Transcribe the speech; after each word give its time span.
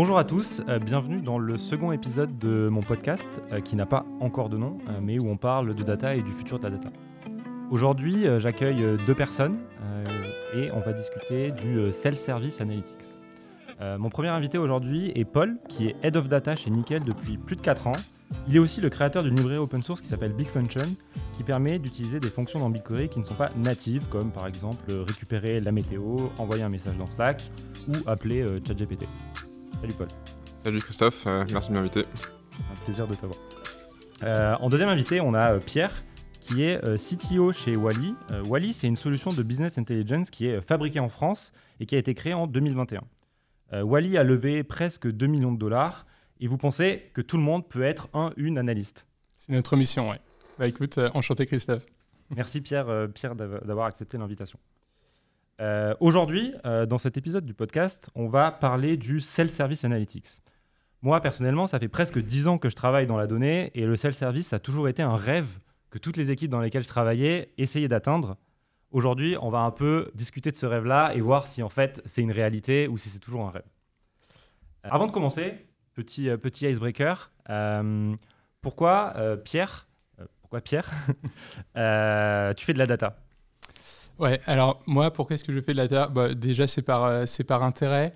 Bonjour 0.00 0.16
à 0.16 0.24
tous, 0.24 0.62
euh, 0.66 0.78
bienvenue 0.78 1.20
dans 1.20 1.36
le 1.36 1.58
second 1.58 1.92
épisode 1.92 2.38
de 2.38 2.70
mon 2.70 2.80
podcast 2.80 3.28
euh, 3.52 3.60
qui 3.60 3.76
n'a 3.76 3.84
pas 3.84 4.06
encore 4.20 4.48
de 4.48 4.56
nom, 4.56 4.78
euh, 4.88 4.98
mais 5.02 5.18
où 5.18 5.28
on 5.28 5.36
parle 5.36 5.74
de 5.74 5.82
data 5.82 6.14
et 6.14 6.22
du 6.22 6.32
futur 6.32 6.58
de 6.58 6.64
la 6.64 6.70
data. 6.70 6.88
Aujourd'hui, 7.70 8.24
j'accueille 8.38 8.82
deux 9.06 9.14
personnes 9.14 9.58
et 10.54 10.70
on 10.72 10.80
va 10.80 10.94
discuter 10.94 11.50
du 11.50 11.92
Self-Service 11.92 12.62
Analytics. 12.62 13.14
mon 13.98 14.08
premier 14.08 14.28
invité 14.28 14.56
aujourd'hui 14.56 15.12
est 15.14 15.26
Paul, 15.26 15.58
qui 15.68 15.88
est 15.88 15.96
Head 16.02 16.16
of 16.16 16.28
Data 16.28 16.56
chez 16.56 16.70
Nickel 16.70 17.04
depuis 17.04 17.36
plus 17.36 17.56
de 17.56 17.60
4 17.60 17.86
ans. 17.88 17.96
Il 18.48 18.56
est 18.56 18.58
aussi 18.58 18.80
le 18.80 18.88
créateur 18.88 19.22
d'une 19.22 19.36
librairie 19.36 19.58
open 19.58 19.82
source 19.82 20.00
qui 20.00 20.08
s'appelle 20.08 20.32
Big 20.32 20.48
Function, 20.48 20.96
qui 21.34 21.44
permet 21.44 21.78
d'utiliser 21.78 22.20
des 22.20 22.30
fonctions 22.30 22.58
dans 22.58 22.70
BigQuery 22.70 23.10
qui 23.10 23.18
ne 23.18 23.24
sont 23.24 23.34
pas 23.34 23.50
natives, 23.56 24.06
comme 24.08 24.32
par 24.32 24.46
exemple 24.46 24.90
récupérer 25.06 25.60
la 25.60 25.72
météo, 25.72 26.16
envoyer 26.38 26.62
un 26.62 26.70
message 26.70 26.96
dans 26.96 27.06
Slack 27.06 27.52
ou 27.86 27.92
appeler 28.06 28.46
ChatGPT. 28.66 29.06
Salut 29.80 29.94
Paul. 29.94 30.08
Salut 30.62 30.80
Christophe, 30.80 31.26
euh, 31.26 31.44
merci 31.52 31.70
de 31.70 31.74
m'inviter. 31.74 32.04
Un 32.70 32.84
plaisir 32.84 33.08
de 33.08 33.14
t'avoir. 33.14 33.38
Euh, 34.22 34.54
en 34.60 34.68
deuxième 34.68 34.90
invité, 34.90 35.22
on 35.22 35.32
a 35.32 35.54
euh, 35.54 35.58
Pierre, 35.58 35.94
qui 36.42 36.64
est 36.64 36.78
CTO 36.98 37.52
chez 37.52 37.76
Wally. 37.76 38.14
Wally, 38.46 38.74
c'est 38.74 38.88
une 38.88 38.96
solution 38.96 39.30
de 39.30 39.42
business 39.42 39.78
intelligence 39.78 40.30
qui 40.30 40.48
est 40.48 40.60
fabriquée 40.60 41.00
en 41.00 41.08
France 41.08 41.52
et 41.78 41.86
qui 41.86 41.94
a 41.94 41.98
été 41.98 42.14
créée 42.14 42.34
en 42.34 42.46
2021. 42.46 43.02
Wally 43.82 44.18
a 44.18 44.24
levé 44.24 44.64
presque 44.64 45.06
2 45.10 45.26
millions 45.26 45.52
de 45.52 45.58
dollars 45.58 46.06
et 46.40 46.46
vous 46.46 46.56
pensez 46.58 47.10
que 47.14 47.20
tout 47.20 47.36
le 47.36 47.42
monde 47.42 47.68
peut 47.68 47.82
être 47.82 48.08
un, 48.14 48.32
une 48.36 48.58
analyste? 48.58 49.06
C'est 49.36 49.52
notre 49.52 49.76
mission, 49.76 50.10
oui. 50.10 50.16
Bah 50.58 50.66
écoute, 50.66 50.98
enchanté 51.14 51.46
Christophe. 51.46 51.86
Merci 52.34 52.60
Pierre, 52.60 53.08
Pierre 53.14 53.34
d'avoir 53.36 53.86
accepté 53.86 54.18
l'invitation. 54.18 54.58
Euh, 55.60 55.94
aujourd'hui, 56.00 56.54
euh, 56.64 56.86
dans 56.86 56.96
cet 56.96 57.18
épisode 57.18 57.44
du 57.44 57.52
podcast, 57.52 58.08
on 58.14 58.28
va 58.28 58.50
parler 58.50 58.96
du 58.96 59.20
self-service 59.20 59.84
analytics. 59.84 60.40
Moi, 61.02 61.20
personnellement, 61.20 61.66
ça 61.66 61.78
fait 61.78 61.88
presque 61.88 62.18
10 62.18 62.48
ans 62.48 62.58
que 62.58 62.70
je 62.70 62.76
travaille 62.76 63.06
dans 63.06 63.18
la 63.18 63.26
donnée 63.26 63.70
et 63.74 63.84
le 63.84 63.96
self-service 63.96 64.54
a 64.54 64.58
toujours 64.58 64.88
été 64.88 65.02
un 65.02 65.16
rêve 65.16 65.58
que 65.90 65.98
toutes 65.98 66.16
les 66.16 66.30
équipes 66.30 66.50
dans 66.50 66.60
lesquelles 66.60 66.84
je 66.84 66.88
travaillais 66.88 67.52
essayaient 67.58 67.88
d'atteindre. 67.88 68.38
Aujourd'hui, 68.90 69.36
on 69.40 69.50
va 69.50 69.60
un 69.60 69.70
peu 69.70 70.10
discuter 70.14 70.50
de 70.50 70.56
ce 70.56 70.64
rêve-là 70.64 71.12
et 71.14 71.20
voir 71.20 71.46
si 71.46 71.62
en 71.62 71.68
fait 71.68 72.00
c'est 72.06 72.22
une 72.22 72.32
réalité 72.32 72.88
ou 72.88 72.96
si 72.96 73.10
c'est 73.10 73.18
toujours 73.18 73.46
un 73.46 73.50
rêve. 73.50 73.68
Euh, 74.86 74.88
avant 74.90 75.06
de 75.06 75.12
commencer, 75.12 75.54
petit, 75.92 76.28
petit 76.38 76.70
icebreaker, 76.70 77.30
pourquoi 78.62 79.14
Pierre, 79.44 79.88
pourquoi 80.40 80.60
Pierre, 80.62 80.90
tu 81.74 82.64
fais 82.64 82.72
de 82.72 82.78
la 82.78 82.86
data? 82.86 83.16
Ouais, 84.20 84.38
alors 84.44 84.82
moi, 84.86 85.10
pourquoi 85.10 85.34
est-ce 85.34 85.44
que 85.44 85.52
je 85.52 85.60
fais 85.60 85.72
de 85.72 85.78
la 85.78 85.88
data? 85.88 86.08
Bah, 86.08 86.34
Déjà, 86.34 86.66
c'est 86.66 86.82
par, 86.82 87.04
euh, 87.06 87.24
par 87.48 87.62
intérêt. 87.62 88.12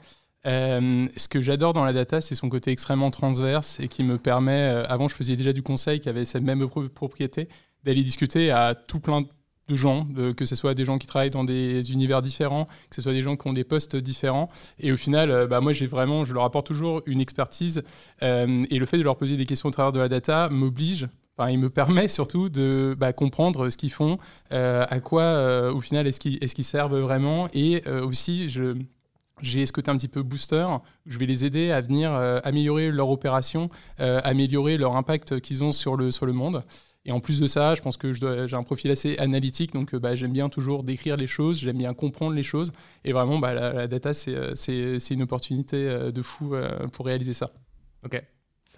Euh, 0.46 1.08
ce 1.16 1.28
que 1.28 1.40
j'adore 1.40 1.72
dans 1.72 1.84
la 1.86 1.94
data, 1.94 2.20
c'est 2.20 2.34
son 2.34 2.50
côté 2.50 2.70
extrêmement 2.70 3.10
transverse 3.10 3.80
et 3.80 3.88
qui 3.88 4.02
me 4.04 4.18
permet, 4.18 4.68
euh, 4.70 4.84
avant 4.86 5.08
je 5.08 5.14
faisais 5.14 5.34
déjà 5.34 5.54
du 5.54 5.62
conseil 5.62 6.00
qui 6.00 6.10
avait 6.10 6.26
cette 6.26 6.42
même 6.42 6.68
propriété, 6.94 7.48
d'aller 7.84 8.02
discuter 8.02 8.50
à 8.50 8.74
tout 8.74 9.00
plein 9.00 9.22
de 9.22 9.76
gens, 9.76 10.06
que 10.36 10.44
ce 10.44 10.54
soit 10.54 10.74
des 10.74 10.84
gens 10.84 10.98
qui 10.98 11.06
travaillent 11.06 11.30
dans 11.30 11.44
des 11.44 11.90
univers 11.92 12.20
différents, 12.20 12.66
que 12.90 12.96
ce 12.96 13.00
soit 13.00 13.14
des 13.14 13.22
gens 13.22 13.36
qui 13.36 13.48
ont 13.48 13.54
des 13.54 13.64
postes 13.64 13.96
différents. 13.96 14.50
Et 14.78 14.92
au 14.92 14.98
final, 14.98 15.46
bah, 15.46 15.62
moi, 15.62 15.72
j'ai 15.72 15.86
vraiment, 15.86 16.26
je 16.26 16.34
leur 16.34 16.44
apporte 16.44 16.66
toujours 16.66 17.00
une 17.06 17.22
expertise. 17.22 17.82
et 18.20 18.78
le 18.78 18.86
fait 18.86 18.98
de 18.98 19.02
leur 19.02 19.16
poser 19.16 19.38
des 19.38 19.46
questions 19.46 19.70
au 19.70 19.72
travers 19.72 19.92
de 19.92 20.00
la 20.00 20.10
data 20.10 20.50
m'oblige 20.50 21.08
il 21.50 21.58
me 21.58 21.70
permet 21.70 22.08
surtout 22.08 22.48
de 22.48 22.94
bah, 22.98 23.12
comprendre 23.12 23.70
ce 23.70 23.76
qu'ils 23.76 23.92
font, 23.92 24.18
euh, 24.52 24.86
à 24.88 25.00
quoi 25.00 25.22
euh, 25.22 25.72
au 25.72 25.80
final 25.80 26.06
est-ce 26.06 26.20
qu'ils 26.20 26.64
servent 26.64 26.98
vraiment, 26.98 27.48
et 27.52 27.82
euh, 27.86 28.04
aussi 28.04 28.48
j'ai 29.40 29.66
ce 29.66 29.72
côté 29.72 29.90
un 29.90 29.96
petit 29.96 30.08
peu 30.08 30.22
booster, 30.22 30.66
je 31.06 31.18
vais 31.18 31.26
les 31.26 31.44
aider 31.44 31.72
à 31.72 31.80
venir 31.80 32.12
améliorer 32.44 32.90
leur 32.90 33.10
opération, 33.10 33.68
améliorer 33.98 34.78
leur 34.78 34.96
impact 34.96 35.40
qu'ils 35.40 35.64
ont 35.64 35.72
sur 35.72 35.96
le, 35.96 36.10
sur 36.12 36.24
le 36.24 36.32
monde. 36.32 36.62
Et 37.06 37.12
en 37.12 37.20
plus 37.20 37.38
de 37.38 37.46
ça, 37.46 37.74
je 37.74 37.82
pense 37.82 37.98
que 37.98 38.12
j'ai 38.12 38.56
un 38.56 38.62
profil 38.62 38.90
assez 38.90 39.18
analytique, 39.18 39.74
donc 39.74 39.94
bah, 39.96 40.16
j'aime 40.16 40.32
bien 40.32 40.48
toujours 40.48 40.84
décrire 40.84 41.16
les 41.16 41.26
choses, 41.26 41.58
j'aime 41.58 41.76
bien 41.76 41.92
comprendre 41.92 42.34
les 42.34 42.44
choses, 42.44 42.72
et 43.04 43.12
vraiment 43.12 43.38
bah, 43.40 43.52
la, 43.52 43.88
data, 43.88 44.14
c'est 44.14 45.10
une 45.10 45.22
opportunité 45.22 46.12
de 46.12 46.22
fou 46.22 46.54
pour 46.92 47.06
réaliser 47.06 47.32
ça. 47.32 47.50
Ok. 48.04 48.22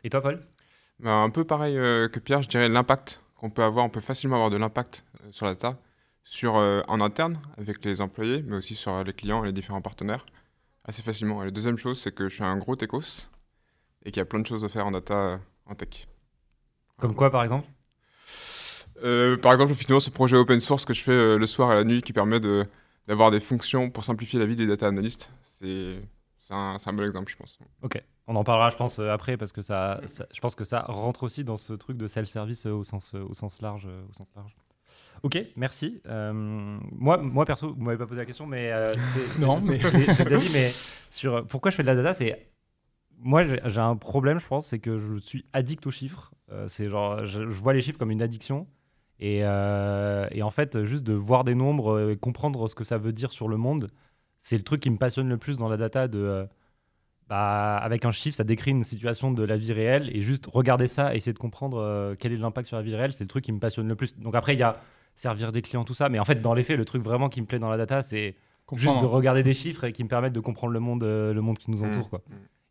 Et 0.03 0.11
toi, 0.11 0.23
Paul? 0.23 0.43
Bah, 1.01 1.17
un 1.17 1.31
peu 1.31 1.45
pareil 1.45 1.77
euh, 1.77 2.09
que 2.09 2.19
Pierre, 2.19 2.43
je 2.43 2.49
dirais 2.49 2.69
l'impact 2.69 3.23
qu'on 3.37 3.51
peut 3.51 3.63
avoir. 3.63 3.85
On 3.85 3.91
peut 3.91 4.01
facilement 4.01 4.37
avoir 4.37 4.51
de 4.51 4.57
l'impact 4.57 5.05
euh, 5.21 5.29
sur 5.31 5.47
la 5.47 5.53
data, 5.53 5.79
sur, 6.25 6.57
euh, 6.57 6.83
en 6.89 7.01
interne 7.01 7.39
avec 7.59 7.85
les 7.85 8.01
employés, 8.01 8.43
mais 8.47 8.57
aussi 8.57 8.75
sur 8.75 9.05
les 9.05 9.13
clients 9.13 9.45
et 9.45 9.49
les 9.49 9.53
différents 9.53 9.83
partenaires, 9.83 10.25
assez 10.85 11.03
facilement. 11.03 11.43
Et 11.43 11.47
la 11.47 11.51
deuxième 11.51 11.77
chose, 11.77 12.01
c'est 12.01 12.15
que 12.15 12.29
je 12.29 12.35
suis 12.35 12.45
un 12.45 12.57
gros 12.57 12.77
techos 12.77 13.29
et 14.05 14.11
qu'il 14.11 14.21
y 14.21 14.23
a 14.23 14.25
plein 14.25 14.41
de 14.41 14.47
choses 14.47 14.65
à 14.65 14.69
faire 14.69 14.87
en 14.87 14.91
data 14.91 15.41
en 15.67 15.75
tech. 15.75 16.07
Comme 16.99 17.15
quoi, 17.15 17.31
par 17.31 17.43
exemple? 17.43 17.69
Par 19.43 19.53
exemple, 19.53 19.75
finalement, 19.75 20.01
ce 20.01 20.09
projet 20.09 20.37
open 20.37 20.59
source 20.59 20.87
que 20.87 20.95
je 20.95 21.03
fais 21.03 21.37
le 21.37 21.47
soir 21.47 21.71
et 21.73 21.75
la 21.75 21.85
nuit 21.85 22.01
qui 22.01 22.15
permet 22.15 22.41
d'avoir 23.07 23.31
des 23.31 23.41
fonctions 23.41 23.91
pour 23.91 24.05
simplifier 24.05 24.39
la 24.39 24.47
vie 24.47 24.57
des 24.57 24.67
data 24.67 24.87
analystes, 24.87 25.31
c'est 25.43 26.01
un, 26.51 26.77
un, 26.85 26.93
bon 26.93 27.05
exemple, 27.05 27.31
je 27.31 27.37
pense. 27.37 27.59
Ok. 27.83 28.03
On 28.27 28.37
en 28.37 28.45
parlera, 28.45 28.71
je 28.71 28.77
pense, 28.77 28.99
euh, 28.99 29.11
après, 29.11 29.37
parce 29.37 29.53
que 29.53 29.63
ça, 29.63 30.01
je 30.33 30.41
pense 30.41 30.55
que 30.55 30.65
ça 30.65 30.85
rentre 30.89 31.23
aussi 31.23 31.45
dans 31.45 31.57
ce 31.57 31.73
truc 31.73 31.97
de 31.97 32.09
self-service 32.09 32.67
euh, 32.67 32.73
au, 32.73 32.85
sens, 32.85 33.15
euh, 33.15 33.25
au, 33.29 33.35
sens 33.35 33.61
large, 33.61 33.89
au 34.11 34.13
sens 34.13 34.33
large. 34.35 34.57
Ok, 35.23 35.39
merci. 35.57 36.01
moi, 36.05 37.19
moi, 37.19 37.45
perso, 37.45 37.73
vous 37.73 37.83
m'avez 37.83 37.99
pas 37.99 38.07
posé 38.07 38.21
la 38.21 38.27
question, 38.27 38.47
mais 38.47 38.73
non, 39.41 39.61
mais 39.61 39.79
j'ai 39.81 40.39
dit, 40.39 40.51
mais 40.53 40.71
sur 41.11 41.47
pourquoi 41.47 41.71
je 41.71 41.77
fais 41.77 41.83
de 41.83 41.89
la 41.89 41.95
data, 41.95 42.13
c'est 42.13 42.51
moi, 43.19 43.45
j'ai 43.45 43.81
un 43.81 43.97
problème, 43.97 44.39
je 44.39 44.47
pense, 44.47 44.67
c'est 44.67 44.79
que 44.79 44.99
je 44.99 45.17
suis 45.19 45.47
addict 45.53 45.87
aux 45.87 45.91
chiffres. 45.91 46.33
c'est 46.69 46.91
genre, 46.91 47.25
je, 47.25 47.43
vois 47.43 47.73
les 47.73 47.81
chiffres 47.81 47.99
comme 47.99 48.11
une 48.11 48.23
addiction. 48.23 48.67
Et, 49.19 49.39
et, 49.39 50.43
en 50.43 50.51
fait, 50.51 50.85
juste 50.85 51.03
de 51.03 51.15
voir 51.15 51.45
des 51.45 51.55
nombres 51.55 52.11
et 52.11 52.17
comprendre 52.17 52.69
ce 52.69 52.75
que 52.75 52.85
ça 52.85 52.99
veut 52.99 53.13
dire 53.13 53.33
sur 53.33 53.49
le 53.49 53.57
monde, 53.57 53.91
c'est 54.47 54.57
le 54.57 54.63
truc 54.63 54.81
qui 54.81 54.91
me 54.91 54.97
passionne 54.97 55.29
le 55.29 55.39
plus 55.39 55.57
dans 55.57 55.69
la 55.69 55.77
data 55.77 56.07
de 56.07 56.47
bah, 57.29 57.79
avec 57.79 58.05
un 58.05 58.13
chiffre, 58.13 58.37
ça 58.37 58.45
décrit 58.45 58.71
une 58.71 58.85
situation 58.85 59.33
de 59.33 59.43
la 59.43 59.57
vie 59.57 59.73
réelle 59.73 60.09
et 60.15 60.21
juste 60.21 60.47
regarder 60.47 60.87
ça 60.87 61.13
et 61.13 61.17
essayer 61.17 61.33
de 61.33 61.39
comprendre 61.39 61.79
euh, 61.79 62.15
quel 62.17 62.33
est 62.33 62.37
l'impact 62.37 62.69
sur 62.69 62.77
la 62.77 62.85
vie 62.85 62.95
réelle, 62.95 63.13
c'est 63.13 63.25
le 63.25 63.29
truc 63.29 63.43
qui 63.43 63.51
me 63.51 63.59
passionne 63.59 63.89
le 63.89 63.97
plus. 63.97 64.17
Donc 64.17 64.37
après, 64.37 64.55
il 64.55 64.61
y 64.61 64.63
a 64.63 64.81
servir 65.17 65.51
des 65.51 65.63
clients, 65.63 65.83
tout 65.83 65.95
ça, 65.95 66.09
mais 66.09 66.21
en 66.21 66.25
fait, 66.25 66.37
dans 66.37 66.55
les 66.55 66.63
faits, 66.63 66.77
le 66.77 66.85
truc 66.85 67.03
vraiment 67.03 67.29
qui 67.29 67.41
me 67.41 67.47
plaît 67.47 67.59
dans 67.59 67.71
la 67.71 67.77
data, 67.77 68.03
c'est 68.03 68.37
juste 68.75 69.01
de 69.01 69.07
regarder 69.07 69.43
des 69.43 69.53
chiffres 69.55 69.83
et 69.83 69.93
qui 69.93 70.05
me 70.05 70.09
permettent 70.09 70.35
de 70.35 70.41
comprendre 70.41 70.73
le 70.73 70.81
monde, 70.81 71.03
euh, 71.03 71.35
le 71.35 71.41
monde 71.41 71.59
qui 71.59 71.73
nous 71.73 71.83
entoure. 71.83 72.07
Mmh. 72.07 72.11
Quoi. 72.11 72.23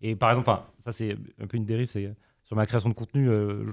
Et 0.01 0.15
par 0.15 0.29
exemple, 0.29 0.49
ça 0.79 0.93
c'est 0.93 1.17
un 1.41 1.47
peu 1.47 1.57
une 1.57 1.65
dérive, 1.65 1.89
c'est 1.89 2.15
sur 2.43 2.55
ma 2.55 2.65
création 2.65 2.87
de 2.87 2.93
contenu. 2.93 3.29
Euh, 3.29 3.65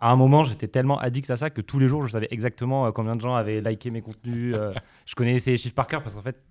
à 0.00 0.10
un 0.10 0.16
moment, 0.16 0.44
j'étais 0.44 0.68
tellement 0.68 0.98
addict 0.98 1.28
à 1.28 1.36
ça 1.36 1.50
que 1.50 1.60
tous 1.60 1.78
les 1.78 1.88
jours, 1.88 2.06
je 2.06 2.12
savais 2.12 2.28
exactement 2.30 2.90
combien 2.92 3.14
de 3.14 3.20
gens 3.20 3.34
avaient 3.34 3.60
liké 3.60 3.90
mes 3.90 4.00
contenus. 4.00 4.56
je 5.04 5.14
connaissais 5.14 5.50
les 5.50 5.58
chiffres 5.58 5.74
par 5.74 5.86
cœur 5.86 6.02
parce 6.02 6.14
qu'en 6.14 6.22
fait, 6.22 6.42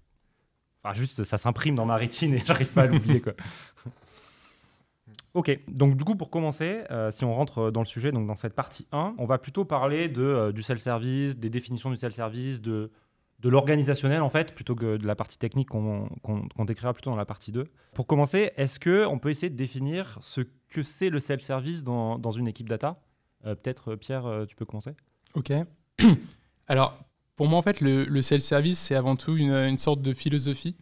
Enfin, 0.83 0.93
juste, 0.93 1.23
ça 1.23 1.37
s'imprime 1.37 1.75
dans 1.75 1.85
ma 1.85 1.95
rétine 1.95 2.33
et 2.33 2.39
j'arrive 2.45 2.71
pas 2.73 2.83
à 2.83 2.87
l'oublier. 2.87 3.21
Ok, 5.33 5.57
donc 5.69 5.95
du 5.95 6.03
coup, 6.03 6.15
pour 6.15 6.29
commencer, 6.29 6.81
euh, 6.91 7.09
si 7.11 7.23
on 7.23 7.33
rentre 7.33 7.71
dans 7.71 7.79
le 7.79 7.85
sujet, 7.85 8.11
donc 8.11 8.27
dans 8.27 8.35
cette 8.35 8.53
partie 8.53 8.85
1, 8.91 9.15
on 9.17 9.25
va 9.25 9.37
plutôt 9.37 9.63
parler 9.63 10.09
de, 10.09 10.21
euh, 10.21 10.51
du 10.51 10.61
self-service, 10.61 11.37
des 11.37 11.49
définitions 11.49 11.89
du 11.89 11.95
self-service, 11.95 12.61
de, 12.61 12.91
de 13.39 13.49
l'organisationnel 13.49 14.23
en 14.23 14.29
fait, 14.29 14.53
plutôt 14.53 14.75
que 14.75 14.97
de 14.97 15.07
la 15.07 15.15
partie 15.15 15.37
technique 15.37 15.69
qu'on 15.69 16.65
décrira 16.65 16.93
plutôt 16.93 17.11
dans 17.11 17.15
la 17.15 17.25
partie 17.25 17.53
2. 17.53 17.65
Pour 17.93 18.07
commencer, 18.07 18.51
est-ce 18.57 18.77
qu'on 18.77 19.19
peut 19.19 19.29
essayer 19.29 19.49
de 19.49 19.55
définir 19.55 20.17
ce 20.21 20.41
que 20.67 20.83
c'est 20.83 21.09
le 21.09 21.19
self-service 21.19 21.85
dans, 21.85 22.19
dans, 22.19 22.31
une 22.31 22.47
équipe 22.49 22.67
data? 22.67 22.99
Euh, 23.45 23.55
Peut-être, 23.55 23.95
Pierre, 23.95 24.45
tu 24.49 24.57
peux 24.57 24.65
commencer? 24.65 24.91
Ok. 25.33 25.53
Alors, 26.67 26.99
pour 27.35 27.47
moi, 27.47 27.59
en 27.59 27.61
fait, 27.61 27.81
le, 27.81 28.21
self-service, 28.21 28.79
c'est 28.79 28.95
avant 28.95 29.15
tout 29.15 29.35
une, 29.35 29.77
sorte 29.77 30.01
de 30.01 30.13
philosophie. 30.13 30.75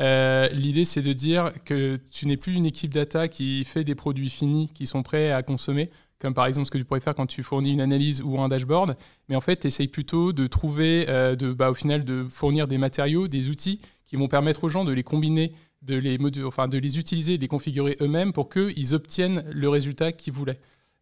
Euh, 0.00 0.48
l'idée, 0.48 0.84
c'est 0.84 1.02
de 1.02 1.12
dire 1.12 1.52
que 1.64 1.96
tu 2.10 2.26
n'es 2.26 2.36
plus 2.36 2.54
une 2.54 2.66
équipe 2.66 2.92
data 2.92 3.28
qui 3.28 3.64
fait 3.64 3.84
des 3.84 3.94
produits 3.94 4.30
finis 4.30 4.68
qui 4.72 4.86
sont 4.86 5.02
prêts 5.02 5.30
à 5.30 5.42
consommer, 5.42 5.90
comme 6.18 6.32
par 6.32 6.46
exemple 6.46 6.66
ce 6.66 6.70
que 6.70 6.78
tu 6.78 6.84
pourrais 6.84 7.00
faire 7.00 7.14
quand 7.14 7.26
tu 7.26 7.42
fournis 7.42 7.72
une 7.72 7.80
analyse 7.82 8.22
ou 8.22 8.40
un 8.40 8.48
dashboard. 8.48 8.96
Mais 9.28 9.36
en 9.36 9.40
fait, 9.40 9.60
tu 9.60 9.66
essayes 9.66 9.88
plutôt 9.88 10.32
de 10.32 10.46
trouver, 10.46 11.06
euh, 11.08 11.36
de, 11.36 11.52
bah, 11.52 11.70
au 11.70 11.74
final, 11.74 12.04
de 12.04 12.26
fournir 12.30 12.66
des 12.66 12.78
matériaux, 12.78 13.28
des 13.28 13.48
outils 13.48 13.80
qui 14.06 14.16
vont 14.16 14.28
permettre 14.28 14.64
aux 14.64 14.68
gens 14.68 14.84
de 14.84 14.92
les 14.92 15.02
combiner, 15.02 15.52
de 15.82 15.96
les, 15.96 16.18
enfin, 16.44 16.66
de 16.66 16.78
les 16.78 16.98
utiliser, 16.98 17.36
de 17.36 17.42
les 17.42 17.48
configurer 17.48 17.96
eux-mêmes 18.00 18.32
pour 18.32 18.48
qu'ils 18.48 18.94
obtiennent 18.94 19.44
le 19.50 19.68
résultat 19.68 20.12
qu'ils 20.12 20.32
voulaient. 20.32 20.60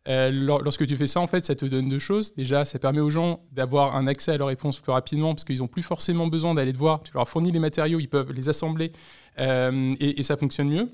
Euh, 0.09 0.31
lorsque 0.31 0.87
tu 0.87 0.97
fais 0.97 1.07
ça, 1.07 1.21
en 1.21 1.27
fait, 1.27 1.45
ça 1.45 1.55
te 1.55 1.67
donne 1.67 1.89
deux 1.89 1.99
choses. 1.99 2.35
Déjà, 2.35 2.65
ça 2.65 2.79
permet 2.79 3.01
aux 3.01 3.11
gens 3.11 3.41
d'avoir 3.53 3.95
un 3.97 4.07
accès 4.07 4.33
à 4.33 4.39
leurs 4.39 4.49
réponses 4.49 4.81
plus 4.81 4.93
rapidement 4.93 5.35
parce 5.35 5.45
qu'ils 5.45 5.59
n'ont 5.59 5.69
plus 5.69 5.83
forcément 5.83 6.27
besoin 6.27 6.55
d'aller 6.55 6.73
te 6.73 6.79
voir. 6.79 7.03
Tu 7.03 7.13
leur 7.15 7.29
fournis 7.29 7.53
les 7.53 7.59
matériaux, 7.59 8.01
ils 8.01 8.09
peuvent 8.09 8.33
les 8.33 8.49
assembler 8.49 8.93
euh, 9.39 9.95
et, 10.01 10.23
ça 10.23 10.37
fonctionne 10.37 10.69
mieux. 10.69 10.89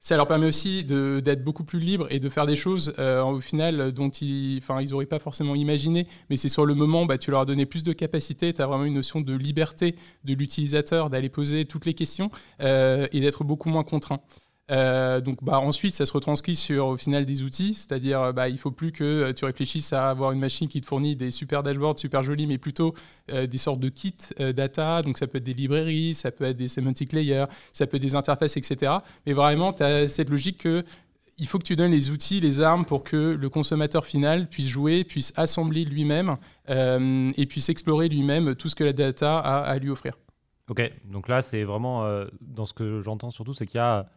Ça 0.00 0.16
leur 0.16 0.26
permet 0.26 0.46
aussi 0.46 0.82
d'être 0.82 1.44
beaucoup 1.44 1.62
plus 1.62 1.78
libres 1.78 2.08
et 2.10 2.18
de 2.18 2.28
faire 2.28 2.44
des 2.44 2.56
choses 2.56 2.92
euh, 2.98 3.22
au 3.22 3.40
final 3.40 3.92
dont 3.92 4.08
ils 4.08 4.60
n'auraient 4.90 5.06
pas 5.06 5.20
forcément 5.20 5.54
imaginé. 5.54 6.08
Mais 6.28 6.36
c'est 6.36 6.48
sur 6.48 6.66
le 6.66 6.74
moment, 6.74 7.06
bah, 7.06 7.18
tu 7.18 7.30
leur 7.30 7.42
as 7.42 7.44
donné 7.44 7.66
plus 7.66 7.84
de 7.84 7.92
capacité, 7.92 8.52
tu 8.52 8.62
as 8.62 8.66
vraiment 8.66 8.84
une 8.84 8.94
notion 8.94 9.20
de 9.20 9.34
liberté 9.34 9.94
de 10.24 10.34
l'utilisateur, 10.34 11.08
d'aller 11.08 11.28
poser 11.28 11.66
toutes 11.66 11.84
les 11.84 11.94
questions 11.94 12.30
et 12.58 13.20
d'être 13.20 13.44
beaucoup 13.44 13.68
moins 13.68 13.84
contraint. 13.84 14.20
Euh, 14.70 15.20
donc 15.20 15.42
bah, 15.42 15.58
ensuite, 15.58 15.94
ça 15.94 16.06
se 16.06 16.12
retranscrit 16.12 16.56
sur 16.56 16.86
au 16.86 16.96
final 16.96 17.26
des 17.26 17.42
outils, 17.42 17.74
c'est-à-dire 17.74 18.32
bah, 18.32 18.48
il 18.48 18.58
faut 18.58 18.70
plus 18.70 18.92
que 18.92 19.32
tu 19.32 19.44
réfléchisses 19.44 19.92
à 19.92 20.08
avoir 20.08 20.32
une 20.32 20.38
machine 20.38 20.68
qui 20.68 20.80
te 20.80 20.86
fournit 20.86 21.16
des 21.16 21.30
super 21.30 21.62
dashboards 21.62 21.98
super 21.98 22.22
jolis, 22.22 22.46
mais 22.46 22.58
plutôt 22.58 22.94
des 23.28 23.58
sortes 23.58 23.80
de 23.80 23.88
kits 23.88 24.14
data. 24.38 25.02
Donc 25.02 25.18
ça 25.18 25.26
peut 25.26 25.38
être 25.38 25.44
des 25.44 25.52
librairies, 25.52 26.14
ça 26.14 26.30
peut 26.30 26.44
être 26.44 26.56
des 26.56 26.68
semantic 26.68 27.12
layers, 27.12 27.46
ça 27.72 27.86
peut 27.86 27.96
être 27.96 28.02
des 28.02 28.14
interfaces, 28.14 28.56
etc. 28.56 28.92
Mais 29.26 29.32
vraiment, 29.32 29.72
tu 29.72 29.82
as 29.82 30.08
cette 30.08 30.30
logique 30.30 30.58
que 30.58 30.84
il 31.38 31.46
faut 31.46 31.58
que 31.58 31.64
tu 31.64 31.76
donnes 31.76 31.90
les 31.90 32.10
outils, 32.10 32.40
les 32.40 32.60
armes 32.60 32.84
pour 32.84 33.02
que 33.02 33.16
le 33.16 33.48
consommateur 33.48 34.06
final 34.06 34.48
puisse 34.48 34.68
jouer, 34.68 35.04
puisse 35.04 35.32
assembler 35.36 35.84
lui-même 35.84 36.36
euh, 36.70 37.32
et 37.36 37.46
puisse 37.46 37.68
explorer 37.68 38.08
lui-même 38.08 38.54
tout 38.54 38.68
ce 38.68 38.76
que 38.76 38.84
la 38.84 38.92
data 38.92 39.38
a 39.38 39.60
à 39.62 39.78
lui 39.78 39.90
offrir. 39.90 40.14
Ok, 40.68 40.80
donc 41.04 41.28
là, 41.28 41.42
c'est 41.42 41.64
vraiment, 41.64 42.04
euh, 42.04 42.26
dans 42.40 42.64
ce 42.64 42.72
que 42.72 43.02
j'entends 43.02 43.30
surtout, 43.30 43.54
c'est 43.54 43.66
qu'il 43.66 43.78
y 43.78 43.80
a 43.80 44.08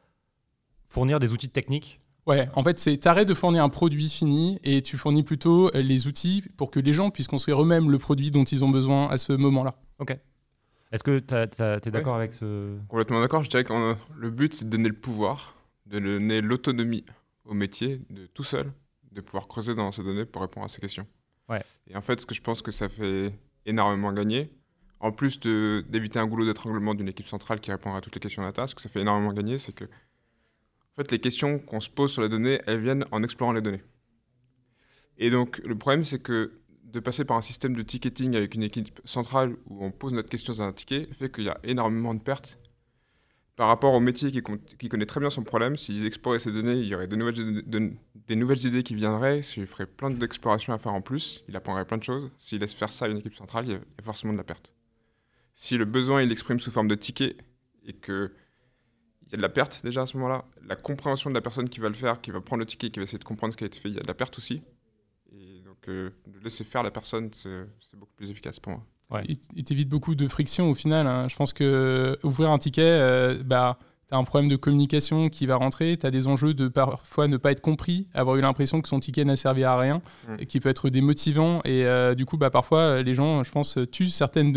fournir 0.89 1.19
des 1.19 1.33
outils 1.33 1.49
techniques. 1.49 1.99
Ouais, 2.25 2.49
en 2.55 2.63
fait, 2.63 2.79
c'est 2.79 2.97
t'arrêtes 2.97 3.27
de 3.27 3.33
fournir 3.35 3.63
un 3.63 3.69
produit 3.69 4.09
fini 4.09 4.59
et 4.63 4.81
tu 4.81 4.97
fournis 4.97 5.21
plutôt 5.21 5.67
euh, 5.75 5.81
les 5.81 6.07
outils 6.07 6.43
pour 6.57 6.71
que 6.71 6.79
les 6.79 6.91
gens 6.91 7.11
puissent 7.11 7.27
construire 7.27 7.61
eux-mêmes 7.61 7.91
le 7.91 7.99
produit 7.99 8.31
dont 8.31 8.43
ils 8.43 8.63
ont 8.63 8.69
besoin 8.69 9.07
à 9.09 9.17
ce 9.17 9.33
moment-là. 9.33 9.75
Ok. 9.99 10.17
Est-ce 10.91 11.03
que 11.03 11.19
tu 11.19 11.89
es 11.89 11.91
d'accord 11.91 12.15
avec 12.15 12.33
ce... 12.33 12.77
Complètement 12.87 13.19
d'accord, 13.19 13.43
je 13.43 13.49
dirais 13.49 13.63
que 13.63 13.95
le 14.15 14.29
but, 14.29 14.55
c'est 14.55 14.65
de 14.65 14.69
donner 14.69 14.89
le 14.89 14.95
pouvoir 14.95 15.55
de 15.85 15.99
donner 15.99 16.41
l'autonomie 16.41 17.05
au 17.45 17.53
métier 17.53 18.01
de 18.09 18.25
tout 18.27 18.43
seul, 18.43 18.71
de 19.11 19.21
pouvoir 19.21 19.47
creuser 19.47 19.75
dans 19.75 19.91
ces 19.91 20.03
données 20.03 20.25
pour 20.25 20.41
répondre 20.41 20.65
à 20.65 20.69
ces 20.69 20.81
questions. 20.81 21.07
Ouais. 21.47 21.61
Et 21.87 21.95
en 21.95 22.01
fait, 22.01 22.19
ce 22.19 22.25
que 22.25 22.33
je 22.33 22.41
pense 22.41 22.61
que 22.61 22.71
ça 22.71 22.89
fait 22.89 23.33
énormément 23.65 24.11
gagner, 24.11 24.49
en 24.99 25.11
plus 25.11 25.39
d'éviter 25.39 26.19
un 26.19 26.25
goulot 26.25 26.45
d'étranglement 26.45 26.95
d'une 26.95 27.07
équipe 27.07 27.27
centrale 27.27 27.59
qui 27.59 27.71
répondra 27.71 27.99
à 27.99 28.01
toutes 28.01 28.15
les 28.15 28.21
questions 28.21 28.41
data, 28.41 28.65
ce 28.65 28.73
que 28.73 28.81
ça 28.81 28.89
fait 28.89 29.01
énormément 29.01 29.33
gagner, 29.33 29.57
c'est 29.57 29.73
que 29.73 29.85
en 30.95 31.01
fait, 31.01 31.11
les 31.11 31.19
questions 31.19 31.59
qu'on 31.59 31.79
se 31.79 31.89
pose 31.89 32.11
sur 32.11 32.21
les 32.21 32.29
données, 32.29 32.61
elles 32.67 32.79
viennent 32.79 33.05
en 33.11 33.21
explorant 33.23 33.51
les 33.51 33.61
données. 33.61 33.83
Et 35.17 35.29
donc, 35.29 35.59
le 35.65 35.77
problème, 35.77 36.03
c'est 36.03 36.19
que 36.19 36.61
de 36.83 36.99
passer 37.01 37.25
par 37.25 37.35
un 37.35 37.41
système 37.41 37.75
de 37.75 37.81
ticketing 37.81 38.35
avec 38.35 38.55
une 38.55 38.63
équipe 38.63 39.01
centrale 39.03 39.55
où 39.67 39.83
on 39.83 39.91
pose 39.91 40.13
notre 40.13 40.29
question 40.29 40.53
dans 40.53 40.61
un 40.63 40.71
ticket 40.71 41.09
fait 41.19 41.29
qu'il 41.29 41.43
y 41.43 41.49
a 41.49 41.59
énormément 41.63 42.13
de 42.13 42.21
pertes 42.21 42.57
par 43.55 43.67
rapport 43.69 43.93
au 43.93 43.99
métier 43.99 44.31
qui, 44.31 44.89
connaît 44.89 45.05
très 45.05 45.19
bien 45.19 45.29
son 45.29 45.43
problème, 45.43 45.77
s'ils 45.77 46.05
exploraient 46.05 46.39
ces 46.39 46.51
données, 46.51 46.73
il 46.73 46.87
y 46.87 46.95
aurait 46.95 47.07
des 47.07 47.15
nouvelles 48.35 48.65
idées 48.65 48.83
qui 48.83 48.95
viendraient, 48.95 49.41
s'il 49.41 49.65
ferait 49.65 49.85
plein 49.85 50.09
d'explorations 50.09 50.73
à 50.73 50.77
faire 50.77 50.93
en 50.93 51.01
plus, 51.01 51.43
il 51.47 51.55
apprendrait 51.55 51.85
plein 51.85 51.97
de 51.97 52.03
choses. 52.03 52.29
S'il 52.37 52.59
laisse 52.59 52.73
faire 52.73 52.91
ça 52.91 53.05
à 53.05 53.07
une 53.07 53.17
équipe 53.17 53.35
centrale, 53.35 53.65
il 53.65 53.71
y 53.71 53.75
a 53.75 53.79
forcément 54.03 54.33
de 54.33 54.37
la 54.37 54.43
perte. 54.43 54.73
Si 55.53 55.77
le 55.77 55.85
besoin, 55.85 56.21
il 56.21 56.29
l'exprime 56.29 56.59
sous 56.59 56.69
forme 56.69 56.89
de 56.89 56.95
ticket 56.95 57.37
et 57.85 57.93
que 57.93 58.33
il 59.27 59.31
y 59.31 59.35
a 59.35 59.37
de 59.37 59.41
la 59.41 59.49
perte 59.49 59.81
déjà 59.83 60.03
à 60.03 60.05
ce 60.05 60.17
moment-là, 60.17 60.45
la 60.67 60.75
compréhension 60.75 61.29
de 61.29 61.35
la 61.35 61.41
personne 61.41 61.69
qui 61.69 61.79
va 61.79 61.89
le 61.89 61.95
faire, 61.95 62.21
qui 62.21 62.31
va 62.31 62.41
prendre 62.41 62.59
le 62.59 62.65
ticket, 62.65 62.89
qui 62.89 62.99
va 62.99 63.03
essayer 63.03 63.19
de 63.19 63.23
comprendre 63.23 63.53
ce 63.53 63.57
qui 63.57 63.63
a 63.63 63.67
été 63.67 63.79
fait, 63.79 63.89
il 63.89 63.95
y 63.95 63.99
a 63.99 64.01
de 64.01 64.07
la 64.07 64.13
perte 64.13 64.37
aussi. 64.37 64.61
Et 65.31 65.61
donc, 65.61 65.87
euh, 65.87 66.11
de 66.27 66.39
laisser 66.43 66.63
faire 66.63 66.83
la 66.83 66.91
personne, 66.91 67.31
c'est 67.33 67.67
beaucoup 67.95 68.13
plus 68.15 68.29
efficace 68.29 68.59
pour 68.59 68.73
moi. 68.73 68.83
Il, 69.27 69.63
t'évite 69.63 69.89
beaucoup 69.89 70.15
de 70.15 70.27
friction 70.27 70.69
au 70.69 70.75
final. 70.75 71.07
Hein. 71.07 71.27
Je 71.29 71.35
pense 71.35 71.53
que 71.53 71.63
euh, 71.63 72.27
ouvrir 72.27 72.49
un 72.49 72.57
ticket, 72.57 72.81
euh, 72.83 73.41
bah, 73.43 73.77
tu 74.07 74.13
as 74.13 74.17
un 74.17 74.23
problème 74.23 74.49
de 74.49 74.55
communication 74.55 75.29
qui 75.29 75.45
va 75.45 75.55
rentrer, 75.55 75.97
tu 75.97 76.05
as 76.05 76.11
des 76.11 76.27
enjeux 76.27 76.53
de 76.53 76.67
parfois 76.67 77.27
ne 77.27 77.37
pas 77.37 77.51
être 77.51 77.61
compris, 77.61 78.07
avoir 78.13 78.35
eu 78.35 78.41
l'impression 78.41 78.81
que 78.81 78.87
son 78.87 78.99
ticket 78.99 79.25
n'a 79.25 79.35
servi 79.35 79.63
à 79.63 79.77
rien, 79.77 80.01
mm. 80.27 80.35
et 80.39 80.45
qui 80.45 80.59
peut 80.59 80.69
être 80.69 80.89
démotivant. 80.89 81.61
Et 81.65 81.85
euh, 81.85 82.15
du 82.15 82.25
coup, 82.25 82.37
bah, 82.37 82.49
parfois, 82.49 83.01
les 83.01 83.13
gens, 83.13 83.43
je 83.43 83.51
pense, 83.51 83.77
tuent 83.91 84.09
certaines 84.09 84.55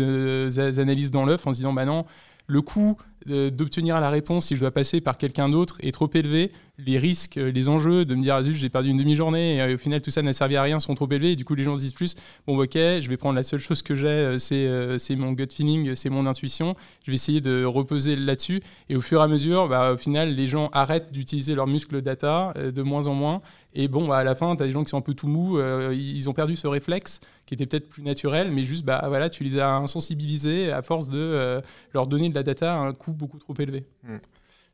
analyses 0.79 1.11
dans 1.11 1.25
l'œuf 1.25 1.45
en 1.45 1.53
se 1.53 1.57
disant 1.57 1.73
bah 1.73 1.85
non, 1.85 2.05
le 2.47 2.61
coût 2.61 2.97
d'obtenir 3.25 3.99
la 3.99 4.09
réponse 4.09 4.47
si 4.47 4.55
je 4.55 4.59
dois 4.59 4.71
passer 4.71 5.01
par 5.01 5.17
quelqu'un 5.17 5.49
d'autre 5.49 5.77
est 5.81 5.91
trop 5.91 6.09
élevé. 6.13 6.51
Les 6.77 6.97
risques, 6.97 7.35
les 7.35 7.67
enjeux 7.67 8.05
de 8.05 8.15
me 8.15 8.21
dire, 8.21 8.35
ah, 8.35 8.41
j'ai 8.41 8.69
perdu 8.69 8.89
une 8.89 8.97
demi-journée 8.97 9.55
et 9.55 9.61
euh, 9.61 9.75
au 9.75 9.77
final 9.77 10.01
tout 10.01 10.11
ça 10.11 10.21
n'a 10.21 10.31
servi 10.31 10.55
à 10.55 10.61
rien 10.61 10.79
sont 10.79 10.95
trop 10.95 11.09
élevés. 11.11 11.33
Et 11.33 11.35
du 11.35 11.43
coup, 11.43 11.55
les 11.55 11.63
gens 11.63 11.75
se 11.75 11.81
disent 11.81 11.93
plus, 11.93 12.15
bon, 12.47 12.57
ok, 12.57 12.73
je 12.73 13.07
vais 13.09 13.17
prendre 13.17 13.35
la 13.35 13.43
seule 13.43 13.59
chose 13.59 13.81
que 13.81 13.95
j'ai, 13.95 14.07
euh, 14.07 14.37
euh, 14.51 14.97
c'est 14.97 15.15
mon 15.17 15.33
gut 15.33 15.47
feeling, 15.51 15.95
c'est 15.95 16.09
mon 16.09 16.25
intuition. 16.25 16.75
Je 17.05 17.11
vais 17.11 17.15
essayer 17.15 17.41
de 17.41 17.65
reposer 17.65 18.15
là-dessus. 18.15 18.61
Et 18.87 18.95
au 18.95 19.01
fur 19.01 19.19
et 19.19 19.23
à 19.23 19.27
mesure, 19.27 19.67
bah, 19.67 19.93
au 19.93 19.97
final, 19.97 20.33
les 20.33 20.47
gens 20.47 20.69
arrêtent 20.71 21.11
d'utiliser 21.11 21.53
leurs 21.53 21.67
muscles 21.67 22.01
data 22.01 22.53
de 22.55 22.81
moins 22.81 23.07
en 23.07 23.13
moins. 23.13 23.41
Et 23.73 23.89
bon, 23.89 24.07
bah, 24.07 24.17
à 24.17 24.23
la 24.23 24.35
fin, 24.35 24.55
tu 24.55 24.63
as 24.63 24.65
des 24.65 24.71
gens 24.71 24.83
qui 24.83 24.89
sont 24.89 24.97
un 24.97 25.01
peu 25.01 25.13
tout 25.13 25.27
mous, 25.27 25.59
ils 25.91 26.29
ont 26.29 26.33
perdu 26.33 26.55
ce 26.55 26.67
réflexe 26.67 27.19
qui 27.49 27.55
était 27.55 27.65
peut-être 27.65 27.89
plus 27.89 28.03
naturel, 28.03 28.51
mais 28.51 28.63
juste, 28.63 28.85
bah, 28.85 29.03
voilà, 29.07 29.27
tu 29.27 29.43
les 29.43 29.57
as 29.57 29.75
insensibilisés 29.75 30.71
à 30.71 30.83
force 30.83 31.09
de 31.09 31.59
leur 31.95 32.05
donner 32.05 32.29
de 32.29 32.35
la 32.35 32.43
data 32.43 32.75
à 32.75 32.77
un 32.77 32.93
coût 32.93 33.11
beaucoup 33.11 33.39
trop 33.39 33.55
élevé. 33.57 33.87
Hmm. 34.03 34.17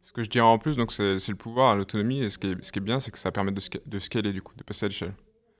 Ce 0.02 0.12
que 0.12 0.22
je 0.22 0.30
dirais 0.30 0.46
en 0.46 0.58
plus, 0.58 0.76
donc 0.76 0.92
c'est 0.92 1.30
le 1.30 1.36
pouvoir, 1.36 1.78
l'autonomie, 1.78 2.20
et 2.20 2.30
ce 2.30 2.38
qui 2.38 2.48
est, 2.48 2.66
ce 2.66 2.74
qui 2.74 2.80
est 2.80 2.82
bien, 2.82 3.00
c'est 3.00 3.12
que 3.12 3.18
ça 3.18 3.32
permet 3.32 3.54
de, 3.54 3.62
de 3.86 4.00
scaler, 4.00 4.34
du 4.34 4.42
coup, 4.42 4.54
de 4.58 4.64
passer 4.64 4.88
à 4.88 4.90
l'échelle. 4.90 5.14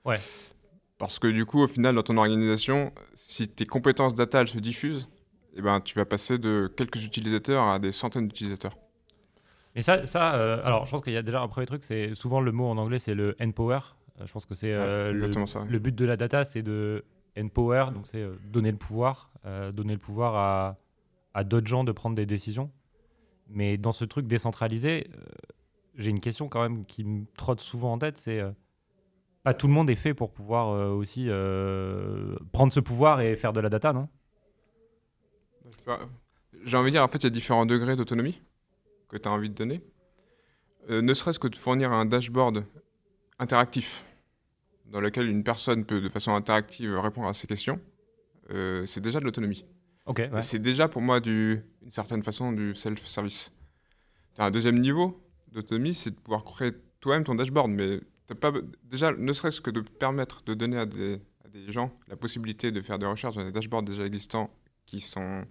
Ouais. 0.04 0.20
Parce 0.98 1.18
que 1.18 1.26
du 1.26 1.46
coup, 1.46 1.62
au 1.62 1.66
final, 1.66 1.94
dans 1.94 2.02
ton 2.02 2.18
organisation, 2.18 2.92
si 3.14 3.48
tes 3.48 3.64
compétences 3.64 4.14
data 4.14 4.42
elles 4.42 4.48
se 4.48 4.58
diffusent, 4.58 5.08
eh 5.56 5.62
ben, 5.62 5.80
tu 5.80 5.98
vas 5.98 6.04
passer 6.04 6.36
de 6.36 6.70
quelques 6.76 7.02
utilisateurs 7.02 7.64
à 7.64 7.78
des 7.78 7.92
centaines 7.92 8.28
d'utilisateurs. 8.28 8.76
Mais 9.74 9.80
ça, 9.80 10.04
ça 10.04 10.34
euh, 10.34 10.60
alors 10.64 10.84
je 10.84 10.90
pense 10.90 11.02
qu'il 11.02 11.14
y 11.14 11.18
a 11.18 11.22
déjà 11.22 11.40
un 11.40 11.48
premier 11.48 11.66
truc, 11.66 11.82
c'est 11.82 12.14
souvent 12.14 12.40
le 12.40 12.52
mot 12.52 12.66
en 12.66 12.76
anglais, 12.76 12.98
c'est 12.98 13.14
le 13.14 13.36
empower. 13.40 13.95
Euh, 14.20 14.26
je 14.26 14.32
pense 14.32 14.46
que 14.46 14.54
c'est 14.54 14.72
euh, 14.72 15.12
le, 15.12 15.30
le, 15.68 15.78
but 15.78 15.94
de 15.94 16.04
la 16.04 16.16
data, 16.16 16.44
c'est 16.44 16.62
de 16.62 17.04
empower, 17.38 17.86
donc 17.92 18.06
c'est 18.06 18.26
donner 18.50 18.70
le 18.70 18.78
pouvoir, 18.78 19.30
donner 19.74 19.92
le 19.92 19.98
pouvoir 19.98 20.34
à, 20.36 20.78
à 21.36 21.44
d'autres 21.44 21.66
gens 21.66 21.84
de 21.84 21.92
prendre 21.92 22.16
des 22.16 22.24
décisions. 22.24 22.70
Mais 23.48 23.76
dans 23.76 23.92
ce 23.92 24.04
truc 24.04 24.26
décentralisé, 24.26 25.08
euh, 25.14 25.20
j'ai 25.96 26.10
une 26.10 26.20
question 26.20 26.48
quand 26.48 26.62
même 26.62 26.86
qui 26.86 27.04
me 27.04 27.26
trotte 27.36 27.60
souvent 27.60 27.92
en 27.92 27.98
tête, 27.98 28.16
c'est 28.16 28.40
euh, 28.40 28.50
pas 29.42 29.52
tout 29.54 29.66
le 29.66 29.74
monde 29.74 29.90
est 29.90 29.96
fait 29.96 30.14
pour 30.14 30.32
pouvoir 30.32 30.70
euh, 30.70 30.88
aussi 30.88 31.28
prendre 32.52 32.72
ce 32.72 32.80
pouvoir 32.80 33.20
et 33.20 33.36
faire 33.36 33.52
de 33.52 33.60
la 33.60 33.68
data, 33.68 33.92
non? 33.92 34.08
J'ai 36.64 36.76
envie 36.76 36.90
de 36.90 36.96
dire, 36.96 37.04
en 37.04 37.08
fait, 37.08 37.18
il 37.18 37.24
y 37.24 37.26
a 37.26 37.30
différents 37.30 37.66
degrés 37.66 37.96
d'autonomie 37.96 38.40
que 39.08 39.16
tu 39.16 39.28
as 39.28 39.32
envie 39.32 39.50
de 39.50 39.54
donner. 39.54 39.82
ne 40.88 41.14
serait-ce 41.14 41.38
que 41.38 41.48
de 41.48 41.56
fournir 41.56 41.92
un 41.92 42.06
dashboard 42.06 42.64
interactif 43.38 44.04
dans 44.86 45.00
lequel 45.00 45.28
une 45.28 45.42
personne 45.42 45.84
peut 45.84 46.00
de 46.00 46.08
façon 46.08 46.34
interactive 46.34 46.98
répondre 46.98 47.28
à 47.28 47.34
ces 47.34 47.46
questions, 47.46 47.80
c'est 48.86 49.00
déjà 49.00 49.18
de 49.18 49.24
l'autonomie. 49.24 49.64
C'est 50.42 50.60
déjà 50.60 50.88
pour 50.88 51.02
moi 51.02 51.20
d'une 51.20 51.62
certaine 51.90 52.22
façon 52.22 52.52
du 52.52 52.74
self-service. 52.74 53.52
As 54.38 54.46
un 54.46 54.50
deuxième 54.50 54.78
niveau 54.78 55.20
d'autonomie, 55.48 55.94
c'est 55.94 56.10
de 56.10 56.16
pouvoir 56.16 56.44
créer 56.44 56.72
toi-même 57.00 57.24
ton 57.24 57.34
dashboard, 57.34 57.70
mais 57.70 58.00
pas 58.34 58.52
déjà, 58.84 59.12
ne 59.12 59.32
serait-ce 59.32 59.60
que 59.60 59.70
de 59.70 59.80
permettre 59.80 60.42
de 60.44 60.54
donner 60.54 60.78
à 60.78 60.86
des, 60.86 61.20
gens 61.68 61.90
la 62.08 62.16
possibilité 62.16 62.70
de 62.70 62.82
faire 62.82 62.98
des 62.98 63.06
recherches 63.06 63.36
dans 63.36 63.44
des 63.44 63.52
dashboards 63.52 63.82
déjà 63.82 64.04
existants 64.04 64.50
qui 64.84 65.00
sont 65.00 65.44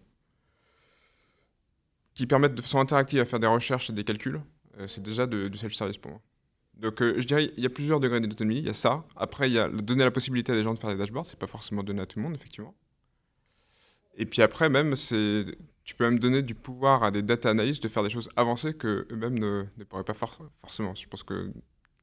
qui 2.13 2.27
permettent 2.27 2.53
de 2.53 2.61
façon 2.61 2.79
interactive 2.79 3.19
à 3.19 3.25
faire 3.25 3.39
des 3.39 3.47
recherches 3.47 3.89
et 3.89 3.93
des 3.93 4.03
calculs, 4.03 4.39
euh, 4.77 4.87
c'est 4.87 5.01
déjà 5.01 5.25
du 5.25 5.57
self-service 5.57 5.97
pour 5.97 6.11
moi. 6.11 6.21
Donc 6.77 7.01
euh, 7.01 7.15
je 7.17 7.25
dirais 7.25 7.51
il 7.57 7.63
y 7.63 7.65
a 7.65 7.69
plusieurs 7.69 7.99
degrés 7.99 8.19
d'autonomie, 8.19 8.59
il 8.59 8.65
y 8.65 8.69
a 8.69 8.73
ça. 8.73 9.05
Après 9.15 9.49
il 9.49 9.53
y 9.53 9.59
a 9.59 9.69
donner 9.69 10.03
la 10.03 10.11
possibilité 10.11 10.51
à 10.51 10.55
des 10.55 10.63
gens 10.63 10.73
de 10.73 10.79
faire 10.79 10.89
des 10.89 10.97
dashboards, 10.97 11.25
c'est 11.25 11.39
pas 11.39 11.47
forcément 11.47 11.83
donné 11.83 12.01
à 12.01 12.05
tout 12.05 12.19
le 12.19 12.23
monde 12.23 12.35
effectivement. 12.35 12.75
Et 14.17 14.25
puis 14.25 14.41
après, 14.41 14.69
même, 14.69 14.95
c'est, 14.95 15.45
tu 15.83 15.95
peux 15.95 16.05
même 16.05 16.19
donner 16.19 16.41
du 16.41 16.55
pouvoir 16.55 17.03
à 17.03 17.11
des 17.11 17.21
data 17.21 17.49
analysts 17.49 17.83
de 17.83 17.89
faire 17.89 18.03
des 18.03 18.09
choses 18.09 18.29
avancées 18.35 18.73
que 18.73 19.07
eux-mêmes 19.11 19.37
ne, 19.37 19.65
ne, 19.77 19.83
pourraient 19.83 20.03
pas 20.03 20.13
faire 20.13 20.37
forcément. 20.61 20.95
Je 20.95 21.07
pense 21.07 21.23
que 21.23 21.51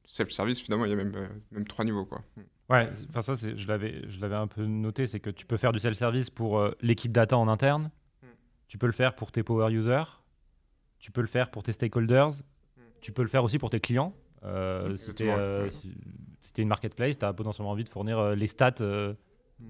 self-service, 0.05 0.59
finalement, 0.59 0.85
il 0.85 0.89
y 0.89 0.93
a 0.93 0.95
même, 0.95 1.29
même 1.51 1.65
trois 1.65 1.85
niveaux. 1.85 2.05
Quoi. 2.05 2.21
Ouais, 2.69 2.89
enfin 3.09 3.21
ça, 3.21 3.35
c'est, 3.35 3.57
je, 3.57 3.67
l'avais, 3.67 4.07
je 4.09 4.19
l'avais 4.19 4.35
un 4.35 4.47
peu 4.47 4.63
noté, 4.65 5.07
c'est 5.07 5.19
que 5.19 5.29
tu 5.29 5.45
peux 5.45 5.57
faire 5.57 5.71
du 5.71 5.79
self-service 5.79 6.29
pour 6.29 6.59
euh, 6.59 6.71
l'équipe 6.81 7.11
data 7.11 7.37
en 7.37 7.47
interne, 7.47 7.89
hmm. 8.21 8.27
tu 8.67 8.77
peux 8.77 8.85
le 8.85 8.93
faire 8.93 9.15
pour 9.15 9.31
tes 9.31 9.43
power 9.43 9.73
users, 9.73 10.21
tu 10.99 11.11
peux 11.11 11.21
le 11.21 11.27
faire 11.27 11.51
pour 11.51 11.63
tes 11.63 11.73
stakeholders, 11.73 12.29
hmm. 12.29 12.81
tu 13.01 13.11
peux 13.11 13.23
le 13.23 13.27
faire 13.27 13.43
aussi 13.43 13.57
pour 13.57 13.69
tes 13.69 13.79
clients. 13.79 14.15
Euh, 14.45 14.97
c'était, 14.97 15.29
euh, 15.29 15.69
c'était 16.41 16.61
une 16.61 16.67
marketplace, 16.67 17.17
tu 17.17 17.25
as 17.25 17.33
potentiellement 17.33 17.71
envie 17.71 17.83
de 17.83 17.89
fournir 17.89 18.35
les 18.35 18.47
stats 18.47 18.71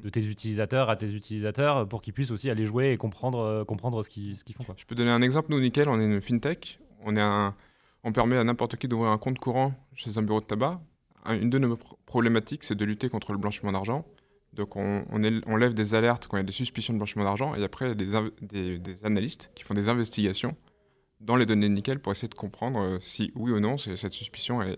de 0.02 0.10
tes 0.10 0.26
utilisateurs 0.26 0.90
à 0.90 0.96
tes 0.96 1.12
utilisateurs 1.12 1.88
pour 1.88 2.02
qu'ils 2.02 2.14
puissent 2.14 2.32
aussi 2.32 2.50
aller 2.50 2.66
jouer 2.66 2.92
et 2.92 2.98
comprendre, 2.98 3.40
euh, 3.40 3.66
comprendre 3.66 4.04
ce 4.04 4.10
qu'ils 4.10 4.38
font. 4.56 4.64
Quoi. 4.64 4.76
Je 4.78 4.86
peux 4.86 4.96
donner 4.96 5.12
un 5.12 5.22
exemple. 5.22 5.52
Nous, 5.52 5.60
Nickel, 5.60 5.88
on 5.90 6.00
est 6.00 6.06
une 6.06 6.22
fintech. 6.22 6.80
On, 7.06 7.16
est 7.16 7.22
un, 7.22 7.56
on 8.04 8.12
permet 8.12 8.38
à 8.38 8.44
n'importe 8.44 8.76
qui 8.78 8.88
d'ouvrir 8.88 9.12
un 9.12 9.18
compte 9.18 9.40
courant 9.40 9.74
chez 9.96 10.18
un 10.18 10.22
bureau 10.22 10.40
de 10.40 10.46
tabac. 10.46 10.82
Une 11.26 11.50
de 11.50 11.60
nos 11.60 11.78
problématiques, 12.06 12.64
c'est 12.64 12.76
de 12.76 12.86
lutter 12.86 13.10
contre 13.10 13.32
le 13.32 13.38
blanchiment 13.38 13.72
d'argent. 13.72 14.06
Donc, 14.54 14.76
on, 14.76 15.06
on, 15.10 15.56
lève 15.56 15.74
des 15.74 15.96
alertes 15.96 16.28
quand 16.28 16.38
il 16.38 16.42
y 16.42 16.44
a 16.44 16.46
des 16.46 16.52
suspicions 16.52 16.94
de 16.94 17.00
blanchiment 17.00 17.24
d'argent. 17.24 17.56
Et 17.56 17.64
après, 17.64 17.92
il 17.92 18.10
y 18.10 18.16
a 18.16 18.24
des, 18.42 18.78
des, 18.78 19.06
analystes 19.06 19.52
qui 19.56 19.64
font 19.64 19.74
des 19.74 19.90
investigations 19.90 20.56
dans 21.24 21.36
les 21.36 21.46
données 21.46 21.70
Nickel 21.70 22.00
pour 22.00 22.12
essayer 22.12 22.28
de 22.28 22.36
comprendre 22.36 22.80
euh, 22.80 23.00
si 23.00 23.32
oui 23.36 23.52
ou 23.52 23.60
non 23.60 23.78
cette 23.78 24.14
suspicion 24.14 24.62
est, 24.62 24.78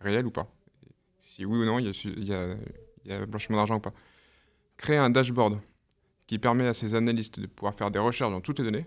réelle 0.00 0.26
ou 0.26 0.30
pas. 0.30 0.52
Si 1.20 1.44
oui 1.44 1.58
ou 1.58 1.64
non 1.64 1.78
il 1.78 2.24
y 2.24 2.32
a, 2.32 3.26
blanchiment 3.26 3.56
d'argent 3.56 3.76
ou 3.76 3.80
pas 3.80 3.92
créer 4.76 4.98
un 4.98 5.10
dashboard 5.10 5.58
qui 6.26 6.38
permet 6.38 6.66
à 6.66 6.74
ces 6.74 6.94
analystes 6.94 7.40
de 7.40 7.46
pouvoir 7.46 7.74
faire 7.74 7.90
des 7.90 7.98
recherches 7.98 8.30
dans 8.30 8.40
toutes 8.40 8.58
les 8.58 8.64
données 8.64 8.86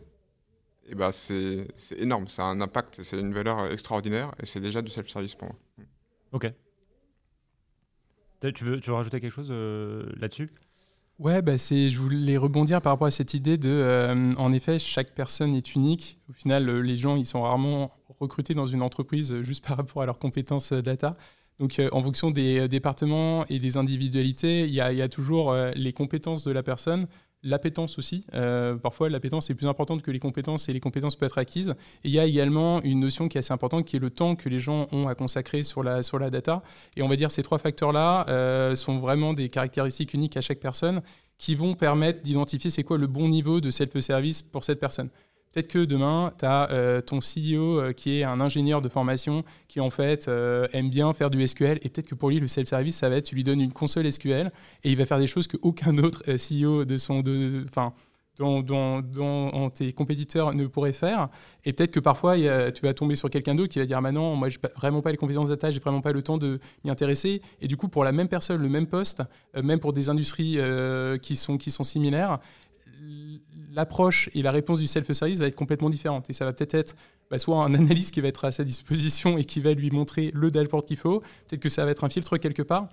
et 0.85 0.95
bah 0.95 1.11
c'est 1.11 1.67
énorme, 1.97 2.27
ça 2.27 2.43
a 2.43 2.45
un 2.45 2.61
impact, 2.61 3.03
c'est 3.03 3.19
une 3.19 3.33
valeur 3.33 3.71
extraordinaire 3.71 4.33
et 4.41 4.45
c'est 4.45 4.59
déjà 4.59 4.81
du 4.81 4.91
self-service 4.91 5.35
pour 5.35 5.49
moi. 5.49 5.57
Ok. 6.31 6.51
Tu 8.53 8.63
veux, 8.63 8.79
tu 8.79 8.89
veux 8.89 8.95
rajouter 8.95 9.19
quelque 9.19 9.33
chose 9.33 9.51
là-dessus? 9.51 10.49
Ouais, 11.21 11.43
bah 11.43 11.59
c'est, 11.59 11.91
je 11.91 11.99
voulais 11.99 12.35
rebondir 12.35 12.81
par 12.81 12.93
rapport 12.93 13.05
à 13.05 13.11
cette 13.11 13.35
idée 13.35 13.55
de, 13.55 13.69
euh, 13.69 14.33
en 14.37 14.51
effet, 14.53 14.79
chaque 14.79 15.13
personne 15.13 15.53
est 15.53 15.75
unique. 15.75 16.17
Au 16.27 16.33
final, 16.33 16.67
euh, 16.67 16.79
les 16.79 16.97
gens, 16.97 17.15
ils 17.15 17.27
sont 17.27 17.43
rarement 17.43 17.91
recrutés 18.19 18.55
dans 18.55 18.65
une 18.65 18.81
entreprise 18.81 19.31
euh, 19.31 19.43
juste 19.43 19.63
par 19.63 19.77
rapport 19.77 20.01
à 20.01 20.07
leurs 20.07 20.17
compétences 20.17 20.73
data. 20.73 21.15
Donc, 21.59 21.79
en 21.91 22.01
fonction 22.01 22.31
des 22.31 22.67
départements 22.67 23.45
et 23.45 23.59
des 23.59 23.77
individualités, 23.77 24.61
il 24.65 24.73
y 24.73 24.81
a, 24.81 24.91
y 24.93 25.01
a 25.03 25.09
toujours 25.09 25.55
les 25.75 25.93
compétences 25.93 26.43
de 26.43 26.51
la 26.51 26.63
personne, 26.63 27.05
L'appétence 27.43 27.97
aussi. 27.97 28.23
Euh, 28.35 28.75
parfois, 28.75 29.09
l'appétence 29.09 29.49
est 29.49 29.55
plus 29.55 29.67
importante 29.67 30.03
que 30.03 30.11
les 30.11 30.19
compétences 30.19 30.69
et 30.69 30.73
les 30.73 30.79
compétences 30.79 31.15
peuvent 31.15 31.27
être 31.27 31.39
acquises. 31.39 31.73
Et 32.03 32.09
il 32.09 32.11
y 32.11 32.19
a 32.19 32.25
également 32.25 32.81
une 32.83 32.99
notion 32.99 33.27
qui 33.27 33.37
est 33.37 33.39
assez 33.39 33.51
importante 33.53 33.85
qui 33.85 33.95
est 33.95 33.99
le 33.99 34.11
temps 34.11 34.35
que 34.35 34.47
les 34.47 34.59
gens 34.59 34.87
ont 34.91 35.07
à 35.07 35.15
consacrer 35.15 35.63
sur 35.63 35.81
la, 35.81 36.03
sur 36.03 36.19
la 36.19 36.29
data. 36.29 36.61
Et 36.95 37.01
on 37.01 37.07
va 37.07 37.15
dire 37.15 37.31
ces 37.31 37.41
trois 37.41 37.57
facteurs-là 37.57 38.27
euh, 38.29 38.75
sont 38.75 38.99
vraiment 38.99 39.33
des 39.33 39.49
caractéristiques 39.49 40.13
uniques 40.13 40.37
à 40.37 40.41
chaque 40.41 40.59
personne 40.59 41.01
qui 41.39 41.55
vont 41.55 41.73
permettre 41.73 42.21
d'identifier 42.21 42.69
c'est 42.69 42.83
quoi 42.83 42.99
le 42.99 43.07
bon 43.07 43.27
niveau 43.27 43.59
de 43.59 43.71
self-service 43.71 44.43
pour 44.43 44.63
cette 44.63 44.79
personne. 44.79 45.09
Peut-être 45.51 45.67
que 45.67 45.83
demain, 45.83 46.31
tu 46.39 46.45
as 46.45 46.71
euh, 46.71 47.01
ton 47.01 47.19
CEO 47.19 47.79
euh, 47.79 47.93
qui 47.93 48.19
est 48.19 48.23
un 48.23 48.39
ingénieur 48.39 48.81
de 48.81 48.87
formation 48.87 49.43
qui 49.67 49.81
en 49.81 49.89
fait 49.89 50.27
euh, 50.27 50.67
aime 50.71 50.89
bien 50.89 51.11
faire 51.13 51.29
du 51.29 51.45
SQL 51.45 51.79
et 51.81 51.89
peut-être 51.89 52.07
que 52.07 52.15
pour 52.15 52.29
lui, 52.29 52.39
le 52.39 52.47
self-service, 52.47 52.95
ça 52.95 53.09
va 53.09 53.17
être 53.17 53.25
tu 53.25 53.35
lui 53.35 53.43
donnes 53.43 53.59
une 53.59 53.73
console 53.73 54.09
SQL 54.09 54.51
et 54.83 54.91
il 54.91 54.97
va 54.97 55.05
faire 55.05 55.19
des 55.19 55.27
choses 55.27 55.47
qu'aucun 55.47 55.97
autre 55.97 56.23
CEO 56.25 56.85
de 56.85 56.97
son... 56.97 57.21
De, 57.21 57.65
dont, 58.39 58.61
dont, 59.01 59.69
tes 59.69 59.91
compétiteurs 59.93 60.53
ne 60.53 60.65
pourraient 60.65 60.93
faire. 60.93 61.27
Et 61.63 61.73
peut-être 61.73 61.91
que 61.91 61.99
parfois, 61.99 62.37
tu 62.37 62.81
vas 62.81 62.93
tomber 62.95 63.15
sur 63.15 63.29
quelqu'un 63.29 63.53
d'autre 63.53 63.71
qui 63.71 63.77
va 63.77 63.85
dire 63.85 64.01
Maintenant, 64.01 64.35
moi, 64.35 64.49
je 64.49 64.57
n'ai 64.57 64.69
vraiment 64.75 65.01
pas 65.01 65.11
les 65.11 65.17
compétences 65.17 65.49
data, 65.49 65.69
j'ai 65.69 65.79
vraiment 65.79 66.01
pas 66.01 66.11
le 66.11 66.23
temps 66.23 66.39
de 66.39 66.59
m'y 66.83 66.89
intéresser. 66.89 67.43
Et 67.59 67.67
du 67.67 67.77
coup, 67.77 67.87
pour 67.87 68.03
la 68.03 68.11
même 68.11 68.29
personne, 68.29 68.59
le 68.59 68.69
même 68.69 68.87
poste, 68.87 69.21
même 69.61 69.79
pour 69.79 69.93
des 69.93 70.09
industries 70.09 70.57
qui, 71.21 71.35
sont, 71.35 71.57
qui 71.57 71.69
sont 71.69 71.83
similaires, 71.83 72.39
l'approche 73.73 74.29
et 74.33 74.41
la 74.41 74.51
réponse 74.51 74.79
du 74.79 74.87
self-service 74.87 75.39
va 75.39 75.47
être 75.47 75.55
complètement 75.55 75.89
différente. 75.89 76.29
Et 76.29 76.33
ça 76.33 76.45
va 76.45 76.53
peut-être 76.53 76.73
être, 76.73 76.95
bah, 77.29 77.39
soit 77.39 77.63
un 77.63 77.73
analyste 77.73 78.13
qui 78.13 78.21
va 78.21 78.27
être 78.27 78.45
à 78.45 78.51
sa 78.51 78.63
disposition 78.63 79.37
et 79.37 79.43
qui 79.43 79.61
va 79.61 79.73
lui 79.73 79.91
montrer 79.91 80.31
le 80.33 80.51
dashboard 80.51 80.85
qu'il 80.85 80.97
faut, 80.97 81.21
peut-être 81.47 81.61
que 81.61 81.69
ça 81.69 81.85
va 81.85 81.91
être 81.91 82.03
un 82.03 82.09
filtre 82.09 82.37
quelque 82.37 82.61
part. 82.61 82.89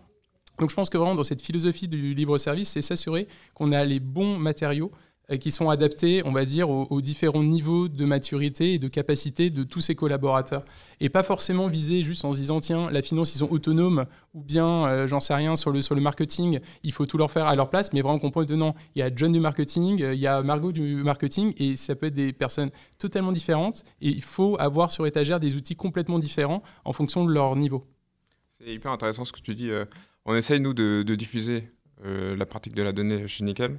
Donc 0.59 0.71
je 0.71 0.75
pense 0.75 0.91
que 0.91 0.99
vraiment 0.99 1.15
dans 1.15 1.25
cette 1.25 1.43
philosophie 1.43 1.89
du 1.89 2.15
libre 2.15 2.37
service, 2.39 2.71
c'est 2.71 2.83
s'assurer 2.83 3.29
qu'on 3.55 3.73
a 3.73 3.85
les 3.85 4.01
bons 4.01 4.39
matériaux 4.39 4.91
qui 5.37 5.51
sont 5.51 5.69
adaptés, 5.69 6.23
on 6.25 6.33
va 6.33 6.47
dire, 6.47 6.71
aux, 6.71 7.01
différents 7.03 7.43
niveaux 7.43 7.89
de 7.89 8.05
maturité 8.07 8.75
et 8.75 8.79
de 8.79 8.89
capacité 8.89 9.51
de 9.51 9.63
tous 9.63 9.83
ces 9.83 9.95
collaborateurs. 9.95 10.65
Et 11.01 11.11
pas 11.11 11.23
forcément 11.23 11.67
viser 11.67 12.03
juste 12.03 12.25
en 12.25 12.33
se 12.33 12.39
disant, 12.39 12.61
tiens, 12.61 12.91
la 12.91 13.03
finance, 13.03 13.35
ils 13.35 13.39
sont 13.39 13.51
autonomes, 13.51 14.07
ou 14.33 14.43
bien, 14.43 14.87
euh, 14.87 15.07
j'en 15.07 15.21
sais 15.21 15.35
rien, 15.35 15.55
sur 15.55 15.71
le, 15.71 15.83
sur 15.83 15.95
le 15.95 16.01
marketing, 16.01 16.61
il 16.83 16.93
faut 16.93 17.05
tout 17.05 17.19
leur 17.19 17.31
faire 17.31 17.47
à 17.47 17.55
leur 17.57 17.69
place, 17.69 17.93
mais 17.93 18.01
vraiment 18.01 18.19
comprendre 18.19 18.47
que 18.47 18.55
non, 18.55 18.75
il 18.95 19.01
y 19.01 19.03
a 19.03 19.11
John 19.15 19.31
du 19.31 19.41
marketing, 19.41 20.03
euh, 20.03 20.15
il 20.15 20.21
y 20.21 20.27
a 20.27 20.43
Margot 20.43 20.73
du 20.73 21.03
marketing, 21.03 21.53
et 21.59 21.77
ça 21.77 21.95
peut 21.95 22.07
être 22.07 22.15
des 22.15 22.33
personnes 22.33 22.71
totalement 22.99 23.33
différentes, 23.33 23.83
et 24.01 24.09
il 24.09 24.23
faut 24.23 24.57
avoir 24.59 24.91
sur 24.91 25.07
étagère 25.07 25.41
des 25.41 25.57
outils 25.57 25.77
complètement 25.77 26.19
différents 26.19 26.63
en 26.87 26.95
fonction 26.95 27.27
de 27.27 27.33
leur 27.33 27.55
niveau. 27.55 27.87
C'est 28.59 28.73
hyper 28.73 28.93
intéressant 28.93 29.27
ce 29.27 29.33
que 29.33 29.41
tu 29.41 29.55
dis. 29.55 29.71
On 30.25 30.35
essaye, 30.35 30.59
nous, 30.59 30.73
de, 30.73 31.03
diffuser 31.15 31.69
la 32.03 32.47
pratique 32.47 32.75
de 32.75 32.83
la 32.83 32.93
donnée 32.93 33.29
chez 33.29 33.45
Nickel. 33.45 33.79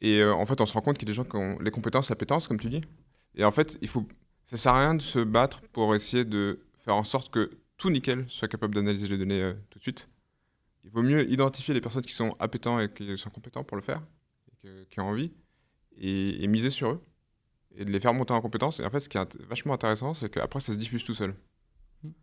Et 0.00 0.20
euh, 0.20 0.34
en 0.34 0.46
fait, 0.46 0.60
on 0.60 0.66
se 0.66 0.72
rend 0.72 0.80
compte 0.80 0.98
qu'il 0.98 1.08
y 1.08 1.10
a 1.10 1.12
des 1.12 1.16
gens 1.16 1.24
qui 1.24 1.36
ont 1.36 1.58
les 1.58 1.70
compétences, 1.70 2.08
l'appétence, 2.08 2.48
comme 2.48 2.58
tu 2.58 2.70
dis. 2.70 2.82
Et 3.34 3.44
en 3.44 3.52
fait, 3.52 3.78
il 3.82 3.88
faut, 3.88 4.06
ça 4.46 4.56
sert 4.56 4.74
à 4.74 4.80
rien 4.80 4.94
de 4.94 5.02
se 5.02 5.18
battre 5.18 5.60
pour 5.72 5.94
essayer 5.94 6.24
de 6.24 6.60
faire 6.84 6.96
en 6.96 7.04
sorte 7.04 7.30
que 7.30 7.50
tout 7.76 7.90
nickel 7.90 8.24
soit 8.28 8.48
capable 8.48 8.74
d'analyser 8.74 9.08
les 9.08 9.18
données 9.18 9.42
euh, 9.42 9.54
tout 9.70 9.78
de 9.78 9.82
suite. 9.82 10.08
Il 10.84 10.90
vaut 10.90 11.02
mieux 11.02 11.30
identifier 11.30 11.74
les 11.74 11.80
personnes 11.80 12.02
qui 12.02 12.14
sont 12.14 12.34
appétents 12.38 12.80
et 12.80 12.90
qui 12.90 13.16
sont 13.18 13.30
compétents 13.30 13.64
pour 13.64 13.76
le 13.76 13.82
faire, 13.82 14.02
qui 14.88 15.00
ont 15.00 15.08
envie, 15.08 15.30
et, 15.98 16.46
miser 16.46 16.70
sur 16.70 16.92
eux, 16.92 17.02
et 17.76 17.84
de 17.84 17.92
les 17.92 18.00
faire 18.00 18.14
monter 18.14 18.32
en 18.32 18.40
compétences. 18.40 18.80
Et 18.80 18.84
en 18.86 18.90
fait, 18.90 19.00
ce 19.00 19.10
qui 19.10 19.18
est 19.18 19.42
vachement 19.42 19.74
intéressant, 19.74 20.14
c'est 20.14 20.30
qu'après, 20.30 20.60
ça 20.60 20.72
se 20.72 20.78
diffuse 20.78 21.04
tout 21.04 21.12
seul. 21.12 21.34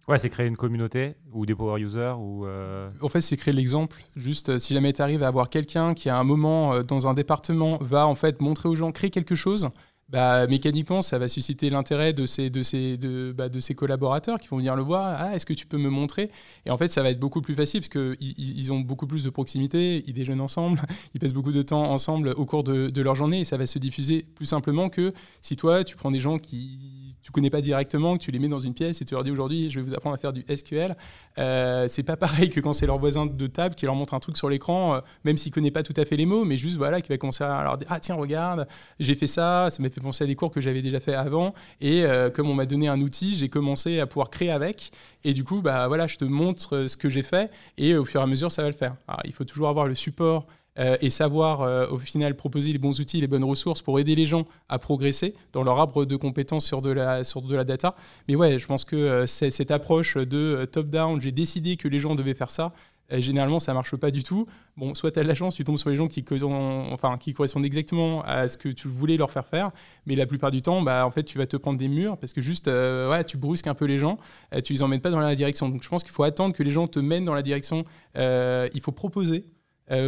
Ouais, 0.07 0.17
c'est 0.17 0.29
créer 0.29 0.47
une 0.47 0.57
communauté 0.57 1.15
ou 1.33 1.45
des 1.45 1.53
power 1.53 1.79
users 1.79 2.15
ou. 2.17 2.45
Euh, 2.45 2.89
en 3.01 3.09
fait, 3.09 3.21
c'est 3.21 3.37
créer 3.37 3.53
l'exemple. 3.53 3.97
Juste, 4.15 4.49
euh, 4.49 4.59
si 4.59 4.73
jamais 4.73 4.91
tu 4.93 5.01
arrives 5.01 5.21
à 5.21 5.27
avoir 5.27 5.49
quelqu'un 5.49 5.93
qui, 5.93 6.09
à 6.09 6.17
un 6.17 6.23
moment, 6.23 6.73
euh, 6.73 6.81
dans 6.81 7.07
un 7.07 7.13
département, 7.13 7.77
va 7.81 8.07
en 8.07 8.15
fait 8.15 8.41
montrer 8.41 8.69
aux 8.69 8.75
gens, 8.75 8.91
créer 8.91 9.11
quelque 9.11 9.35
chose, 9.35 9.69
bah, 10.09 10.47
mécaniquement, 10.47 11.03
ça 11.03 11.19
va 11.19 11.27
susciter 11.27 11.69
l'intérêt 11.69 12.13
de 12.13 12.25
ces, 12.25 12.49
de, 12.49 12.95
de, 12.95 13.33
bah, 13.33 13.49
de 13.49 13.73
collaborateurs 13.73 14.39
qui 14.39 14.47
vont 14.47 14.57
venir 14.57 14.75
le 14.75 14.81
voir. 14.81 15.15
Ah, 15.19 15.35
est-ce 15.35 15.45
que 15.45 15.53
tu 15.53 15.67
peux 15.67 15.77
me 15.77 15.89
montrer? 15.89 16.31
Et 16.65 16.71
en 16.71 16.77
fait, 16.77 16.91
ça 16.91 17.03
va 17.03 17.11
être 17.11 17.19
beaucoup 17.19 17.41
plus 17.41 17.55
facile 17.55 17.81
parce 17.81 17.89
qu'ils 17.89 18.17
ils 18.19 18.71
ont 18.71 18.79
beaucoup 18.79 19.05
plus 19.05 19.23
de 19.23 19.29
proximité, 19.29 20.03
ils 20.07 20.13
déjeunent 20.13 20.41
ensemble, 20.41 20.81
ils 21.13 21.19
passent 21.19 21.33
beaucoup 21.33 21.51
de 21.51 21.61
temps 21.61 21.91
ensemble 21.91 22.29
au 22.29 22.45
cours 22.45 22.63
de 22.63 23.01
leur 23.01 23.15
journée 23.15 23.41
et 23.41 23.45
ça 23.45 23.57
va 23.57 23.67
se 23.67 23.77
diffuser 23.77 24.25
plus 24.33 24.45
simplement 24.45 24.89
que 24.89 25.13
si 25.41 25.55
toi, 25.55 25.83
tu 25.83 25.97
prends 25.97 26.09
des 26.09 26.21
gens 26.21 26.39
qui 26.39 26.96
tu 27.27 27.33
connais 27.33 27.49
pas 27.49 27.59
directement, 27.59 28.17
que 28.17 28.23
tu 28.23 28.31
les 28.31 28.39
mets 28.39 28.47
dans 28.47 28.57
une 28.57 28.73
pièce 28.73 29.01
et 29.01 29.05
tu 29.05 29.13
leur 29.13 29.21
dis 29.21 29.31
aujourd'hui, 29.31 29.69
je 29.69 29.81
vais 29.81 29.85
vous 29.85 29.93
apprendre 29.93 30.15
à 30.15 30.17
faire 30.17 30.31
du 30.31 30.45
SQL. 30.47 30.95
Euh, 31.37 31.85
c'est 31.89 32.03
pas 32.03 32.15
pareil 32.15 32.49
que 32.49 32.61
quand 32.61 32.71
c'est 32.71 32.85
leur 32.85 32.99
voisin 32.99 33.25
de 33.25 33.47
table 33.47 33.75
qui 33.75 33.85
leur 33.85 33.95
montre 33.95 34.13
un 34.13 34.21
truc 34.21 34.37
sur 34.37 34.49
l'écran, 34.49 34.95
euh, 34.95 34.99
même 35.25 35.35
s'il 35.35 35.51
connaît 35.51 35.69
pas 35.69 35.83
tout 35.83 35.93
à 35.97 36.05
fait 36.05 36.15
les 36.15 36.25
mots, 36.25 36.45
mais 36.45 36.57
juste 36.57 36.77
voilà, 36.77 37.01
qui 37.01 37.09
va 37.09 37.17
commencer 37.17 37.43
à 37.43 37.61
leur 37.63 37.77
dire 37.77 37.87
ah 37.91 37.99
tiens 37.99 38.15
regarde, 38.15 38.65
j'ai 39.01 39.13
fait 39.13 39.27
ça, 39.27 39.67
ça 39.69 39.83
m'a 39.83 39.89
fait 39.89 39.99
penser 39.99 40.23
à 40.23 40.27
des 40.27 40.35
cours 40.35 40.51
que 40.51 40.61
j'avais 40.61 40.81
déjà 40.81 41.01
fait 41.01 41.15
avant 41.15 41.53
et 41.81 42.05
euh, 42.05 42.29
comme 42.29 42.49
on 42.49 42.53
m'a 42.53 42.65
donné 42.65 42.87
un 42.87 43.01
outil, 43.01 43.35
j'ai 43.35 43.49
commencé 43.49 43.99
à 43.99 44.07
pouvoir 44.07 44.29
créer 44.29 44.51
avec 44.51 44.91
et 45.25 45.33
du 45.33 45.43
coup 45.43 45.61
bah 45.61 45.89
voilà, 45.89 46.07
je 46.07 46.15
te 46.15 46.23
montre 46.23 46.85
ce 46.87 46.95
que 46.95 47.09
j'ai 47.09 47.23
fait 47.23 47.51
et 47.77 47.97
au 47.97 48.05
fur 48.05 48.21
et 48.21 48.23
à 48.23 48.27
mesure 48.27 48.53
ça 48.53 48.61
va 48.61 48.69
le 48.69 48.73
faire. 48.73 48.95
Il 49.25 49.33
faut 49.33 49.43
toujours 49.43 49.67
avoir 49.67 49.85
le 49.85 49.95
support 49.95 50.47
euh, 50.79 50.97
et 51.01 51.09
savoir 51.09 51.61
euh, 51.61 51.87
au 51.87 51.97
final 51.97 52.35
proposer 52.35 52.71
les 52.71 52.77
bons 52.77 52.99
outils, 52.99 53.19
les 53.19 53.27
bonnes 53.27 53.43
ressources 53.43 53.81
pour 53.81 53.99
aider 53.99 54.13
les 54.13 54.27
gens 54.27 54.45
à 54.69 54.77
progresser 54.77 55.33
dans 55.53 55.63
leur 55.63 55.79
arbre 55.79 56.05
de 56.05 56.15
compétences 56.15 56.65
sur 56.65 56.81
de 56.81 56.91
la, 56.91 57.23
sur 57.23 57.41
de 57.41 57.55
la 57.55 57.63
data. 57.63 57.95
Mais 58.27 58.35
ouais, 58.35 58.59
je 58.59 58.67
pense 58.67 58.85
que 58.85 58.95
euh, 58.95 59.25
cette 59.25 59.71
approche 59.71 60.17
de 60.17 60.67
top-down, 60.71 61.19
j'ai 61.19 61.31
décidé 61.31 61.77
que 61.77 61.87
les 61.87 61.99
gens 61.99 62.13
devaient 62.13 62.35
faire 62.35 62.51
ça, 62.51 62.73
généralement 63.09 63.59
ça 63.59 63.73
marche 63.73 63.95
pas 63.95 64.11
du 64.11 64.23
tout. 64.23 64.45
Bon, 64.75 64.93
soit 64.93 65.11
tu 65.11 65.19
as 65.19 65.23
de 65.23 65.27
la 65.27 65.33
chance, 65.33 65.55
tu 65.55 65.63
tombes 65.63 65.77
sur 65.77 65.89
les 65.89 65.95
gens 65.95 66.07
qui, 66.07 66.23
correspondent 66.23 67.65
exactement 67.65 68.21
à 68.23 68.47
ce 68.47 68.57
que 68.57 68.69
tu 68.69 68.87
voulais 68.87 69.17
leur 69.17 69.31
faire 69.31 69.47
faire, 69.47 69.71
mais 70.05 70.15
la 70.15 70.27
plupart 70.27 70.51
du 70.51 70.61
temps, 70.61 70.81
bah, 70.81 71.07
en 71.07 71.11
fait, 71.11 71.23
tu 71.23 71.37
vas 71.37 71.47
te 71.47 71.57
prendre 71.57 71.79
des 71.79 71.87
murs 71.87 72.17
parce 72.17 72.33
que 72.33 72.41
juste, 72.41 72.65
voilà, 72.65 73.23
tu 73.23 73.37
brusques 73.37 73.67
un 73.67 73.73
peu 73.73 73.85
les 73.85 73.97
gens, 73.97 74.17
tu 74.63 74.73
les 74.73 74.83
emmènes 74.83 75.01
pas 75.01 75.09
dans 75.09 75.19
la 75.19 75.35
direction. 75.35 75.69
Donc 75.69 75.83
je 75.83 75.89
pense 75.89 76.03
qu'il 76.03 76.11
faut 76.11 76.23
attendre 76.23 76.53
que 76.53 76.61
les 76.61 76.71
gens 76.71 76.87
te 76.87 76.99
mènent 76.99 77.25
dans 77.25 77.33
la 77.33 77.41
direction. 77.41 77.83
il 78.15 78.81
faut 78.81 78.91
proposer 78.91 79.45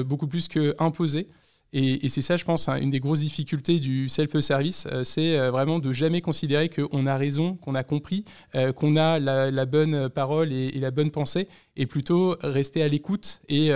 beaucoup 0.05 0.27
plus 0.27 0.47
que 0.47 0.75
imposer. 0.79 1.27
Et, 1.71 2.09
c'est 2.09 2.21
ça, 2.21 2.35
je 2.35 2.45
pense, 2.45 2.67
hein, 2.67 2.77
une 2.77 2.89
des 2.89 2.99
grosses 2.99 3.19
difficultés 3.19 3.79
du 3.79 4.09
self-service, 4.09 4.87
euh, 4.91 5.03
c'est 5.03 5.37
euh, 5.37 5.51
vraiment 5.51 5.77
de 5.77 5.93
jamais 5.93 6.19
considérer 6.19 6.67
qu'on 6.67 7.05
a 7.05 7.15
raison, 7.15 7.57
qu'on 7.57 7.75
a 7.75 7.83
compris, 7.83 8.25
qu'on 8.75 8.95
a 8.95 9.19
la, 9.19 9.65
bonne 9.65 10.09
parole 10.09 10.51
et, 10.51 10.71
la 10.79 10.89
bonne 10.89 11.11
pensée, 11.11 11.47
et 11.75 11.85
plutôt 11.85 12.35
rester 12.41 12.81
à 12.81 12.87
l'écoute 12.87 13.41
et 13.47 13.71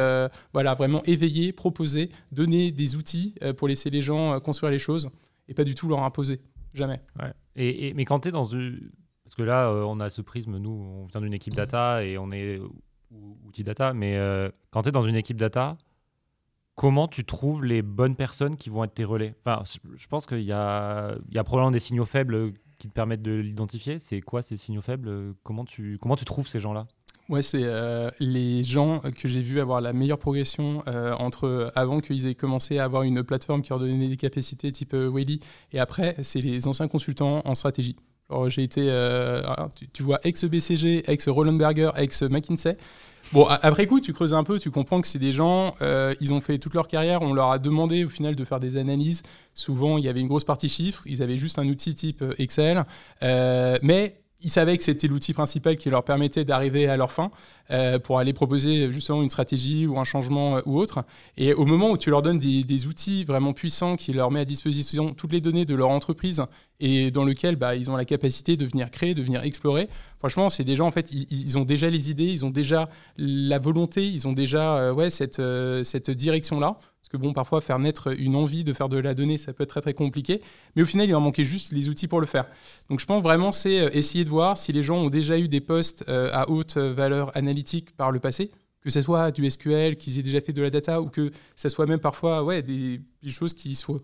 voilà, 0.53 0.74
vraiment 0.74 1.03
éveiller, 1.03 1.53
proposer, 1.53 2.10
donner 2.31 2.72
des 2.72 2.95
outils 2.95 3.36
pour 3.57 3.67
laisser 3.67 3.89
les 3.89 4.01
gens 4.01 4.39
construire 4.39 4.72
les 4.72 4.79
choses, 4.79 5.10
et 5.48 5.53
pas 5.53 5.63
du 5.63 5.75
tout 5.75 5.88
leur 5.88 6.03
imposer, 6.03 6.41
jamais. 6.74 7.01
Et, 7.55 7.93
mais 7.93 8.05
quand 8.05 8.22
tu 8.22 8.29
es 8.29 8.31
dans 8.31 8.45
une... 8.45 8.89
Parce 9.24 9.36
que 9.36 9.43
là, 9.43 9.72
on 9.72 10.00
a 10.00 10.10
ce 10.10 10.22
prisme, 10.22 10.57
nous, 10.57 10.72
on 10.72 11.05
vient 11.05 11.22
d'une 11.22 11.33
équipe 11.33 11.55
data 11.55 12.03
et 12.03 12.17
on 12.17 12.31
est 12.31 12.60
outil 13.45 13.63
data, 13.63 13.93
mais 13.93 14.17
quand 14.72 14.81
tu 14.81 14.89
es 14.89 14.91
dans 14.91 15.05
une 15.05 15.15
équipe 15.15 15.38
data, 15.38 15.77
comment 16.75 17.08
tu 17.08 17.25
trouves 17.25 17.63
les 17.63 17.82
bonnes 17.82 18.15
personnes 18.15 18.58
qui 18.58 18.70
vont 18.70 18.84
être 18.84 18.94
tes 18.94 19.03
relais? 19.03 19.36
Enfin, 19.46 19.63
Je 19.96 20.08
pense 20.08 20.25
qu'il 20.25 20.42
y 20.42 20.51
a, 20.51 21.15
y 21.32 21.38
a 21.38 21.44
probablement 21.44 21.72
des 21.72 21.80
signaux 21.80 22.06
faibles 22.06 22.53
qui 22.80 22.88
te 22.89 22.94
permettent 22.94 23.22
de 23.22 23.34
l'identifier. 23.34 24.00
C'est 24.00 24.22
quoi 24.22 24.42
ces 24.42 24.58
signaux 24.58 24.82
faibles? 24.82 25.34
Comment 25.44 25.65
tu, 25.65 25.98
comment 26.01 26.15
tu 26.15 26.25
trouves 26.25 26.48
ces 26.48 26.60
gens-là? 26.60 26.88
Ouais, 27.30 27.42
c'est 27.42 27.63
euh, 27.63 28.10
les 28.20 28.63
gens 28.63 29.00
que 29.00 29.30
j'ai 29.30 29.42
vus 29.42 29.62
avoir 29.62 29.80
la 29.80 29.94
meilleure 29.94 30.18
progression 30.18 30.84
euh, 30.88 31.13
entre 31.13 31.72
avant 31.74 32.01
qu'ils 32.01 32.27
aient 32.27 32.36
commencé 32.36 32.80
à 32.80 32.84
avoir 32.84 33.03
une 33.03 33.24
plateforme 33.24 33.62
qui 33.62 33.70
leur 33.70 33.80
donnait 33.80 34.10
des 34.10 34.18
capacités 34.18 34.72
type 34.74 34.94
euh, 34.94 35.24
et 35.72 35.80
après, 35.80 36.18
c'est 36.22 36.42
les 36.42 36.68
anciens 36.68 36.89
consultants 36.89 37.42
en 37.46 37.56
stratégie. 37.56 37.96
J'ai 38.48 38.63
été, 38.63 38.88
euh, 38.89 39.42
tu, 39.75 39.88
tu, 39.89 40.03
vois, 40.03 40.20
ex-BCG, 40.24 41.10
ex-Roland 41.10 41.53
Berger, 41.53 41.92
ex-McKinsey. 41.96 42.77
Bon, 43.34 43.48
après 43.48 43.88
coup, 43.88 44.00
tu 44.00 44.13
creuses 44.13 44.36
un 44.36 44.44
peu, 44.44 44.60
tu 44.60 44.70
comprends 44.70 45.02
que 45.02 45.08
c'est 45.08 45.18
des 45.18 45.32
gens, 45.32 45.74
euh, 45.82 46.13
ils 46.22 46.34
ont 46.34 46.40
fait 46.40 46.60
toute 46.60 46.75
leur 46.75 46.88
carrière, 46.88 47.24
on 47.24 47.34
leur 47.34 47.50
a 47.50 47.58
demandé 47.58 48.06
au 48.06 48.10
final 48.10 48.36
de 48.36 48.46
faire 48.46 48.60
des 48.60 48.78
analyses. 48.78 49.24
Souvent, 49.56 49.98
il 49.98 50.04
y 50.04 50.08
avait 50.08 50.20
une 50.20 50.28
grosse 50.28 50.44
partie 50.44 50.70
chiffres, 50.70 51.02
ils 51.08 51.24
avaient 51.24 51.40
juste 51.40 51.58
un 51.58 51.68
outil 51.68 51.96
type 51.96 52.22
euh, 52.22 52.36
Excel, 52.38 52.86
euh, 53.24 53.80
mais 53.82 54.22
ils 54.44 54.50
savaient 54.50 54.78
que 54.78 54.84
c'était 54.84 55.08
l'outil 55.08 55.34
principal 55.34 55.76
qui 55.76 55.90
leur 55.90 56.04
permettait 56.04 56.46
d'arriver 56.46 56.88
à 56.88 56.98
leur 56.98 57.12
fin 57.12 57.32
euh, 57.72 57.98
pour 57.98 58.20
aller 58.20 58.34
proposer 58.34 58.92
justement 58.92 59.24
une 59.24 59.30
stratégie 59.30 59.88
ou 59.88 59.98
un 59.98 60.04
changement 60.04 60.58
euh, 60.58 60.62
ou 60.66 60.78
autre. 60.78 61.04
Et 61.38 61.54
au 61.54 61.66
moment 61.66 61.92
où 61.92 61.98
tu 61.98 62.10
leur 62.10 62.22
donnes 62.22 62.40
des, 62.40 62.86
outils 62.86 63.24
vraiment 63.24 63.54
puissants 63.54 63.96
qui 63.96 64.12
leur 64.12 64.30
met 64.30 64.42
à 64.42 64.46
disposition 64.46 65.14
toutes 65.14 65.32
les 65.32 65.40
données 65.40 65.66
de 65.66 65.76
leur 65.76 65.90
entreprise 65.90 66.44
et 66.80 67.12
dans 67.12 67.24
lequel 67.24 67.56
bah, 67.56 67.76
ils 67.76 67.90
ont 67.90 67.96
la 67.96 68.04
capacité 68.04 68.58
de 68.58 68.66
venir 68.66 68.92
créer, 68.92 69.14
de 69.14 69.22
venir 69.22 69.42
explorer, 69.44 69.88
franchement, 70.20 70.50
c'est 70.50 70.66
des 70.66 70.82
en 70.82 70.92
fait, 70.92 71.12
ils, 71.12 71.58
ont 71.58 71.64
déjà 71.64 71.90
les 71.90 72.10
idées, 72.10 72.26
ils 72.26 72.44
ont 72.44 72.50
déjà 72.50 72.90
la 73.16 73.60
volonté, 73.60 74.06
ils 74.06 74.28
ont 74.28 74.34
déjà 74.34 74.78
euh, 74.78 74.94
ouais, 74.94 75.10
cette, 75.10 75.42
cette 75.84 76.10
direction-là 76.12 76.78
que 77.13 77.17
bon, 77.17 77.32
parfois 77.32 77.62
faire 77.62 77.79
naître 77.79 78.20
une 78.20 78.36
envie 78.36 78.63
de 78.63 78.74
faire 78.74 78.89
de 78.89 78.98
la 78.98 79.13
donnée, 79.13 79.38
ça 79.38 79.53
peut 79.53 79.63
être 79.63 79.70
très 79.70 79.82
très 79.82 79.93
compliqué. 79.93 80.41
Mais 80.75 80.82
au 80.82 80.86
final, 80.86 81.08
il 81.08 81.15
en 81.15 81.22
manquait 81.22 81.43
juste 81.43 81.72
les 81.72 81.88
outils 81.88 82.08
pour 82.08 82.20
le 82.20 82.25
faire. 82.27 82.46
Donc 82.89 83.00
je 83.00 83.05
pense 83.05 83.22
vraiment 83.22 83.51
c'est 83.51 83.79
euh, 83.79 83.89
essayer 83.93 84.25
de 84.25 84.29
voir 84.29 84.58
si 84.58 84.72
les 84.74 84.84
gens 84.84 84.98
ont 84.98 85.10
déjà 85.10 85.38
eu 85.38 85.48
des 85.48 85.62
postes 85.62 86.03
euh, 86.10 86.29
à 86.34 86.50
haute 86.50 86.77
valeur 86.77 87.36
analytique 87.38 87.96
par 87.96 88.12
le 88.12 88.20
passé, 88.20 88.51
que 88.82 88.89
ce 88.89 89.00
soit 89.00 89.32
du 89.32 89.50
SQL, 89.50 89.96
qu'ils 89.96 90.17
aient 90.17 90.24
déjà 90.24 90.41
fait 90.41 90.53
de 90.53 90.62
la 90.62 90.72
data, 90.72 91.01
ou 91.01 91.10
que 91.10 91.32
ce 91.55 91.70
soit 91.70 91.86
même 91.86 92.00
parfois 92.00 92.43
ouais, 92.43 92.62
des, 92.62 93.00
des 93.22 93.29
choses 93.29 93.53
qui 93.53 93.75
soient 93.75 94.01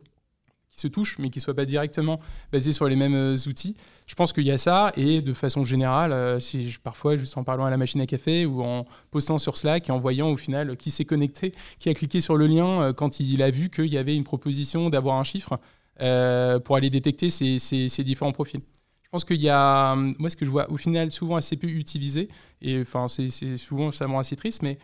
se 0.75 0.87
touchent, 0.87 1.17
mais 1.19 1.29
qui 1.29 1.39
ne 1.39 1.43
soient 1.43 1.55
pas 1.55 1.65
directement 1.65 2.19
basés 2.51 2.73
sur 2.73 2.87
les 2.87 2.95
mêmes 2.95 3.15
euh, 3.15 3.35
outils. 3.47 3.75
Je 4.07 4.15
pense 4.15 4.33
qu'il 4.33 4.45
y 4.45 4.51
a 4.51 4.57
ça, 4.57 4.91
et 4.95 5.21
de 5.21 5.33
façon 5.33 5.65
générale, 5.65 6.11
euh, 6.11 6.39
si 6.39 6.75
parfois 6.83 7.17
juste 7.17 7.37
en 7.37 7.43
parlant 7.43 7.65
à 7.65 7.69
la 7.69 7.77
machine 7.77 8.01
à 8.01 8.05
café 8.05 8.45
ou 8.45 8.63
en 8.63 8.85
postant 9.11 9.37
sur 9.37 9.57
Slack 9.57 9.89
et 9.89 9.91
en 9.91 9.99
voyant 9.99 10.29
au 10.29 10.37
final 10.37 10.77
qui 10.77 10.91
s'est 10.91 11.05
connecté, 11.05 11.53
qui 11.79 11.89
a 11.89 11.93
cliqué 11.93 12.21
sur 12.21 12.37
le 12.37 12.47
lien 12.47 12.81
euh, 12.81 12.93
quand 12.93 13.19
il 13.19 13.41
a 13.41 13.51
vu 13.51 13.69
qu'il 13.69 13.87
y 13.87 13.97
avait 13.97 14.15
une 14.15 14.23
proposition 14.23 14.89
d'avoir 14.89 15.17
un 15.17 15.23
chiffre 15.23 15.59
pour 16.63 16.77
aller 16.77 16.89
détecter 16.89 17.29
ces, 17.29 18.03
différents 18.05 18.31
profils. 18.31 18.61
Je 19.03 19.09
pense 19.11 19.25
qu'il 19.25 19.41
y 19.41 19.49
a, 19.49 19.95
moi 19.95 20.29
ce 20.29 20.37
que 20.37 20.45
je 20.45 20.49
vois 20.49 20.71
au 20.71 20.77
final 20.77 21.11
souvent 21.11 21.35
assez 21.35 21.57
peu 21.57 21.67
utilisé, 21.67 22.29
et 22.61 22.79
enfin 22.79 23.07
c'est 23.09 23.57
souvent 23.57 23.91
ça 23.91 24.05
assez 24.17 24.37
triste, 24.37 24.61
mais 24.61 24.77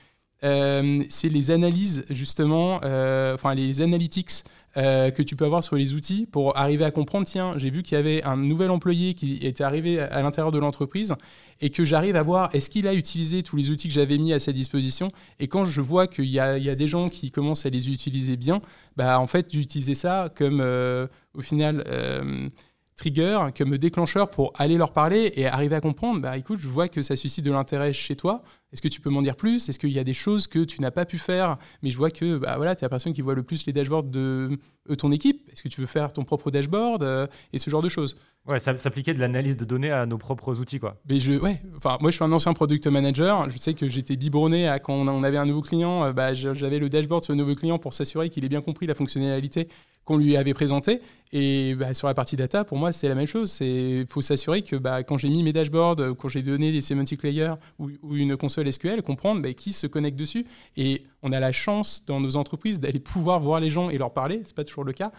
c'est 1.10 1.30
les 1.30 1.52
analyses 1.52 2.04
justement, 2.10 2.82
enfin 2.82 3.56
les 3.56 3.82
analytics 3.82 4.44
euh, 4.78 5.10
que 5.10 5.24
tu 5.24 5.36
peux 5.36 5.46
avoir 5.46 5.64
sur 5.64 5.76
les 5.76 5.94
outils 5.94 6.26
pour 6.26 6.58
arriver 6.58 6.84
à 6.84 6.92
comprendre, 6.92 7.26
tiens, 7.26 7.54
j'ai 7.58 7.70
vu 7.70 7.82
qu'il 7.82 7.96
y 7.96 8.00
avait 8.00 8.24
un 8.24 8.36
nouvel 8.36 8.72
employé 8.72 9.14
qui 9.14 9.38
était 9.38 9.64
arrivé 9.64 10.00
à 10.00 10.22
l'intérieur 10.22 10.52
de 10.52 10.60
l'entreprise 10.60 11.16
et 11.62 11.70
que 11.70 11.86
j'arrive 11.86 12.16
à 12.16 12.24
voir 12.24 12.50
est-ce 12.54 12.70
qu'il 12.70 12.88
a 12.88 12.94
utilisé 12.94 13.44
tous 13.44 13.56
les 13.56 13.70
outils 13.70 13.88
que 13.88 13.94
j'avais 13.94 14.18
mis 14.18 14.34
à 14.34 14.40
sa 14.40 14.52
disposition. 14.52 15.12
Et 15.40 15.48
quand 15.48 15.64
je 15.66 15.82
vois 15.82 16.08
qu'il 16.08 16.26
y, 16.26 16.40
a 16.40 16.76
des 16.76 16.88
gens 16.88 17.10
qui 17.10 17.32
commencent 17.32 17.66
à 17.66 17.70
les 17.70 17.90
utiliser 17.90 18.36
bien, 18.36 18.62
bah, 18.98 19.20
en 19.20 19.28
fait, 19.28 19.50
d'utiliser 19.50 19.96
ça 19.96 20.30
comme, 20.36 20.60
euh, 20.62 21.08
au 21.34 21.42
final, 21.42 21.84
euh, 21.88 22.48
trigger, 22.96 23.48
comme 23.58 23.78
déclencheur 23.78 24.30
pour 24.30 24.54
aller 24.56 24.78
leur 24.78 24.94
parler 24.94 25.32
et 25.36 25.46
arriver 25.46 25.76
à 25.76 25.82
comprendre, 25.82 26.22
bah 26.22 26.38
écoute, 26.38 26.60
je 26.60 26.68
vois 26.68 26.88
que 26.88 27.02
ça 27.02 27.16
suscite 27.16 27.44
de 27.44 27.52
l'intérêt 27.52 27.92
chez 27.94 28.16
toi. 28.16 28.42
Est-ce 28.72 28.82
que 28.82 28.88
tu 28.88 29.02
peux 29.02 29.10
m'en 29.10 29.22
dire 29.22 29.36
plus? 29.36 29.70
Est-ce 29.70 29.80
qu'il 29.80 29.92
y 29.92 30.00
a 30.00 30.04
des 30.04 30.14
choses 30.14 30.48
que 30.48 30.60
tu 30.60 30.82
n'as 30.82 30.92
pas 30.92 31.06
pu 31.06 31.18
faire, 31.18 31.58
mais 31.82 31.92
je 31.92 31.98
vois 31.98 32.12
que 32.12 32.38
bah, 32.38 32.56
voilà, 32.58 32.76
tu 32.76 32.84
es 32.84 32.86
la 32.86 32.90
personne 32.90 33.14
qui 33.14 33.22
voit 33.22 33.36
le 33.36 33.44
plus 33.44 33.66
les 33.66 33.74
dashboards 33.74 34.04
de 34.04 34.58
euh, 34.90 34.96
ton 34.96 35.12
équipe. 35.12 35.50
Est-ce 35.52 35.62
que 35.62 35.70
tu 35.70 35.82
veux 35.82 35.88
faire 35.88 36.14
ton 36.14 36.24
propre 36.24 36.52
dashboard 36.52 37.04
euh, 37.04 37.28
et 37.54 37.58
ce 37.58 37.70
genre 37.70 37.82
de 37.82 37.90
choses 37.90 38.16
Ouais, 38.48 38.60
ça 38.60 38.78
s'appliquer 38.78 39.16
de 39.16 39.20
l'analyse 39.20 39.58
de 39.58 39.66
données 39.66 39.90
à 39.90 40.06
nos 40.06 40.20
propres 40.20 40.60
outils, 40.60 40.80
quoi. 40.80 40.98
Mais 41.10 41.20
je, 41.20 41.34
ouais, 41.34 41.60
enfin, 41.78 41.98
moi, 42.00 42.12
je 42.12 42.16
suis 42.16 42.24
un 42.24 42.32
ancien 42.32 42.54
product 42.54 42.86
manager. 42.86 43.50
Je 43.50 43.58
sais 43.58 43.74
que 43.74 43.90
j'étais 43.90 44.18
biberonné 44.18 44.68
à 44.68 44.78
quand 44.78 44.94
on 44.94 45.24
avait 45.24 45.38
un 45.38 45.48
nouveau 45.48 45.62
client, 45.62 46.04
euh, 46.04 46.14
bah, 46.14 46.36
j'avais 46.36 46.78
le 46.78 46.88
dashboard 46.88 47.24
sur 47.24 47.34
le 47.34 47.40
nouveau 47.40 47.56
client 47.56 47.80
pour 47.80 47.96
s'assurer 47.96 48.30
qu'il 48.30 48.46
ait 48.46 48.50
bien 48.50 48.62
compris 48.62 48.86
la 48.86 48.94
fonctionnalité 48.94 49.68
qu'on 50.04 50.18
lui 50.18 50.38
avait 50.38 50.54
présentée. 50.54 51.02
Et 51.34 51.74
bah, 51.74 51.96
sur 51.96 52.08
la 52.08 52.14
partie 52.14 52.36
data, 52.36 52.64
pour 52.64 52.78
moi, 52.78 52.92
c'est 52.92 53.10
la 53.10 53.16
même 53.16 53.26
chose. 53.26 53.60
Il 53.62 54.06
faut 54.08 54.22
s'assurer 54.22 54.62
que 54.62 54.76
bah, 54.76 55.02
quand 55.02 55.18
j'ai 55.18 55.30
mis 55.30 55.42
mes 55.42 55.52
dashboards, 55.52 56.16
quand 56.16 56.28
j'ai 56.28 56.44
donné 56.44 56.72
des 56.72 56.82
semantic 56.82 57.24
layers 57.24 57.56
ou, 57.80 57.90
une 58.16 58.38
console 58.38 58.72
SQL, 58.72 59.02
comprendre 59.02 59.42
bah, 59.42 59.54
qui 59.54 59.74
se 59.74 59.88
connecte 59.88 60.20
dessus. 60.20 60.46
Et 60.78 61.04
on 61.24 61.32
a 61.32 61.40
la 61.40 61.52
chance 61.52 62.04
dans 62.06 62.20
nos 62.20 62.36
entreprises 62.36 62.80
d'aller 62.80 63.00
pouvoir 63.00 63.40
voir 63.40 63.60
les 63.60 63.72
gens 63.72 63.90
et 63.90 63.98
leur 63.98 64.14
parler. 64.14 64.44
C'est 64.46 64.56
pas 64.56 64.64
toujours 64.64 64.84
le 64.84 64.94
cas 64.94 65.12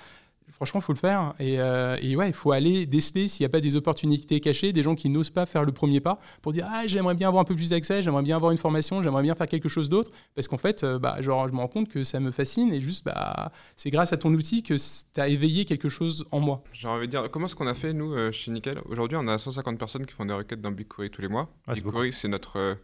franchement, 0.56 0.80
il 0.80 0.82
faut 0.82 0.92
le 0.92 0.98
faire. 0.98 1.34
Et, 1.38 1.60
euh, 1.60 1.96
et 2.00 2.16
ouais, 2.16 2.28
il 2.28 2.34
faut 2.34 2.52
aller 2.52 2.86
déceler 2.86 3.28
s'il 3.28 3.44
n'y 3.44 3.46
a 3.46 3.50
pas 3.50 3.60
des 3.60 3.76
opportunités 3.76 4.40
cachées, 4.40 4.72
des 4.72 4.82
gens 4.82 4.94
qui 4.94 5.08
n'osent 5.08 5.30
pas 5.30 5.46
faire 5.46 5.64
le 5.64 5.72
premier 5.72 6.00
pas 6.00 6.18
pour 6.42 6.52
dire 6.52 6.66
Ah, 6.68 6.86
j'aimerais 6.86 7.14
bien 7.14 7.28
avoir 7.28 7.42
un 7.42 7.44
peu 7.44 7.54
plus 7.54 7.70
d'accès, 7.70 8.02
j'aimerais 8.02 8.22
bien 8.22 8.36
avoir 8.36 8.52
une 8.52 8.58
formation, 8.58 9.02
j'aimerais 9.02 9.22
bien 9.22 9.34
faire 9.34 9.46
quelque 9.46 9.68
chose 9.68 9.88
d'autre. 9.88 10.10
Parce 10.34 10.48
qu'en 10.48 10.58
fait, 10.58 10.82
euh, 10.82 10.98
bah, 10.98 11.16
genre, 11.20 11.48
je 11.48 11.52
me 11.52 11.58
rends 11.58 11.68
compte 11.68 11.88
que 11.88 12.02
ça 12.02 12.20
me 12.20 12.30
fascine 12.30 12.72
et 12.72 12.80
juste, 12.80 13.04
bah, 13.04 13.52
c'est 13.76 13.90
grâce 13.90 14.12
à 14.12 14.16
ton 14.16 14.32
outil 14.32 14.62
que 14.62 14.74
tu 14.74 15.20
as 15.20 15.28
éveillé 15.28 15.64
quelque 15.64 15.88
chose 15.88 16.26
en 16.32 16.40
moi. 16.40 16.62
J'ai 16.72 16.88
envie 16.88 17.06
de 17.06 17.10
dire, 17.10 17.30
comment 17.30 17.46
est-ce 17.46 17.54
qu'on 17.54 17.66
a 17.66 17.74
fait, 17.74 17.92
nous, 17.92 18.14
euh, 18.14 18.32
chez 18.32 18.50
Nickel? 18.50 18.80
Aujourd'hui, 18.86 19.18
on 19.20 19.28
a 19.28 19.38
150 19.38 19.78
personnes 19.78 20.06
qui 20.06 20.14
font 20.14 20.24
des 20.24 20.34
requêtes 20.34 20.60
dans 20.60 20.70
BigQuery 20.70 21.10
tous 21.10 21.22
les 21.22 21.28
mois. 21.28 21.48
BigQuery, 21.68 22.12
c'est 22.12 22.28
notre 22.28 22.78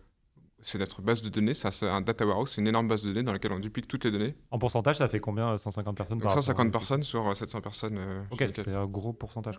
c'est 0.62 0.79
notre 0.79 1.03
base 1.03 1.22
de 1.22 1.29
données, 1.29 1.55
c'est 1.55 1.87
un 1.87 2.01
data 2.01 2.25
warehouse, 2.25 2.53
c'est 2.53 2.61
une 2.61 2.68
énorme 2.68 2.88
base 2.88 3.03
de 3.03 3.09
données 3.09 3.25
dans 3.25 3.33
laquelle 3.33 3.53
on 3.53 3.59
duplique 3.59 3.88
toutes 3.88 4.05
les 4.05 4.11
données. 4.11 4.35
En 4.51 4.59
pourcentage, 4.59 4.98
ça 4.98 5.09
fait 5.09 5.20
combien 5.20 5.59
150 5.59 5.96
personnes 5.96 6.20
par 6.20 6.33
150 6.33 6.72
personnes 6.72 7.03
sur 7.03 7.37
700 7.37 7.59
euh, 7.59 7.61
personnes. 7.61 7.98
Euh, 7.98 8.22
ok, 8.31 8.44
c'est 8.55 8.68
un 8.68 8.87
gros 8.87 9.12
pourcentage. 9.12 9.59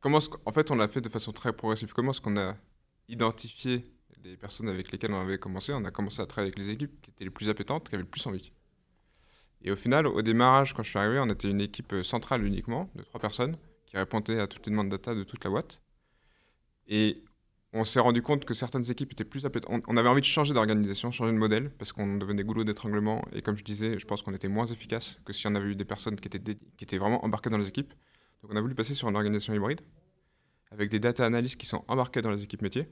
Comment 0.00 0.18
en 0.44 0.52
fait, 0.52 0.70
on 0.70 0.76
l'a 0.76 0.88
fait 0.88 1.00
de 1.00 1.08
façon 1.08 1.32
très 1.32 1.52
progressive? 1.52 1.92
Comment 1.94 2.10
est-ce 2.10 2.20
qu'on 2.20 2.36
a 2.36 2.56
identifié 3.08 3.90
les 4.22 4.36
personnes 4.36 4.68
avec 4.68 4.92
lesquelles 4.92 5.12
on 5.12 5.20
avait 5.20 5.38
commencé? 5.38 5.72
On 5.72 5.84
a 5.84 5.90
commencé 5.90 6.20
à 6.20 6.26
travailler 6.26 6.52
avec 6.52 6.62
les 6.62 6.70
équipes 6.70 7.00
qui 7.00 7.10
étaient 7.10 7.24
les 7.24 7.30
plus 7.30 7.48
appétentes, 7.48 7.88
qui 7.88 7.94
avaient 7.94 8.04
le 8.04 8.08
plus 8.08 8.26
envie. 8.26 8.52
Et 9.62 9.70
au 9.70 9.76
final, 9.76 10.06
au 10.06 10.20
démarrage, 10.20 10.74
quand 10.74 10.82
je 10.82 10.90
suis 10.90 10.98
arrivé, 10.98 11.18
on 11.20 11.30
était 11.30 11.48
une 11.48 11.62
équipe 11.62 11.94
euh, 11.94 12.02
centrale 12.02 12.44
uniquement, 12.44 12.90
de 12.94 13.02
trois 13.02 13.18
personnes, 13.18 13.56
qui 13.86 13.96
répondait 13.96 14.38
à 14.38 14.46
toutes 14.46 14.66
les 14.66 14.72
demandes 14.72 14.90
data 14.90 15.14
de 15.14 15.24
toute 15.24 15.42
la 15.42 15.48
boîte. 15.48 15.80
Et 16.86 17.24
on 17.74 17.84
s'est 17.84 18.00
rendu 18.00 18.22
compte 18.22 18.44
que 18.44 18.54
certaines 18.54 18.88
équipes 18.88 19.12
étaient 19.12 19.24
plus 19.24 19.44
on, 19.68 19.82
on 19.88 19.96
avait 19.96 20.08
envie 20.08 20.20
de 20.20 20.26
changer 20.26 20.54
d'organisation, 20.54 21.10
changer 21.10 21.32
de 21.32 21.36
modèle, 21.36 21.70
parce 21.70 21.92
qu'on 21.92 22.16
devenait 22.16 22.44
goulot 22.44 22.62
d'étranglement. 22.62 23.24
Et 23.32 23.42
comme 23.42 23.56
je 23.56 23.64
disais, 23.64 23.98
je 23.98 24.06
pense 24.06 24.22
qu'on 24.22 24.32
était 24.32 24.48
moins 24.48 24.66
efficace 24.66 25.20
que 25.24 25.32
si 25.32 25.46
on 25.48 25.54
avait 25.56 25.70
eu 25.70 25.74
des 25.74 25.84
personnes 25.84 26.14
qui 26.14 26.28
étaient, 26.28 26.56
qui 26.76 26.84
étaient 26.84 26.98
vraiment 26.98 27.24
embarquées 27.24 27.50
dans 27.50 27.58
les 27.58 27.66
équipes. 27.66 27.92
Donc 28.42 28.52
on 28.52 28.56
a 28.56 28.60
voulu 28.60 28.76
passer 28.76 28.94
sur 28.94 29.08
une 29.08 29.16
organisation 29.16 29.52
hybride, 29.54 29.80
avec 30.70 30.88
des 30.88 31.00
data 31.00 31.26
analysts 31.26 31.56
qui 31.56 31.66
sont 31.66 31.84
embarqués 31.88 32.22
dans 32.22 32.30
les 32.30 32.44
équipes 32.44 32.62
métiers, 32.62 32.86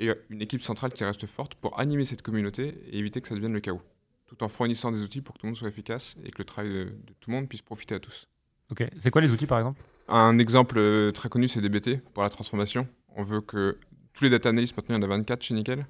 et 0.00 0.10
une 0.28 0.42
équipe 0.42 0.62
centrale 0.62 0.92
qui 0.92 1.04
reste 1.04 1.24
forte 1.26 1.54
pour 1.54 1.78
animer 1.78 2.04
cette 2.04 2.22
communauté 2.22 2.74
et 2.90 2.98
éviter 2.98 3.20
que 3.20 3.28
ça 3.28 3.36
devienne 3.36 3.52
le 3.52 3.60
chaos, 3.60 3.82
tout 4.26 4.42
en 4.42 4.48
fournissant 4.48 4.90
des 4.90 5.02
outils 5.02 5.20
pour 5.20 5.36
que 5.36 5.40
tout 5.40 5.46
le 5.46 5.50
monde 5.50 5.56
soit 5.56 5.68
efficace 5.68 6.16
et 6.24 6.32
que 6.32 6.38
le 6.38 6.44
travail 6.44 6.72
de, 6.72 6.84
de 6.84 7.12
tout 7.20 7.30
le 7.30 7.36
monde 7.36 7.48
puisse 7.48 7.62
profiter 7.62 7.94
à 7.94 8.00
tous. 8.00 8.26
Ok, 8.72 8.84
c'est 8.98 9.10
quoi 9.12 9.20
les 9.20 9.30
outils 9.30 9.46
par 9.46 9.58
exemple? 9.58 9.80
Un 10.08 10.38
exemple 10.38 10.78
euh, 10.78 11.12
très 11.12 11.28
connu, 11.28 11.48
c'est 11.48 11.60
DBT 11.60 12.02
pour 12.12 12.22
la 12.24 12.30
transformation 12.30 12.88
on 13.14 13.22
veut 13.22 13.40
que 13.40 13.78
tous 14.12 14.24
les 14.24 14.30
data 14.30 14.48
analysts, 14.48 14.76
maintenant 14.76 14.96
il 14.96 15.00
y 15.00 15.04
en 15.04 15.06
a 15.06 15.16
24 15.16 15.42
chez 15.42 15.54
Nickel, 15.54 15.86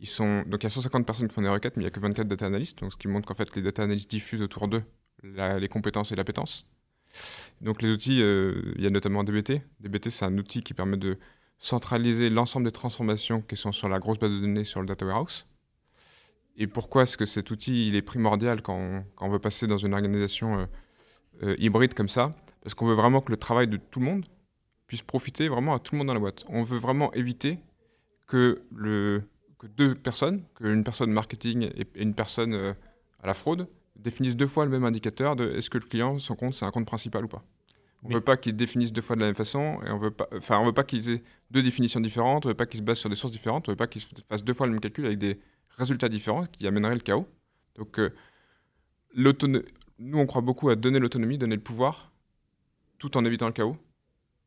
ils 0.00 0.08
sont, 0.08 0.42
donc 0.46 0.62
il 0.62 0.64
y 0.64 0.66
a 0.66 0.70
150 0.70 1.04
personnes 1.04 1.28
qui 1.28 1.34
font 1.34 1.42
des 1.42 1.48
requêtes, 1.48 1.76
mais 1.76 1.82
il 1.82 1.84
n'y 1.84 1.88
a 1.88 1.90
que 1.90 2.00
24 2.00 2.26
data 2.26 2.46
analysts, 2.46 2.78
donc 2.78 2.92
ce 2.92 2.96
qui 2.96 3.08
montre 3.08 3.26
qu'en 3.26 3.34
fait 3.34 3.54
les 3.54 3.62
data 3.62 3.82
analysts 3.82 4.10
diffusent 4.10 4.42
autour 4.42 4.68
d'eux 4.68 4.82
les 5.22 5.68
compétences 5.68 6.12
et 6.12 6.16
l'appétence. 6.16 6.66
Donc 7.60 7.82
les 7.82 7.90
outils, 7.90 8.22
euh, 8.22 8.72
il 8.76 8.82
y 8.82 8.86
a 8.86 8.90
notamment 8.90 9.24
DBT. 9.24 9.62
DBT, 9.80 10.10
c'est 10.10 10.24
un 10.24 10.36
outil 10.38 10.62
qui 10.62 10.74
permet 10.74 10.96
de 10.96 11.18
centraliser 11.58 12.30
l'ensemble 12.30 12.64
des 12.64 12.72
transformations 12.72 13.42
qui 13.42 13.56
sont 13.56 13.72
sur 13.72 13.88
la 13.88 13.98
grosse 13.98 14.18
base 14.18 14.30
de 14.30 14.40
données 14.40 14.64
sur 14.64 14.80
le 14.80 14.86
data 14.86 15.04
warehouse. 15.04 15.46
Et 16.56 16.66
pourquoi 16.66 17.02
est-ce 17.02 17.16
que 17.16 17.26
cet 17.26 17.50
outil 17.50 17.88
il 17.88 17.94
est 17.94 18.02
primordial 18.02 18.62
quand 18.62 19.04
on, 19.20 19.28
veut 19.28 19.38
passer 19.38 19.66
dans 19.66 19.78
une 19.78 19.94
organisation 19.94 20.60
euh, 20.60 20.66
euh, 21.42 21.56
hybride 21.58 21.94
comme 21.94 22.08
ça? 22.08 22.30
Parce 22.62 22.74
qu'on 22.74 22.86
veut 22.86 22.94
vraiment 22.94 23.20
que 23.20 23.30
le 23.30 23.36
travail 23.36 23.68
de 23.68 23.76
tout 23.76 24.00
le 24.00 24.06
monde, 24.06 24.26
puisse 24.90 25.02
profiter 25.02 25.48
vraiment 25.48 25.72
à 25.72 25.78
tout 25.78 25.94
le 25.94 25.98
monde 25.98 26.08
dans 26.08 26.14
la 26.14 26.18
boîte. 26.18 26.44
On 26.48 26.64
veut 26.64 26.78
vraiment 26.78 27.12
éviter 27.12 27.60
que, 28.26 28.60
le, 28.74 29.22
que 29.60 29.68
deux 29.68 29.94
personnes, 29.94 30.42
qu'une 30.56 30.82
personne 30.82 31.12
marketing 31.12 31.70
et 31.76 31.86
une 31.94 32.12
personne 32.12 32.54
euh, 32.54 32.72
à 33.22 33.28
la 33.28 33.34
fraude, 33.34 33.68
définissent 33.94 34.34
deux 34.34 34.48
fois 34.48 34.64
le 34.64 34.70
même 34.72 34.82
indicateur 34.82 35.36
de 35.36 35.48
est-ce 35.52 35.70
que 35.70 35.78
le 35.78 35.84
client, 35.84 36.18
son 36.18 36.34
compte, 36.34 36.54
c'est 36.54 36.64
un 36.64 36.72
compte 36.72 36.86
principal 36.86 37.24
ou 37.24 37.28
pas. 37.28 37.44
On 38.02 38.08
ne 38.08 38.14
veut 38.14 38.20
pas 38.20 38.36
qu'ils 38.36 38.56
définissent 38.56 38.92
deux 38.92 39.00
fois 39.00 39.14
de 39.14 39.20
la 39.20 39.28
même 39.28 39.36
façon, 39.36 39.78
et 39.86 39.92
on 39.92 39.98
veut 39.98 40.10
pas, 40.10 40.26
enfin, 40.36 40.58
on 40.58 40.64
veut 40.64 40.72
pas 40.72 40.82
qu'ils 40.82 41.08
aient 41.10 41.22
deux 41.52 41.62
définitions 41.62 42.00
différentes, 42.00 42.44
on 42.46 42.48
veut 42.48 42.54
pas 42.56 42.66
qu'ils 42.66 42.80
se 42.80 42.84
basent 42.84 42.98
sur 42.98 43.10
des 43.10 43.14
sources 43.14 43.32
différentes, 43.32 43.68
on 43.68 43.72
veut 43.72 43.76
pas 43.76 43.86
qu'ils 43.86 44.02
fassent 44.28 44.42
deux 44.42 44.54
fois 44.54 44.66
le 44.66 44.72
même 44.72 44.80
calcul 44.80 45.06
avec 45.06 45.18
des 45.18 45.38
résultats 45.76 46.08
différents 46.08 46.46
qui 46.46 46.66
amèneraient 46.66 46.94
le 46.94 47.00
chaos. 47.00 47.28
Donc, 47.76 48.00
euh, 48.00 48.10
nous, 49.14 50.18
on 50.18 50.26
croit 50.26 50.42
beaucoup 50.42 50.68
à 50.68 50.74
donner 50.74 50.98
l'autonomie, 50.98 51.38
donner 51.38 51.54
le 51.54 51.62
pouvoir, 51.62 52.10
tout 52.98 53.16
en 53.16 53.24
évitant 53.24 53.46
le 53.46 53.52
chaos. 53.52 53.76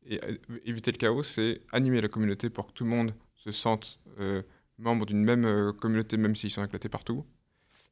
Et 0.06 0.22
euh, 0.22 0.36
éviter 0.64 0.92
le 0.92 0.98
chaos, 0.98 1.22
c'est 1.22 1.60
animer 1.72 2.00
la 2.00 2.08
communauté 2.08 2.50
pour 2.50 2.66
que 2.66 2.72
tout 2.72 2.84
le 2.84 2.90
monde 2.90 3.14
se 3.34 3.50
sente 3.50 4.00
euh, 4.20 4.42
membre 4.78 5.06
d'une 5.06 5.22
même 5.22 5.44
euh, 5.44 5.72
communauté, 5.72 6.16
même 6.16 6.36
s'ils 6.36 6.50
sont 6.50 6.64
éclatés 6.64 6.88
partout, 6.88 7.24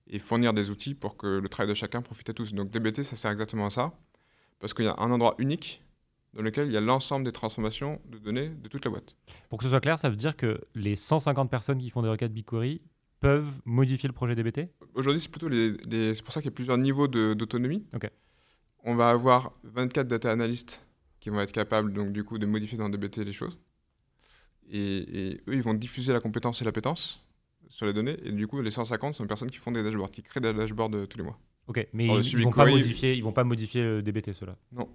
et 0.07 0.19
fournir 0.19 0.53
des 0.53 0.71
outils 0.71 0.95
pour 0.95 1.17
que 1.17 1.27
le 1.27 1.49
travail 1.49 1.69
de 1.69 1.75
chacun 1.75 2.03
profite 2.03 2.29
à 2.31 2.35
tous. 2.35 2.53
Donc 2.53 2.71
DBT, 2.71 3.03
ça 3.03 3.17
sert 3.17 3.31
exactement 3.31 3.67
à 3.67 3.71
ça, 3.71 3.93
parce 4.59 4.75
qu'il 4.75 4.85
y 4.85 4.89
a 4.89 4.97
un 4.99 5.11
endroit 5.11 5.35
unique 5.39 5.83
dans 6.35 6.43
lequel 6.43 6.69
il 6.69 6.73
y 6.73 6.77
a 6.77 6.81
l'ensemble 6.81 7.25
des 7.25 7.33
transformations 7.33 8.01
de 8.09 8.19
données 8.19 8.49
de 8.49 8.69
toute 8.69 8.85
la 8.85 8.91
boîte. 8.91 9.17
Pour 9.51 9.59
que 9.59 9.65
ce 9.65 9.69
soit 9.69 9.81
clair, 9.81 9.99
ça 9.99 10.09
veut 10.09 10.17
dire 10.17 10.37
que 10.37 10.61
les 10.75 10.97
150 10.97 11.51
personnes 11.51 11.79
qui 11.79 11.91
font 11.91 12.03
des 12.03 12.09
requêtes 12.09 12.33
BigQuery 12.33 12.81
peuvent 13.21 13.61
modifier 13.65 14.09
le 14.09 14.15
projet 14.15 14.35
DBT 14.35 14.69
Aujourd'hui, 14.95 15.21
c'est 15.21 15.31
plutôt 15.31 15.49
les, 15.49 15.77
c'est 16.15 16.23
pour 16.23 16.33
ça 16.33 16.41
qu'il 16.41 16.51
y 16.51 16.53
a 16.53 16.55
plusieurs 16.55 16.79
niveaux 16.79 17.07
d'autonomie. 17.07 17.87
On 18.85 18.97
va 18.97 19.11
avoir 19.11 19.53
24 19.63 20.09
data 20.09 20.33
analysts 20.33 20.85
qui 21.23 21.31
vont 21.31 21.41
être 21.41 21.53
capables 21.53 21.93
donc 21.93 22.13
du 22.13 22.25
coup 22.25 22.37
de 22.37 22.47
modifier 22.47 22.77
dans 22.77 22.89
DBT 22.89 23.19
les 23.19 23.33
choses. 23.33 23.57
Et, 24.69 25.41
eux, 25.47 25.55
ils 25.55 25.63
vont 25.63 25.75
diffuser 25.75 26.13
la 26.13 26.19
compétence 26.19 26.61
et 26.63 26.65
l'appétence 26.65 27.25
sur 27.69 27.87
les 27.87 27.93
données. 27.93 28.19
Et 28.25 28.33
du 28.33 28.49
coup, 28.49 28.61
les 28.61 28.73
150 28.73 29.15
sont 29.15 29.23
les 29.23 29.29
personnes 29.29 29.51
qui 29.51 29.59
font 29.59 29.71
des 29.71 29.85
dashboards, 29.85 30.11
qui 30.11 30.23
créent 30.23 30.41
des 30.41 30.53
dashboards 30.53 30.91
euh, 30.95 31.07
tous 31.07 31.19
les 31.19 31.25
mois. 31.25 31.39
Ok, 31.69 31.87
mais 31.93 32.07
ils, 32.07 32.39
ne 32.39 32.43
vont 32.43 32.51
pas 32.51 32.67
modifier, 32.67 33.15
ils 33.15 33.23
vont 33.23 33.33
pas 33.33 33.45
modifier 33.45 33.83
le 33.83 34.03
DBT, 34.03 34.33
cela. 34.33 34.57
Non. 34.73 34.89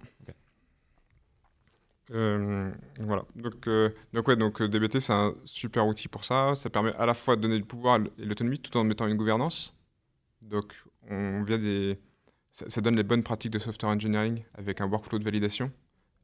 Euh, 2.10 2.70
voilà. 3.00 3.24
Donc, 3.34 3.66
euh, 3.66 3.88
donc, 4.12 4.28
ouais, 4.28 4.36
donc 4.36 4.62
DBT, 4.62 5.00
c'est 5.00 5.14
un 5.14 5.34
super 5.46 5.86
outil 5.86 6.08
pour 6.08 6.26
ça. 6.26 6.54
Ça 6.56 6.68
permet 6.68 6.94
à 6.96 7.06
la 7.06 7.14
fois 7.14 7.36
de 7.36 7.40
donner 7.40 7.56
du 7.56 7.64
pouvoir 7.64 8.00
et 8.18 8.24
l'autonomie 8.26 8.58
tout 8.58 8.76
en 8.76 8.84
mettant 8.84 9.06
une 9.06 9.16
gouvernance. 9.16 9.74
Donc, 10.42 10.74
on 11.08 11.42
vient 11.42 11.58
des. 11.58 11.98
ça, 12.52 12.82
donne 12.82 12.96
les 12.96 13.02
bonnes 13.02 13.22
pratiques 13.22 13.52
de 13.52 13.58
software 13.58 13.92
engineering 13.92 14.42
avec 14.52 14.82
un 14.82 14.86
workflow 14.86 15.18
de 15.18 15.24
validation 15.24 15.72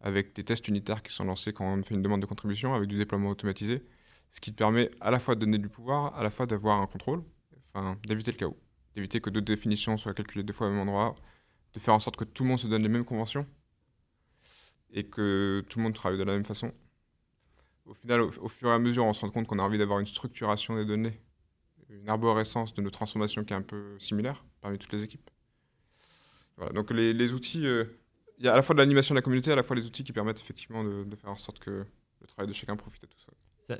avec 0.04 0.34
des 0.34 0.44
tests 0.44 0.68
unitaires 0.68 1.02
qui 1.02 1.12
sont 1.14 1.24
lancés 1.24 1.54
quand 1.54 1.64
on 1.64 1.82
fait 1.82 1.94
une 1.94 2.02
demande 2.02 2.20
de 2.20 2.26
contribution, 2.26 2.74
avec 2.74 2.88
du 2.90 2.98
déploiement 2.98 3.30
automatisé, 3.30 3.82
ce 4.28 4.38
qui 4.38 4.52
permet 4.52 4.90
à 5.00 5.10
la 5.10 5.18
fois 5.18 5.34
de 5.34 5.40
donner 5.40 5.56
du 5.56 5.70
pouvoir, 5.70 6.14
à 6.14 6.22
la 6.22 6.30
fois 6.30 6.44
d'avoir 6.44 6.82
un 6.82 6.86
contrôle, 6.86 7.24
enfin, 7.72 7.98
d'éviter 8.06 8.30
le 8.30 8.36
chaos, 8.36 8.58
d'éviter 8.94 9.22
que 9.22 9.30
d'autres 9.30 9.46
définitions 9.46 9.96
soient 9.96 10.12
calculées 10.12 10.44
deux 10.44 10.52
fois 10.52 10.66
au 10.66 10.70
même 10.70 10.80
endroit, 10.80 11.14
de 11.72 11.80
faire 11.80 11.94
en 11.94 11.98
sorte 11.98 12.16
que 12.16 12.24
tout 12.24 12.42
le 12.42 12.50
monde 12.50 12.58
se 12.58 12.66
donne 12.66 12.82
les 12.82 12.90
mêmes 12.90 13.06
conventions 13.06 13.46
et 14.92 15.04
que 15.04 15.64
tout 15.70 15.78
le 15.78 15.84
monde 15.84 15.94
travaille 15.94 16.18
de 16.18 16.24
la 16.24 16.34
même 16.34 16.44
façon. 16.44 16.70
Au 17.86 17.94
final, 17.94 18.20
au, 18.20 18.48
fur 18.48 18.68
et 18.68 18.72
à 18.72 18.78
mesure, 18.78 19.06
on 19.06 19.14
se 19.14 19.22
rend 19.22 19.30
compte 19.30 19.46
qu'on 19.46 19.58
a 19.58 19.62
envie 19.62 19.78
d'avoir 19.78 20.00
une 20.00 20.06
structuration 20.06 20.76
des 20.76 20.84
données, 20.84 21.18
une 21.88 22.10
arborescence 22.10 22.74
de 22.74 22.82
nos 22.82 22.90
transformations 22.90 23.42
qui 23.42 23.54
est 23.54 23.56
un 23.56 23.62
peu 23.62 23.98
similaire 23.98 24.44
parmi 24.60 24.78
toutes 24.78 24.92
les 24.92 25.02
équipes. 25.02 25.30
Voilà, 26.58 26.72
donc 26.72 26.90
les, 26.90 27.32
outils, 27.32 27.66
euh, 27.66 27.84
il 28.38 28.44
y 28.44 28.48
a 28.48 28.52
à 28.52 28.56
la 28.56 28.62
fois 28.62 28.74
de 28.74 28.80
l'animation 28.80 29.14
de 29.14 29.18
la 29.18 29.22
communauté, 29.22 29.52
à 29.52 29.56
la 29.56 29.62
fois 29.62 29.76
les 29.76 29.86
outils 29.86 30.04
qui 30.04 30.12
permettent 30.12 30.40
effectivement 30.40 30.82
de, 30.84 31.16
faire 31.16 31.30
en 31.30 31.36
sorte 31.36 31.58
que 31.58 31.70
le 32.20 32.26
travail 32.26 32.48
de 32.48 32.52
chacun 32.52 32.76
profite 32.76 33.04
à 33.04 33.06
tout 33.06 33.18
ça. 33.18 33.32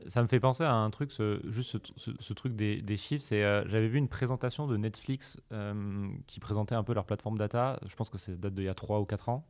Ça, 0.06 0.22
me 0.22 0.28
fait 0.28 0.40
penser 0.40 0.64
à 0.64 0.72
un 0.72 0.88
truc, 0.88 1.12
ce, 1.12 1.40
juste 1.50 1.76
ce, 1.96 2.32
truc 2.32 2.56
des, 2.56 2.96
chiffres. 2.96 3.22
C'est, 3.22 3.44
euh, 3.44 3.68
j'avais 3.68 3.88
vu 3.88 3.98
une 3.98 4.08
présentation 4.08 4.66
de 4.66 4.78
Netflix 4.78 5.36
euh, 5.52 6.08
qui 6.26 6.40
présentait 6.40 6.74
un 6.74 6.82
peu 6.82 6.94
leur 6.94 7.04
plateforme 7.04 7.36
data. 7.36 7.78
Je 7.84 7.94
pense 7.94 8.08
que 8.08 8.16
c'est 8.16 8.40
date 8.40 8.54
d'il 8.54 8.64
y 8.64 8.68
a 8.68 8.74
3 8.74 9.00
ou 9.00 9.04
4 9.04 9.28
ans. 9.28 9.46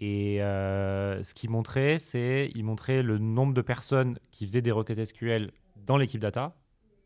Et 0.00 0.42
euh, 0.42 1.22
ce 1.22 1.32
qu'ils 1.32 1.50
montraient, 1.50 2.00
c'est 2.00 2.50
ils 2.56 2.64
montraient 2.64 3.04
le 3.04 3.18
nombre 3.18 3.54
de 3.54 3.62
personnes 3.62 4.18
qui 4.32 4.46
faisaient 4.46 4.62
des 4.62 4.72
requêtes 4.72 5.04
SQL 5.04 5.52
dans 5.76 5.96
l'équipe 5.96 6.20
data, 6.20 6.56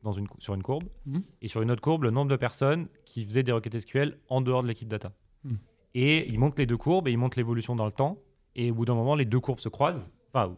dans 0.02 0.12
une, 0.12 0.26
sur 0.38 0.54
une 0.54 0.62
courbe, 0.62 0.84
mmh. 1.04 1.18
et 1.42 1.48
sur 1.48 1.60
une 1.60 1.70
autre 1.70 1.82
courbe, 1.82 2.04
le 2.04 2.10
nombre 2.10 2.30
de 2.30 2.36
personnes 2.36 2.88
qui 3.04 3.26
faisaient 3.26 3.42
des 3.42 3.52
requêtes 3.52 3.78
SQL 3.78 4.16
en 4.28 4.40
dehors 4.40 4.62
de 4.62 4.68
l'équipe 4.68 4.88
data. 4.88 5.12
Mmh. 5.44 5.56
Et 5.98 6.28
il 6.28 6.38
monte 6.38 6.58
les 6.58 6.66
deux 6.66 6.76
courbes 6.76 7.08
et 7.08 7.10
il 7.10 7.16
monte 7.16 7.36
l'évolution 7.36 7.74
dans 7.74 7.86
le 7.86 7.90
temps. 7.90 8.18
Et 8.54 8.70
au 8.70 8.74
bout 8.74 8.84
d'un 8.84 8.94
moment, 8.94 9.14
les 9.14 9.24
deux 9.24 9.40
courbes 9.40 9.60
se 9.60 9.70
croisent. 9.70 10.10
Enfin, 10.30 10.54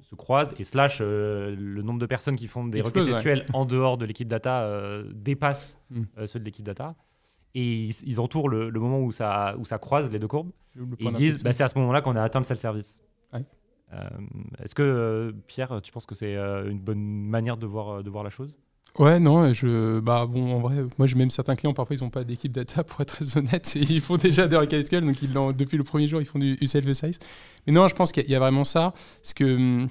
se 0.00 0.14
croisent 0.14 0.54
et 0.60 0.64
slash 0.64 0.98
euh, 1.00 1.56
le 1.58 1.82
nombre 1.82 1.98
de 1.98 2.06
personnes 2.06 2.36
qui 2.36 2.46
font 2.46 2.64
des 2.64 2.80
requêtes 2.80 3.12
SQL 3.12 3.46
en 3.52 3.64
dehors 3.66 3.98
de 3.98 4.04
l'équipe 4.04 4.28
data 4.28 4.62
euh, 4.62 5.10
dépasse 5.12 5.84
mm. 5.90 6.02
euh, 6.18 6.26
ceux 6.28 6.38
de 6.38 6.44
l'équipe 6.44 6.64
data. 6.64 6.94
Et 7.56 7.90
ils, 8.04 8.20
entourent 8.20 8.48
le, 8.48 8.70
moment 8.70 9.00
où 9.00 9.10
ça, 9.10 9.56
où 9.58 9.64
ça 9.64 9.78
croise 9.78 10.12
les 10.12 10.20
deux 10.20 10.28
courbes. 10.28 10.52
Et 11.00 11.04
ils 11.04 11.12
disent 11.14 11.42
bah, 11.42 11.52
c'est 11.52 11.64
à 11.64 11.68
ce 11.68 11.76
moment-là 11.80 12.00
qu'on 12.00 12.14
a 12.14 12.22
atteint 12.22 12.38
le 12.38 12.44
self-service. 12.44 13.00
Est-ce 14.62 14.76
que, 14.76 15.34
Pierre, 15.48 15.80
tu 15.82 15.90
penses 15.90 16.06
que 16.06 16.14
c'est 16.14 16.36
une 16.36 16.78
bonne 16.78 17.02
manière 17.02 17.56
de 17.56 17.66
voir, 17.66 18.04
de 18.04 18.08
voir 18.08 18.22
la 18.22 18.30
chose? 18.30 18.56
Ouais, 18.98 19.20
non, 19.20 19.52
je, 19.52 20.00
bah 20.00 20.26
bon, 20.26 20.56
en 20.56 20.60
vrai, 20.60 20.84
moi 20.98 21.06
j'ai 21.06 21.14
même 21.14 21.30
certains 21.30 21.54
clients, 21.54 21.72
parfois 21.72 21.96
ils 21.96 22.02
n'ont 22.02 22.10
pas 22.10 22.24
d'équipe 22.24 22.50
data 22.50 22.82
pour 22.84 23.00
être 23.00 23.16
très 23.16 23.38
honnête, 23.38 23.76
et 23.76 23.80
ils 23.80 24.00
font 24.00 24.16
déjà 24.16 24.46
requêtes 24.46 24.86
SQL, 24.86 25.04
donc 25.04 25.22
ils 25.22 25.32
depuis 25.32 25.78
le 25.78 25.84
premier 25.84 26.08
jour 26.08 26.20
ils 26.20 26.26
font 26.26 26.38
du, 26.38 26.58
self-size. 26.66 27.18
Mais 27.66 27.72
non, 27.72 27.86
je 27.88 27.94
pense 27.94 28.10
qu'il 28.10 28.28
y, 28.28 28.34
a 28.34 28.38
vraiment 28.38 28.64
ça. 28.64 28.92
Ce 29.22 29.32
que, 29.32 29.86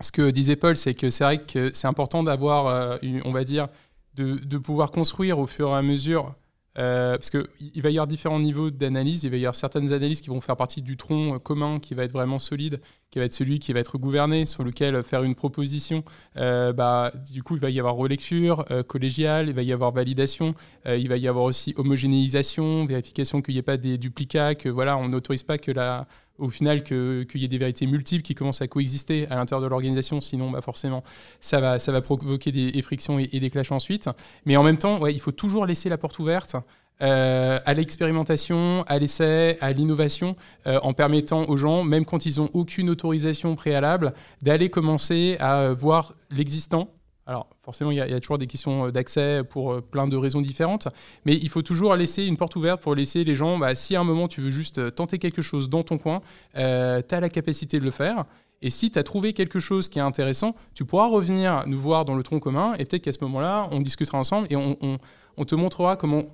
ce 0.00 0.10
que 0.10 0.30
disait 0.30 0.56
Paul, 0.56 0.76
c'est 0.76 0.94
que 0.94 1.10
c'est 1.10 1.24
vrai 1.24 1.42
que 1.42 1.72
c'est 1.72 1.86
important 1.86 2.22
d'avoir, 2.22 2.66
euh, 2.66 2.96
on 3.24 3.32
va 3.32 3.44
dire, 3.44 3.68
de, 4.14 4.34
de, 4.44 4.58
pouvoir 4.58 4.90
construire 4.90 5.38
au 5.38 5.46
fur 5.46 5.68
et 5.68 5.74
à 5.74 5.82
mesure 5.82 6.34
euh, 6.78 7.16
parce 7.16 7.30
qu'il 7.30 7.82
va 7.82 7.90
y 7.90 7.94
avoir 7.94 8.06
différents 8.06 8.38
niveaux 8.38 8.70
d'analyse. 8.70 9.24
Il 9.24 9.30
va 9.30 9.36
y 9.36 9.40
avoir 9.40 9.54
certaines 9.54 9.92
analyses 9.92 10.20
qui 10.20 10.30
vont 10.30 10.40
faire 10.40 10.56
partie 10.56 10.82
du 10.82 10.96
tronc 10.96 11.34
euh, 11.34 11.38
commun 11.38 11.78
qui 11.78 11.94
va 11.94 12.04
être 12.04 12.12
vraiment 12.12 12.38
solide, 12.38 12.80
qui 13.10 13.18
va 13.18 13.24
être 13.24 13.34
celui 13.34 13.58
qui 13.58 13.72
va 13.72 13.80
être 13.80 13.98
gouverné, 13.98 14.46
sur 14.46 14.62
lequel 14.62 15.02
faire 15.02 15.22
une 15.24 15.34
proposition. 15.34 16.04
Euh, 16.36 16.72
bah, 16.72 17.12
du 17.32 17.42
coup, 17.42 17.56
il 17.56 17.60
va 17.60 17.70
y 17.70 17.78
avoir 17.80 17.94
relecture 17.94 18.64
collégiale, 18.86 19.48
il 19.48 19.54
va 19.54 19.62
y 19.62 19.72
avoir 19.72 19.90
validation, 19.90 20.54
il 20.86 21.08
va 21.08 21.16
y 21.16 21.26
avoir 21.26 21.44
aussi 21.44 21.74
homogénéisation, 21.76 22.86
vérification 22.86 23.42
qu'il 23.42 23.54
n'y 23.54 23.58
ait 23.58 23.62
pas 23.62 23.76
des 23.76 23.98
duplicats, 23.98 24.54
que 24.54 24.68
voilà, 24.68 24.96
on 24.96 25.08
n'autorise 25.08 25.42
pas 25.42 25.58
que 25.58 25.72
la, 25.72 26.06
au 26.40 26.50
final 26.50 26.82
qu'il 26.82 27.26
y 27.34 27.44
ait 27.44 27.48
des 27.48 27.58
vérités 27.58 27.86
multiples 27.86 28.22
qui 28.22 28.34
commencent 28.34 28.62
à 28.62 28.68
coexister 28.68 29.26
à 29.30 29.36
l'intérieur 29.36 29.62
de 29.62 29.68
l'organisation, 29.68 30.20
sinon 30.20 30.50
bah 30.50 30.60
forcément 30.60 31.02
ça 31.40 31.60
va, 31.60 31.78
ça 31.78 31.92
va 31.92 32.00
provoquer 32.00 32.52
des, 32.52 32.82
frictions 32.82 33.18
et, 33.18 33.40
des 33.40 33.50
clashs 33.50 33.72
ensuite. 33.72 34.08
Mais 34.46 34.56
en 34.56 34.62
même 34.62 34.78
temps, 34.78 34.98
ouais, 34.98 35.12
il 35.12 35.20
faut 35.20 35.32
toujours 35.32 35.66
laisser 35.66 35.88
la 35.88 35.98
porte 35.98 36.18
ouverte 36.18 36.56
euh, 37.02 37.58
à 37.64 37.74
l'expérimentation, 37.74 38.84
à 38.86 38.98
l'essai, 38.98 39.56
à 39.60 39.72
l'innovation, 39.72 40.36
euh, 40.66 40.78
en 40.82 40.92
permettant 40.92 41.44
aux 41.48 41.56
gens, 41.56 41.82
même 41.82 42.04
quand 42.04 42.26
ils 42.26 42.38
n'ont 42.38 42.50
aucune 42.52 42.90
autorisation 42.90 43.56
préalable, 43.56 44.12
d'aller 44.42 44.68
commencer 44.68 45.36
à 45.40 45.72
voir 45.72 46.14
l'existant 46.30 46.90
alors 47.30 47.46
forcément, 47.62 47.92
il 47.92 47.96
y, 47.96 48.00
a 48.00 48.20
toujours 48.20 48.38
des 48.38 48.48
questions 48.48 48.86
euh, 48.86 48.90
d'accès 48.90 49.44
pour 49.48 49.72
euh, 49.72 49.80
plein 49.80 50.08
de 50.08 50.16
raisons 50.16 50.40
différentes, 50.40 50.88
mais 51.24 51.36
il 51.36 51.48
faut 51.48 51.62
toujours 51.62 51.94
laisser 51.94 52.24
une 52.24 52.36
porte 52.36 52.56
ouverte 52.56 52.82
pour 52.82 52.96
laisser 52.96 53.22
les 53.22 53.36
gens, 53.36 53.56
bah, 53.56 53.76
si 53.76 53.94
à 53.94 54.00
un 54.00 54.04
moment 54.04 54.26
tu 54.26 54.40
veux 54.40 54.50
juste 54.50 54.78
euh, 54.78 54.90
tenter 54.90 55.20
quelque 55.20 55.40
chose 55.40 55.70
dans 55.70 55.84
ton 55.84 55.96
coin, 55.96 56.22
tu 56.54 56.60
as 56.60 57.20
la 57.20 57.28
capacité 57.28 57.78
de 57.78 57.84
le 57.84 57.92
faire. 57.92 58.24
Et 58.62 58.70
si 58.70 58.90
tu 58.90 58.98
as 58.98 59.04
trouvé 59.04 59.32
quelque 59.32 59.60
chose 59.60 59.88
qui 59.88 60.00
est 60.00 60.02
intéressant, 60.02 60.56
tu 60.74 60.84
pourras 60.84 61.06
revenir 61.06 61.62
nous 61.68 61.80
voir 61.80 62.04
dans 62.04 62.16
le 62.16 62.24
tronc 62.24 62.40
commun 62.40 62.74
et 62.80 62.84
peut-être 62.84 63.02
qu'à 63.02 63.12
ce 63.12 63.22
moment-là, 63.22 63.68
on 63.70 63.78
discutera 63.78 64.18
ensemble 64.18 64.48
et 64.50 64.56
on, 64.56 65.44
te 65.44 65.54
montrera 65.54 65.96
comment 65.96 66.24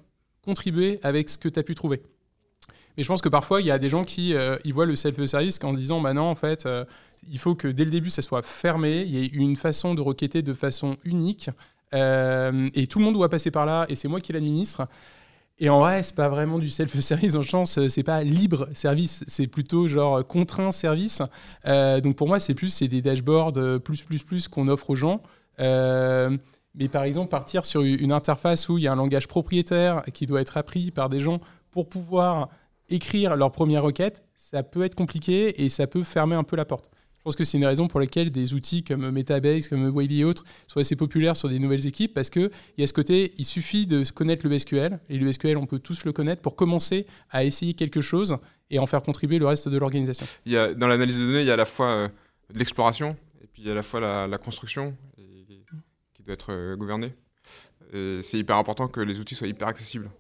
contribuer 0.43 0.99
avec 1.03 1.29
ce 1.29 1.37
que 1.37 1.51
tu 1.51 1.59
as 1.61 1.63
pu 1.63 1.75
trouver. 1.75 2.01
Mais 2.97 3.03
je 3.03 3.09
pense 3.09 3.21
que 3.21 3.29
parfois, 3.29 3.61
il 3.61 3.67
y 3.67 3.71
a 3.71 3.79
des 3.79 3.91
gens 3.91 4.03
qui 4.03 4.35
voient 4.73 4.87
le 4.87 4.97
self-service 4.97 5.61
en 5.63 5.75
disant 5.75 6.01
bah 6.01 6.15
non, 6.15 6.25
en 6.25 6.35
fait, 6.35 6.67
il 7.31 7.39
faut 7.39 7.55
que 7.55 7.69
dès 7.69 7.85
le 7.85 7.91
début, 7.91 8.11
ça 8.11 8.23
soit 8.23 8.43
fermé. 8.43 9.03
Il 9.03 9.11
y 9.11 9.25
ait 9.25 9.27
une 9.29 9.57
façon 9.57 9.95
de 9.95 10.01
requêter 10.01 10.43
de 10.43 10.55
façon 10.55 10.97
unique. 11.05 11.51
Euh, 11.95 12.69
et 12.75 12.87
tout 12.87 12.99
le 12.99 13.05
monde 13.05 13.15
doit 13.15 13.29
passer 13.29 13.51
par 13.51 13.67
là, 13.67 13.87
et 13.89 13.95
c'est 13.95 14.09
moi 14.09 14.21
qui 14.21 14.33
l'administre. 14.33 14.89
Et 15.59 15.71
en 15.71 15.81
vrai, 15.81 16.03
c'est 16.03 16.15
pas 16.15 16.29
vraiment 16.29 16.59
du 16.59 16.69
self-service 16.69 17.35
en 17.35 17.43
chance, 17.43 17.79
c'est 17.89 18.03
pas 18.03 18.23
libre 18.23 18.69
service, 18.75 19.25
c'est 19.27 19.47
plutôt 19.47 19.89
genre 19.89 20.27
contraint 20.27 20.71
service. 20.71 21.23
Euh, 21.65 22.01
donc 22.01 22.17
pour 22.17 22.29
moi, 22.29 22.41
c'est 22.41 22.55
plus 22.55 22.69
c'est 22.69 22.89
des 22.89 23.01
dashboards 23.01 23.81
plus 23.83 24.03
plus 24.03 24.23
plus 24.23 24.49
qu'on 24.49 24.69
offre 24.69 24.91
aux 24.91 24.97
gens. 24.97 25.23
Euh, 25.61 26.37
mais 26.75 26.89
par 26.89 27.05
exemple, 27.05 27.31
partir 27.31 27.65
sur 27.65 27.83
une 27.83 28.13
interface 28.13 28.69
où 28.69 28.77
il 28.77 28.85
y 28.85 28.89
a 28.89 28.93
un 28.93 28.97
langage 28.97 29.29
propriétaire 29.29 30.03
qui 30.13 30.27
doit 30.27 30.43
être 30.43 30.59
appris 30.59 30.91
par 30.91 31.09
des 31.09 31.21
gens 31.21 31.41
pour 31.71 31.89
pouvoir 31.89 32.51
écrire 32.91 33.35
leur 33.35 33.51
première 33.51 33.83
requête, 33.83 34.25
ça 34.35 34.63
peut 34.63 34.85
être 34.85 34.95
compliqué 34.95 35.65
et 35.65 35.71
ça 35.71 35.87
peut 35.87 36.05
fermer 36.05 36.37
un 36.37 36.45
peu 36.45 36.57
la 36.57 36.67
porte. 36.67 36.91
Je 37.27 37.29
pense 37.31 37.35
que 37.35 37.43
c'est 37.43 37.59
une 37.59 37.67
raison 37.67 37.89
pour 37.89 37.99
laquelle 37.99 38.31
des 38.31 38.55
outils 38.55 38.85
comme 38.85 39.11
Metabase, 39.11 39.67
comme 39.67 39.89
Wavy 39.89 40.21
et 40.21 40.25
autres 40.25 40.45
sont 40.69 40.79
assez 40.79 40.95
populaires 40.95 41.35
sur 41.35 41.49
des 41.49 41.59
nouvelles 41.59 41.85
équipes 41.85 42.15
parce 42.15 42.31
qu'il 42.31 42.53
y 42.79 42.85
a 42.85 42.87
ce 42.87 42.93
côté, 42.93 43.35
il 43.37 43.45
suffit 43.45 43.85
de 43.85 44.09
connaître 44.13 44.47
le 44.47 44.57
SQL, 44.57 45.01
et 45.09 45.19
le 45.19 45.33
SQL, 45.33 45.57
on 45.57 45.67
peut 45.67 45.81
tous 45.81 46.05
le 46.05 46.13
connaître 46.13 46.41
pour 46.41 46.55
commencer 46.55 47.05
à 47.31 47.43
essayer 47.43 47.75
quelque 47.75 48.01
chose 48.01 48.37
et 48.71 48.79
en 48.79 48.87
faire 48.87 49.03
contribuer 49.03 49.41
le 49.41 49.47
reste 49.47 49.69
de 49.69 49.77
l'organisation. 49.77 50.25
Dans 50.47 50.87
l'analyse 50.87 51.19
de 51.19 51.27
données, 51.27 51.41
il 51.41 51.47
y 51.47 51.51
a 51.51 51.55
à 51.55 51.57
la 51.57 51.67
fois 51.67 51.89
euh, 51.89 52.09
l'exploration 52.55 53.17
et 53.43 53.49
puis 53.49 53.63
il 53.63 53.67
y 53.67 53.71
a 53.71 53.73
à 53.73 53.75
la 53.75 53.83
fois 53.83 54.29
la, 54.29 54.39
construction 54.39 54.97
qui 55.17 56.23
doit 56.23 56.35
être 56.35 56.53
euh, 56.53 56.77
gouvernée. 56.77 57.13
C'est 57.93 58.39
hyper 58.39 58.55
important 58.55 58.87
que 58.87 59.01
les 59.01 59.19
outils 59.19 59.35
soient 59.35 59.49
hyper 59.49 59.67
accessibles. 59.67 60.13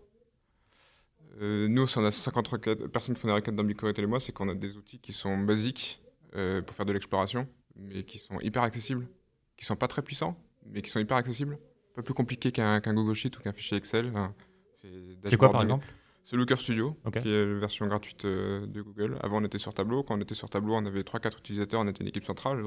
Euh, 1.41 1.69
nous, 1.69 1.87
si 1.87 1.99
on 1.99 2.05
a 2.05 2.11
50 2.11 2.89
personnes 2.89 3.15
qui 3.15 3.21
font 3.21 3.29
des 3.29 3.35
requêtes 3.35 3.55
dans 3.55 3.65
tous 3.65 4.01
les 4.01 4.07
mois, 4.07 4.19
c'est 4.19 4.33
qu'on 4.33 4.49
a 4.49 4.57
des 4.57 4.77
outils 4.77 4.99
qui 4.99 5.13
sont 5.13 5.39
basiques 5.39 6.01
euh, 6.35 6.63
pour 6.63 6.75
faire 6.75 6.87
de 6.87 6.93
l'exploration, 6.93 7.49
mais 7.77 8.03
qui 8.05 8.19
sont 8.19 8.41
hyper 8.41 8.63
accessibles, 8.63 9.09
qui 9.57 9.65
sont 9.65 9.77
pas 9.77 9.89
très 9.89 10.03
puissants, 10.03 10.37
mais 10.67 10.83
qui 10.83 10.91
sont 10.91 11.01
hyper 11.01 11.17
accessibles. 11.17 11.59
Pas 11.95 12.03
plus 12.03 12.15
compliqué 12.15 12.53
qu'un 12.53 12.81
Google 12.81 13.15
Sheet 13.15 13.37
ou 13.39 13.41
qu'un 13.41 13.53
fichier 13.53 13.77
Excel. 13.77 14.13
c'est 15.25 15.37
quoi 15.37 15.51
par 15.51 15.63
exemple 15.63 15.87
C'est 16.25 16.37
Looker 16.37 16.61
Studio, 16.61 16.97
qui 17.11 17.29
est 17.29 17.47
la 17.47 17.59
version 17.59 17.87
gratuite 17.87 18.25
euh, 18.25 18.67
de 18.67 18.83
Google. 18.83 19.19
Avant, 19.23 19.41
on 19.41 19.45
était 19.45 19.59
sur 19.59 19.73
Tableau. 19.73 20.03
Quand 20.03 20.17
on 20.17 20.21
était 20.21 20.35
sur 20.35 20.51
Tableau, 20.51 20.75
on 20.75 20.85
avait 20.85 21.03
3-4 21.03 21.39
utilisateurs, 21.39 21.81
on 21.81 21.89
était 21.89 22.03
une 22.03 22.09
équipe 22.09 22.25
centrale. 22.25 22.63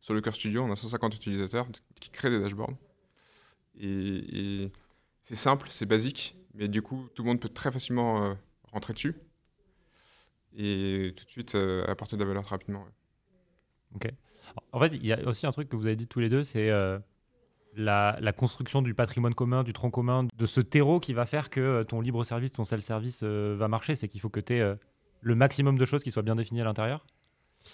sur 0.00 0.14
Looker 0.14 0.34
Studio, 0.34 0.62
on 0.62 0.72
a 0.72 0.76
150 0.76 1.14
utilisateurs 1.14 1.66
qui 2.00 2.10
créent 2.10 2.30
des 2.30 2.40
dashboards. 2.40 2.76
Et, 3.80 4.70
c'est 5.22 5.36
simple, 5.36 5.68
c'est 5.70 5.86
basique, 5.86 6.36
mais 6.54 6.68
du 6.68 6.80
coup, 6.82 7.08
tout 7.14 7.22
le 7.22 7.28
monde 7.28 7.40
peut 7.40 7.50
très 7.50 7.70
facilement 7.70 8.24
euh, 8.24 8.34
rentrer 8.72 8.94
dessus 8.94 9.14
et 10.58 11.14
tout 11.16 11.24
de 11.24 11.30
suite 11.30 11.56
apporter 11.86 12.16
de 12.16 12.22
la 12.22 12.28
valeur 12.28 12.42
très 12.42 12.54
rapidement. 12.54 12.84
Ok. 13.94 14.10
En 14.72 14.80
fait, 14.80 14.92
il 14.94 15.06
y 15.06 15.12
a 15.12 15.26
aussi 15.26 15.46
un 15.46 15.52
truc 15.52 15.68
que 15.68 15.76
vous 15.76 15.86
avez 15.86 15.96
dit 15.96 16.06
tous 16.06 16.20
les 16.20 16.28
deux, 16.28 16.42
c'est 16.42 16.70
euh, 16.70 16.98
la, 17.76 18.32
construction 18.36 18.82
du 18.82 18.94
patrimoine 18.94 19.34
commun, 19.34 19.62
du 19.62 19.72
tronc 19.72 19.90
commun, 19.90 20.26
de 20.36 20.46
ce 20.46 20.60
terreau 20.60 21.00
qui 21.00 21.12
va 21.12 21.26
faire 21.26 21.50
que 21.50 21.60
euh, 21.60 21.84
ton 21.84 22.00
libre 22.00 22.24
service, 22.24 22.52
ton 22.52 22.64
self-service 22.64 23.20
euh, 23.22 23.56
va 23.58 23.68
marcher. 23.68 23.94
C'est 23.94 24.08
qu'il 24.08 24.20
faut 24.20 24.30
que 24.30 24.40
tu 24.40 24.54
aies 24.54 24.74
le 25.20 25.34
maximum 25.34 25.78
de 25.78 25.84
choses 25.84 26.02
qui 26.02 26.10
soient 26.10 26.22
bien 26.22 26.36
définies 26.36 26.60
à 26.60 26.64
l'intérieur. 26.64 27.04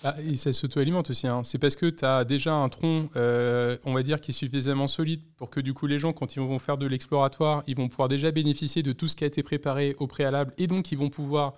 Ah, 0.02 0.14
et 0.20 0.36
ça 0.36 0.52
s'auto-alimente 0.52 1.10
aussi. 1.10 1.26
Hein. 1.26 1.44
C'est 1.44 1.58
parce 1.58 1.76
que 1.76 1.86
tu 1.86 2.04
as 2.04 2.24
déjà 2.24 2.54
un 2.54 2.68
tronc, 2.68 3.10
euh, 3.16 3.76
on 3.84 3.92
va 3.92 4.02
dire, 4.02 4.20
qui 4.20 4.30
est 4.30 4.34
suffisamment 4.34 4.88
solide 4.88 5.22
pour 5.36 5.50
que 5.50 5.60
du 5.60 5.74
coup 5.74 5.86
les 5.86 5.98
gens, 5.98 6.12
quand 6.12 6.36
ils 6.36 6.40
vont 6.40 6.58
faire 6.58 6.76
de 6.76 6.86
l'exploratoire, 6.86 7.62
ils 7.66 7.76
vont 7.76 7.88
pouvoir 7.88 8.08
déjà 8.08 8.30
bénéficier 8.30 8.82
de 8.82 8.92
tout 8.92 9.08
ce 9.08 9.16
qui 9.16 9.24
a 9.24 9.26
été 9.26 9.42
préparé 9.42 9.94
au 9.98 10.06
préalable 10.06 10.52
et 10.58 10.66
donc 10.66 10.90
ils 10.90 10.98
vont 10.98 11.10
pouvoir 11.10 11.54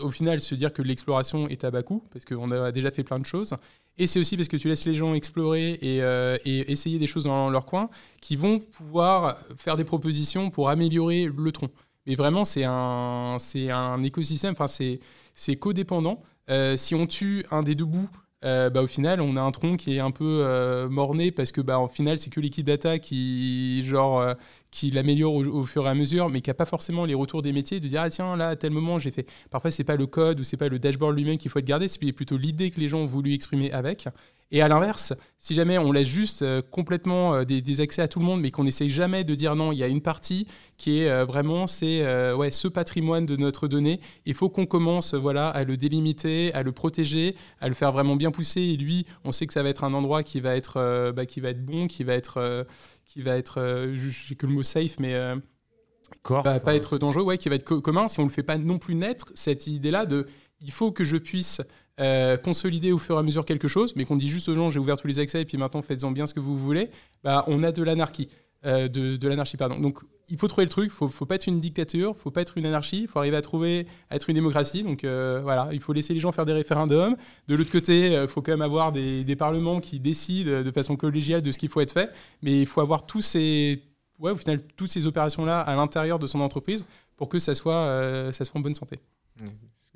au 0.00 0.10
final 0.10 0.40
se 0.40 0.54
dire 0.54 0.72
que 0.72 0.82
l'exploration 0.82 1.48
est 1.48 1.64
à 1.64 1.70
bas 1.70 1.82
coût 1.82 2.04
parce 2.12 2.24
qu'on 2.24 2.50
a 2.50 2.72
déjà 2.72 2.90
fait 2.90 3.04
plein 3.04 3.18
de 3.18 3.26
choses. 3.26 3.54
Et 3.98 4.06
c'est 4.06 4.20
aussi 4.20 4.36
parce 4.36 4.48
que 4.48 4.56
tu 4.56 4.68
laisses 4.68 4.86
les 4.86 4.94
gens 4.94 5.14
explorer 5.14 5.78
et, 5.82 6.02
euh, 6.02 6.38
essayer 6.44 6.98
des 6.98 7.06
choses 7.06 7.24
dans 7.24 7.50
leur 7.50 7.66
coin 7.66 7.90
qui 8.20 8.36
vont 8.36 8.60
pouvoir 8.60 9.38
faire 9.56 9.76
des 9.76 9.84
propositions 9.84 10.50
pour 10.50 10.68
améliorer 10.70 11.28
le 11.36 11.52
tronc. 11.52 11.70
Mais 12.06 12.14
vraiment, 12.14 12.44
c'est 12.44 12.64
un, 12.64 13.36
un 13.70 14.02
écosystème, 14.02 14.52
enfin, 14.52 14.68
c'est, 14.68 15.00
c'est 15.34 15.56
codépendant. 15.56 16.22
Euh, 16.48 16.76
si 16.76 16.94
on 16.94 17.06
tue 17.06 17.44
un 17.50 17.62
des 17.62 17.74
deux 17.74 17.84
bouts, 17.84 18.08
euh, 18.44 18.70
bah, 18.70 18.82
au 18.82 18.86
final, 18.86 19.20
on 19.20 19.36
a 19.36 19.40
un 19.40 19.50
tronc 19.50 19.76
qui 19.76 19.96
est 19.96 20.00
un 20.00 20.10
peu 20.10 20.42
euh, 20.44 20.88
morné 20.88 21.32
parce 21.32 21.52
que, 21.52 21.60
bah, 21.60 21.78
en 21.78 21.88
final, 21.88 22.18
c'est 22.18 22.30
que 22.30 22.40
l'équipe 22.40 22.66
data 22.66 22.98
qui, 22.98 23.84
genre, 23.84 24.34
qui 24.70 24.90
l'améliore 24.90 25.34
au, 25.34 25.64
fur 25.64 25.86
et 25.86 25.90
à 25.90 25.94
mesure, 25.94 26.28
mais 26.30 26.40
qui 26.40 26.50
n'a 26.50 26.54
pas 26.54 26.66
forcément 26.66 27.04
les 27.04 27.14
retours 27.14 27.42
des 27.42 27.52
métiers 27.52 27.80
de 27.80 27.88
dire 27.88 28.02
ah 28.02 28.10
tiens 28.10 28.36
là 28.36 28.50
à 28.50 28.56
tel 28.56 28.70
moment 28.70 28.98
j'ai 28.98 29.10
fait. 29.10 29.26
Parfois 29.50 29.70
c'est 29.70 29.84
pas 29.84 29.96
le 29.96 30.06
code 30.06 30.40
ou 30.40 30.44
c'est 30.44 30.56
pas 30.56 30.68
le 30.68 30.78
dashboard 30.78 31.16
lui-même 31.16 31.38
qu'il 31.38 31.50
faut 31.50 31.58
être 31.58 31.64
gardé, 31.64 31.88
c'est 31.88 31.98
plutôt 32.12 32.36
l'idée 32.36 32.70
que 32.70 32.80
les 32.80 32.88
gens 32.88 33.00
ont 33.00 33.06
voulu 33.06 33.32
exprimer 33.32 33.72
avec. 33.72 34.08
Et 34.50 34.62
à 34.62 34.68
l'inverse, 34.68 35.12
si 35.36 35.52
jamais 35.52 35.76
on 35.76 35.92
laisse 35.92 36.08
juste 36.08 36.40
euh, 36.40 36.62
complètement 36.62 37.34
euh, 37.34 37.44
des, 37.44 37.80
accès 37.82 38.00
à 38.00 38.08
tout 38.08 38.18
le 38.18 38.24
monde, 38.24 38.40
mais 38.40 38.50
qu'on 38.50 38.64
n'essaye 38.64 38.88
jamais 38.88 39.22
de 39.22 39.34
dire 39.34 39.54
non, 39.54 39.72
il 39.72 39.78
y 39.78 39.82
a 39.82 39.88
une 39.88 40.00
partie 40.00 40.46
qui 40.78 41.00
est 41.00 41.10
euh, 41.10 41.26
vraiment 41.26 41.66
c'est 41.66 42.32
ouais, 42.32 42.50
ce 42.50 42.66
patrimoine 42.66 43.26
de 43.26 43.36
notre 43.36 43.68
donnée, 43.68 44.00
il 44.24 44.34
faut 44.34 44.48
qu'on 44.48 44.64
commence 44.64 45.12
voilà, 45.12 45.50
à 45.50 45.64
le 45.64 45.76
délimiter, 45.76 46.52
à 46.54 46.62
le 46.62 46.72
protéger, 46.72 47.36
à 47.60 47.68
le 47.68 47.74
faire 47.74 47.92
vraiment 47.92 48.16
bien 48.16 48.30
pousser. 48.30 48.62
Et 48.62 48.76
lui, 48.76 49.06
on 49.24 49.32
sait 49.32 49.46
que 49.46 49.52
ça 49.52 49.62
va 49.62 49.68
être 49.68 49.84
un 49.84 49.92
endroit 49.92 50.22
qui 50.22 50.40
va 50.40 50.56
être, 50.56 51.12
bah, 51.14 51.26
qui 51.26 51.40
va 51.40 51.50
être 51.50 51.64
bon, 51.64 51.86
qui 51.86 52.04
va 52.04 52.14
être, 52.14 52.66
qui 53.04 53.22
va 53.22 53.36
être 53.36 53.90
j'ai 53.92 54.34
que 54.34 54.46
le 54.46 54.52
mot 54.52 54.62
safe, 54.62 54.98
mais... 54.98 55.14
Corps, 56.22 56.42
bah, 56.42 56.58
pas 56.58 56.74
être 56.74 56.96
dangereux, 56.96 57.22
ouais, 57.22 57.36
qui 57.36 57.50
va 57.50 57.56
être 57.56 57.64
commun. 57.64 58.08
Si 58.08 58.18
on 58.18 58.22
ne 58.22 58.28
le 58.28 58.32
fait 58.32 58.42
pas 58.42 58.56
non 58.56 58.78
plus 58.78 58.94
naître, 58.94 59.30
cette 59.34 59.66
idée-là 59.66 60.06
de 60.06 60.26
il 60.60 60.72
faut 60.72 60.90
que 60.90 61.04
je 61.04 61.16
puisse 61.16 61.60
euh, 62.00 62.36
consolider 62.36 62.92
au 62.92 62.98
fur 62.98 63.16
et 63.16 63.18
à 63.18 63.22
mesure 63.22 63.44
quelque 63.44 63.68
chose, 63.68 63.92
mais 63.96 64.04
qu'on 64.04 64.16
dit 64.16 64.28
juste 64.28 64.48
aux 64.48 64.54
gens 64.54 64.70
j'ai 64.70 64.78
ouvert 64.78 64.96
tous 64.96 65.08
les 65.08 65.18
accès 65.18 65.42
et 65.42 65.44
puis 65.44 65.58
maintenant 65.58 65.82
faites-en 65.82 66.12
bien 66.12 66.26
ce 66.26 66.34
que 66.34 66.40
vous 66.40 66.56
voulez, 66.56 66.90
bah, 67.24 67.44
on 67.48 67.62
a 67.62 67.72
de 67.72 67.82
l'anarchie. 67.82 68.28
Euh, 68.66 68.88
de, 68.88 69.28
l'anarchie, 69.28 69.56
pardon. 69.56 69.78
Donc 69.78 70.00
il 70.28 70.36
faut 70.36 70.48
trouver 70.48 70.64
le 70.64 70.70
truc, 70.70 70.86
il 70.86 70.94
faut, 70.94 71.08
faut 71.08 71.26
pas 71.26 71.36
être 71.36 71.46
une 71.46 71.60
dictature, 71.60 72.14
il 72.16 72.20
faut 72.20 72.32
pas 72.32 72.40
être 72.40 72.58
une 72.58 72.66
anarchie, 72.66 73.02
il 73.02 73.08
faut 73.08 73.20
arriver 73.20 73.36
à 73.36 73.42
trouver, 73.42 73.86
à 74.10 74.16
être 74.16 74.28
une 74.28 74.34
démocratie. 74.34 74.82
Donc 74.82 75.04
euh, 75.04 75.40
voilà, 75.42 75.68
il 75.72 75.80
faut 75.80 75.92
laisser 75.92 76.12
les 76.12 76.18
gens 76.18 76.32
faire 76.32 76.44
des 76.44 76.52
référendums. 76.52 77.16
De 77.46 77.54
l'autre 77.54 77.70
côté, 77.70 78.12
il 78.12 78.28
faut 78.28 78.42
quand 78.42 78.52
même 78.52 78.62
avoir 78.62 78.90
des, 78.90 79.36
parlements 79.36 79.80
qui 79.80 80.00
décident 80.00 80.62
de 80.62 80.70
façon 80.72 80.96
collégiale 80.96 81.42
de 81.42 81.52
ce 81.52 81.58
qu'il 81.58 81.68
faut 81.68 81.80
être 81.80 81.92
fait, 81.92 82.10
mais 82.42 82.60
il 82.60 82.66
faut 82.66 82.80
avoir 82.80 83.06
tous 83.06 83.22
ces, 83.22 83.82
ouais, 84.18 84.32
au 84.32 84.36
final, 84.36 84.60
toutes 84.76 84.90
ces 84.90 85.06
opérations-là 85.06 85.60
à 85.60 85.76
l'intérieur 85.76 86.18
de 86.18 86.26
son 86.26 86.40
entreprise 86.40 86.84
pour 87.16 87.28
que 87.28 87.38
ça 87.38 87.54
soit, 87.54 88.32
ça 88.32 88.44
soit 88.44 88.58
en 88.58 88.62
bonne 88.62 88.74
santé. 88.74 88.98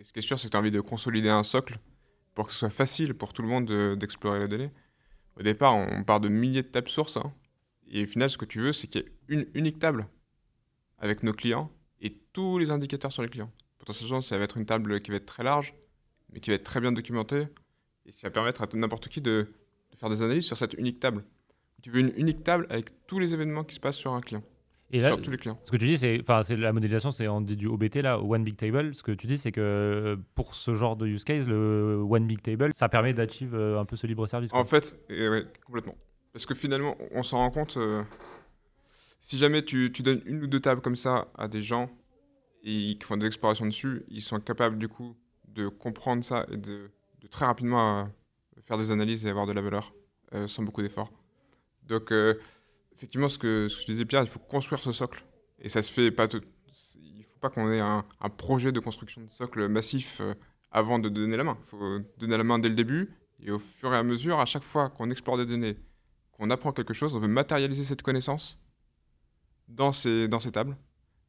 Ce 0.02 0.12
qui 0.12 0.18
est 0.18 0.22
sûr, 0.22 0.38
c'est 0.38 0.46
que 0.46 0.52
tu 0.52 0.56
as 0.56 0.60
envie 0.60 0.70
de 0.70 0.80
consolider 0.80 1.28
un 1.28 1.42
socle 1.42 1.78
pour 2.34 2.46
que 2.46 2.52
ce 2.52 2.60
soit 2.60 2.70
facile 2.70 3.14
pour 3.14 3.32
tout 3.32 3.42
le 3.42 3.48
monde 3.48 3.96
d'explorer 3.96 4.38
la 4.38 4.46
donnée. 4.46 4.70
Au 5.38 5.42
départ, 5.42 5.74
on 5.76 6.04
part 6.04 6.20
de 6.20 6.28
milliers 6.28 6.62
de 6.62 6.68
tables 6.68 6.88
sources. 6.88 7.16
Hein, 7.16 7.32
et 7.88 8.04
au 8.04 8.06
final, 8.06 8.30
ce 8.30 8.38
que 8.38 8.44
tu 8.44 8.60
veux, 8.60 8.72
c'est 8.72 8.86
qu'il 8.86 9.02
y 9.02 9.04
ait 9.04 9.12
une 9.28 9.46
unique 9.54 9.78
table 9.78 10.06
avec 10.98 11.22
nos 11.22 11.32
clients 11.32 11.70
et 12.00 12.16
tous 12.32 12.58
les 12.58 12.70
indicateurs 12.70 13.12
sur 13.12 13.22
les 13.22 13.28
clients. 13.28 13.50
Potentiellement, 13.78 14.22
ça 14.22 14.38
va 14.38 14.44
être 14.44 14.56
une 14.56 14.66
table 14.66 15.00
qui 15.00 15.10
va 15.10 15.16
être 15.16 15.26
très 15.26 15.42
large, 15.42 15.74
mais 16.32 16.40
qui 16.40 16.50
va 16.50 16.56
être 16.56 16.64
très 16.64 16.80
bien 16.80 16.92
documentée. 16.92 17.48
Et 18.06 18.12
ça 18.12 18.20
va 18.22 18.30
permettre 18.30 18.62
à 18.62 18.66
n'importe 18.74 19.08
qui 19.08 19.20
de, 19.20 19.52
faire 19.98 20.08
des 20.08 20.22
analyses 20.22 20.44
sur 20.44 20.56
cette 20.56 20.74
unique 20.74 21.00
table. 21.00 21.24
Tu 21.82 21.90
veux 21.90 22.00
une 22.00 22.12
unique 22.16 22.44
table 22.44 22.66
avec 22.70 23.06
tous 23.06 23.18
les 23.18 23.34
événements 23.34 23.64
qui 23.64 23.74
se 23.74 23.80
passent 23.80 23.96
sur 23.96 24.12
un 24.12 24.20
client. 24.20 24.42
Et 24.92 25.00
là, 25.00 25.08
sur 25.08 25.22
tous 25.22 25.30
les 25.30 25.38
clients. 25.38 25.58
Ce 25.64 25.70
que 25.70 25.78
tu 25.78 25.86
dis, 25.86 25.96
c'est, 25.96 26.20
enfin, 26.20 26.42
c'est 26.42 26.54
la 26.54 26.72
modélisation, 26.72 27.10
c'est 27.10 27.26
on 27.26 27.40
dit 27.40 27.56
du 27.56 27.66
OBT 27.66 27.96
là, 27.96 28.20
One 28.20 28.44
Big 28.44 28.56
Table. 28.56 28.94
Ce 28.94 29.02
que 29.02 29.12
tu 29.12 29.26
dis, 29.26 29.38
c'est 29.38 29.50
que 29.50 30.18
pour 30.34 30.54
ce 30.54 30.74
genre 30.74 30.96
de 30.96 31.06
use 31.06 31.24
case, 31.24 31.48
le 31.48 32.04
One 32.06 32.26
Big 32.26 32.42
Table, 32.42 32.74
ça 32.74 32.90
permet 32.90 33.14
d'achieve 33.14 33.54
euh, 33.54 33.80
un 33.80 33.86
peu 33.86 33.96
ce 33.96 34.06
libre 34.06 34.26
service. 34.26 34.52
En 34.52 34.66
fait, 34.66 34.98
ouais, 35.08 35.46
complètement. 35.64 35.96
Parce 36.34 36.44
que 36.44 36.54
finalement, 36.54 36.96
on 37.12 37.22
s'en 37.22 37.38
rend 37.38 37.50
compte. 37.50 37.78
Euh, 37.78 38.02
si 39.20 39.38
jamais 39.38 39.64
tu, 39.64 39.90
tu, 39.92 40.02
donnes 40.02 40.20
une 40.26 40.42
ou 40.42 40.46
deux 40.46 40.60
tables 40.60 40.82
comme 40.82 40.96
ça 40.96 41.28
à 41.38 41.48
des 41.48 41.62
gens 41.62 41.90
et 42.62 42.98
qui 42.98 43.02
font 43.02 43.16
des 43.16 43.26
explorations 43.26 43.66
dessus, 43.66 44.02
ils 44.08 44.20
sont 44.20 44.40
capables 44.40 44.78
du 44.78 44.88
coup 44.88 45.16
de 45.48 45.68
comprendre 45.68 46.22
ça 46.22 46.44
et 46.50 46.56
de, 46.58 46.90
de 47.20 47.26
très 47.28 47.46
rapidement 47.46 48.00
euh, 48.00 48.04
faire 48.66 48.76
des 48.76 48.90
analyses 48.90 49.24
et 49.24 49.30
avoir 49.30 49.46
de 49.46 49.52
la 49.52 49.62
valeur 49.62 49.94
sans 50.46 50.62
beaucoup 50.62 50.80
d'efforts. 50.80 51.12
Donc 51.86 52.10
effectivement, 53.02 53.28
ce 53.28 53.36
que, 53.36 53.66
ce 53.68 53.84
disais, 53.84 54.04
Pierre, 54.04 54.22
il 54.22 54.28
faut 54.28 54.38
construire 54.38 54.80
ce 54.80 54.92
socle. 54.92 55.24
Et 55.58 55.68
ça 55.68 55.82
se 55.82 55.92
fait 55.92 56.12
pas. 56.12 56.28
Il 56.94 57.18
ne 57.18 57.24
faut 57.24 57.38
pas 57.40 57.50
qu'on 57.50 57.68
ait 57.72 57.80
un, 57.80 58.04
projet 58.36 58.70
de 58.70 58.78
construction 58.78 59.22
de 59.22 59.28
socle 59.28 59.66
massif 59.66 60.20
euh, 60.20 60.34
avant 60.70 61.00
de 61.00 61.08
donner 61.08 61.36
la 61.36 61.42
main. 61.42 61.58
Il 61.60 61.66
faut 61.66 61.98
donner 62.18 62.36
la 62.36 62.44
main 62.44 62.60
dès 62.60 62.68
le 62.68 62.76
début. 62.76 63.10
Et 63.40 63.50
au 63.50 63.58
fur 63.58 63.92
et 63.92 63.96
à 63.96 64.04
mesure, 64.04 64.38
à 64.38 64.44
chaque 64.44 64.62
fois 64.62 64.88
qu'on 64.88 65.10
explore 65.10 65.36
des 65.36 65.46
données, 65.46 65.76
qu'on 66.30 66.48
apprend 66.50 66.70
quelque 66.70 66.94
chose, 66.94 67.16
on 67.16 67.18
veut 67.18 67.26
matérialiser 67.26 67.82
cette 67.82 68.02
connaissance 68.02 68.56
dans 69.66 69.90
ces, 69.90 70.28
dans 70.28 70.38
ces 70.38 70.52
tables 70.52 70.76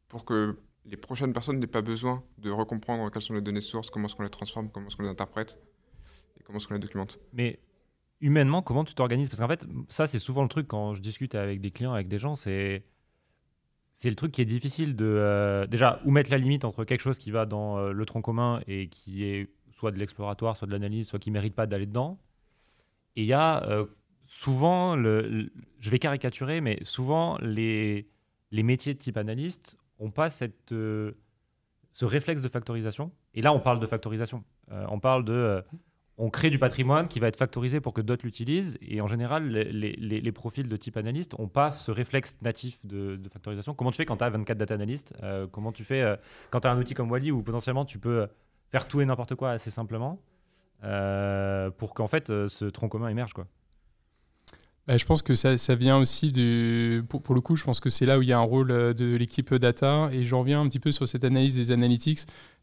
pour 0.10 0.26
que 0.26 0.56
les 0.86 0.98
prochaines 0.98 1.34
personnes 1.34 1.60
n'aient 1.60 1.66
pas 1.66 1.82
besoin 1.82 2.24
de 2.38 2.52
recomprendre 2.52 3.10
quelles 3.10 3.24
sont 3.24 3.34
les 3.34 3.42
données 3.42 3.62
sources, 3.62 3.90
comment 3.90 4.06
est-ce 4.06 4.16
qu'on 4.16 4.24
les 4.24 4.30
transforme, 4.30 4.70
comment 4.70 4.88
est-ce 4.88 4.96
qu'on 4.96 5.04
les 5.04 5.10
interprète 5.10 5.58
et 6.40 6.44
comment 6.44 6.60
est-ce 6.60 6.68
qu'on 6.68 6.76
les 6.76 6.80
documente. 6.80 7.18
Mais 7.32 7.60
humainement, 8.22 8.62
comment 8.62 8.84
tu 8.84 8.96
t'organises? 8.96 9.30
Parce 9.30 9.40
qu'en 9.40 9.48
fait, 9.48 9.66
ça, 9.90 10.08
c'est 10.08 10.20
souvent 10.20 10.44
le 10.44 10.50
truc 10.50 10.68
quand 10.68 10.94
je 10.94 11.02
discute 11.02 11.36
avec 11.36 11.62
des 11.62 11.72
clients, 11.72 11.94
avec 11.94 12.08
des 12.08 12.18
gens, 12.18 12.36
c'est. 12.36 12.86
C'est 13.96 14.10
le 14.10 14.16
truc 14.16 14.32
qui 14.32 14.42
est 14.42 14.46
difficile 14.46 14.96
de. 14.96 15.06
Euh, 15.06 15.68
déjà, 15.68 16.02
où 16.04 16.10
mettre 16.10 16.32
la 16.32 16.40
limite 16.40 16.66
entre 16.66 16.84
quelque 16.84 17.02
chose 17.02 17.20
qui 17.20 17.30
va 17.30 17.46
dans 17.46 17.78
euh, 17.78 17.92
le 17.92 18.06
tronc 18.08 18.24
commun 18.24 18.62
et 18.66 18.88
qui 18.88 19.24
est 19.24 19.50
soit 19.72 19.92
de 19.92 20.00
l'exploratoire, 20.00 20.58
soit 20.58 20.66
de 20.66 20.72
l'analyse, 20.72 21.10
soit 21.10 21.20
qui 21.20 21.30
ne 21.30 21.34
mérite 21.34 21.54
pas 21.54 21.68
d'aller 21.68 21.86
dedans. 21.86 22.20
Et 23.16 23.22
il 23.22 23.28
y 23.28 23.34
a 23.34 23.64
euh, 23.70 23.86
souvent, 24.24 24.96
le, 24.96 25.52
je 25.80 25.90
vais 25.92 26.00
caricaturer, 26.00 26.60
mais 26.60 26.80
souvent, 26.82 27.38
les, 27.40 28.10
les 28.50 28.64
métiers 28.64 28.96
de 28.96 29.00
type 29.00 29.18
analyste 29.18 29.78
n'ont 30.00 30.10
pas 30.10 30.32
cette, 30.32 30.70
ce 30.72 31.14
réflexe 32.02 32.42
de 32.42 32.50
factorisation. 32.50 33.12
Et 33.36 33.44
là, 33.44 33.54
on 33.54 33.60
parle 33.60 33.80
de 33.80 33.86
factorisation. 33.86 34.44
on 34.72 35.00
parle 35.00 35.24
de 35.24 35.64
on 36.18 36.30
crée 36.30 36.50
du 36.50 36.60
patrimoine 36.60 37.08
qui 37.08 37.20
va 37.20 37.28
être 37.28 37.38
factorisé 37.38 37.80
pour 37.82 37.94
que 37.94 38.02
d'autres 38.02 38.26
l'utilisent. 38.26 38.78
Et 38.82 39.02
en 39.02 39.08
général, 39.08 39.48
les, 39.48 40.32
profils 40.32 40.68
de 40.68 40.78
type 40.78 40.98
analyste 40.98 41.38
n'ont 41.38 41.48
pas 41.48 41.72
ce 41.72 41.92
réflexe 41.92 42.38
natif 42.42 42.80
de, 42.84 43.20
factorisation. 43.32 43.74
Comment 43.74 43.92
tu 43.92 43.98
fais 43.98 44.06
quand 44.06 44.18
tu 44.18 44.24
as 44.24 44.30
24 44.30 44.58
data 44.58 44.74
analystes 44.76 45.14
euh, 45.24 45.48
Comment 45.52 45.72
tu 45.72 45.84
fais 45.84 46.02
euh, 46.02 46.16
quand 46.52 46.62
tu 46.62 46.68
as 46.68 46.72
un 46.72 46.78
outil 46.78 46.94
comme 46.94 47.10
Wally 47.10 47.32
où 47.32 47.42
potentiellement 47.42 47.86
tu 47.86 48.00
peux 48.00 48.28
faire 48.70 48.88
tout 48.88 49.02
et 49.02 49.06
n'importe 49.06 49.36
quoi 49.36 49.52
assez 49.52 49.72
simplement 49.72 50.20
euh, 50.84 51.72
pour 51.72 51.94
qu'en 51.94 52.08
fait 52.08 52.28
ce 52.28 52.66
tronc 52.66 52.90
commun 52.90 53.08
émerge 53.08 53.34
quoi 53.34 53.48
bah, 54.88 54.98
je 54.98 55.06
pense 55.06 55.22
que 55.22 55.36
ça, 55.36 55.76
vient 55.76 55.98
aussi 55.98 56.32
du. 56.32 57.04
Pour, 57.08 57.34
le 57.34 57.42
coup, 57.42 57.56
je 57.56 57.64
pense 57.64 57.80
que 57.80 57.90
c'est 57.90 58.06
là 58.06 58.20
où 58.20 58.22
il 58.22 58.28
y 58.28 58.34
a 58.34 58.38
un 58.38 58.42
rôle 58.42 58.94
de 58.94 59.16
l'équipe 59.16 59.54
data. 59.56 60.10
Et 60.12 60.24
j'en 60.24 60.42
reviens 60.42 60.62
un 60.62 60.68
petit 60.68 60.80
peu 60.80 60.92
sur 60.92 61.08
cette 61.08 61.24
analyse 61.24 61.56
des 61.56 61.72
analytics 61.72 62.20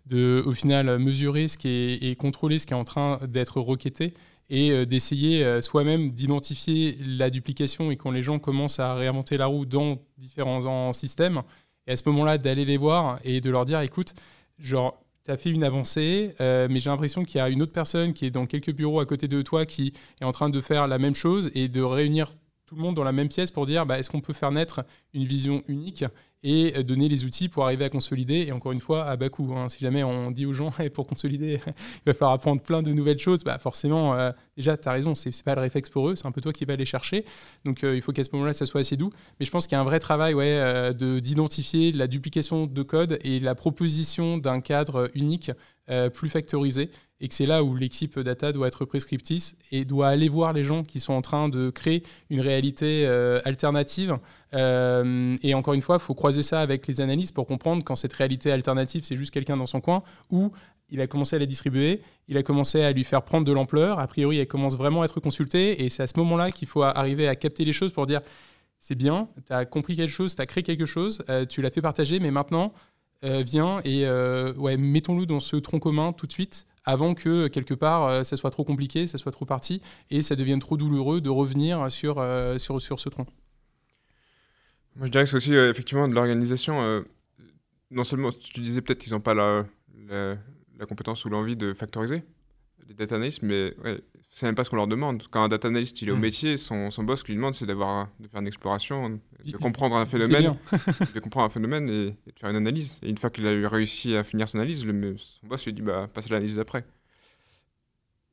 de, 0.07 0.43
au 0.47 0.53
final, 0.53 0.99
mesurer 0.99 1.49
ce 1.49 1.57
qui 1.57 1.69
est, 1.69 2.03
et 2.03 2.17
contrôler 2.17 2.59
ce 2.59 2.67
qui 2.67 2.75
est 2.75 2.77
en 2.77 2.85
train 2.85 3.21
d'être 3.27 3.61
requêté 3.61 4.15
et 4.51 4.73
euh, 4.73 4.85
d'essayer 4.85 5.45
euh, 5.45 5.61
soi-même 5.61 6.11
d'identifier 6.11 6.99
la 7.01 7.31
duplication 7.31 7.91
et 7.91 7.97
quand 7.97 8.11
les 8.11 8.23
gens 8.23 8.39
commencent 8.39 8.81
à 8.81 8.95
réinventer 8.95 9.37
la 9.37 9.47
roue 9.47 9.65
dans 9.65 9.99
différents 10.19 10.93
systèmes, 10.93 11.43
et 11.87 11.93
à 11.93 11.97
ce 11.97 12.03
moment-là 12.09 12.37
d'aller 12.37 12.65
les 12.65 12.77
voir 12.77 13.19
et 13.25 13.41
de 13.41 13.49
leur 13.51 13.65
dire, 13.65 13.81
écoute, 13.81 14.15
genre, 14.59 15.01
tu 15.25 15.31
as 15.31 15.37
fait 15.37 15.51
une 15.51 15.65
avancée, 15.65 16.35
euh, 16.41 16.69
mais 16.71 16.81
j'ai 16.81 16.91
l'impression 16.91 17.25
qu'il 17.25 17.39
y 17.39 17.41
a 17.41 17.49
une 17.49 17.63
autre 17.63 17.73
personne 17.73 18.13
qui 18.13 18.27
est 18.27 18.31
dans 18.31 18.47
quelques 18.47 18.73
bureaux 18.73 19.01
à 19.01 19.07
côté 19.07 19.29
de 19.29 19.43
toi 19.43 19.67
qui 19.67 19.93
est 20.21 20.25
en 20.25 20.33
train 20.33 20.51
de 20.51 20.61
faire 20.61 20.87
la 20.87 20.99
même 20.99 21.15
chose 21.15 21.51
et 21.55 21.69
de 21.69 21.83
réunir 21.83 22.35
tout 22.67 22.77
le 22.77 22.83
monde 22.83 22.95
dans 22.95 23.05
la 23.05 23.13
même 23.13 23.29
pièce 23.29 23.51
pour 23.51 23.67
dire 23.67 23.85
bah, 23.85 23.99
est-ce 23.99 24.11
qu'on 24.11 24.21
peut 24.21 24.33
faire 24.33 24.53
naître 24.53 24.85
une 25.13 25.25
vision 25.25 25.63
unique 25.67 26.05
et 26.43 26.75
euh, 26.77 26.83
donner 26.83 27.09
les 27.09 27.25
outils 27.25 27.49
pour 27.49 27.65
arriver 27.65 27.85
à 27.85 27.89
consolider. 27.89 28.47
Et 28.47 28.53
encore 28.53 28.73
une 28.73 28.81
fois, 28.81 29.05
à 29.05 29.17
bas 29.17 29.29
coût. 29.29 29.53
Hein. 29.55 29.69
Si 29.69 29.81
jamais 29.81 30.03
on 30.03 30.31
dit 30.31 30.47
aux 30.47 30.53
gens, 30.53 30.73
pour 30.95 31.07
consolider, 31.07 31.61
il 31.67 31.73
va 32.07 32.15
falloir 32.15 32.33
apprendre 32.33 32.63
plein 32.63 32.83
de 32.83 32.93
nouvelles 32.93 33.19
choses, 33.19 33.45
bah 33.45 33.59
forcément, 33.59 34.15
euh, 34.15 34.31
déjà, 34.57 34.77
tu 34.77 34.89
as 34.89 34.93
raison, 34.93 35.15
c'est 35.15 35.43
pas 35.43 35.55
le 35.55 35.61
réflexe 35.61 35.89
pour 35.89 36.09
eux, 36.09 36.17
c'est 36.17 36.27
un 36.27 36.33
peu 36.33 36.41
toi 36.41 36.53
qui 36.53 36.65
vas 36.65 36.77
les 36.77 36.85
chercher. 36.85 37.25
Donc 37.65 37.85
euh, 37.85 37.97
il 37.97 38.03
faut 38.03 38.13
qu'à 38.13 38.25
ce 38.25 38.31
moment-là, 38.33 38.53
ça 38.53 38.67
soit 38.67 38.81
assez 38.81 38.97
doux. 38.97 39.11
Mais 39.39 39.47
je 39.47 39.51
pense 39.51 39.67
qu'il 39.67 39.77
y 39.77 39.79
a 39.79 39.81
un 39.81 39.85
vrai 39.85 40.01
travail 40.01 40.35
ouais, 40.35 40.91
d'identifier 40.95 41.93
la 41.93 42.07
duplication 42.07 42.67
de 42.67 42.83
code 42.83 43.19
et 43.23 43.41
la 43.41 43.55
proposition 43.55 44.39
d'un 44.39 44.61
cadre 44.61 45.11
unique 45.15 45.51
plus 46.13 46.29
factorisé 46.29 46.91
et 47.21 47.29
que 47.29 47.35
c'est 47.35 47.47
là 47.47 47.63
où 47.63 47.77
l'équipe 47.77 48.19
data 48.19 48.51
doit 48.53 48.67
être 48.67 48.85
prescriptrice 48.85 49.57
et 49.71 49.85
doit 49.85 50.09
aller 50.09 50.29
voir 50.29 50.53
les 50.53 50.65
gens 50.65 50.83
qui 50.83 51.01
sont 51.01 51.13
en 51.13 51.21
train 51.21 51.49
de 51.49 51.71
créer 51.71 52.03
une 52.31 52.41
réalité 52.41 53.05
euh, 53.07 53.41
alternative. 53.45 54.19
Euh, 54.55 55.37
et 55.43 55.55
encore 55.55 55.75
une 55.75 55.83
fois, 55.83 55.97
il 55.97 56.03
faut 56.03 56.15
croiser 56.15 56.43
ça 56.43 56.61
avec 56.61 56.87
les 56.87 57.01
analystes 57.01 57.35
pour 57.35 57.47
comprendre 57.47 57.85
quand 57.85 57.97
cette 57.97 58.15
réalité 58.15 58.51
alternative, 58.51 59.05
c'est 59.05 59.17
juste 59.17 59.33
quelqu'un 59.33 59.59
dans 59.59 59.67
son 59.67 59.81
coin, 59.81 60.03
ou 60.31 60.51
il 60.89 61.01
a 61.01 61.07
commencé 61.07 61.37
à 61.37 61.39
la 61.39 61.47
distribuer, 61.47 62.01
il 62.27 62.37
a 62.37 62.43
commencé 62.43 62.83
à 62.83 62.91
lui 62.91 63.05
faire 63.05 63.23
prendre 63.23 63.47
de 63.47 63.53
l'ampleur. 63.53 64.01
A 64.01 64.07
priori, 64.07 64.39
elle 64.39 64.49
commence 64.49 64.77
vraiment 64.77 65.03
à 65.03 65.05
être 65.05 65.21
consultée. 65.21 65.85
Et 65.85 65.89
c'est 65.89 66.03
à 66.03 66.07
ce 66.07 66.15
moment-là 66.17 66.51
qu'il 66.51 66.67
faut 66.67 66.83
arriver 66.83 67.29
à 67.29 67.37
capter 67.37 67.65
les 67.65 67.73
choses 67.73 67.93
pour 67.93 68.07
dire 68.07 68.23
c'est 68.81 68.95
bien, 68.95 69.29
tu 69.47 69.53
as 69.53 69.67
compris 69.67 69.95
quelque 69.95 70.11
chose, 70.11 70.35
tu 70.35 70.41
as 70.41 70.47
créé 70.47 70.65
quelque 70.65 70.87
chose, 70.87 71.23
euh, 71.29 71.45
tu 71.45 71.61
l'as 71.61 71.71
fait 71.71 71.83
partager, 71.83 72.19
mais 72.19 72.31
maintenant, 72.31 72.73
euh, 73.25 73.43
viens 73.45 73.81
et 73.85 74.07
euh, 74.07 74.53
mettons-le 74.79 75.27
dans 75.27 75.41
ce 75.41 75.57
tronc 75.57 75.79
commun 75.79 76.13
tout 76.13 76.27
de 76.27 76.33
suite 76.33 76.67
avant 76.85 77.15
que 77.15 77.49
quelque 77.49 77.75
part 77.75 78.25
ça 78.25 78.37
soit 78.37 78.51
trop 78.51 78.65
compliqué, 78.65 79.07
ça 79.07 79.19
soit 79.19 79.33
trop 79.33 79.45
parti 79.45 79.83
et 80.11 80.23
ça 80.23 80.35
devienne 80.35 80.61
trop 80.61 80.77
douloureux 80.77 81.21
de 81.21 81.29
revenir 81.29 81.91
sur, 81.91 82.25
sur, 82.57 82.81
sur 82.81 82.99
ce 82.99 83.09
tronc. 83.11 83.27
Moi, 84.97 85.07
je 85.07 85.13
dirais 85.13 85.25
que 85.25 85.31
c'est 85.31 85.37
aussi 85.37 85.55
effectivement 85.55 86.09
de 86.09 86.15
l'organisation. 86.15 87.05
non 87.91 88.05
seulement, 88.05 88.33
tu 88.33 88.61
disais 88.61 88.81
peut-être 88.81 88.99
qu'ils 88.99 89.13
n'ont 89.13 89.21
pas 89.21 89.35
la, 89.35 89.67
la, 90.09 90.87
compétence 90.89 91.25
ou 91.27 91.29
l'envie 91.29 91.55
de 91.55 91.75
factoriser 91.75 92.23
les 92.89 92.95
data 92.95 93.17
analysts, 93.17 93.43
mais 93.43 93.75
ouais, 93.85 94.03
c'est 94.31 94.47
même 94.47 94.55
pas 94.55 94.63
ce 94.65 94.71
qu'on 94.71 94.77
leur 94.77 94.87
demande. 94.87 95.25
Quand 95.31 95.43
un 95.43 95.49
data 95.49 95.69
analyst 95.69 96.01
il 96.03 96.09
est 96.09 96.13
au 96.13 96.17
hmm. 96.17 96.21
métier, 96.21 96.57
son, 96.57 96.91
son 96.91 97.03
boss 97.03 97.25
lui 97.27 97.35
demande 97.35 97.55
c'est 97.55 97.67
d'avoir 97.67 98.09
de 98.21 98.29
faire 98.29 98.41
une 98.41 98.47
exploration, 98.47 99.21
de 99.45 99.57
comprendre 99.59 99.97
un 99.97 100.07
phénomène, 100.07 100.57
de 101.15 101.21
comprendre 101.21 101.47
un 101.47 101.51
phénomène 101.51 101.89
et, 101.89 102.11
de 102.11 102.39
faire 102.39 102.51
une 102.51 102.57
analyse. 102.57 102.99
Et 103.03 103.11
une 103.11 103.19
fois 103.19 103.31
qu'il 103.31 103.47
a 103.47 103.69
réussi 103.69 104.15
à 104.17 104.25
finir 104.25 104.49
son 104.49 104.59
analyse, 104.59 104.87
le, 104.87 105.19
son 105.19 105.47
boss 105.47 105.67
lui 105.67 105.73
dit 105.73 105.83
bah 105.83 106.09
passe 106.13 106.27
à 106.27 106.31
l'analyse 106.31 106.57
d'après. 106.57 106.85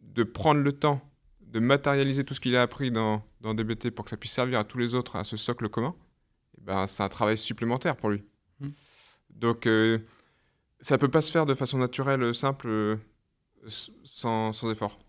De 0.02 0.24
prendre 0.24 0.62
le 0.62 0.72
temps 0.72 1.02
de 1.42 1.60
matérialiser 1.60 2.24
tout 2.24 2.34
ce 2.34 2.40
qu'il 2.40 2.56
a 2.56 2.62
appris 2.62 2.92
dans, 2.92 3.24
dans 3.42 3.54
DBT 3.54 3.92
pour 3.92 4.06
que 4.06 4.12
ça 4.12 4.18
puisse 4.18 4.34
servir 4.34 4.60
à 4.60 4.64
tous 4.64 4.78
les 4.78 4.96
autres 4.96 5.16
à 5.16 5.24
ce 5.24 5.38
socle 5.38 5.70
commun, 5.70 5.96
et 6.58 6.60
eh 6.60 6.66
ben, 6.66 6.88
c'est 6.88 7.04
un 7.04 7.10
travail 7.10 7.38
supplémentaire 7.38 7.96
pour 7.96 8.10
lui. 8.10 8.24
Hmm. 8.60 8.70
Donc 9.30 9.66
euh, 9.66 10.00
ça 10.82 10.98
peut 10.98 11.08
pas 11.08 11.22
se 11.22 11.32
faire 11.32 11.46
de 11.46 11.56
façon 11.56 11.78
naturelle, 11.78 12.36
simple, 12.36 12.68
euh, 12.68 12.98
sans, 14.04 14.54
sans 14.54 14.72
effort. 14.72 15.00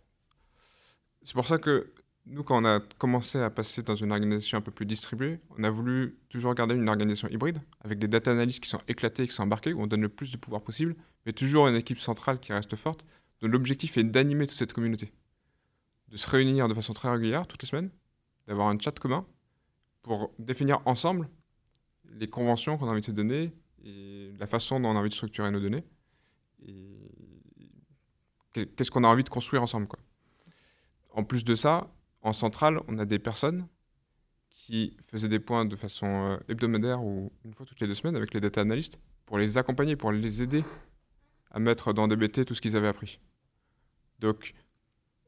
C'est 1.28 1.34
pour 1.34 1.46
ça 1.46 1.58
que 1.58 1.92
nous, 2.24 2.42
quand 2.42 2.62
on 2.62 2.64
a 2.64 2.80
commencé 2.96 3.38
à 3.38 3.50
passer 3.50 3.82
dans 3.82 3.94
une 3.94 4.12
organisation 4.12 4.56
un 4.56 4.62
peu 4.62 4.70
plus 4.70 4.86
distribuée, 4.86 5.40
on 5.58 5.62
a 5.62 5.68
voulu 5.68 6.16
toujours 6.30 6.54
garder 6.54 6.74
une 6.74 6.88
organisation 6.88 7.28
hybride, 7.28 7.60
avec 7.82 7.98
des 7.98 8.08
data 8.08 8.30
analysts 8.30 8.60
qui 8.60 8.70
sont 8.70 8.80
éclatés, 8.88 9.28
qui 9.28 9.34
sont 9.34 9.42
embarqués, 9.42 9.74
où 9.74 9.82
on 9.82 9.86
donne 9.86 10.00
le 10.00 10.08
plus 10.08 10.32
de 10.32 10.38
pouvoir 10.38 10.62
possible, 10.62 10.96
mais 11.26 11.34
toujours 11.34 11.68
une 11.68 11.74
équipe 11.74 11.98
centrale 11.98 12.40
qui 12.40 12.54
reste 12.54 12.74
forte, 12.76 13.04
dont 13.42 13.48
l'objectif 13.48 13.98
est 13.98 14.04
d'animer 14.04 14.46
toute 14.46 14.56
cette 14.56 14.72
communauté. 14.72 15.12
De 16.08 16.16
se 16.16 16.26
réunir 16.30 16.66
de 16.66 16.72
façon 16.72 16.94
très 16.94 17.10
régulière, 17.10 17.46
toutes 17.46 17.60
les 17.60 17.68
semaines, 17.68 17.90
d'avoir 18.46 18.68
un 18.68 18.78
chat 18.78 18.98
commun, 18.98 19.26
pour 20.00 20.32
définir 20.38 20.80
ensemble 20.86 21.28
les 22.06 22.30
conventions 22.30 22.78
qu'on 22.78 22.88
a 22.88 22.92
envie 22.92 23.02
de 23.02 23.06
se 23.06 23.12
donner, 23.12 23.52
et 23.84 24.32
la 24.38 24.46
façon 24.46 24.80
dont 24.80 24.88
on 24.88 24.96
a 24.96 25.00
envie 25.00 25.10
de 25.10 25.14
structurer 25.14 25.50
nos 25.50 25.60
données, 25.60 25.84
et 26.66 26.96
qu'est-ce 28.54 28.90
qu'on 28.90 29.04
a 29.04 29.08
envie 29.08 29.24
de 29.24 29.28
construire 29.28 29.62
ensemble. 29.62 29.88
Quoi. 29.88 29.98
En 31.18 31.24
plus 31.24 31.42
de 31.42 31.56
ça, 31.56 31.92
en 32.22 32.32
centrale, 32.32 32.78
on 32.86 32.96
a 32.96 33.04
des 33.04 33.18
personnes 33.18 33.66
qui 34.50 34.96
faisaient 35.02 35.26
des 35.26 35.40
points 35.40 35.64
de 35.64 35.74
façon 35.74 36.06
euh, 36.06 36.36
hebdomadaire 36.48 37.02
ou 37.02 37.32
une 37.44 37.52
fois 37.54 37.66
toutes 37.66 37.80
les 37.80 37.88
deux 37.88 37.94
semaines 37.94 38.14
avec 38.14 38.32
les 38.34 38.40
data 38.40 38.60
analystes 38.60 39.00
pour 39.26 39.36
les 39.36 39.58
accompagner, 39.58 39.96
pour 39.96 40.12
les 40.12 40.44
aider 40.44 40.62
à 41.50 41.58
mettre 41.58 41.92
dans 41.92 42.06
DBT 42.06 42.44
tout 42.44 42.54
ce 42.54 42.60
qu'ils 42.60 42.76
avaient 42.76 42.86
appris. 42.86 43.18
Donc, 44.20 44.54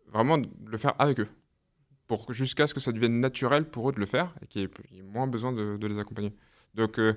vraiment, 0.06 0.38
le 0.64 0.78
faire 0.78 0.94
avec 1.00 1.18
eux, 1.18 1.28
pour 2.06 2.32
jusqu'à 2.32 2.68
ce 2.68 2.74
que 2.74 2.78
ça 2.78 2.92
devienne 2.92 3.18
naturel 3.18 3.68
pour 3.68 3.88
eux 3.88 3.92
de 3.92 3.98
le 3.98 4.06
faire 4.06 4.32
et 4.42 4.46
qu'il 4.46 4.62
y 4.92 4.98
ait 4.98 5.02
moins 5.02 5.26
besoin 5.26 5.52
de, 5.52 5.86
les 5.88 5.98
accompagner. 5.98 6.32
Donc, 6.74 7.00
euh, 7.00 7.14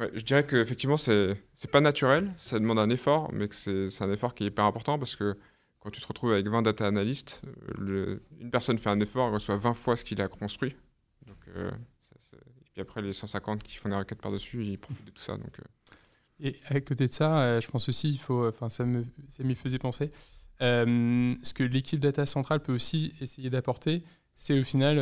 je 0.00 0.22
dirais 0.22 0.46
qu'effectivement, 0.46 0.96
c'est 0.96 1.34
n'est 1.34 1.70
pas 1.70 1.82
naturel, 1.82 2.32
ça 2.38 2.58
demande 2.58 2.78
un 2.78 2.88
effort, 2.88 3.30
mais 3.30 3.46
que 3.46 3.54
c'est 3.54 4.02
un 4.02 4.10
effort 4.10 4.34
qui 4.34 4.44
est 4.44 4.46
hyper 4.46 4.64
important 4.64 4.98
parce 4.98 5.16
que 5.16 5.36
quand 5.84 5.90
tu 5.90 6.00
te 6.00 6.06
retrouves 6.06 6.32
avec 6.32 6.48
20 6.48 6.62
data 6.62 6.86
analystes, 6.86 7.42
euh, 7.78 8.18
une 8.40 8.50
personne 8.50 8.78
fait 8.78 8.88
un 8.88 8.98
effort, 9.00 9.28
elle 9.28 9.34
reçoit 9.34 9.56
20 9.56 9.74
fois 9.74 9.96
ce 9.96 10.04
qu'il 10.04 10.20
a 10.22 10.28
construit. 10.28 10.74
Euh, 11.56 11.70
et 11.70 12.70
puis 12.72 12.80
après, 12.80 13.02
les 13.02 13.12
150 13.12 13.62
qui 13.62 13.76
font 13.76 13.90
des 13.90 13.94
requêtes 13.94 14.20
par-dessus, 14.20 14.64
ils 14.64 14.78
profitent 14.78 15.04
de 15.04 15.10
tout 15.10 15.22
ça. 15.22 15.36
Donc, 15.36 15.60
euh. 15.60 15.94
Et 16.40 16.56
à 16.68 16.80
côté 16.80 17.06
de 17.06 17.12
ça, 17.12 17.60
je 17.60 17.68
pense 17.68 17.88
aussi, 17.88 18.10
il 18.10 18.18
faut, 18.18 18.48
enfin, 18.48 18.70
ça 18.70 18.84
m'y 18.86 19.04
ça 19.28 19.44
faisait 19.54 19.78
penser, 19.78 20.10
ce 20.58 21.52
que 21.52 21.62
l'équipe 21.62 22.00
data 22.00 22.24
centrale 22.24 22.60
peut 22.60 22.74
aussi 22.74 23.14
essayer 23.20 23.50
d'apporter, 23.50 24.02
c'est 24.36 24.58
au 24.58 24.64
final 24.64 24.96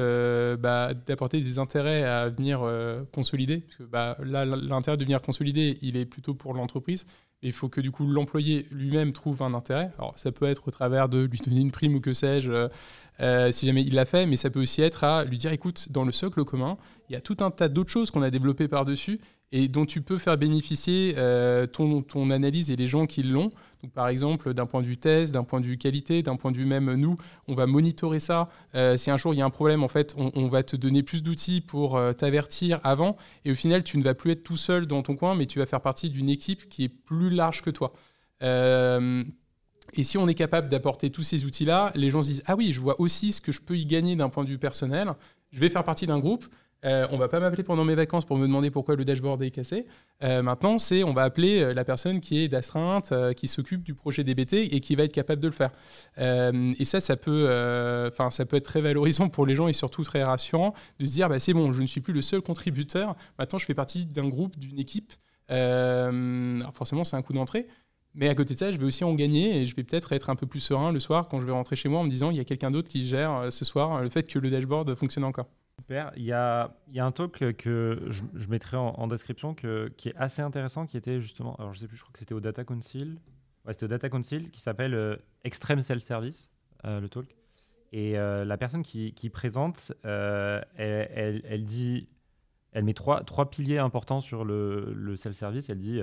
bah, 0.59 0.93
d'apporter 0.95 1.41
des 1.41 1.59
intérêts 1.59 2.05
à 2.05 2.29
venir 2.29 2.69
consolider. 3.13 3.59
Parce 3.59 3.77
que 3.77 3.83
bah, 3.85 4.17
là, 4.23 4.45
l'intérêt 4.45 4.97
de 4.97 5.05
venir 5.05 5.23
consolider, 5.23 5.79
il 5.83 5.97
est 5.97 6.05
plutôt 6.05 6.35
pour 6.35 6.55
l'entreprise, 6.55 7.07
il 7.43 7.53
faut 7.53 7.69
que 7.69 7.81
du 7.81 7.91
coup 7.91 8.07
l'employé 8.07 8.67
lui-même 8.71 9.13
trouve 9.13 9.43
un 9.43 9.55
intérêt. 9.55 9.91
Alors 9.99 10.13
ça 10.17 10.33
peut 10.33 10.47
être 10.47 10.69
au 10.69 10.71
travers 10.71 11.09
de 11.09 11.25
lui 11.25 11.39
donner 11.39 11.61
une 11.61 11.73
prime 11.73 11.95
ou 11.97 12.01
que 12.01 12.13
sais-je, 12.13 12.51
euh, 12.51 12.69
euh, 13.21 13.53
si 13.53 13.67
jamais 13.67 13.83
il 13.83 13.95
l'a 13.95 14.05
fait, 14.05 14.27
mais 14.27 14.37
ça 14.37 14.51
peut 14.51 14.61
aussi 14.61 14.83
être 14.83 15.05
à 15.05 15.25
lui 15.25 15.39
dire 15.39 15.53
écoute, 15.53 15.91
dans 15.91 16.05
le 16.05 16.13
socle 16.13 16.45
commun, 16.45 16.79
il 17.09 17.13
y 17.13 17.17
a 17.17 17.21
tout 17.21 17.37
un 17.41 17.51
tas 17.51 17.69
d'autres 17.69 17.91
choses 17.91 18.11
qu'on 18.11 18.23
a 18.23 18.31
développées 18.31 18.69
par-dessus 18.69 19.21
et 19.53 19.69
dont 19.69 19.85
tu 19.85 20.01
peux 20.01 20.19
faire 20.19 20.39
bénéficier 20.39 21.15
euh, 21.19 21.67
ton, 21.67 22.31
analyse 22.31 22.71
et 22.71 22.77
les 22.77 22.87
gens 22.87 23.07
qui 23.07 23.23
l'ont. 23.23 23.51
Donc, 23.83 23.93
par 23.93 24.09
exemple, 24.09 24.55
d'un 24.55 24.65
point 24.65 24.81
de 24.81 24.87
vue 24.87 24.97
test, 24.97 25.33
d'un 25.33 25.45
point 25.45 25.61
de 25.61 25.67
vue 25.67 25.77
qualité, 25.77 26.23
d'un 26.23 26.37
point 26.37 26.51
de 26.51 26.57
vue 26.57 26.65
même 26.65 26.95
nous, 26.95 27.19
on 27.49 27.55
va 27.55 27.67
monitorer 27.67 28.19
ça. 28.19 28.49
Euh, 28.75 28.97
si 28.97 29.11
un 29.11 29.19
jour 29.19 29.35
il 29.35 29.39
y 29.39 29.43
a 29.43 29.45
un 29.45 29.51
problème, 29.51 29.83
en 29.83 29.89
fait, 29.89 30.15
on, 30.17 30.47
va 30.47 30.63
te 30.63 30.77
donner 30.77 31.03
plus 31.03 31.23
d'outils 31.23 31.61
pour 31.61 31.97
euh, 31.97 32.13
t'avertir 32.13 32.81
avant. 32.83 33.17
Et 33.45 33.53
au 33.53 33.55
final, 33.55 33.85
tu 33.85 33.99
ne 33.99 34.03
vas 34.03 34.15
plus 34.15 34.33
être 34.33 34.43
tout 34.43 34.57
seul 34.57 34.87
dans 34.87 35.03
ton 35.03 35.17
coin, 35.17 35.35
mais 35.35 35.47
tu 35.47 35.59
vas 35.59 35.67
faire 35.67 35.83
partie 35.83 36.09
d'une 36.09 36.31
équipe 36.31 36.69
qui 36.71 36.85
est 36.85 36.89
plus 36.89 37.29
large 37.29 37.61
que 37.63 37.71
toi. 37.71 37.93
et 38.41 40.05
si 40.05 40.17
on 40.17 40.27
est 40.29 40.35
capable 40.35 40.69
d'apporter 40.69 41.11
tous 41.11 41.25
ces 41.25 41.45
outils-là, 41.45 41.93
les 41.95 42.09
gens 42.09 42.23
se 42.23 42.29
disent 42.29 42.43
Ah 42.47 42.57
oui, 42.57 42.73
je 42.73 42.81
vois 42.81 42.99
aussi 43.01 43.33
ce 43.33 43.43
que 43.43 43.53
je 43.53 43.61
peux 43.61 43.77
y 43.77 43.85
gagner 43.85 44.17
d'un 44.17 44.31
point 44.31 44.45
de 44.45 44.49
vue 44.49 44.59
personnel. 44.59 45.13
Je 45.53 45.61
vais 45.61 45.69
faire 45.69 45.85
partie 45.85 46.07
d'un 46.07 46.19
groupe. 46.19 46.47
Euh, 46.85 47.07
on 47.11 47.17
va 47.17 47.29
pas 47.29 47.39
m'appeler 47.39 47.63
pendant 47.63 47.85
mes 47.85 47.95
vacances 47.95 48.25
pour 48.25 48.37
me 48.37 48.47
demander 48.47 48.71
pourquoi 48.71 48.97
le 48.97 49.05
dashboard 49.05 49.43
est 49.43 49.51
cassé. 49.51 49.87
Euh, 50.25 50.43
maintenant, 50.43 50.79
c'est 50.79 51.05
on 51.05 51.13
va 51.13 51.23
appeler 51.23 51.63
euh, 51.63 51.75
la 51.75 51.85
personne 51.85 52.21
qui 52.21 52.39
est 52.39 52.49
d'astreinte, 52.49 53.13
qui 53.37 53.49
s'occupe 53.49 53.83
du 53.83 53.95
projet 53.95 54.25
DBT 54.25 54.55
et 54.55 54.81
qui 54.81 54.97
va 54.97 55.05
être 55.05 55.13
capable 55.13 55.41
de 55.41 55.49
le 55.49 55.55
faire. 55.55 55.71
et 56.19 56.85
ça, 56.85 57.01
ça 57.01 57.17
peut, 57.17 57.47
ça 58.31 58.45
peut 58.47 58.57
être 58.57 58.65
très 58.65 58.81
valorisant 58.81 59.29
pour 59.29 59.47
les 59.47 59.55
gens 59.55 59.69
et 59.69 59.73
surtout 59.73 60.03
très 60.03 60.23
rassurant 60.23 60.75
de 60.99 61.07
se 61.07 61.13
dire, 61.13 61.29
bah, 61.29 61.39
c'est 61.39 61.55
bon, 61.55 61.73
je 61.73 61.83
ne 61.83 61.87
suis 61.87 62.01
plus 62.01 62.13
le 62.13 62.23
seul 62.23 62.41
contributeur. 62.41 63.17
Maintenant, 63.39 63.59
je 63.59 63.67
fais 63.67 63.75
partie 63.75 64.07
d'un 64.07 64.29
groupe, 64.29 64.59
d'une 64.59 64.79
équipe. 64.79 65.13
alors 65.49 66.75
forcément, 66.75 67.05
c'est 67.05 67.17
un 67.17 67.23
coup 67.23 67.33
d'entrée. 67.33 67.67
Mais 68.15 68.29
à 68.29 68.35
côté 68.35 68.53
de 68.53 68.59
ça, 68.59 68.71
je 68.71 68.77
vais 68.77 68.85
aussi 68.85 69.05
en 69.05 69.15
gagner 69.15 69.63
et 69.63 69.67
je 69.67 69.75
vais 69.75 69.85
peut-être 69.85 70.13
être 70.13 70.29
un 70.29 70.37
peu 70.37 70.47
plus 70.47 70.61
serein 70.61 70.93
le 70.93 71.01
soir 71.01 71.29
quand 71.29 71.41
je 71.41 71.47
vais 71.47 71.53
rentrer 71.53 71.77
chez 71.77 71.89
moi 71.89 72.01
en 72.01 72.05
me 72.05 72.11
disant 72.11 72.31
il 72.31 72.37
y 72.37 72.41
a 72.41 72.45
quelqu'un 72.45 72.71
d'autre 72.71 72.91
qui 72.91 73.07
gère 73.07 73.51
ce 73.51 73.65
soir 73.65 74.03
le 74.03 74.11
fait 74.11 74.25
que 74.25 74.39
le 74.39 74.51
dashboard 74.51 74.95
fonctionne 74.97 75.25
encore. 75.25 75.47
Super. 75.79 76.13
Il 76.17 76.23
y 76.23 76.33
a, 76.33 76.77
il 76.89 76.95
y 76.95 77.01
a 77.01 77.05
un 77.05 77.13
talk 77.13 77.55
que 77.57 78.07
je, 78.09 78.23
je 78.35 78.49
mettrai 78.49 78.77
en, 78.77 79.07
description 79.07 79.55
que, 79.55 79.93
qui 79.97 80.11
est 80.11 80.17
assez 80.17 80.43
intéressant, 80.43 80.87
qui 80.87 80.97
était 80.97 81.21
justement, 81.21 81.57
alors 81.57 81.73
je 81.73 81.81
sais 81.81 81.89
plus, 81.89 81.97
je 81.97 82.03
crois 82.03 82.13
que 82.13 82.19
c'était 82.19 82.35
au 82.35 82.41
Data 82.41 82.65
Council. 82.65 83.19
Ouais, 83.65 83.73
c'était 83.73 83.85
au 83.85 83.89
Data 83.89 84.09
Council, 84.09 84.51
qui 84.51 84.61
s'appelle 84.61 84.95
euh, 84.95 85.17
Extreme 85.45 85.83
Cell 85.83 86.01
Service, 86.01 86.51
euh, 86.85 87.01
le 87.01 87.09
talk. 87.09 87.37
Et 87.93 88.19
euh, 88.19 88.45
la 88.45 88.57
personne 88.57 88.83
qui, 88.83 89.13
qui 89.15 89.29
présente, 89.29 89.93
elle, 90.03 90.65
elle, 90.77 91.43
elle, 91.45 91.65
dit, 91.65 92.09
elle 92.73 92.85
met 92.85 92.95
trois, 92.95 93.23
trois 93.25 93.51
piliers 93.51 93.79
importants 93.79 94.21
sur 94.21 94.45
le, 94.45 94.93
le 94.95 95.17
cell 95.17 95.35
service. 95.35 95.69
Elle 95.69 95.79
dit, 95.79 96.01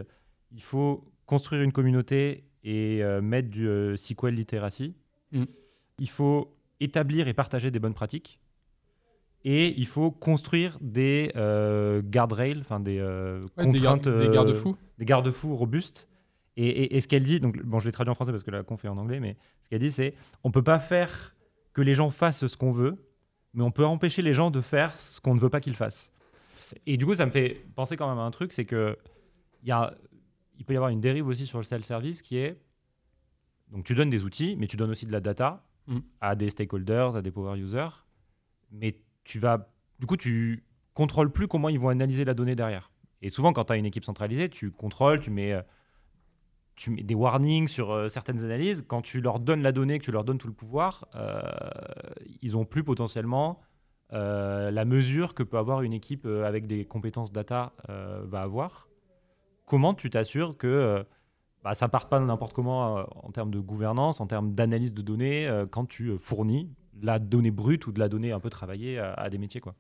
il 0.52 0.62
faut 0.62 1.12
construire 1.26 1.64
une 1.64 1.72
communauté 1.72 2.46
et 2.64 3.02
mettre 3.22 3.50
du 3.50 3.98
SQL 3.98 4.36
literacy. 4.36 4.96
Mm. 5.32 5.46
Il 5.98 6.10
faut 6.10 6.56
établir 6.80 7.28
et 7.28 7.34
partager 7.34 7.72
des 7.72 7.80
bonnes 7.80 7.96
pratiques 7.96 8.40
et 9.46 9.74
il 9.80 9.88
faut 9.88 10.12
construire 10.12 10.78
des 10.82 11.32
euh, 11.36 12.02
guardrails, 12.02 12.60
enfin 12.60 12.80
des 12.80 13.00
euh, 13.00 13.48
contraintes, 13.56 14.04
des, 14.04 14.10
euh, 14.10 14.32
garde-fous, 14.32 14.76
des 14.98 15.06
garde-fous 15.06 15.56
robustes. 15.56 16.10
Et, 16.58 16.98
et, 16.98 17.00
ce 17.00 17.08
qu'elle 17.08 17.24
dit, 17.24 17.40
donc 17.40 17.58
bon, 17.64 17.80
je 17.80 17.86
l'ai 17.86 17.94
traduit 17.94 18.12
en 18.12 18.16
français 18.16 18.32
parce 18.32 18.44
que 18.44 18.52
la 18.52 18.64
conf 18.64 18.84
est 18.84 18.90
en 18.90 18.98
anglais, 18.98 19.22
mais 19.22 19.38
ce 19.64 19.70
qu'elle 19.70 19.80
dit, 19.80 19.92
c'est 19.92 20.14
on 20.44 20.52
peut 20.52 20.64
pas 20.64 20.80
faire 20.80 21.34
que 21.72 21.82
les 21.82 21.94
gens 21.94 22.10
fassent 22.10 22.48
ce 22.48 22.58
qu'on 22.58 22.74
veut, 22.74 22.98
mais 23.54 23.64
on 23.64 23.72
peut 23.72 23.86
empêcher 23.86 24.22
les 24.22 24.34
gens 24.34 24.52
de 24.52 24.60
faire 24.60 24.98
ce 24.98 25.22
qu'on 25.22 25.36
ne 25.36 25.40
veut 25.40 25.50
pas 25.50 25.62
qu'ils 25.62 25.76
fassent. 25.76 26.12
Et 26.86 26.98
du 26.98 27.06
coup, 27.06 27.16
ça 27.16 27.26
me 27.26 27.32
fait 27.32 27.66
penser 27.76 27.96
quand 27.96 28.10
même 28.10 28.20
à 28.20 28.24
un 28.24 28.32
truc, 28.32 28.52
c'est 28.52 28.66
que 28.66 28.98
il 29.64 29.70
y 29.70 29.72
a, 29.72 29.96
il 30.58 30.66
peut 30.66 30.74
y 30.74 30.78
avoir 30.78 30.92
une 30.92 31.00
dérive 31.00 31.28
aussi 31.28 31.46
sur 31.46 31.60
le 31.60 31.64
self-service 31.64 32.22
qui 32.22 32.38
est 32.38 32.60
donc 33.72 33.86
tu 33.86 33.96
donnes 33.96 34.10
des 34.10 34.26
outils, 34.26 34.56
mais 34.58 34.68
tu 34.68 34.78
donnes 34.78 34.92
aussi 34.92 35.06
de 35.06 35.12
la 35.12 35.22
data 35.22 35.64
mm. 35.88 36.00
à 36.22 36.36
des 36.36 36.50
stakeholders, 36.50 37.16
à 37.16 37.22
des 37.22 37.32
power 37.32 37.58
users, 37.58 38.06
mais 38.72 38.98
tu 39.30 39.38
vas, 39.38 39.70
du 40.00 40.08
coup, 40.08 40.18
tu 40.18 40.64
contrôles 40.96 41.32
plus 41.32 41.48
comment 41.48 41.70
ils 41.70 41.80
vont 41.80 41.90
analyser 41.90 42.26
la 42.26 42.34
donnée 42.34 42.56
derrière. 42.56 42.92
Et 43.22 43.30
souvent, 43.30 43.54
quand 43.54 43.66
tu 43.66 43.74
as 43.74 43.76
une 43.76 43.86
équipe 43.86 44.04
centralisée, 44.04 44.50
tu 44.50 44.72
contrôles, 44.72 45.20
tu 45.20 45.30
mets, 45.30 45.54
euh, 45.54 45.62
tu 46.76 46.90
mets 46.90 47.04
des 47.04 47.14
warnings 47.14 47.68
sur 47.68 47.92
euh, 47.92 48.10
certaines 48.10 48.44
analyses. 48.44 48.84
Quand 48.88 49.04
tu 49.04 49.22
leur 49.22 49.40
donnes 49.40 49.62
la 49.62 49.72
donnée, 49.72 50.00
que 50.00 50.04
tu 50.06 50.12
leur 50.12 50.24
donnes 50.24 50.40
tout 50.40 50.48
le 50.48 50.54
pouvoir, 50.54 51.06
euh, 51.14 51.42
ils 52.42 52.58
ont 52.58 52.66
plus 52.66 52.84
potentiellement 52.84 53.62
la 54.12 54.86
mesure 54.86 55.36
que 55.36 55.44
peut 55.44 55.60
avoir 55.60 55.84
une 55.84 55.94
équipe 55.94 56.26
avec 56.26 56.66
des 56.66 56.84
compétences 56.84 57.32
data 57.32 57.74
va 57.88 58.42
avoir. 58.42 58.88
Comment 59.68 59.94
tu 59.94 60.10
t'assures 60.10 60.58
que 60.58 61.06
bah, 61.64 61.76
ça 61.76 61.88
part 61.90 62.10
pas 62.10 62.20
n'importe 62.20 62.54
comment 62.54 63.06
en 63.24 63.30
termes 63.30 63.52
de 63.52 63.60
gouvernance, 63.60 64.20
en 64.20 64.26
termes 64.26 64.56
d'analyse 64.56 64.96
de 64.96 65.04
données, 65.04 65.48
quand 65.70 65.86
tu 65.86 66.18
fournis 66.18 66.72
la 67.02 67.20
donnée 67.20 67.52
brute 67.52 67.88
ou 67.88 67.92
de 67.92 68.00
la 68.00 68.10
donnée 68.10 68.32
un 68.32 68.40
peu 68.40 68.50
travaillée 68.50 69.00
à, 69.00 69.30
des 69.30 69.38
métiers. 69.38 69.62
quoi. 69.62 69.76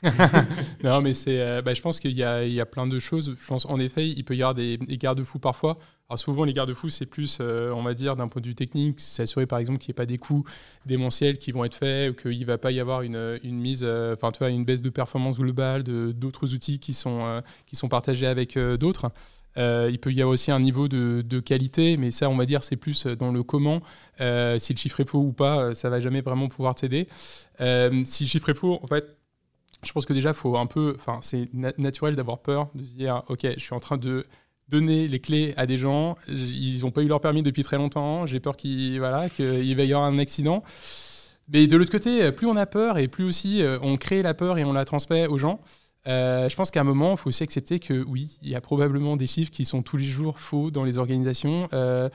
non, 0.84 1.00
mais 1.00 1.12
c'est, 1.12 1.40
euh, 1.40 1.60
bah, 1.60 1.74
je 1.74 1.82
pense 1.82 1.98
qu'il 1.98 2.12
y, 2.12 2.20
y 2.20 2.22
a, 2.60 2.66
plein 2.66 2.86
de 2.86 2.98
choses. 3.00 3.34
Je 3.38 3.46
pense, 3.46 3.66
en 3.66 3.80
effet, 3.80 4.04
il 4.04 4.24
peut 4.24 4.36
y 4.36 4.42
avoir 4.42 4.54
des, 4.54 4.78
garde-fous 4.78 5.40
parfois. 5.40 5.78
Alors 6.08 6.18
souvent, 6.18 6.44
les 6.44 6.52
garde-fous, 6.52 6.88
c'est 6.88 7.06
plus, 7.06 7.38
euh, 7.40 7.72
on 7.72 7.82
va 7.82 7.94
dire, 7.94 8.14
d'un 8.14 8.28
point 8.28 8.40
de 8.40 8.46
vue 8.46 8.54
technique, 8.54 9.00
s'assurer 9.00 9.46
par 9.46 9.58
exemple 9.58 9.78
qu'il 9.78 9.90
n'y 9.90 9.94
ait 9.96 10.02
pas 10.02 10.06
des 10.06 10.16
coûts 10.16 10.44
démentiels 10.86 11.38
qui 11.38 11.52
vont 11.52 11.64
être 11.64 11.74
faits 11.74 12.12
ou 12.12 12.14
qu'il 12.14 12.38
ne 12.38 12.44
va 12.44 12.58
pas 12.58 12.70
y 12.70 12.80
avoir 12.80 13.02
une, 13.02 13.38
une 13.42 13.58
mise, 13.58 13.82
euh, 13.82 14.14
enfin, 14.14 14.30
vois, 14.38 14.50
une 14.50 14.64
baisse 14.64 14.82
de 14.82 14.90
performance 14.90 15.38
globale 15.38 15.82
de, 15.82 16.12
d'autres 16.12 16.54
outils 16.54 16.78
qui 16.78 16.94
sont, 16.94 17.42
qui 17.66 17.76
sont 17.76 17.88
partagés 17.88 18.26
avec 18.26 18.56
d'autres. 18.56 19.10
Il 19.56 19.98
peut 20.00 20.12
y 20.12 20.20
avoir 20.20 20.34
aussi 20.34 20.50
un 20.50 20.60
niveau 20.60 20.88
de, 20.88 21.40
qualité, 21.40 21.96
mais 21.96 22.10
ça, 22.10 22.30
on 22.30 22.36
va 22.36 22.46
dire, 22.46 22.62
c'est 22.62 22.76
plus 22.76 23.06
dans 23.06 23.32
le 23.32 23.42
comment. 23.42 23.80
si 24.18 24.72
le 24.72 24.78
chiffre 24.78 25.00
est 25.00 25.08
faux 25.08 25.20
ou 25.20 25.32
pas, 25.32 25.74
ça 25.74 25.90
va 25.90 26.00
jamais 26.00 26.20
vraiment 26.20 26.48
pouvoir 26.48 26.74
t'aider. 26.74 27.08
si 27.58 28.24
le 28.24 28.28
chiffre 28.28 28.48
est 28.50 28.54
faux, 28.54 28.78
en 28.82 28.86
fait, 28.86 29.18
je 29.84 29.92
pense 29.92 30.06
que 30.06 30.12
déjà, 30.12 30.34
faut 30.34 30.56
un 30.56 30.66
peu, 30.66 30.96
c'est 31.22 31.48
naturel 31.54 32.16
d'avoir 32.16 32.38
peur, 32.38 32.68
de 32.74 32.84
se 32.84 32.94
dire, 32.94 33.22
ok, 33.28 33.46
je 33.56 33.60
suis 33.60 33.74
en 33.74 33.80
train 33.80 33.96
de 33.96 34.26
donner 34.68 35.08
les 35.08 35.20
clés 35.20 35.54
à 35.56 35.66
des 35.66 35.78
gens, 35.78 36.16
ils 36.28 36.80
n'ont 36.82 36.90
pas 36.90 37.02
eu 37.02 37.08
leur 37.08 37.20
permis 37.20 37.42
depuis 37.42 37.62
très 37.62 37.78
longtemps, 37.78 38.26
j'ai 38.26 38.40
peur 38.40 38.56
qu'il 38.56 38.98
voilà, 38.98 39.28
qu'il 39.30 39.76
va 39.76 39.84
y 39.84 39.92
avoir 39.92 40.08
un 40.08 40.18
accident. 40.18 40.62
Mais 41.48 41.66
de 41.66 41.76
l'autre 41.76 41.90
côté, 41.90 42.30
plus 42.32 42.46
on 42.46 42.56
a 42.56 42.66
peur 42.66 42.98
et 42.98 43.08
plus 43.08 43.24
aussi 43.24 43.62
euh, 43.62 43.78
on 43.80 43.96
crée 43.96 44.22
la 44.22 44.34
peur 44.34 44.58
et 44.58 44.64
on 44.64 44.74
la 44.74 44.84
transmet 44.84 45.26
aux 45.26 45.38
gens, 45.38 45.60
euh, 46.06 46.48
je 46.48 46.56
pense 46.56 46.70
qu'à 46.70 46.80
un 46.80 46.84
moment, 46.84 47.12
il 47.12 47.18
faut 47.18 47.28
aussi 47.28 47.42
accepter 47.42 47.78
que 47.78 48.04
oui, 48.04 48.38
il 48.42 48.48
y 48.48 48.54
a 48.54 48.60
probablement 48.60 49.16
des 49.16 49.26
chiffres 49.26 49.50
qui 49.50 49.64
sont 49.64 49.82
tous 49.82 49.96
les 49.96 50.04
jours 50.04 50.38
faux 50.38 50.70
dans 50.70 50.84
les 50.84 50.96
organisations. 50.96 51.68
Euh, 51.72 52.08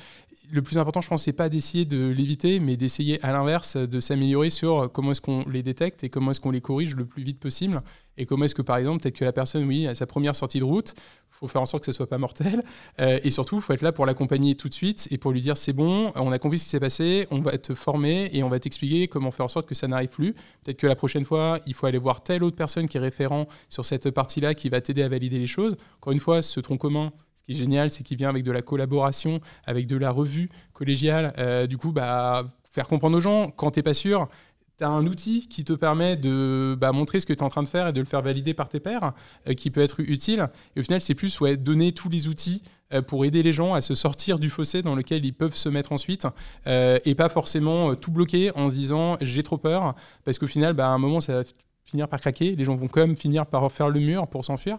le 0.51 0.61
plus 0.61 0.77
important, 0.77 1.01
je 1.01 1.09
pense, 1.09 1.23
c'est 1.23 1.33
pas 1.33 1.49
d'essayer 1.49 1.85
de 1.85 2.07
l'éviter, 2.07 2.59
mais 2.59 2.77
d'essayer 2.77 3.23
à 3.23 3.31
l'inverse 3.31 3.77
de 3.77 3.99
s'améliorer 3.99 4.49
sur 4.49 4.91
comment 4.91 5.11
est-ce 5.11 5.21
qu'on 5.21 5.47
les 5.49 5.63
détecte 5.63 6.03
et 6.03 6.09
comment 6.09 6.31
est-ce 6.31 6.41
qu'on 6.41 6.51
les 6.51 6.61
corrige 6.61 6.95
le 6.95 7.05
plus 7.05 7.23
vite 7.23 7.39
possible. 7.39 7.81
Et 8.17 8.25
comment 8.25 8.45
est-ce 8.45 8.55
que, 8.55 8.61
par 8.61 8.77
exemple, 8.77 9.01
peut-être 9.01 9.17
que 9.17 9.25
la 9.25 9.33
personne, 9.33 9.65
oui, 9.65 9.87
à 9.87 9.95
sa 9.95 10.05
première 10.05 10.35
sortie 10.35 10.59
de 10.59 10.63
route, 10.63 10.95
faut 11.43 11.51
faire 11.51 11.61
en 11.61 11.65
sorte 11.65 11.83
que 11.83 11.91
ce 11.91 11.95
soit 11.95 12.07
pas 12.07 12.17
mortel. 12.17 12.63
Euh, 12.99 13.19
et 13.23 13.29
surtout, 13.29 13.57
il 13.57 13.61
faut 13.61 13.73
être 13.73 13.81
là 13.81 13.91
pour 13.91 14.05
l'accompagner 14.05 14.55
tout 14.55 14.69
de 14.69 14.73
suite 14.73 15.07
et 15.11 15.17
pour 15.17 15.31
lui 15.31 15.41
dire 15.41 15.57
c'est 15.57 15.73
bon, 15.73 16.11
on 16.15 16.31
a 16.31 16.39
compris 16.39 16.59
ce 16.59 16.65
qui 16.65 16.69
s'est 16.69 16.79
passé, 16.79 17.27
on 17.31 17.41
va 17.41 17.57
te 17.57 17.75
former 17.75 18.29
et 18.33 18.43
on 18.43 18.49
va 18.49 18.59
t'expliquer 18.59 19.07
comment 19.07 19.31
faire 19.31 19.45
en 19.45 19.49
sorte 19.49 19.67
que 19.67 19.75
ça 19.75 19.87
n'arrive 19.87 20.09
plus. 20.09 20.33
Peut-être 20.63 20.77
que 20.77 20.87
la 20.87 20.95
prochaine 20.95 21.25
fois, 21.25 21.59
il 21.67 21.73
faut 21.73 21.85
aller 21.85 21.97
voir 21.97 22.23
telle 22.23 22.43
autre 22.43 22.55
personne 22.55 22.87
qui 22.87 22.97
est 22.97 23.01
référent 23.01 23.47
sur 23.69 23.85
cette 23.85 24.09
partie-là 24.11 24.53
qui 24.53 24.69
va 24.69 24.81
t'aider 24.81 25.03
à 25.03 25.09
valider 25.09 25.39
les 25.39 25.47
choses. 25.47 25.75
Encore 25.97 26.13
une 26.13 26.19
fois, 26.19 26.41
ce 26.41 26.59
tronc 26.59 26.77
commun, 26.77 27.11
ce 27.35 27.43
qui 27.43 27.51
est 27.51 27.55
génial, 27.55 27.89
c'est 27.89 28.03
qu'il 28.03 28.17
vient 28.17 28.29
avec 28.29 28.43
de 28.43 28.51
la 28.51 28.61
collaboration, 28.61 29.41
avec 29.65 29.87
de 29.87 29.97
la 29.97 30.11
revue 30.11 30.49
collégiale. 30.73 31.33
Euh, 31.37 31.67
du 31.67 31.77
coup, 31.77 31.91
bah, 31.91 32.47
faire 32.71 32.87
comprendre 32.87 33.17
aux 33.17 33.21
gens, 33.21 33.49
quand 33.49 33.71
tu 33.71 33.79
n'es 33.79 33.83
pas 33.83 33.93
sûr, 33.93 34.29
tu 34.77 34.83
as 34.83 34.89
un 34.89 35.05
outil 35.05 35.47
qui 35.47 35.63
te 35.63 35.73
permet 35.73 36.15
de 36.15 36.75
bah, 36.79 36.91
montrer 36.91 37.19
ce 37.19 37.25
que 37.25 37.33
tu 37.33 37.39
es 37.39 37.43
en 37.43 37.49
train 37.49 37.63
de 37.63 37.67
faire 37.67 37.87
et 37.87 37.93
de 37.93 37.99
le 37.99 38.05
faire 38.05 38.21
valider 38.21 38.53
par 38.53 38.69
tes 38.69 38.79
pairs, 38.79 39.13
euh, 39.47 39.53
qui 39.53 39.69
peut 39.69 39.81
être 39.81 39.99
utile. 39.99 40.47
Et 40.75 40.79
au 40.79 40.83
final, 40.83 41.01
c'est 41.01 41.15
plus 41.15 41.39
ouais, 41.39 41.57
donner 41.57 41.91
tous 41.91 42.09
les 42.09 42.27
outils 42.27 42.63
euh, 42.93 43.01
pour 43.01 43.25
aider 43.25 43.43
les 43.43 43.53
gens 43.53 43.73
à 43.73 43.81
se 43.81 43.95
sortir 43.95 44.39
du 44.39 44.49
fossé 44.49 44.81
dans 44.81 44.95
lequel 44.95 45.25
ils 45.25 45.33
peuvent 45.33 45.55
se 45.55 45.69
mettre 45.69 45.91
ensuite, 45.91 46.27
et 46.65 47.15
pas 47.15 47.29
forcément 47.29 47.95
tout 47.95 48.11
bloquer 48.11 48.51
en 48.55 48.69
se 48.69 48.75
disant 48.75 49.17
j'ai 49.21 49.43
trop 49.43 49.57
peur, 49.57 49.95
parce 50.23 50.37
qu'au 50.37 50.47
final, 50.47 50.73
bah, 50.73 50.87
à 50.87 50.91
un 50.91 50.97
moment, 50.97 51.19
ça 51.21 51.35
va 51.35 51.43
finir 51.85 52.07
par 52.07 52.19
craquer, 52.19 52.53
les 52.53 52.65
gens 52.65 52.75
vont 52.75 52.87
quand 52.87 53.01
même 53.01 53.15
finir 53.15 53.45
par 53.45 53.71
faire 53.71 53.89
le 53.89 53.99
mur 53.99 54.27
pour 54.27 54.45
s'enfuir. 54.45 54.77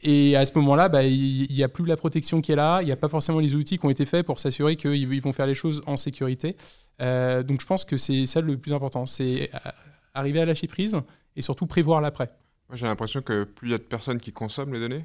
Et 0.00 0.36
à 0.36 0.44
ce 0.44 0.52
moment-là, 0.58 0.88
bah, 0.88 1.04
il 1.04 1.50
n'y 1.50 1.62
a 1.62 1.68
plus 1.68 1.86
la 1.86 1.96
protection 1.96 2.40
qui 2.40 2.52
est 2.52 2.56
là, 2.56 2.82
il 2.82 2.86
n'y 2.86 2.92
a 2.92 2.96
pas 2.96 3.08
forcément 3.08 3.38
les 3.38 3.54
outils 3.54 3.78
qui 3.78 3.86
ont 3.86 3.90
été 3.90 4.04
faits 4.04 4.26
pour 4.26 4.40
s'assurer 4.40 4.76
qu'ils 4.76 5.22
vont 5.22 5.32
faire 5.32 5.46
les 5.46 5.54
choses 5.54 5.82
en 5.86 5.96
sécurité. 5.96 6.56
Euh, 7.00 7.42
donc 7.42 7.60
je 7.60 7.66
pense 7.66 7.84
que 7.84 7.96
c'est 7.96 8.26
ça 8.26 8.40
le 8.40 8.56
plus 8.56 8.72
important, 8.72 9.06
c'est 9.06 9.50
euh, 9.54 9.70
arriver 10.14 10.40
à 10.40 10.46
lâcher 10.46 10.68
prise 10.68 11.00
et 11.36 11.42
surtout 11.42 11.66
prévoir 11.66 12.00
l'après. 12.00 12.30
Moi 12.68 12.76
j'ai 12.76 12.86
l'impression 12.86 13.20
que 13.20 13.44
plus 13.44 13.68
il 13.68 13.70
y 13.72 13.74
a 13.74 13.78
de 13.78 13.82
personnes 13.82 14.20
qui 14.20 14.32
consomment 14.32 14.74
les 14.74 14.80
données, 14.80 15.04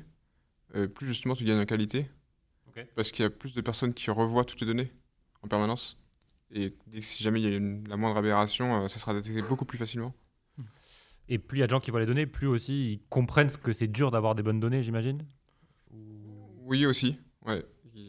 euh, 0.75 0.87
plus 0.87 1.07
justement 1.07 1.35
tu 1.35 1.45
gagnes 1.45 1.59
en 1.59 1.65
qualité. 1.65 2.07
Parce 2.95 3.11
qu'il 3.11 3.23
y 3.23 3.25
a 3.25 3.29
plus 3.29 3.51
de 3.53 3.59
personnes 3.59 3.93
qui 3.93 4.09
revoient 4.09 4.45
toutes 4.45 4.61
les 4.61 4.67
données 4.67 4.89
en 5.41 5.49
permanence. 5.49 5.97
Et 6.53 6.73
si 7.01 7.21
jamais 7.21 7.41
il 7.41 7.51
y 7.51 7.53
a 7.53 7.89
la 7.89 7.97
moindre 7.97 8.15
aberration, 8.15 8.87
ça 8.87 8.99
sera 8.99 9.13
détecté 9.13 9.41
beaucoup 9.41 9.65
plus 9.65 9.77
facilement. 9.77 10.13
Et 11.29 11.37
plus 11.37 11.59
il 11.59 11.61
y 11.61 11.63
a 11.63 11.67
de 11.67 11.71
gens 11.71 11.79
qui 11.79 11.91
voient 11.91 11.99
les 11.99 12.05
données, 12.05 12.25
plus 12.25 12.47
aussi 12.47 12.93
ils 12.93 12.99
comprennent 13.09 13.51
que 13.51 13.71
c'est 13.71 13.87
dur 13.87 14.11
d'avoir 14.11 14.35
des 14.35 14.43
bonnes 14.43 14.59
données, 14.59 14.81
j'imagine 14.81 15.25
Oui, 16.65 16.85
aussi. 16.85 17.17
Ouais. 17.45 17.63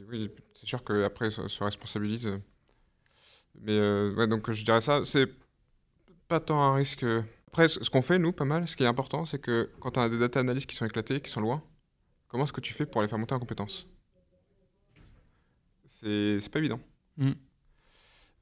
Oui, 0.08 0.30
c'est 0.54 0.66
sûr 0.66 0.82
qu'après, 0.82 1.30
ça 1.30 1.48
se 1.48 1.62
responsabilise. 1.62 2.30
Mais 3.60 3.72
euh, 3.72 4.14
ouais, 4.14 4.26
donc 4.26 4.50
je 4.50 4.64
dirais 4.64 4.80
ça, 4.80 5.04
c'est 5.04 5.28
pas 6.28 6.40
tant 6.40 6.60
un 6.60 6.74
risque. 6.74 7.04
Après, 7.48 7.68
ce 7.68 7.90
qu'on 7.90 8.02
fait, 8.02 8.18
nous, 8.18 8.32
pas 8.32 8.44
mal, 8.44 8.66
ce 8.66 8.76
qui 8.76 8.84
est 8.84 8.86
important, 8.86 9.26
c'est 9.26 9.40
que 9.40 9.70
quand 9.80 9.98
on 9.98 10.00
a 10.00 10.08
des 10.08 10.18
data 10.18 10.40
analysts 10.40 10.68
qui 10.68 10.76
sont 10.76 10.86
éclatés, 10.86 11.20
qui 11.20 11.30
sont 11.30 11.40
loin, 11.40 11.62
comment 12.28 12.44
est-ce 12.44 12.52
que 12.52 12.60
tu 12.60 12.72
fais 12.72 12.86
pour 12.86 13.02
les 13.02 13.08
faire 13.08 13.18
monter 13.18 13.34
en 13.34 13.40
compétences 13.40 13.86
C'est 15.84 16.38
pas 16.50 16.58
évident. 16.58 16.80
Mm. 17.16 17.32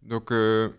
Donc, 0.03 0.31
euh, 0.31 0.70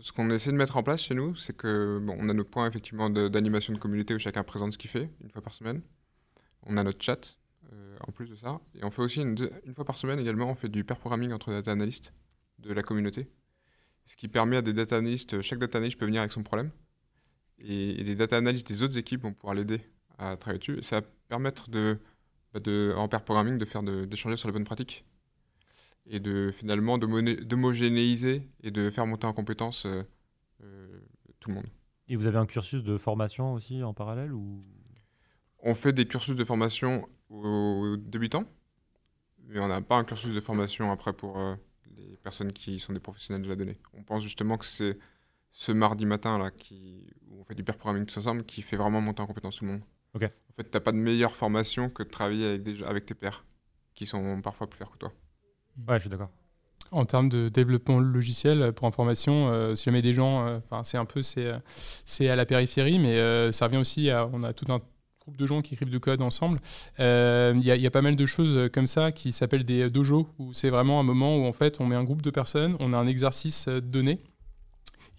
ce 0.00 0.12
qu'on 0.12 0.30
essaie 0.30 0.50
de 0.50 0.56
mettre 0.56 0.76
en 0.76 0.82
place 0.82 1.02
chez 1.02 1.14
nous, 1.14 1.34
c'est 1.34 1.56
que 1.56 1.98
bon, 2.02 2.16
on 2.18 2.28
a 2.28 2.34
nos 2.34 2.44
points 2.44 2.68
effectivement 2.68 3.10
d'animation 3.10 3.72
de, 3.72 3.78
communauté 3.78 4.14
où 4.14 4.18
chacun 4.18 4.42
présente 4.42 4.72
ce 4.72 4.78
qu'il 4.78 4.90
fait 4.90 5.10
une 5.22 5.30
fois 5.30 5.42
par 5.42 5.54
semaine. 5.54 5.82
On 6.64 6.76
a 6.76 6.82
notre 6.82 7.02
chat 7.02 7.38
euh, 7.72 7.96
en 8.06 8.12
plus 8.12 8.28
de 8.30 8.34
ça, 8.34 8.60
et 8.74 8.84
on 8.84 8.90
fait 8.90 9.02
aussi 9.02 9.20
une, 9.20 9.36
fois 9.74 9.84
par 9.84 9.96
semaine 9.96 10.18
également, 10.18 10.50
on 10.50 10.54
fait 10.54 10.68
du 10.68 10.84
pair 10.84 10.98
programming 10.98 11.32
entre 11.32 11.50
data 11.50 11.72
analystes 11.72 12.12
de 12.58 12.72
la 12.72 12.82
communauté, 12.82 13.28
ce 14.06 14.16
qui 14.16 14.28
permet 14.28 14.56
à 14.56 14.62
des 14.62 14.72
data 14.72 14.96
analystes, 14.96 15.40
chaque 15.42 15.58
data 15.58 15.78
analyst 15.78 15.98
peut 15.98 16.06
venir 16.06 16.20
avec 16.20 16.32
son 16.32 16.42
problème, 16.42 16.70
et, 17.58 18.02
des 18.02 18.14
data 18.14 18.36
analystes 18.36 18.68
des 18.68 18.82
autres 18.82 18.96
équipes 18.96 19.22
vont 19.22 19.32
pouvoir 19.32 19.54
l'aider 19.54 19.80
à 20.18 20.36
travailler 20.36 20.58
dessus, 20.58 20.78
et 20.78 20.82
ça 20.82 21.00
va 21.00 21.06
permettre 21.28 21.70
de, 21.70 21.98
bah, 22.52 22.60
de 22.60 22.94
en 22.96 23.08
pair 23.08 23.22
programming 23.22 23.58
de 23.58 23.64
faire 23.64 23.82
d'échanger 23.82 24.36
sur 24.36 24.48
les 24.48 24.52
bonnes 24.52 24.64
pratiques 24.64 25.04
et 26.06 26.20
de 26.20 26.50
finalement 26.52 26.98
d'homogénéiser 26.98 28.48
et 28.62 28.70
de 28.70 28.90
faire 28.90 29.06
monter 29.06 29.26
en 29.26 29.32
compétence 29.32 29.86
euh, 29.86 30.02
euh, 30.62 31.00
tout 31.40 31.50
le 31.50 31.56
monde. 31.56 31.66
Et 32.08 32.16
vous 32.16 32.26
avez 32.26 32.38
un 32.38 32.46
cursus 32.46 32.82
de 32.82 32.98
formation 32.98 33.52
aussi 33.54 33.82
en 33.82 33.94
parallèle 33.94 34.32
ou? 34.32 34.64
On 35.60 35.74
fait 35.74 35.92
des 35.92 36.06
cursus 36.06 36.34
de 36.34 36.44
formation 36.44 37.08
aux 37.30 37.96
débutants, 37.96 38.44
mais 39.46 39.60
on 39.60 39.68
n'a 39.68 39.80
pas 39.80 39.96
un 39.96 40.04
cursus 40.04 40.34
de 40.34 40.40
formation 40.40 40.90
après 40.90 41.12
pour 41.12 41.38
euh, 41.38 41.54
les 41.96 42.16
personnes 42.16 42.52
qui 42.52 42.80
sont 42.80 42.92
des 42.92 43.00
professionnels 43.00 43.42
de 43.42 43.48
la 43.48 43.56
donnée. 43.56 43.78
On 43.94 44.02
pense 44.02 44.24
justement 44.24 44.58
que 44.58 44.64
c'est 44.64 44.98
ce 45.52 45.70
mardi 45.70 46.04
matin 46.04 46.38
là 46.38 46.50
qui, 46.50 47.06
où 47.28 47.40
on 47.40 47.44
fait 47.44 47.54
du 47.54 47.62
pair 47.62 47.76
programming 47.76 48.06
tous 48.06 48.18
ensemble 48.18 48.44
qui 48.44 48.62
fait 48.62 48.76
vraiment 48.76 49.00
monter 49.00 49.22
en 49.22 49.26
compétence 49.26 49.56
tout 49.56 49.64
le 49.64 49.72
monde. 49.72 49.82
Ok. 50.14 50.24
En 50.24 50.52
fait, 50.54 50.64
tu 50.64 50.70
n'as 50.74 50.80
pas 50.80 50.92
de 50.92 50.98
meilleure 50.98 51.36
formation 51.36 51.88
que 51.88 52.02
de 52.02 52.08
travailler 52.08 52.46
avec, 52.46 52.62
des, 52.62 52.82
avec 52.82 53.06
tes 53.06 53.14
pairs 53.14 53.44
qui 53.94 54.04
sont 54.04 54.40
parfois 54.42 54.68
plus 54.68 54.78
forts 54.78 54.90
que 54.90 54.98
toi. 54.98 55.12
Ouais, 55.88 55.96
je 55.96 56.02
suis 56.02 56.10
d'accord. 56.10 56.30
En 56.90 57.06
termes 57.06 57.30
de 57.30 57.48
développement 57.48 57.98
logiciel, 57.98 58.72
pour 58.72 58.86
information, 58.86 59.48
euh, 59.48 59.74
si 59.74 59.84
jamais 59.84 60.02
des 60.02 60.12
gens, 60.12 60.46
euh, 60.46 60.58
enfin 60.58 60.84
c'est 60.84 60.98
un 60.98 61.06
peu 61.06 61.22
c'est, 61.22 61.50
c'est 62.04 62.28
à 62.28 62.36
la 62.36 62.44
périphérie, 62.44 62.98
mais 62.98 63.16
euh, 63.16 63.50
ça 63.50 63.66
revient 63.66 63.78
aussi 63.78 64.10
à, 64.10 64.28
on 64.30 64.42
a 64.42 64.52
tout 64.52 64.70
un 64.70 64.80
groupe 65.22 65.38
de 65.38 65.46
gens 65.46 65.62
qui 65.62 65.72
écrivent 65.72 65.88
du 65.88 66.00
code 66.00 66.20
ensemble. 66.20 66.60
Il 66.98 67.62
y, 67.62 67.68
y, 67.68 67.86
a 67.86 67.90
pas 67.90 68.02
mal 68.02 68.16
de 68.16 68.26
choses 68.26 68.68
comme 68.72 68.86
ça 68.86 69.10
qui 69.10 69.32
s'appellent 69.32 69.64
des 69.64 69.88
dojos, 69.88 70.28
où 70.38 70.52
c'est 70.52 70.68
vraiment 70.68 71.00
un 71.00 71.04
moment 71.04 71.38
où 71.38 71.46
en 71.46 71.52
fait 71.52 71.80
on 71.80 71.86
met 71.86 71.96
un 71.96 72.04
groupe 72.04 72.22
de 72.22 72.30
personnes, 72.30 72.76
on 72.80 72.92
a 72.92 72.98
un 72.98 73.06
exercice 73.06 73.68
donné, 73.68 74.20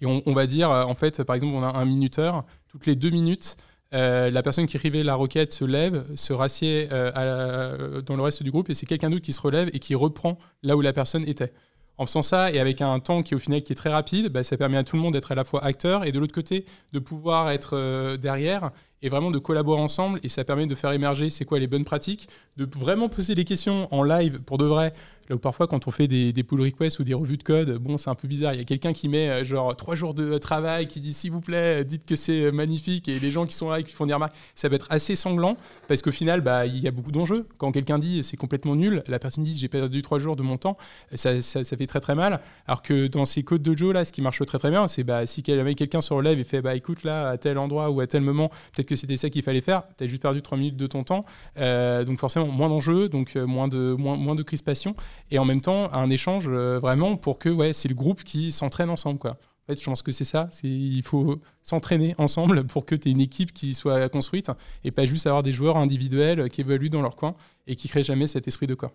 et 0.01 0.05
on, 0.05 0.21
on 0.25 0.33
va 0.33 0.45
dire, 0.45 0.69
en 0.69 0.95
fait, 0.95 1.23
par 1.23 1.35
exemple, 1.35 1.55
on 1.55 1.63
a 1.63 1.75
un 1.75 1.85
minuteur, 1.85 2.45
toutes 2.67 2.85
les 2.85 2.95
deux 2.95 3.09
minutes, 3.09 3.55
euh, 3.93 4.31
la 4.31 4.41
personne 4.41 4.65
qui 4.65 4.77
écrivait 4.77 5.03
la 5.03 5.15
requête 5.15 5.51
se 5.51 5.65
lève, 5.65 6.03
se 6.15 6.33
rassied 6.33 6.89
euh, 6.91 8.01
dans 8.01 8.15
le 8.15 8.21
reste 8.21 8.43
du 8.43 8.51
groupe 8.51 8.69
et 8.69 8.73
c'est 8.73 8.85
quelqu'un 8.85 9.09
d'autre 9.09 9.23
qui 9.23 9.33
se 9.33 9.41
relève 9.41 9.69
et 9.73 9.79
qui 9.79 9.95
reprend 9.95 10.37
là 10.63 10.75
où 10.75 10.81
la 10.81 10.93
personne 10.93 11.27
était. 11.27 11.53
En 11.97 12.07
faisant 12.07 12.23
ça 12.23 12.51
et 12.51 12.59
avec 12.59 12.81
un 12.81 12.99
temps 12.99 13.21
qui 13.21 13.35
au 13.35 13.39
final 13.39 13.61
qui 13.61 13.71
est 13.71 13.75
très 13.75 13.91
rapide, 13.91 14.29
bah, 14.29 14.43
ça 14.43 14.57
permet 14.57 14.77
à 14.77 14.83
tout 14.83 14.95
le 14.95 15.01
monde 15.01 15.13
d'être 15.13 15.31
à 15.31 15.35
la 15.35 15.43
fois 15.43 15.63
acteur 15.63 16.05
et 16.05 16.11
de 16.11 16.19
l'autre 16.19 16.33
côté 16.33 16.65
de 16.91 16.99
pouvoir 16.99 17.51
être 17.51 17.77
euh, 17.77 18.17
derrière 18.17 18.71
et 19.03 19.09
vraiment 19.09 19.29
de 19.29 19.37
collaborer 19.37 19.81
ensemble 19.81 20.19
et 20.23 20.29
ça 20.29 20.43
permet 20.43 20.65
de 20.65 20.73
faire 20.73 20.91
émerger 20.91 21.29
c'est 21.29 21.45
quoi 21.45 21.59
les 21.59 21.67
bonnes 21.67 21.85
pratiques, 21.85 22.29
de 22.57 22.67
vraiment 22.77 23.09
poser 23.09 23.35
des 23.35 23.45
questions 23.45 23.87
en 23.93 24.01
live 24.01 24.39
pour 24.39 24.57
de 24.57 24.65
vrai 24.65 24.93
Là 25.29 25.35
où 25.35 25.39
parfois, 25.39 25.67
quand 25.67 25.87
on 25.87 25.91
fait 25.91 26.07
des, 26.07 26.33
des 26.33 26.43
pull 26.43 26.61
requests 26.61 26.99
ou 26.99 27.03
des 27.03 27.13
revues 27.13 27.37
de 27.37 27.43
code, 27.43 27.77
bon, 27.77 27.97
c'est 27.97 28.09
un 28.09 28.15
peu 28.15 28.27
bizarre. 28.27 28.53
Il 28.53 28.57
y 28.57 28.61
a 28.61 28.65
quelqu'un 28.65 28.93
qui 28.93 29.09
met 29.09 29.29
euh, 29.29 29.45
genre 29.45 29.75
trois 29.75 29.95
jours 29.95 30.13
de 30.13 30.37
travail, 30.37 30.87
qui 30.87 30.99
dit 30.99 31.13
s'il 31.13 31.31
vous 31.31 31.41
plaît, 31.41 31.83
dites 31.83 32.05
que 32.05 32.15
c'est 32.15 32.51
magnifique, 32.51 33.07
et 33.07 33.19
les 33.19 33.31
gens 33.31 33.45
qui 33.45 33.55
sont 33.55 33.69
là 33.69 33.79
et 33.79 33.83
qui 33.83 33.93
font 33.93 34.05
des 34.05 34.13
remarques, 34.13 34.35
ça 34.55 34.69
va 34.69 34.75
être 34.75 34.87
assez 34.89 35.15
sanglant 35.15 35.57
parce 35.87 36.01
qu'au 36.01 36.11
final, 36.11 36.41
bah, 36.41 36.65
il 36.65 36.79
y 36.79 36.87
a 36.87 36.91
beaucoup 36.91 37.11
d'enjeux. 37.11 37.47
Quand 37.57 37.71
quelqu'un 37.71 37.99
dit 37.99 38.23
c'est 38.23 38.37
complètement 38.37 38.75
nul, 38.75 39.03
la 39.07 39.19
personne 39.19 39.43
dit 39.43 39.57
j'ai 39.57 39.67
perdu 39.67 40.01
trois 40.01 40.19
jours 40.19 40.35
de 40.35 40.43
mon 40.43 40.57
temps, 40.57 40.77
ça, 41.13 41.41
ça, 41.41 41.63
fait 41.63 41.87
très 41.87 41.99
très 41.99 42.15
mal. 42.15 42.39
Alors 42.67 42.81
que 42.81 43.07
dans 43.07 43.25
ces 43.25 43.43
codes 43.43 43.61
de 43.61 43.77
Joe 43.77 43.93
là, 43.93 44.05
ce 44.05 44.11
qui 44.11 44.21
marche 44.21 44.43
très 44.45 44.57
très 44.57 44.69
bien, 44.69 44.87
c'est 44.87 45.03
bah, 45.03 45.25
si 45.25 45.43
quelqu'un 45.43 46.01
se 46.01 46.13
relève 46.13 46.39
et 46.39 46.43
fait 46.43 46.61
bah 46.61 46.75
écoute 46.75 47.03
là, 47.03 47.29
à 47.29 47.37
tel 47.37 47.57
endroit 47.57 47.89
ou 47.89 48.01
à 48.01 48.07
tel 48.07 48.21
moment, 48.21 48.49
peut-être 48.73 48.87
que 48.87 48.95
c'était 48.95 49.17
ça 49.17 49.29
qu'il 49.29 49.43
fallait 49.43 49.61
faire, 49.61 49.83
tu 49.97 50.03
as 50.03 50.07
juste 50.07 50.21
perdu 50.21 50.41
trois 50.41 50.57
minutes 50.57 50.77
de 50.77 50.87
ton 50.87 51.03
temps. 51.03 51.21
Euh, 51.57 52.03
donc 52.03 52.19
forcément, 52.19 52.47
moins 52.47 52.69
d'enjeux, 52.69 53.09
donc 53.09 53.35
euh, 53.35 53.45
moins 53.45 53.67
de, 53.67 53.93
moins, 53.93 54.15
moins 54.15 54.35
de 54.35 54.43
crispation, 54.43 54.95
et 55.33 55.39
en 55.39 55.45
même 55.45 55.61
temps, 55.61 55.91
un 55.91 56.11
échange 56.11 56.45
euh, 56.47 56.77
vraiment 56.79 57.17
pour 57.17 57.39
que 57.39 57.49
ouais, 57.49 57.73
c'est 57.73 57.89
le 57.89 57.95
groupe 57.95 58.23
qui 58.23 58.51
s'entraîne 58.51 58.91
ensemble. 58.91 59.17
Quoi. 59.17 59.31
En 59.31 59.65
fait, 59.65 59.79
je 59.79 59.83
pense 59.83 60.03
que 60.03 60.11
c'est 60.11 60.23
ça. 60.23 60.47
Il 60.61 61.01
faut 61.01 61.41
s'entraîner 61.63 62.13
ensemble 62.19 62.65
pour 62.65 62.85
que 62.85 62.93
tu 62.93 63.09
aies 63.09 63.11
une 63.11 63.19
équipe 63.19 63.51
qui 63.51 63.73
soit 63.73 64.09
construite 64.09 64.51
et 64.83 64.91
pas 64.91 65.05
juste 65.05 65.25
avoir 65.25 65.41
des 65.41 65.51
joueurs 65.51 65.77
individuels 65.77 66.49
qui 66.49 66.61
évoluent 66.61 66.91
dans 66.91 67.01
leur 67.01 67.15
coin 67.15 67.33
et 67.65 67.75
qui 67.75 67.89
créent 67.89 68.03
jamais 68.03 68.27
cet 68.27 68.47
esprit 68.47 68.67
de 68.67 68.75
corps. 68.75 68.93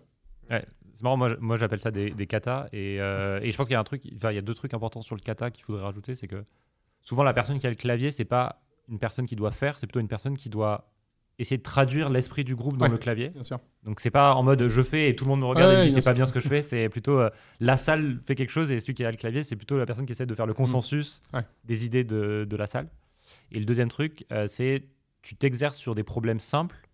C'est 0.49 1.03
marrant, 1.03 1.17
moi, 1.17 1.57
j'appelle 1.57 1.81
ça 1.81 1.91
des, 1.91 2.11
des 2.11 2.25
katas. 2.25 2.67
Et, 2.71 2.95
et, 2.95 3.51
je 3.51 3.57
pense 3.57 3.67
qu'il 3.67 3.73
y 3.73 3.75
a 3.75 3.79
un 3.81 3.83
truc, 3.83 4.05
il 4.05 4.17
y 4.21 4.37
a 4.37 4.41
deux 4.41 4.53
trucs 4.53 4.73
importants 4.73 5.01
sur 5.01 5.15
le 5.15 5.21
kata 5.21 5.51
qu'il 5.51 5.65
faudrait 5.65 5.83
rajouter. 5.83 6.15
C'est 6.15 6.27
que 6.27 6.45
souvent, 7.01 7.23
la 7.23 7.33
personne 7.33 7.59
qui 7.59 7.67
a 7.67 7.69
le 7.69 7.75
clavier, 7.75 8.11
c'est 8.11 8.23
pas 8.23 8.61
une 8.87 8.99
personne 8.99 9.25
qui 9.25 9.35
doit 9.35 9.51
faire, 9.51 9.77
c'est 9.77 9.87
plutôt 9.87 9.99
une 9.99 10.07
personne 10.07 10.37
qui 10.37 10.49
doit 10.49 10.89
essayer 11.39 11.57
de 11.57 11.63
traduire 11.63 12.09
l'esprit 12.09 12.43
du 12.43 12.55
groupe 12.55 12.77
dans 12.77 12.87
le 12.87 12.97
clavier. 12.97 13.29
Bien 13.29 13.43
sûr. 13.43 13.59
Donc 13.83 14.01
c'est 14.01 14.11
pas 14.11 14.35
en 14.35 14.43
mode 14.43 14.67
je 14.67 14.81
fais 14.81 15.09
et 15.09 15.15
tout 15.15 15.23
le 15.23 15.29
monde 15.29 15.39
me 15.39 15.45
regarde 15.45 15.73
et 15.73 15.89
dit 15.89 15.93
c'est 15.93 16.07
pas 16.07 16.13
bien 16.13 16.25
ce 16.25 16.33
que 16.33 16.41
je 16.41 16.47
fais, 16.47 16.61
c'est 16.61 16.89
plutôt 16.89 17.17
euh, 17.17 17.29
la 17.59 17.77
salle 17.77 18.19
fait 18.27 18.35
quelque 18.35 18.51
chose 18.51 18.71
et 18.71 18.79
celui 18.81 18.93
qui 18.93 19.05
a 19.05 19.09
le 19.09 19.17
clavier 19.17 19.41
c'est 19.41 19.55
plutôt 19.55 19.77
la 19.77 19.85
personne 19.85 20.05
qui 20.05 20.11
essaie 20.11 20.25
de 20.25 20.35
faire 20.35 20.45
le 20.45 20.53
consensus 20.53 21.21
mmh. 21.33 21.39
des 21.63 21.85
idées 21.85 22.03
de, 22.03 22.45
de, 22.47 22.57
la 22.57 22.67
salle. 22.67 22.89
Et 23.51 23.59
le 23.59 23.65
deuxième 23.65 23.87
truc 23.87 24.25
c'est 24.29 24.35
euh, 24.35 24.47
c'est 24.47 24.83
tu 25.21 25.35
t'exerces 25.35 25.77
sur 25.77 25.95
des 25.95 26.03
problèmes 26.03 26.39
simples 26.39 26.87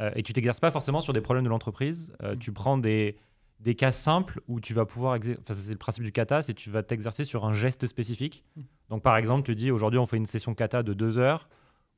euh, 0.00 0.10
et 0.16 0.22
tu 0.22 0.32
t'exerces 0.32 0.60
pas 0.60 0.70
forcément 0.70 1.00
sur 1.00 1.12
des 1.12 1.20
problèmes 1.20 1.44
de 1.44 1.50
l'entreprise. 1.50 2.12
Mmh. 2.22 2.36
Tu 2.38 2.52
prends 2.52 2.78
des, 2.78 3.16
des 3.60 3.74
cas 3.74 3.92
simples 3.92 4.40
où 4.48 4.60
tu 4.60 4.74
vas 4.74 4.86
pouvoir, 4.86 5.18
enfin, 5.18 5.54
c'est 5.54 5.70
le 5.70 5.78
principe 5.78 6.02
du 6.02 6.12
kata, 6.12 6.42
c'est 6.42 6.54
tu 6.54 6.70
vas 6.70 6.82
t'exercer 6.82 7.24
sur 7.24 7.44
un 7.44 7.52
geste 7.52 7.86
spécifique. 7.86 8.44
Mmh. 8.56 8.62
Donc 8.88 9.02
par 9.02 9.16
exemple 9.16 9.44
tu 9.44 9.54
dis 9.54 9.70
aujourd'hui 9.70 9.98
on 9.98 10.06
fait 10.06 10.16
une 10.16 10.26
session 10.26 10.54
kata 10.54 10.82
de 10.82 10.94
deux 10.94 11.18
heures 11.18 11.48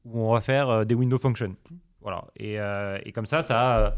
où 0.05 0.21
on 0.21 0.33
va 0.33 0.41
faire 0.41 0.69
euh, 0.69 0.85
des 0.85 0.95
window 0.95 1.19
functions. 1.19 1.57
Voilà. 2.01 2.25
Et, 2.37 2.59
euh, 2.59 2.99
et 3.05 3.13
comme 3.13 3.27
ça, 3.27 3.43
ça 3.43 3.79
euh, 3.79 3.91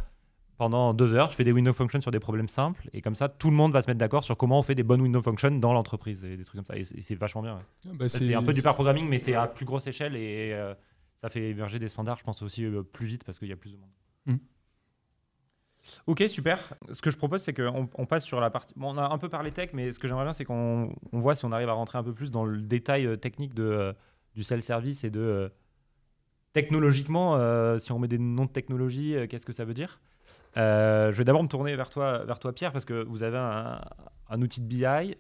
pendant 0.57 0.95
deux 0.95 1.15
heures, 1.15 1.29
tu 1.29 1.37
fais 1.37 1.45
des 1.45 1.53
window 1.53 1.73
functions 1.73 2.01
sur 2.01 2.11
des 2.11 2.21
problèmes 2.21 2.49
simples, 2.49 2.89
et 2.93 3.01
comme 3.01 3.15
ça, 3.15 3.29
tout 3.29 3.51
le 3.51 3.57
monde 3.57 3.73
va 3.73 3.83
se 3.83 3.89
mettre 3.89 3.99
d'accord 3.99 4.25
sur 4.25 4.37
comment 4.37 4.59
on 4.59 4.63
fait 4.63 4.75
des 4.75 4.83
bonnes 4.83 5.01
window 5.01 5.23
functions 5.23 5.51
dans 5.51 5.73
l'entreprise, 5.73 6.25
et 6.25 6.37
des 6.37 6.45
trucs 6.45 6.57
comme 6.57 6.67
ça. 6.67 6.77
Et 6.77 6.85
c'est 6.85 7.15
vachement 7.15 7.43
bien. 7.43 7.59
Ah, 7.87 7.91
bah, 7.95 8.09
c'est 8.09 8.35
un 8.35 8.43
peu 8.43 8.53
du 8.53 8.63
pair 8.63 8.75
programming, 8.75 9.09
mais 9.09 9.19
c'est 9.19 9.35
à 9.35 9.47
plus 9.47 9.65
grosse 9.65 9.87
échelle, 9.87 10.17
et 10.17 10.57
ça 11.17 11.29
fait 11.29 11.51
émerger 11.51 11.79
des 11.79 11.89
standards, 11.89 12.19
je 12.19 12.25
pense 12.25 12.43
aussi 12.43 12.67
plus 12.93 13.07
vite, 13.07 13.25
parce 13.25 13.39
qu'il 13.39 13.49
y 13.49 13.53
a 13.53 13.57
plus 13.57 13.73
de 13.73 13.79
monde. 13.79 13.91
Mm. 14.27 14.37
Ok, 16.07 16.25
super. 16.29 16.75
Ce 16.93 17.03
que 17.03 17.11
je 17.11 17.19
propose, 17.19 17.43
c'est 17.43 17.53
qu'on 17.53 17.91
on 17.95 18.07
passe 18.07 18.25
sur 18.25 18.41
la 18.41 18.49
partie. 18.49 18.73
Bon, 18.77 18.95
on 18.95 18.99
a 18.99 19.13
un 19.13 19.19
peu 19.19 19.29
parlé 19.29 19.51
tech, 19.51 19.71
mais 19.73 19.93
ce 19.93 19.99
que 19.99 20.09
j'aimerais 20.09 20.25
bien, 20.25 20.33
c'est 20.33 20.45
qu'on 20.45 20.95
on 21.13 21.21
voit 21.21 21.35
si 21.35 21.45
on 21.45 21.53
arrive 21.53 21.69
à 21.69 21.75
rentrer 21.75 21.99
un 21.99 22.03
peu 22.03 22.15
plus 22.15 22.31
dans 22.31 22.45
le 22.45 22.63
détail 22.63 23.19
technique 23.19 23.55
de, 23.55 23.95
du 24.35 24.45
self-service 24.45 25.05
et 25.05 25.11
de 25.11 25.51
technologiquement, 26.55 27.37
euh, 27.37 27.77
si 27.77 27.93
on 27.93 27.99
met 27.99 28.09
des 28.09 28.19
noms 28.19 28.47
de 28.47 28.51
technologie, 28.51 29.15
euh, 29.15 29.27
qu'est-ce 29.27 29.45
que 29.45 29.53
ça 29.53 29.67
veut 29.67 29.75
dire 29.75 30.01
euh, 30.57 31.13
Je 31.13 31.19
vais 31.19 31.25
d'abord 31.25 31.43
me 31.43 31.49
tourner 31.49 31.77
vers 31.77 31.91
toi, 31.91 32.25
vers 32.25 32.39
toi, 32.39 32.55
Pierre, 32.55 32.73
parce 32.73 32.87
que 32.87 33.05
vous 33.05 33.23
avez 33.23 33.37
un, 33.37 34.41
outil 34.41 34.63
de 34.63 34.67
BI, 34.67 35.17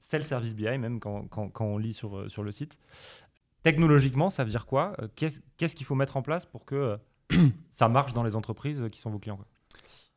self-service 0.00 0.54
BI, 0.54 0.78
même 0.78 1.00
quand, 1.00 1.60
on 1.60 1.76
lit 1.76 1.92
sur, 1.92 2.30
sur 2.30 2.42
le 2.42 2.52
site. 2.52 2.78
Technologiquement, 3.62 4.30
ça 4.30 4.44
veut 4.44 4.50
dire 4.50 4.64
quoi 4.64 4.96
Qu'est-ce 5.16 5.76
qu'il 5.76 5.84
faut 5.84 5.96
mettre 5.96 6.16
en 6.16 6.22
place 6.22 6.46
pour 6.46 6.64
que 6.64 6.96
ça 7.70 7.88
marche 7.88 8.14
dans 8.14 8.22
les 8.22 8.34
entreprises 8.34 8.82
qui 8.90 9.00
sont 9.00 9.10
vos 9.10 9.18
clients 9.18 9.38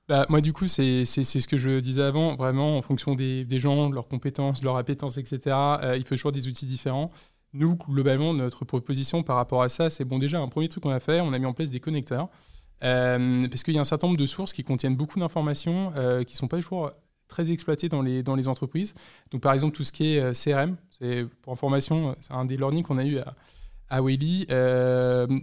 bah, 0.07 0.25
moi, 0.29 0.41
du 0.41 0.51
coup, 0.51 0.67
c'est 0.67 1.05
ce 1.05 1.47
que 1.47 1.57
je 1.57 1.79
disais 1.79 2.01
avant. 2.01 2.35
Vraiment, 2.35 2.77
en 2.77 2.81
fonction 2.81 3.15
des, 3.15 3.45
des 3.45 3.59
gens, 3.59 3.89
de 3.89 3.93
leurs 3.95 4.09
compétences, 4.09 4.59
de 4.59 4.65
leurs 4.65 4.75
appétences, 4.75 5.17
etc., 5.17 5.55
il 5.95 6.03
faut 6.03 6.15
toujours 6.15 6.33
des 6.33 6.47
outils 6.47 6.65
différents. 6.65 7.11
Nous, 7.53 7.75
globalement, 7.75 8.33
notre 8.33 8.63
proposition 8.65 9.23
par 9.23 9.35
rapport 9.35 9.61
à 9.61 9.69
ça, 9.69 9.89
c'est 9.89 10.05
bon, 10.05 10.19
déjà, 10.19 10.39
un 10.39 10.47
premier 10.47 10.69
truc 10.69 10.83
qu'on 10.83 10.89
a 10.91 10.99
fait, 10.99 11.19
on 11.19 11.33
a 11.33 11.39
mis 11.39 11.45
en 11.45 11.53
place 11.53 11.69
des 11.69 11.79
connecteurs. 11.79 12.29
Euh, 12.83 13.47
parce 13.47 13.63
qu'il 13.63 13.73
y 13.73 13.77
a 13.77 13.81
un 13.81 13.85
certain 13.85 14.07
nombre 14.07 14.19
de 14.19 14.25
sources 14.25 14.53
qui 14.53 14.63
contiennent 14.63 14.95
beaucoup 14.95 15.19
d'informations 15.19 15.91
euh, 15.95 16.23
qui 16.23 16.33
ne 16.33 16.37
sont 16.37 16.47
pas 16.47 16.57
toujours 16.57 16.91
très 17.27 17.51
exploitées 17.51 17.89
dans 17.89 18.01
les, 18.01 18.47
entreprises. 18.47 18.93
Donc, 19.31 19.41
par 19.41 19.53
exemple, 19.53 19.75
tout 19.75 19.83
ce 19.83 19.91
qui 19.91 20.15
est 20.15 20.19
euh, 20.19 20.33
CRM, 20.33 20.77
c'est 20.89 21.25
pour 21.41 21.53
information, 21.53 22.15
c'est 22.19 22.33
un 22.33 22.45
des 22.45 22.57
learnings 22.57 22.83
qu'on 22.83 22.97
a 22.97 23.05
eu 23.05 23.19
à, 23.19 23.35
à 23.89 24.01
Whaley. 24.01 24.47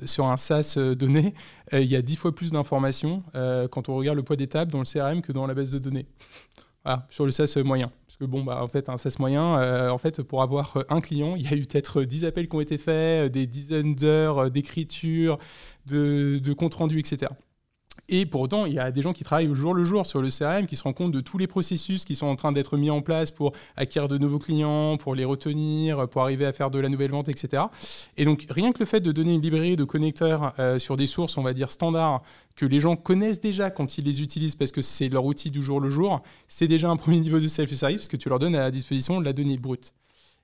sur 0.06 0.28
un 0.28 0.36
SaaS 0.36 0.78
donné, 0.96 1.34
il 1.72 1.84
y 1.84 1.96
a 1.96 2.02
dix 2.02 2.16
fois 2.16 2.34
plus 2.34 2.52
d'informations 2.52 3.22
quand 3.70 3.90
on 3.90 3.96
regarde 3.96 4.16
le 4.16 4.22
poids 4.22 4.36
des 4.36 4.46
tables 4.46 4.72
dans 4.72 4.78
le 4.78 4.84
CRM 4.84 5.20
que 5.20 5.32
dans 5.32 5.46
la 5.46 5.54
base 5.54 5.70
de 5.70 5.78
données. 5.78 6.06
Voilà, 6.88 7.06
sur 7.10 7.26
le 7.26 7.32
SaaS 7.32 7.60
moyen 7.64 7.92
que 8.18 8.24
bon, 8.24 8.42
bah, 8.42 8.62
en 8.62 8.66
fait, 8.66 8.88
un 8.88 8.96
SaaS 8.96 9.16
moyen, 9.18 9.58
euh, 9.58 9.90
en 9.90 9.98
fait, 9.98 10.22
pour 10.22 10.42
avoir 10.42 10.76
euh, 10.76 10.82
un 10.88 11.00
client, 11.00 11.36
il 11.36 11.42
y 11.42 11.52
a 11.52 11.56
eu 11.56 11.62
peut-être 11.62 12.02
10 12.02 12.24
appels 12.24 12.48
qui 12.48 12.56
ont 12.56 12.60
été 12.60 12.78
faits, 12.78 13.26
euh, 13.26 13.28
des 13.28 13.46
dizaines 13.46 13.94
d'heures 13.94 14.50
d'écriture, 14.50 15.38
de, 15.86 16.38
de 16.38 16.52
compte 16.52 16.74
rendu, 16.74 16.98
etc. 16.98 17.30
Et 18.08 18.26
pour 18.26 18.40
autant, 18.40 18.66
il 18.66 18.74
y 18.74 18.78
a 18.78 18.90
des 18.90 19.02
gens 19.02 19.12
qui 19.12 19.24
travaillent 19.24 19.48
au 19.48 19.54
jour 19.54 19.74
le 19.74 19.84
jour 19.84 20.06
sur 20.06 20.22
le 20.22 20.28
CRM, 20.28 20.66
qui 20.66 20.76
se 20.76 20.82
rendent 20.82 20.94
compte 20.94 21.12
de 21.12 21.20
tous 21.20 21.38
les 21.38 21.46
processus 21.46 22.04
qui 22.04 22.14
sont 22.14 22.26
en 22.26 22.36
train 22.36 22.52
d'être 22.52 22.76
mis 22.76 22.90
en 22.90 23.02
place 23.02 23.30
pour 23.30 23.52
acquérir 23.76 24.08
de 24.08 24.18
nouveaux 24.18 24.38
clients, 24.38 24.96
pour 24.96 25.14
les 25.14 25.24
retenir, 25.24 26.08
pour 26.08 26.22
arriver 26.22 26.46
à 26.46 26.52
faire 26.52 26.70
de 26.70 26.78
la 26.78 26.88
nouvelle 26.88 27.10
vente, 27.10 27.28
etc. 27.28 27.64
Et 28.16 28.24
donc, 28.24 28.46
rien 28.50 28.72
que 28.72 28.78
le 28.80 28.86
fait 28.86 29.00
de 29.00 29.12
donner 29.12 29.34
une 29.34 29.42
librairie 29.42 29.76
de 29.76 29.84
connecteurs 29.84 30.54
sur 30.78 30.96
des 30.96 31.06
sources, 31.06 31.36
on 31.36 31.42
va 31.42 31.52
dire 31.52 31.70
standards, 31.70 32.22
que 32.56 32.66
les 32.66 32.80
gens 32.80 32.96
connaissent 32.96 33.40
déjà 33.40 33.70
quand 33.70 33.98
ils 33.98 34.04
les 34.04 34.20
utilisent 34.20 34.56
parce 34.56 34.72
que 34.72 34.82
c'est 34.82 35.08
leur 35.08 35.24
outil 35.24 35.50
du 35.50 35.62
jour 35.62 35.80
le 35.80 35.90
jour, 35.90 36.22
c'est 36.48 36.68
déjà 36.68 36.90
un 36.90 36.96
premier 36.96 37.20
niveau 37.20 37.38
de 37.38 37.48
self-service 37.48 38.00
parce 38.00 38.08
que 38.08 38.16
tu 38.16 38.28
leur 38.28 38.38
donnes 38.38 38.56
à 38.56 38.60
la 38.60 38.70
disposition 38.70 39.20
la 39.20 39.32
donnée 39.32 39.58
brute. 39.58 39.94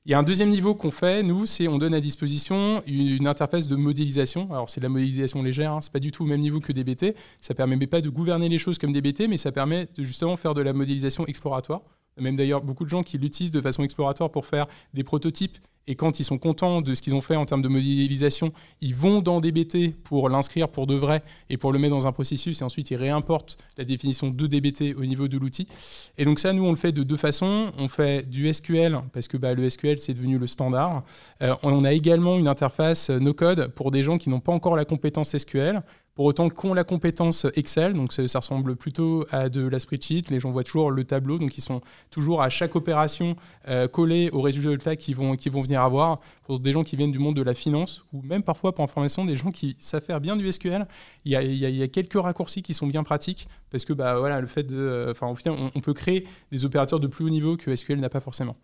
Il 0.07 0.11
y 0.11 0.15
a 0.15 0.19
un 0.19 0.23
deuxième 0.23 0.51
niveau 0.51 0.75
qu'on 0.75 0.91
fait, 0.91 1.23
nous, 1.23 1.47
c'est 1.47 1.67
on 1.67 1.79
donne 1.79 1.95
à 1.95 2.01
disposition 2.01 2.83
une, 2.87 3.27
interface 3.27 3.69
de 3.69 3.75
modélisation. 3.75 4.53
Alors 4.53 4.69
c'est 4.69 4.79
de 4.81 4.85
la 4.85 4.91
modélisation 4.91 5.43
légère, 5.43 5.73
hein, 5.73 5.81
c'est 5.81 5.93
pas 5.93 5.99
du 5.99 6.13
tout 6.13 6.25
au 6.25 6.27
même 6.27 6.43
niveau 6.43 6.61
que 6.61 6.73
DBT. 6.73 7.17
Ça 7.41 7.55
permet 7.55 7.79
pas 7.87 8.03
de 8.03 8.11
gouverner 8.11 8.51
les 8.51 8.59
choses 8.59 8.77
comme 8.77 8.93
DBT, 8.93 9.29
mais 9.31 9.39
ça 9.39 9.51
permet 9.51 9.89
de 9.97 10.05
justement 10.05 10.37
faire 10.37 10.53
de 10.53 10.61
la 10.61 10.75
modélisation 10.75 11.27
exploratoire. 11.27 11.81
Même 12.19 12.37
d'ailleurs 12.37 12.63
beaucoup 12.63 12.85
de 12.85 12.91
gens 12.91 13.03
qui 13.03 13.17
l'utilisent 13.17 13.51
de 13.51 13.63
façon 13.63 13.83
exploratoire 13.83 14.31
pour 14.31 14.45
faire 14.45 14.67
des 14.93 15.05
prototypes 15.05 15.57
et 15.87 15.95
quand 15.95 16.21
ils 16.21 16.25
sont 16.25 16.39
contents 16.39 16.81
de 16.81 16.95
ce 16.95 17.03
qu'ils 17.03 17.15
ont 17.15 17.21
fait 17.21 17.37
en 17.37 17.45
termes 17.45 17.63
de 17.63 17.69
modélisation, 17.69 18.53
ils 18.81 18.95
vont 18.95 19.21
dans 19.21 19.41
DBT 19.41 19.95
pour 20.03 20.29
l'inscrire 20.29 20.69
pour 20.69 20.87
de 20.87 20.95
vrai 20.95 21.23
et 21.51 21.57
pour 21.57 21.73
le 21.73 21.79
mettre 21.79 21.95
dans 21.95 22.07
un 22.07 22.13
processus 22.13 22.61
et 22.61 22.65
ensuite 22.65 22.91
ils 22.91 22.97
réimportent 22.97 23.59
la 23.77 23.85
définition 23.85 24.31
de 24.31 24.47
DBT 24.47 24.97
au 24.97 25.05
niveau 25.05 25.29
de 25.29 25.39
l'outil. 25.39 25.69
Et 26.17 26.25
donc 26.25 26.39
ça, 26.39 26.53
nous, 26.53 26.65
on 26.65 26.71
le 26.71 26.77
fait 26.77 26.93
de 26.93 27.03
deux 27.03 27.17
façons. 27.17 27.73
On 27.79 27.89
fait 27.89 28.29
du 28.29 28.53
SQL 28.53 28.99
parce 29.13 29.29
que 29.29 29.37
bah, 29.37 29.53
le 29.53 29.69
SQL, 29.69 29.99
c'est 29.99 30.15
devenu 30.15 30.39
le 30.39 30.47
standard. 30.47 31.05
Euh, 31.43 31.55
on 31.63 31.85
a 31.85 31.93
également 31.93 32.37
une 32.39 32.49
interface 32.49 33.11
no-code 33.11 33.69
pour 33.69 33.91
des 33.91 34.03
gens 34.03 34.19
qui 34.19 34.31
n'ont 34.31 34.41
pas 34.41 34.53
encore 34.53 34.77
la 34.77 34.85
compétence 34.85 35.37
SQL 35.37 35.83
pour 36.15 36.27
autant 36.27 36.49
qu'ont 36.49 36.75
la 36.75 36.85
compétence 36.85 37.47
Excel, 37.57 37.95
donc 37.95 38.13
ça, 38.13 38.39
ressemble 38.39 38.77
plutôt 38.77 39.27
à 39.33 39.49
de 39.49 39.67
la 39.67 39.81
spreadsheet, 39.81 40.23
les 40.31 40.39
gens 40.39 40.53
voient 40.53 40.63
toujours 40.63 40.91
le 40.93 41.05
tableau, 41.05 41.39
donc 41.39 41.59
ils 41.59 41.61
sont 41.61 41.81
toujours 42.11 42.41
à 42.41 42.49
chaque 42.51 42.77
opération 42.77 43.35
euh, 43.69 43.89
collés 43.89 44.31
aux 44.33 44.41
résultats 44.41 44.95
qu'ils 44.95 45.17
vont, 45.17 45.35
vont 45.35 45.63
venir 45.63 45.83
avoir. 45.83 46.21
Pour 46.43 46.61
des 46.61 46.73
gens 46.73 46.85
qui 46.85 46.97
viennent 46.97 47.11
du 47.11 47.19
monde 47.19 47.35
de 47.35 47.43
la 47.43 47.55
finance, 47.55 48.05
ou 48.13 48.23
même 48.23 48.43
parfois 48.43 48.75
pour 48.75 48.85
information, 48.85 49.25
des 49.25 49.35
gens 49.35 49.51
qui 49.51 49.77
savent 49.79 50.05
faire 50.05 50.21
bien 50.21 50.37
du 50.37 50.51
SQL, 50.53 50.85
il 51.25 51.33
y 51.33 51.83
a, 51.83 51.89
quelques 51.89 52.21
raccourcis 52.21 52.63
qui 52.63 52.75
sont 52.75 52.87
bien 52.87 53.03
pratiques, 53.03 53.49
parce 53.71 53.85
que 53.85 53.93
bah, 53.93 54.19
voilà, 54.19 54.41
le 54.41 54.47
fait 54.47 54.63
de... 54.63 54.77
Euh, 54.77 55.15
on, 55.21 55.81
peut 55.81 55.95
créer 55.95 56.27
des 56.53 56.65
opérateurs 56.65 57.01
de 57.01 57.07
plus 57.07 57.25
haut 57.25 57.31
niveau 57.31 57.57
que 57.57 57.75
SQL 57.75 57.99
n'a 57.99 58.11
pas 58.11 58.21
forcément. 58.21 58.57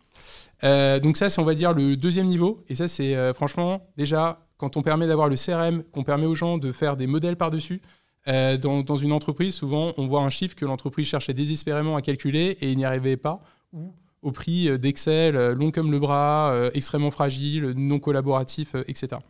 Euh, 0.63 1.01
donc 1.01 1.17
ça, 1.17 1.31
c'est 1.31 1.41
on 1.41 1.45
va 1.45 1.55
dire 1.55 1.73
le 1.73 1.97
deuxième 1.97 2.27
niveau, 2.27 2.63
et 2.69 2.75
ça 2.75 2.87
c'est 2.87 3.33
franchement 3.33 3.89
déjà 3.97 4.47
quand 4.61 4.77
on 4.77 4.83
permet 4.83 5.07
d'avoir 5.07 5.31
le 5.31 5.37
CRM, 5.37 5.83
qu'on 5.85 6.05
permet 6.05 6.27
aux 6.27 6.35
gens 6.35 6.59
de 6.59 6.71
faire 6.71 6.95
des 6.99 7.07
modèles 7.07 7.37
par-dessus, 7.37 7.81
euh, 8.29 8.59
dans, 8.59 8.97
une 8.97 9.13
entreprise, 9.13 9.55
souvent, 9.55 9.95
on 9.97 10.07
voit 10.07 10.21
un 10.21 10.29
chiffre 10.29 10.55
que 10.55 10.67
l'entreprise 10.67 11.07
cherchait 11.07 11.33
désespérément 11.33 11.97
à 11.97 12.03
calculer 12.03 12.59
et 12.61 12.71
il 12.71 12.77
n'y 12.77 12.85
arrivait 12.85 13.17
pas, 13.17 13.41
ou 13.73 13.95
au 14.21 14.33
prix 14.33 14.69
euh, 14.69 14.77
d'Excel, 14.77 15.35
euh, 15.35 15.55
long 15.55 15.71
comme 15.71 15.91
le 15.91 15.99
bras, 15.99 16.55
extrêmement 16.75 17.11
fragile, 17.11 17.73
non 17.75 17.99
collaboratif, 17.99 18.75
etc. 18.87 19.23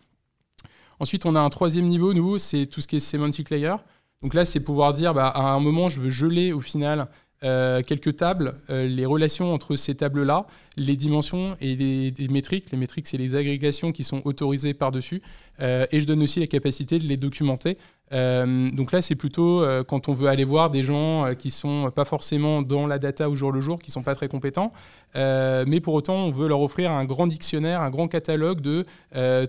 Ensuite, 0.98 1.24
on 1.26 1.36
a 1.36 1.40
un 1.40 1.48
troisième 1.48 1.86
niveau, 1.86 2.12
nous, 2.12 2.38
c'est 2.38 2.66
tout 2.66 2.80
ce 2.80 2.88
qui 2.88 2.96
est 2.96 3.00
semantic 3.00 3.50
layer. 3.50 3.76
Donc 4.22 4.34
là, 4.34 4.44
c'est 4.44 4.58
pouvoir 4.58 4.92
dire, 4.94 5.14
bah, 5.14 5.28
à 5.28 5.52
un 5.52 5.60
moment, 5.60 5.88
je 5.88 6.00
veux 6.00 6.10
geler 6.10 6.52
au 6.52 6.60
final 6.60 7.06
euh, 7.42 7.80
quelques 7.80 8.16
tables, 8.16 8.56
euh, 8.68 8.86
les 8.86 9.06
relations 9.06 9.54
entre 9.54 9.74
ces 9.74 9.94
tables-là, 9.94 10.46
les 10.76 10.94
dimensions 10.94 11.56
et 11.62 11.74
les, 11.74 12.28
métriques. 12.28 12.70
Les 12.70 12.76
métriques, 12.76 13.06
c'est 13.06 13.16
les 13.16 13.34
agrégations 13.34 13.92
qui 13.92 14.04
sont 14.04 14.20
autorisées 14.26 14.74
par-dessus. 14.74 15.22
Euh, 15.60 15.86
et 15.90 16.00
je 16.00 16.06
donne 16.06 16.22
aussi 16.22 16.40
la 16.40 16.46
capacité 16.46 16.98
de 16.98 17.06
les 17.06 17.16
documenter 17.16 17.78
donc 18.12 18.90
là, 18.90 19.02
c'est 19.02 19.14
plutôt 19.14 19.64
quand 19.86 20.08
on 20.08 20.12
veut 20.12 20.26
aller 20.26 20.42
voir 20.42 20.70
des 20.70 20.82
gens 20.82 21.32
qui 21.38 21.52
sont 21.52 21.92
pas 21.94 22.04
forcément 22.04 22.60
dans 22.60 22.88
la 22.88 22.98
data 22.98 23.30
au 23.30 23.36
jour 23.36 23.52
le 23.52 23.60
jour, 23.60 23.78
qui 23.80 23.92
sont 23.92 24.02
pas 24.02 24.16
très 24.16 24.26
compétents, 24.26 24.72
mais 25.14 25.80
pour 25.80 25.94
autant, 25.94 26.16
on 26.16 26.32
veut 26.32 26.48
leur 26.48 26.60
offrir 26.60 26.90
un 26.90 27.04
grand 27.04 27.28
dictionnaire, 27.28 27.82
un 27.82 27.90
grand 27.90 28.08
catalogue 28.08 28.62
de 28.62 28.84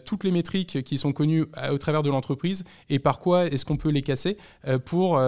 toutes 0.05 0.23
les 0.23 0.29
métriques 0.29 0.83
qui 0.83 0.99
sont 0.99 1.11
connues 1.11 1.47
au 1.71 1.77
travers 1.79 2.03
de 2.03 2.11
l'entreprise 2.11 2.63
et 2.91 2.99
par 2.99 3.17
quoi 3.17 3.47
est-ce 3.47 3.65
qu'on 3.65 3.77
peut 3.77 3.89
les 3.89 4.03
casser 4.03 4.37
pour 4.85 5.19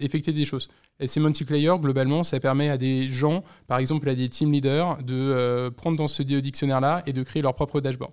effectuer 0.00 0.30
des 0.30 0.44
choses. 0.44 0.68
Et 0.98 1.06
Layer, 1.50 1.74
globalement, 1.78 2.24
ça 2.24 2.40
permet 2.40 2.70
à 2.70 2.78
des 2.78 3.08
gens, 3.08 3.44
par 3.66 3.78
exemple 3.78 4.08
à 4.08 4.14
des 4.14 4.28
team 4.28 4.50
leaders, 4.50 4.96
de 5.02 5.68
prendre 5.76 5.98
dans 5.98 6.06
ce 6.06 6.22
dictionnaire-là 6.22 7.02
et 7.06 7.12
de 7.12 7.22
créer 7.22 7.42
leur 7.42 7.54
propre 7.54 7.80
dashboard. 7.80 8.12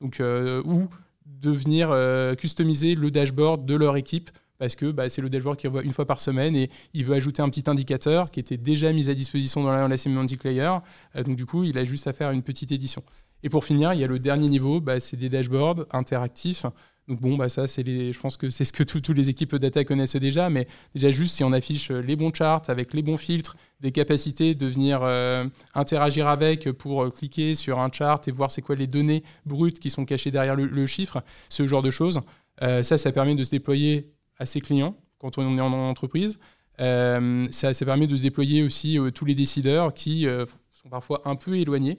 Donc, 0.00 0.20
ou 0.64 0.88
de 1.26 1.50
venir 1.50 1.90
euh, 1.90 2.34
customiser 2.34 2.94
le 2.94 3.10
dashboard 3.10 3.64
de 3.64 3.74
leur 3.74 3.96
équipe 3.96 4.30
parce 4.58 4.76
que 4.76 4.90
bah, 4.90 5.08
c'est 5.08 5.20
le 5.20 5.28
dashboard 5.28 5.58
qu'ils 5.58 5.68
revoit 5.68 5.82
une 5.82 5.92
fois 5.92 6.06
par 6.06 6.20
semaine 6.20 6.54
et 6.54 6.70
il 6.92 7.04
veut 7.04 7.14
ajouter 7.14 7.42
un 7.42 7.48
petit 7.48 7.68
indicateur 7.68 8.30
qui 8.30 8.40
était 8.40 8.56
déjà 8.56 8.92
mis 8.92 9.10
à 9.10 9.14
disposition 9.14 9.62
dans 9.64 9.88
la, 9.88 9.96
Semantic 9.96 10.44
Layer. 10.44 10.78
Euh, 11.16 11.22
donc 11.22 11.36
du 11.36 11.44
coup, 11.44 11.64
il 11.64 11.76
a 11.76 11.84
juste 11.84 12.06
à 12.06 12.12
faire 12.12 12.30
une 12.30 12.42
petite 12.42 12.70
édition. 12.70 13.02
Et 13.42 13.48
pour 13.48 13.64
finir, 13.64 13.92
il 13.92 14.00
y 14.00 14.04
a 14.04 14.06
le 14.06 14.18
dernier 14.18 14.48
niveau, 14.48 14.80
bah, 14.80 15.00
c'est 15.00 15.16
des 15.16 15.28
dashboards 15.28 15.86
interactifs 15.90 16.66
donc 17.06 17.20
bon, 17.20 17.36
bah 17.36 17.50
ça, 17.50 17.66
c'est 17.66 17.84
je 17.84 18.18
pense 18.18 18.38
que 18.38 18.48
c'est 18.48 18.64
ce 18.64 18.72
que 18.72 18.82
toutes 18.82 19.10
les 19.10 19.28
équipes 19.28 19.56
data 19.56 19.84
connaissent 19.84 20.16
déjà, 20.16 20.48
mais 20.48 20.66
déjà 20.94 21.10
juste 21.10 21.36
si 21.36 21.44
on 21.44 21.52
affiche 21.52 21.90
euh, 21.90 22.00
les 22.00 22.16
bons 22.16 22.32
charts 22.32 22.62
avec 22.68 22.94
les 22.94 23.02
bons 23.02 23.18
filtres, 23.18 23.56
des 23.80 23.92
capacités 23.92 24.54
de 24.54 24.66
venir 24.66 25.00
euh, 25.02 25.44
interagir 25.74 26.28
avec 26.28 26.70
pour 26.72 27.02
euh, 27.02 27.10
cliquer 27.10 27.54
sur 27.56 27.78
un 27.78 27.90
chart 27.92 28.26
et 28.26 28.30
voir 28.30 28.50
c'est 28.50 28.62
quoi 28.62 28.74
les 28.74 28.86
données 28.86 29.22
brutes 29.44 29.80
qui 29.80 29.90
sont 29.90 30.06
cachées 30.06 30.30
derrière 30.30 30.56
le, 30.56 30.86
chiffre, 30.86 31.22
ce 31.50 31.66
genre 31.66 31.82
de 31.82 31.90
choses. 31.90 32.20
ça, 32.60 32.96
ça 32.96 33.12
permet 33.12 33.34
de 33.34 33.44
se 33.44 33.50
déployer 33.50 34.10
à 34.38 34.46
ses 34.46 34.60
clients 34.60 34.96
quand 35.18 35.36
on 35.36 35.58
est 35.58 35.60
en 35.60 35.72
entreprise. 35.72 36.38
ça, 36.78 37.74
ça 37.74 37.84
permet 37.84 38.06
de 38.06 38.16
se 38.16 38.22
déployer 38.22 38.62
aussi 38.62 38.98
tous 39.14 39.26
les 39.26 39.34
décideurs 39.34 39.92
qui 39.92 40.26
sont 40.70 40.88
parfois 40.88 41.20
un 41.26 41.36
peu 41.36 41.58
éloignés. 41.58 41.98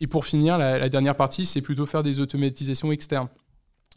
Et 0.00 0.06
pour 0.06 0.26
finir, 0.26 0.58
la 0.58 0.88
dernière 0.88 1.16
partie, 1.16 1.46
c'est 1.46 1.62
plutôt 1.62 1.86
faire 1.86 2.02
des 2.02 2.20
automatisations 2.20 2.90
externes. 2.92 3.28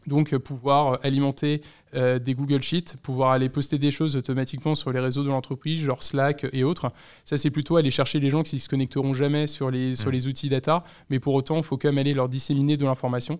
Donc 0.06 0.32
euh, 0.32 0.38
pouvoir 0.38 0.94
euh, 0.94 0.96
alimenter 1.02 1.62
euh, 1.94 2.18
des 2.18 2.34
Google 2.34 2.62
Sheets, 2.62 2.96
pouvoir 3.02 3.30
aller 3.30 3.48
poster 3.48 3.78
des 3.78 3.90
choses 3.90 4.16
automatiquement 4.16 4.74
sur 4.74 4.92
les 4.92 5.00
réseaux 5.00 5.22
de 5.22 5.28
l'entreprise, 5.28 5.80
genre 5.82 6.02
Slack 6.02 6.46
et 6.52 6.64
autres. 6.64 6.92
Ça, 7.24 7.36
c'est 7.36 7.50
plutôt 7.50 7.76
aller 7.76 7.90
chercher 7.90 8.20
les 8.20 8.30
gens 8.30 8.42
qui 8.42 8.56
ne 8.56 8.60
se 8.60 8.68
connecteront 8.68 9.14
jamais 9.14 9.46
sur 9.46 9.70
les, 9.70 9.94
sur 9.94 10.08
mm. 10.08 10.12
les 10.12 10.26
outils 10.26 10.48
data, 10.48 10.84
mais 11.10 11.18
pour 11.18 11.34
autant, 11.34 11.58
il 11.58 11.62
faut 11.62 11.76
quand 11.76 11.88
même 11.88 11.98
aller 11.98 12.14
leur 12.14 12.28
disséminer 12.28 12.76
de 12.76 12.84
l'information. 12.84 13.38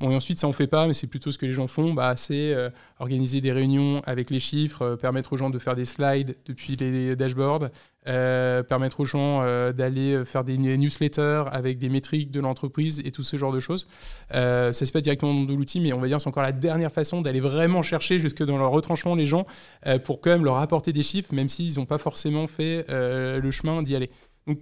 Bon, 0.00 0.10
et 0.10 0.16
ensuite, 0.16 0.38
ça, 0.38 0.46
on 0.46 0.50
ne 0.50 0.54
fait 0.54 0.66
pas, 0.66 0.86
mais 0.86 0.94
c'est 0.94 1.06
plutôt 1.06 1.32
ce 1.32 1.38
que 1.38 1.46
les 1.46 1.52
gens 1.52 1.66
font, 1.66 1.94
bah, 1.94 2.16
c'est 2.16 2.54
organiser 2.98 3.40
des 3.40 3.52
réunions 3.52 4.02
avec 4.04 4.30
les 4.30 4.40
chiffres, 4.40 4.96
permettre 4.96 5.32
aux 5.32 5.36
gens 5.36 5.50
de 5.50 5.58
faire 5.58 5.74
des 5.74 5.84
slides 5.84 6.36
depuis 6.46 6.76
les 6.76 7.16
dashboards, 7.16 7.70
euh, 8.08 8.62
permettre 8.62 9.00
aux 9.00 9.04
gens 9.04 9.42
euh, 9.42 9.72
d'aller 9.72 10.24
faire 10.24 10.44
des 10.44 10.56
newsletters 10.56 11.42
avec 11.50 11.78
des 11.78 11.88
métriques 11.88 12.30
de 12.30 12.38
l'entreprise 12.38 13.02
et 13.04 13.10
tout 13.10 13.24
ce 13.24 13.36
genre 13.36 13.52
de 13.52 13.58
choses. 13.58 13.88
Euh, 14.32 14.72
ça, 14.72 14.86
c'est 14.86 14.92
pas 14.92 15.00
directement 15.00 15.42
de 15.42 15.52
l'outil, 15.52 15.80
mais 15.80 15.92
on 15.92 15.98
va 15.98 16.06
dire 16.06 16.20
c'est 16.20 16.28
encore 16.28 16.44
la 16.44 16.52
dernière 16.52 16.92
façon 16.92 17.20
d'aller 17.20 17.40
vraiment 17.40 17.75
chercher 17.82 18.18
jusque 18.18 18.42
dans 18.42 18.58
leur 18.58 18.70
retranchement 18.70 19.14
les 19.14 19.26
gens 19.26 19.46
euh, 19.86 19.98
pour 19.98 20.20
quand 20.20 20.30
même 20.30 20.44
leur 20.44 20.56
apporter 20.56 20.92
des 20.92 21.02
chiffres, 21.02 21.34
même 21.34 21.48
s'ils 21.48 21.78
n'ont 21.78 21.86
pas 21.86 21.98
forcément 21.98 22.46
fait 22.46 22.84
le 22.88 23.50
chemin 23.50 23.82
d'y 23.82 23.96
aller. 23.96 24.10
Donc, 24.46 24.58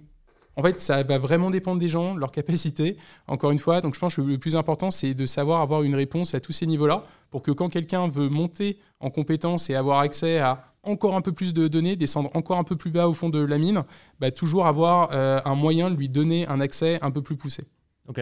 en 0.57 0.63
fait, 0.63 0.79
ça 0.79 1.03
va 1.03 1.17
vraiment 1.17 1.51
dépendre 1.51 1.79
des 1.79 1.89
gens, 1.89 2.15
de 2.15 2.19
leur 2.19 2.31
capacité. 2.31 2.97
Encore 3.27 3.51
une 3.51 3.59
fois, 3.59 3.81
donc 3.81 3.93
je 3.93 3.99
pense 3.99 4.15
que 4.15 4.21
le 4.21 4.37
plus 4.37 4.55
important, 4.55 4.89
c'est 4.89 5.13
de 5.13 5.25
savoir 5.25 5.61
avoir 5.61 5.83
une 5.83 5.95
réponse 5.95 6.33
à 6.33 6.39
tous 6.39 6.53
ces 6.53 6.65
niveaux-là 6.65 7.03
pour 7.29 7.41
que 7.41 7.51
quand 7.51 7.69
quelqu'un 7.69 8.07
veut 8.07 8.29
monter 8.29 8.79
en 8.99 9.09
compétence 9.09 9.69
et 9.69 9.75
avoir 9.75 9.99
accès 9.99 10.39
à 10.39 10.71
encore 10.83 11.15
un 11.15 11.21
peu 11.21 11.31
plus 11.31 11.53
de 11.53 11.67
données, 11.67 11.95
descendre 11.95 12.29
encore 12.35 12.57
un 12.57 12.63
peu 12.63 12.75
plus 12.75 12.91
bas 12.91 13.09
au 13.09 13.13
fond 13.13 13.29
de 13.29 13.39
la 13.39 13.57
mine, 13.57 13.83
bah, 14.19 14.31
toujours 14.31 14.67
avoir 14.67 15.09
euh, 15.11 15.41
un 15.43 15.55
moyen 15.55 15.89
de 15.89 15.95
lui 15.95 16.09
donner 16.09 16.47
un 16.47 16.61
accès 16.61 16.99
un 17.01 17.11
peu 17.11 17.21
plus 17.21 17.35
poussé. 17.35 17.63
Ok. 18.07 18.21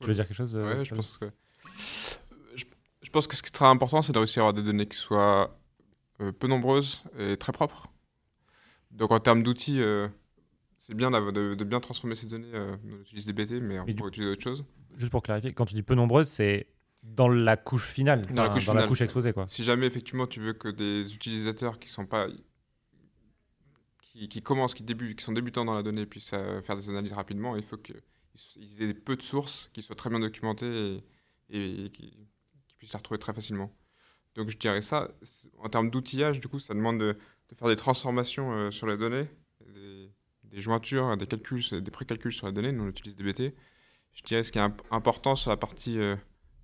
Tu 0.00 0.06
veux 0.06 0.14
dire 0.14 0.28
quelque 0.28 0.36
chose 0.36 0.54
euh, 0.54 0.84
je 0.84 0.94
pense 0.94 1.16
que... 1.16 1.26
Je, 3.14 3.18
pense 3.18 3.26
que 3.28 3.36
ce 3.36 3.42
qui 3.42 3.48
est 3.48 3.52
très 3.52 3.66
important, 3.66 4.02
c'est 4.02 4.12
de 4.12 4.18
réussir 4.18 4.42
à 4.42 4.48
avoir 4.48 4.54
des 4.54 4.64
données 4.64 4.86
qui 4.86 4.98
soient 4.98 5.56
euh, 6.20 6.32
peu 6.32 6.48
nombreuses 6.48 7.04
et 7.16 7.36
très 7.36 7.52
propres. 7.52 7.86
Donc 8.90 9.12
en 9.12 9.20
termes 9.20 9.44
d'outils, 9.44 9.80
c'est 10.78 10.94
bien 10.94 11.12
de, 11.12 11.54
de, 11.54 11.64
bien 11.64 11.78
transformer 11.78 12.16
ces 12.16 12.26
données. 12.26 12.50
on 12.54 13.00
utilise 13.02 13.24
des 13.24 13.32
BT, 13.32 13.60
mais 13.60 13.78
on 13.78 13.84
peut 13.84 14.08
utiliser 14.08 14.30
d'autres 14.30 14.42
choses. 14.42 14.64
Juste 14.96 15.10
pour 15.10 15.22
clarifier, 15.22 15.52
quand 15.52 15.64
tu 15.64 15.74
dis 15.74 15.82
peu 15.82 15.94
nombreuses, 15.94 16.28
c'est 16.28 16.66
dans 17.04 17.28
la 17.28 17.56
couche 17.56 17.86
finale, 17.86 18.26
dans, 18.26 18.42
la, 18.42 18.48
couche, 18.48 18.64
dans 18.64 18.74
la 18.74 18.86
couche 18.86 19.02
exposée. 19.02 19.32
Quoi. 19.32 19.46
Si 19.46 19.62
jamais 19.62 19.86
effectivement 19.86 20.26
tu 20.26 20.40
veux 20.40 20.54
que 20.54 20.68
des 20.68 21.14
utilisateurs 21.14 21.78
qui 21.78 21.88
sont 21.88 22.06
pas 22.06 22.26
qui, 24.00 24.28
qui 24.28 24.42
commencent, 24.42 24.74
qui, 24.74 24.82
débutent, 24.82 25.18
qui 25.18 25.24
sont 25.24 25.32
débutants 25.32 25.64
dans 25.64 25.74
la 25.74 25.82
donnée 25.82 26.06
puissent 26.06 26.32
euh, 26.32 26.62
faire 26.62 26.76
des 26.76 26.88
analyses 26.88 27.12
rapidement, 27.12 27.56
il 27.56 27.62
faut 27.62 27.76
qu'ils 27.76 28.82
aient 28.82 28.94
peu 28.94 29.16
de 29.16 29.22
sources 29.22 29.70
qui 29.72 29.82
soient 29.82 29.96
très 29.96 30.10
bien 30.10 30.20
documentées 30.20 31.02
et, 31.50 31.84
et, 31.84 31.90
qui, 31.90 32.16
puissent 32.84 32.92
les 32.92 32.98
retrouver 32.98 33.18
très 33.18 33.32
facilement. 33.32 33.72
Donc 34.34 34.50
je 34.50 34.56
dirais 34.56 34.82
ça, 34.82 35.10
en 35.58 35.68
termes 35.68 35.90
d'outillage, 35.90 36.40
du 36.40 36.48
coup, 36.48 36.58
ça 36.58 36.74
demande 36.74 36.98
de, 36.98 37.16
faire 37.54 37.68
des 37.68 37.76
transformations 37.76 38.52
euh, 38.52 38.70
sur 38.70 38.86
les 38.86 38.96
données, 38.96 39.28
des, 40.42 40.60
jointures, 40.60 41.16
des 41.16 41.26
calculs, 41.26 41.62
des 41.70 41.90
précalculs 41.90 42.32
sur 42.32 42.46
les 42.46 42.52
données. 42.52 42.72
Nous, 42.72 42.84
on 42.84 42.88
utilise 42.88 43.16
DBT. 43.16 43.54
Je 44.12 44.22
dirais 44.22 44.42
ce 44.42 44.52
qui 44.52 44.58
est 44.58 44.68
important 44.90 45.34
sur 45.34 45.50
la 45.50 45.56
partie 45.56 45.98
euh, 45.98 46.16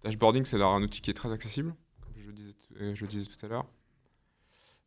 Dashboarding, 0.02 0.44
c'est 0.44 0.60
un 0.60 0.82
outil 0.82 1.00
qui 1.00 1.10
est 1.10 1.14
très 1.14 1.30
accessible, 1.30 1.74
comme 2.00 2.12
je 2.16 2.26
le 2.26 2.32
disais, 2.32 2.54
euh, 2.80 3.06
disais 3.06 3.24
tout 3.24 3.46
à 3.46 3.48
l'heure. 3.48 3.66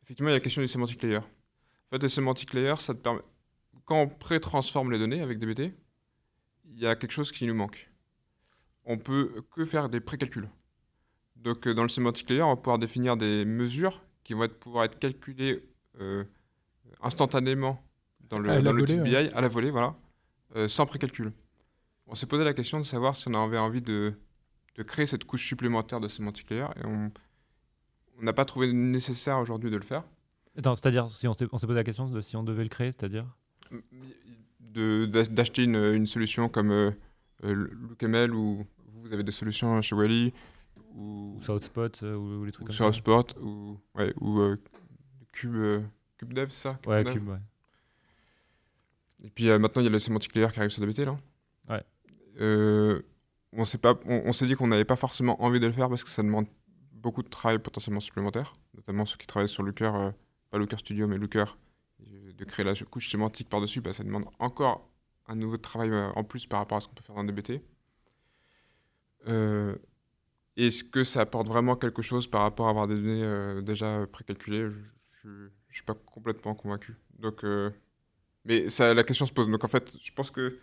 Effectivement, 0.04 0.30
il 0.30 0.34
y 0.34 0.36
a 0.36 0.38
la 0.38 0.44
question 0.44 0.62
du 0.62 0.68
semantic 0.68 1.02
layer. 1.04 1.18
En 1.18 1.90
fait, 1.92 2.02
le 2.02 2.10
semantic 2.10 2.54
layer, 2.54 2.76
ça 2.80 2.94
te 2.94 3.00
permet. 3.00 3.22
Quand 3.86 4.02
on 4.02 4.08
pré-transforme 4.08 4.92
les 4.92 5.00
données 5.00 5.22
avec 5.22 5.40
DBT, 5.40 5.74
il 6.66 6.80
y 6.80 6.88
a 6.88 6.96
quelque 6.96 7.12
chose 7.12 7.32
qui 7.32 7.46
nous 7.46 7.54
manque. 7.54 7.90
On 8.86 8.98
peut 8.98 9.44
que 9.52 9.66
faire 9.66 9.90
des 9.90 10.00
précalculs. 10.00 10.50
Donc, 11.44 11.68
euh, 11.68 11.74
dans 11.74 11.84
le 11.84 11.90
semantic 11.90 12.30
layer, 12.30 12.42
on 12.42 12.50
va 12.50 12.56
pouvoir 12.56 12.80
définir 12.80 13.18
des 13.18 13.46
mesures 13.46 14.02
qui 14.24 14.34
vont 14.34 14.44
être, 14.44 14.60
pouvoir 14.60 14.86
être 14.86 14.98
calculées 14.98 15.64
euh, 16.00 16.24
instantanément 17.02 17.84
dans 18.30 18.40
le 18.40 18.60
l'outil 18.72 18.98
BI, 18.98 19.16
à 19.16 19.42
la 19.42 19.48
volée, 19.48 19.70
voilà, 19.70 19.96
sans 20.68 20.86
précalcul. 20.86 21.32
On 22.08 22.16
s'est 22.16 22.26
posé 22.26 22.44
la 22.44 22.54
question 22.54 22.80
de 22.80 22.84
savoir 22.84 23.16
si 23.16 23.28
on 23.28 23.34
avait 23.34 23.58
envie 23.58 23.82
de 23.82 24.14
de 24.76 24.84
créer 24.84 25.06
cette 25.06 25.24
couche 25.24 25.46
supplémentaire 25.46 26.00
de 26.00 26.08
semantic 26.08 26.50
layer 26.50 26.68
et 26.78 26.86
on 26.86 27.12
n'a 28.22 28.34
pas 28.34 28.46
trouvé 28.46 28.72
nécessaire 28.72 29.40
aujourd'hui 29.40 29.70
de 29.70 29.78
le 29.78 29.84
faire. 29.84 30.04
c'est-à-dire, 30.56 31.10
si 31.10 31.28
on 31.28 31.34
s'est 31.34 31.48
posé 31.48 31.74
la 31.74 31.84
question 31.84 32.08
de 32.08 32.22
si 32.22 32.36
on 32.36 32.44
devait 32.44 32.64
le 32.64 32.70
créer, 32.70 32.92
c'est-à-dire? 32.92 33.26
D'acheter 34.60 35.64
une, 35.64 35.76
une, 35.76 36.08
solution 36.08 36.50
comme 36.50 36.72
euh, 36.72 36.92
euh 37.44 37.68
LookML 37.72 38.34
ou 38.34 38.66
vous 38.88 39.14
avez 39.14 39.24
des 39.24 39.32
solutions 39.32 39.82
chez 39.82 39.96
Wally 39.96 40.34
ou, 40.94 41.40
Southspot 41.42 42.04
euh, 42.04 42.16
ou, 42.16 42.46
les 42.46 42.52
trucs 42.52 42.68
comme 42.68 42.76
Southspot, 42.76 43.32
ça. 43.32 43.40
ou, 43.40 43.80
ouais, 43.96 44.14
ou 44.20 44.40
euh, 44.40 44.58
Cube, 45.32 45.84
CubeDev, 46.18 46.50
c'est 46.50 46.70
ça 46.70 46.80
Ouais, 46.86 47.04
Cube, 47.04 47.28
ouais. 47.28 47.40
Et 49.24 49.30
puis 49.30 49.48
maintenant, 49.58 49.82
il 49.82 49.86
y 49.86 49.88
a 49.88 49.92
le 49.92 50.00
semantic 50.00 50.36
layer 50.36 50.50
qui 50.52 50.60
arrive 50.60 50.72
sur 50.72 50.82
DBT 50.82 51.06
là. 51.06 51.18
Ouais 51.70 51.84
on 53.56 53.66
s'est 53.66 53.78
pas, 53.78 54.00
on, 54.06 54.34
s'est 54.34 54.46
dit 54.46 54.56
qu'on 54.56 54.68
n'avait 54.68 54.86
pas 54.86 54.96
forcément 54.96 55.42
envie 55.44 55.60
de 55.60 55.68
le 55.68 55.74
faire 55.74 55.90
parce 55.90 56.04
que 56.04 56.10
ça 56.10 56.24
demande 56.24 56.48
beaucoup 56.92 57.22
de 57.22 57.30
travail 57.30 57.60
potentiellement 57.60 58.00
supplémentaire, 58.00 58.56
notamment 58.76 59.06
ceux 59.06 59.18
qui 59.18 59.28
travaillent 59.28 59.50
sur 59.50 59.64
Looker, 59.64 59.94
euh, 59.96 60.12
pas 60.50 60.58
Looker 60.58 60.78
Studio 60.78 61.08
mais 61.08 61.18
Looker, 61.18 61.58
de 62.00 62.46
créer 62.46 62.66
la 62.66 62.74
couche 62.76 63.10
sémantique 63.10 63.50
par-dessus, 63.50 63.82
bah, 63.82 63.94
ça 63.94 64.04
demande 64.04 64.26
encore 64.40 64.90
un 65.28 65.36
nouveau 65.36 65.58
travail 65.58 65.92
euh, 65.92 66.10
en 66.16 66.24
plus 66.24 66.48
par 66.48 66.60
rapport 66.60 66.78
à 66.78 66.82
ce 66.82 66.88
qu'on 66.88 66.96
peut 66.96 67.04
faire 67.04 67.16
dans 67.16 67.24
DBT. 67.24 67.62
Euh, 69.28 69.76
est-ce 70.58 70.84
que 70.84 71.04
ça 71.04 71.22
apporte 71.22 71.48
vraiment 71.48 71.76
quelque 71.76 72.02
chose 72.02 72.28
par 72.28 72.42
rapport 72.42 72.68
à 72.68 72.70
avoir 72.70 72.88
des 72.88 72.96
données 72.96 73.62
déjà 73.64 74.06
précalculées? 74.12 74.70
Je 75.24 75.30
ne 75.30 75.50
suis 75.72 75.84
pas 75.84 75.96
complètement 75.96 76.54
convaincu. 76.54 76.96
Donc, 77.18 77.44
mais 78.46 78.70
ça, 78.70 78.94
la 78.94 79.04
question 79.04 79.26
se 79.26 79.34
pose. 79.34 79.50
Donc 79.50 79.64
en 79.64 79.68
fait, 79.68 79.92
je 80.02 80.12
pense 80.12 80.32
que 80.32 80.60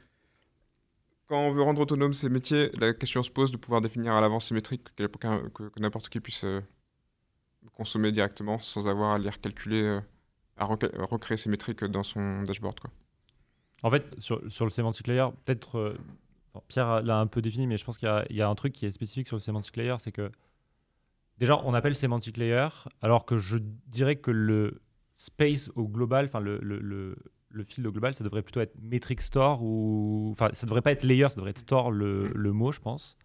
quand 1.26 1.38
on 1.38 1.52
veut 1.52 1.62
rendre 1.62 1.80
autonome 1.80 2.12
ces 2.12 2.28
métiers, 2.28 2.70
la 2.78 2.92
question 2.92 3.22
se 3.22 3.30
pose 3.30 3.52
de 3.52 3.56
pouvoir 3.56 3.80
définir 3.80 4.14
à 4.14 4.20
l'avance 4.20 4.48
ces 4.48 4.54
métriques 4.54 4.94
que, 4.96 5.04
que, 5.04 5.80
n'importe 5.80 6.08
qui 6.08 6.20
puisse 6.20 6.44
euh, 6.44 6.60
consommer 7.74 8.12
directement 8.12 8.58
sans 8.58 8.88
avoir 8.88 9.14
à 9.14 9.18
les 9.18 9.30
recalculer, 9.30 9.82
euh, 9.82 10.00
à 10.56 10.64
recréer 10.64 11.36
ces 11.36 11.48
métriques 11.48 11.84
dans 11.84 12.02
son 12.02 12.42
dashboard. 12.42 12.80
En 13.82 13.90
fait, 13.90 14.04
sur, 14.18 14.40
le 14.42 14.70
semantic 14.70 15.06
layer, 15.06 15.28
peut-être 15.44 15.96
Pierre 16.68 17.02
l'a 17.02 17.18
un 17.18 17.26
peu 17.26 17.42
défini, 17.42 17.66
mais 17.66 17.76
je 17.76 17.84
pense 17.84 17.98
qu'il 17.98 18.08
y, 18.30 18.34
y, 18.34 18.42
a 18.42 18.48
un 18.48 18.54
truc 18.54 18.72
qui 18.72 18.86
est 18.86 18.90
spécifique 18.90 19.28
sur 19.28 19.36
le 19.36 19.40
semantic 19.40 19.76
layer, 19.76 19.96
c'est 19.98 20.12
que 20.12 20.30
déjà 21.38 21.60
on 21.64 21.74
appelle 21.74 21.94
semantic 21.94 22.36
layer, 22.36 22.68
alors 23.02 23.24
que 23.24 23.38
je 23.38 23.58
dirais 23.86 24.16
que 24.16 24.30
le 24.30 24.82
space 25.14 25.70
au 25.76 25.86
global, 25.86 26.26
enfin 26.26 26.40
le, 26.40 26.58
le 26.58 27.16
le 27.50 27.64
fil 27.64 27.84
global, 27.84 28.14
ça 28.14 28.24
devrait 28.24 28.42
plutôt 28.42 28.60
être 28.60 28.74
metric 28.80 29.20
store 29.20 29.62
ou. 29.62 30.28
Enfin, 30.32 30.50
ça 30.52 30.66
devrait 30.66 30.82
pas 30.82 30.92
être 30.92 31.02
layer, 31.02 31.28
ça 31.28 31.36
devrait 31.36 31.50
être 31.50 31.58
store 31.58 31.90
le, 31.90 32.28
le 32.28 32.52
mot, 32.52 32.72
je 32.72 32.80
pense. 32.80 33.18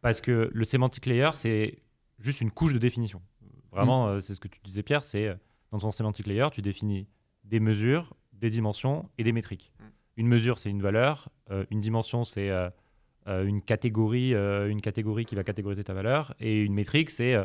Parce 0.00 0.20
que 0.20 0.50
le 0.52 0.64
semantic 0.64 1.06
layer, 1.06 1.30
c'est 1.34 1.78
juste 2.18 2.40
une 2.40 2.50
couche 2.50 2.74
de 2.74 2.78
définition. 2.78 3.22
Vraiment, 3.70 4.08
euh, 4.08 4.20
c'est 4.20 4.34
ce 4.34 4.40
que 4.40 4.48
tu 4.48 4.60
disais, 4.64 4.82
Pierre, 4.82 5.04
c'est 5.04 5.28
euh, 5.28 5.34
dans 5.70 5.78
ton 5.78 5.92
semantic 5.92 6.26
layer, 6.26 6.48
tu 6.52 6.60
définis 6.60 7.08
des 7.44 7.60
mesures, 7.60 8.14
des 8.32 8.50
dimensions 8.50 9.08
et 9.16 9.24
des 9.24 9.32
métriques. 9.32 9.72
Mm. 9.78 9.84
Une 10.16 10.26
mesure, 10.28 10.58
c'est 10.58 10.70
une 10.70 10.82
valeur. 10.82 11.28
euh, 11.50 11.64
une 11.70 11.78
dimension, 11.80 12.24
c'est 12.24 12.50
euh, 12.50 12.68
euh, 13.28 13.44
une, 13.46 13.62
catégorie, 13.62 14.32
une 14.34 14.80
catégorie 14.80 15.24
qui 15.24 15.34
va 15.34 15.44
catégoriser 15.44 15.84
ta 15.84 15.94
valeur. 15.94 16.34
Et 16.40 16.60
une 16.62 16.74
métrique, 16.74 17.10
c'est 17.10 17.36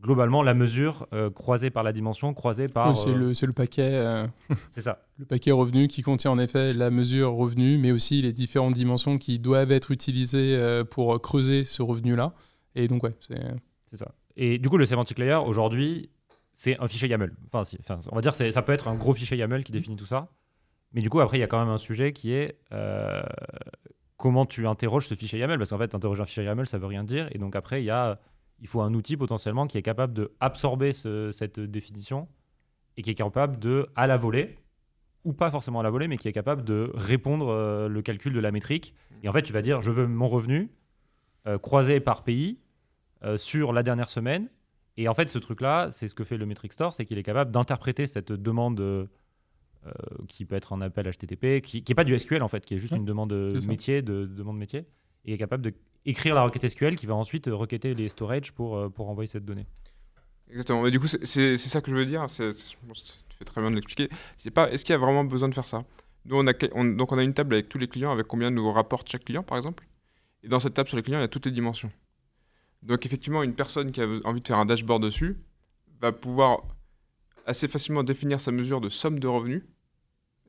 globalement 0.00 0.42
la 0.42 0.54
mesure 0.54 1.06
croisée 1.34 1.70
par 1.70 1.82
la 1.84 1.92
dimension, 1.92 2.34
croisée 2.34 2.66
par. 2.68 2.90
Oui, 2.90 2.96
c'est 2.96 3.14
le, 3.14 3.46
le 3.46 3.52
paquet. 3.52 4.24
c'est 4.70 4.80
ça. 4.80 5.02
Le 5.18 5.24
paquet 5.26 5.52
revenu 5.52 5.86
qui 5.86 6.02
contient 6.02 6.32
en 6.32 6.38
effet 6.40 6.72
la 6.74 6.90
mesure 6.90 7.32
revenu, 7.34 7.78
mais 7.78 7.92
aussi 7.92 8.20
les 8.20 8.32
différentes 8.32 8.74
dimensions 8.74 9.16
qui 9.18 9.38
doivent 9.38 9.70
être 9.70 9.92
utilisées 9.92 10.82
pour 10.90 11.20
creuser 11.22 11.62
ce 11.64 11.82
revenu-là. 11.82 12.34
Et 12.74 12.88
donc, 12.88 13.04
ouais, 13.04 13.14
c'est. 13.20 13.40
C'est 13.90 13.98
ça. 13.98 14.12
Et 14.36 14.58
du 14.58 14.68
coup, 14.68 14.76
le 14.76 14.86
semantic 14.86 15.16
layer, 15.20 15.34
aujourd'hui, 15.46 16.10
c'est 16.54 16.76
un 16.80 16.88
fichier 16.88 17.08
YAML. 17.08 17.32
Enfin, 17.46 17.62
si- 17.64 17.78
enfin, 17.78 18.00
on 18.10 18.16
va 18.16 18.20
dire 18.22 18.34
c'est 18.34 18.50
ça 18.50 18.62
peut 18.62 18.72
être 18.72 18.88
un 18.88 18.96
gros 18.96 19.14
fichier 19.14 19.36
YAML 19.36 19.62
qui 19.62 19.70
définit 19.70 19.94
tout 19.94 20.06
ça. 20.06 20.28
Mais 20.94 21.02
du 21.02 21.10
coup, 21.10 21.20
après, 21.20 21.36
il 21.36 21.40
y 21.40 21.44
a 21.44 21.48
quand 21.48 21.58
même 21.58 21.74
un 21.74 21.78
sujet 21.78 22.12
qui 22.12 22.32
est 22.32 22.56
euh, 22.72 23.22
comment 24.16 24.46
tu 24.46 24.66
interroges 24.66 25.08
ce 25.08 25.14
fichier 25.14 25.40
YAML? 25.40 25.58
Parce 25.58 25.70
qu'en 25.70 25.78
fait, 25.78 25.94
interroger 25.94 26.22
un 26.22 26.26
fichier 26.26 26.44
YAML, 26.44 26.66
ça 26.66 26.78
veut 26.78 26.86
rien 26.86 27.02
dire. 27.02 27.28
Et 27.32 27.38
donc 27.38 27.56
après, 27.56 27.82
il, 27.82 27.86
y 27.86 27.90
a, 27.90 28.20
il 28.60 28.68
faut 28.68 28.80
un 28.80 28.94
outil 28.94 29.16
potentiellement 29.16 29.66
qui 29.66 29.76
est 29.76 29.82
capable 29.82 30.14
d'absorber 30.14 30.92
cette 30.92 31.58
définition 31.58 32.28
et 32.96 33.02
qui 33.02 33.10
est 33.10 33.14
capable 33.14 33.58
de, 33.58 33.88
à 33.96 34.06
la 34.06 34.16
volée, 34.16 34.56
ou 35.24 35.32
pas 35.32 35.50
forcément 35.50 35.80
à 35.80 35.82
la 35.82 35.90
volée, 35.90 36.06
mais 36.06 36.16
qui 36.16 36.28
est 36.28 36.32
capable 36.32 36.62
de 36.62 36.92
répondre 36.94 37.48
euh, 37.48 37.88
le 37.88 38.02
calcul 38.02 38.32
de 38.32 38.40
la 38.40 38.52
métrique. 38.52 38.94
Et 39.24 39.28
en 39.28 39.32
fait, 39.32 39.42
tu 39.42 39.52
vas 39.52 39.62
dire, 39.62 39.82
je 39.82 39.90
veux 39.90 40.06
mon 40.06 40.28
revenu 40.28 40.70
euh, 41.46 41.58
croisé 41.58 42.00
par 42.00 42.22
pays 42.22 42.60
sur 43.36 43.72
la 43.72 43.82
dernière 43.82 44.10
semaine. 44.10 44.50
Et 44.98 45.08
en 45.08 45.14
fait, 45.14 45.30
ce 45.30 45.38
truc-là, 45.38 45.88
c'est 45.92 46.08
ce 46.08 46.14
que 46.14 46.24
fait 46.24 46.36
le 46.36 46.44
Metric 46.44 46.74
Store, 46.74 46.92
c'est 46.92 47.06
qu'il 47.06 47.16
est 47.16 47.22
capable 47.22 47.50
d'interpréter 47.50 48.06
cette 48.06 48.32
demande 48.32 49.08
qui 50.28 50.44
peut 50.44 50.54
être 50.56 50.72
un 50.72 50.80
appel 50.80 51.06
HTTP, 51.10 51.60
qui 51.62 51.84
n'est 51.88 51.94
pas 51.94 52.04
du 52.04 52.18
SQL 52.18 52.42
en 52.42 52.48
fait, 52.48 52.64
qui 52.64 52.74
est 52.74 52.78
juste 52.78 52.92
Ouais, 52.92 52.98
une 52.98 53.04
demande 53.04 53.32
euh, 53.32 53.60
métier, 53.68 54.02
de, 54.02 54.26
de 54.26 54.34
demande 54.34 54.56
métier, 54.58 54.86
et 55.24 55.34
est 55.34 55.38
capable 55.38 55.70
d'écrire 56.04 56.34
la 56.34 56.42
requête 56.44 56.68
SQL 56.68 56.96
qui 56.96 57.06
va 57.06 57.14
ensuite 57.14 57.48
euh, 57.48 57.54
requêter 57.54 57.94
les 57.94 58.08
storage 58.08 58.52
pour, 58.52 58.76
euh, 58.76 58.88
pour 58.88 59.08
envoyer 59.08 59.26
cette 59.28 59.44
donnée. 59.44 59.66
Exactement. 60.50 60.82
Mais 60.82 60.90
du 60.90 61.00
coup, 61.00 61.06
c'est- 61.08 61.56
ça 61.58 61.80
que 61.80 61.90
je 61.90 61.96
veux 61.96 62.06
dire. 62.06 62.26
que 62.26 62.52
tu 62.52 63.36
fais 63.38 63.44
très 63.44 63.60
bien 63.60 63.70
de 63.70 63.76
l'expliquer. 63.76 64.08
C'est 64.36 64.50
pas. 64.50 64.70
Est-ce 64.70 64.84
qu'il 64.84 64.92
y 64.92 64.96
a 64.96 64.98
vraiment 64.98 65.24
besoin 65.24 65.48
de 65.48 65.54
faire 65.54 65.66
ça? 65.66 65.84
Nous, 66.26 66.36
on 66.36 66.46
a, 66.46 66.52
on- 66.74 66.84
donc 66.84 67.12
on 67.12 67.18
a 67.18 67.22
une 67.22 67.34
table 67.34 67.54
avec 67.54 67.68
tous 67.68 67.78
les 67.78 67.88
clients, 67.88 68.12
avec 68.12 68.26
combien 68.26 68.50
nous 68.50 68.70
rapporte 68.72 69.08
chaque 69.10 69.24
client, 69.24 69.42
par 69.42 69.56
exemple. 69.58 69.86
Et 70.42 70.48
dans 70.48 70.60
cette 70.60 70.74
table 70.74 70.88
sur 70.88 70.96
les 70.96 71.02
clients, 71.02 71.18
il 71.18 71.22
y 71.22 71.24
a 71.24 71.28
toutes 71.28 71.46
les 71.46 71.52
dimensions. 71.52 71.90
Donc 72.82 73.06
effectivement, 73.06 73.42
une 73.42 73.54
personne 73.54 73.90
qui 73.92 74.00
a 74.02 74.06
envie 74.24 74.40
de 74.42 74.46
faire 74.46 74.58
un 74.58 74.66
dashboard 74.66 75.02
dessus 75.02 75.38
va 76.00 76.12
pouvoir 76.12 76.62
assez 77.46 77.66
facilement 77.66 78.02
définir 78.04 78.40
sa 78.40 78.52
mesure 78.52 78.80
de 78.80 78.88
somme 78.90 79.18
de 79.18 79.26
revenus 79.26 79.62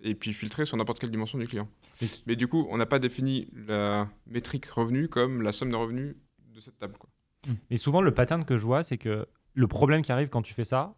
et 0.06 0.16
puis 0.16 0.34
filtrer 0.34 0.66
sur 0.66 0.78
n'importe 0.78 1.00
quelle 1.00 1.12
dimension 1.12 1.38
du 1.38 1.48
client. 1.48 1.68
Mais- 2.02 2.08
Mais 2.28 2.36
du 2.36 2.48
coup, 2.48 2.68
on 2.70 2.78
n'a 2.78 2.86
pas 2.86 3.00
défini 3.00 3.48
la 3.68 4.08
métrique 4.28 4.66
revenu 4.68 5.08
comme 5.10 5.42
la 5.42 5.52
somme 5.52 5.72
de 5.72 5.76
revenus 5.76 6.16
de 6.54 6.60
cette 6.62 6.78
table. 6.78 6.96
Quoi. 6.98 7.10
Mais 7.70 7.78
souvent, 7.78 8.02
le 8.02 8.14
pattern 8.14 8.46
que 8.46 8.58
je 8.58 8.64
vois, 8.66 8.84
c'est 8.84 8.98
que 8.98 9.28
le 9.54 9.68
problème 9.68 10.02
qui 10.02 10.12
arrive 10.12 10.30
quand 10.30 10.42
tu 10.42 10.54
fais 10.54 10.64
ça, 10.66 10.96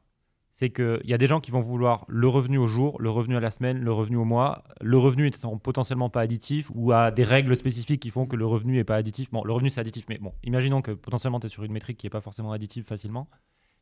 c'est 0.53 0.71
qu'il 0.71 1.01
y 1.05 1.13
a 1.13 1.17
des 1.19 1.27
gens 1.27 1.39
qui 1.39 1.51
vont 1.51 1.61
vouloir 1.61 2.03
le 2.07 2.27
revenu 2.27 2.57
au 2.57 2.65
jour, 2.65 2.99
le 2.99 3.11
revenu 3.11 3.35
à 3.35 3.39
la 3.39 3.51
semaine, 3.51 3.79
le 3.79 3.91
revenu 3.93 4.17
au 4.17 4.23
mois, 4.25 4.63
le 4.81 4.97
revenu 4.97 5.27
étant 5.27 5.55
potentiellement 5.57 6.09
pas 6.09 6.21
additif 6.21 6.71
ou 6.73 6.91
à 6.91 7.11
des 7.11 7.23
règles 7.23 7.55
spécifiques 7.55 8.01
qui 8.01 8.09
font 8.09 8.25
que 8.25 8.35
le 8.35 8.45
revenu 8.45 8.73
n'est 8.73 8.83
pas 8.83 8.95
additif. 8.95 9.29
Bon, 9.31 9.43
le 9.43 9.53
revenu 9.53 9.69
c'est 9.69 9.79
additif, 9.81 10.05
mais 10.09 10.17
bon, 10.17 10.33
imaginons 10.43 10.81
que 10.81 10.91
potentiellement 10.91 11.39
tu 11.39 11.45
es 11.45 11.49
sur 11.49 11.63
une 11.63 11.71
métrique 11.73 11.97
qui 11.97 12.07
n'est 12.07 12.11
pas 12.11 12.21
forcément 12.21 12.51
additive 12.51 12.85
facilement. 12.85 13.29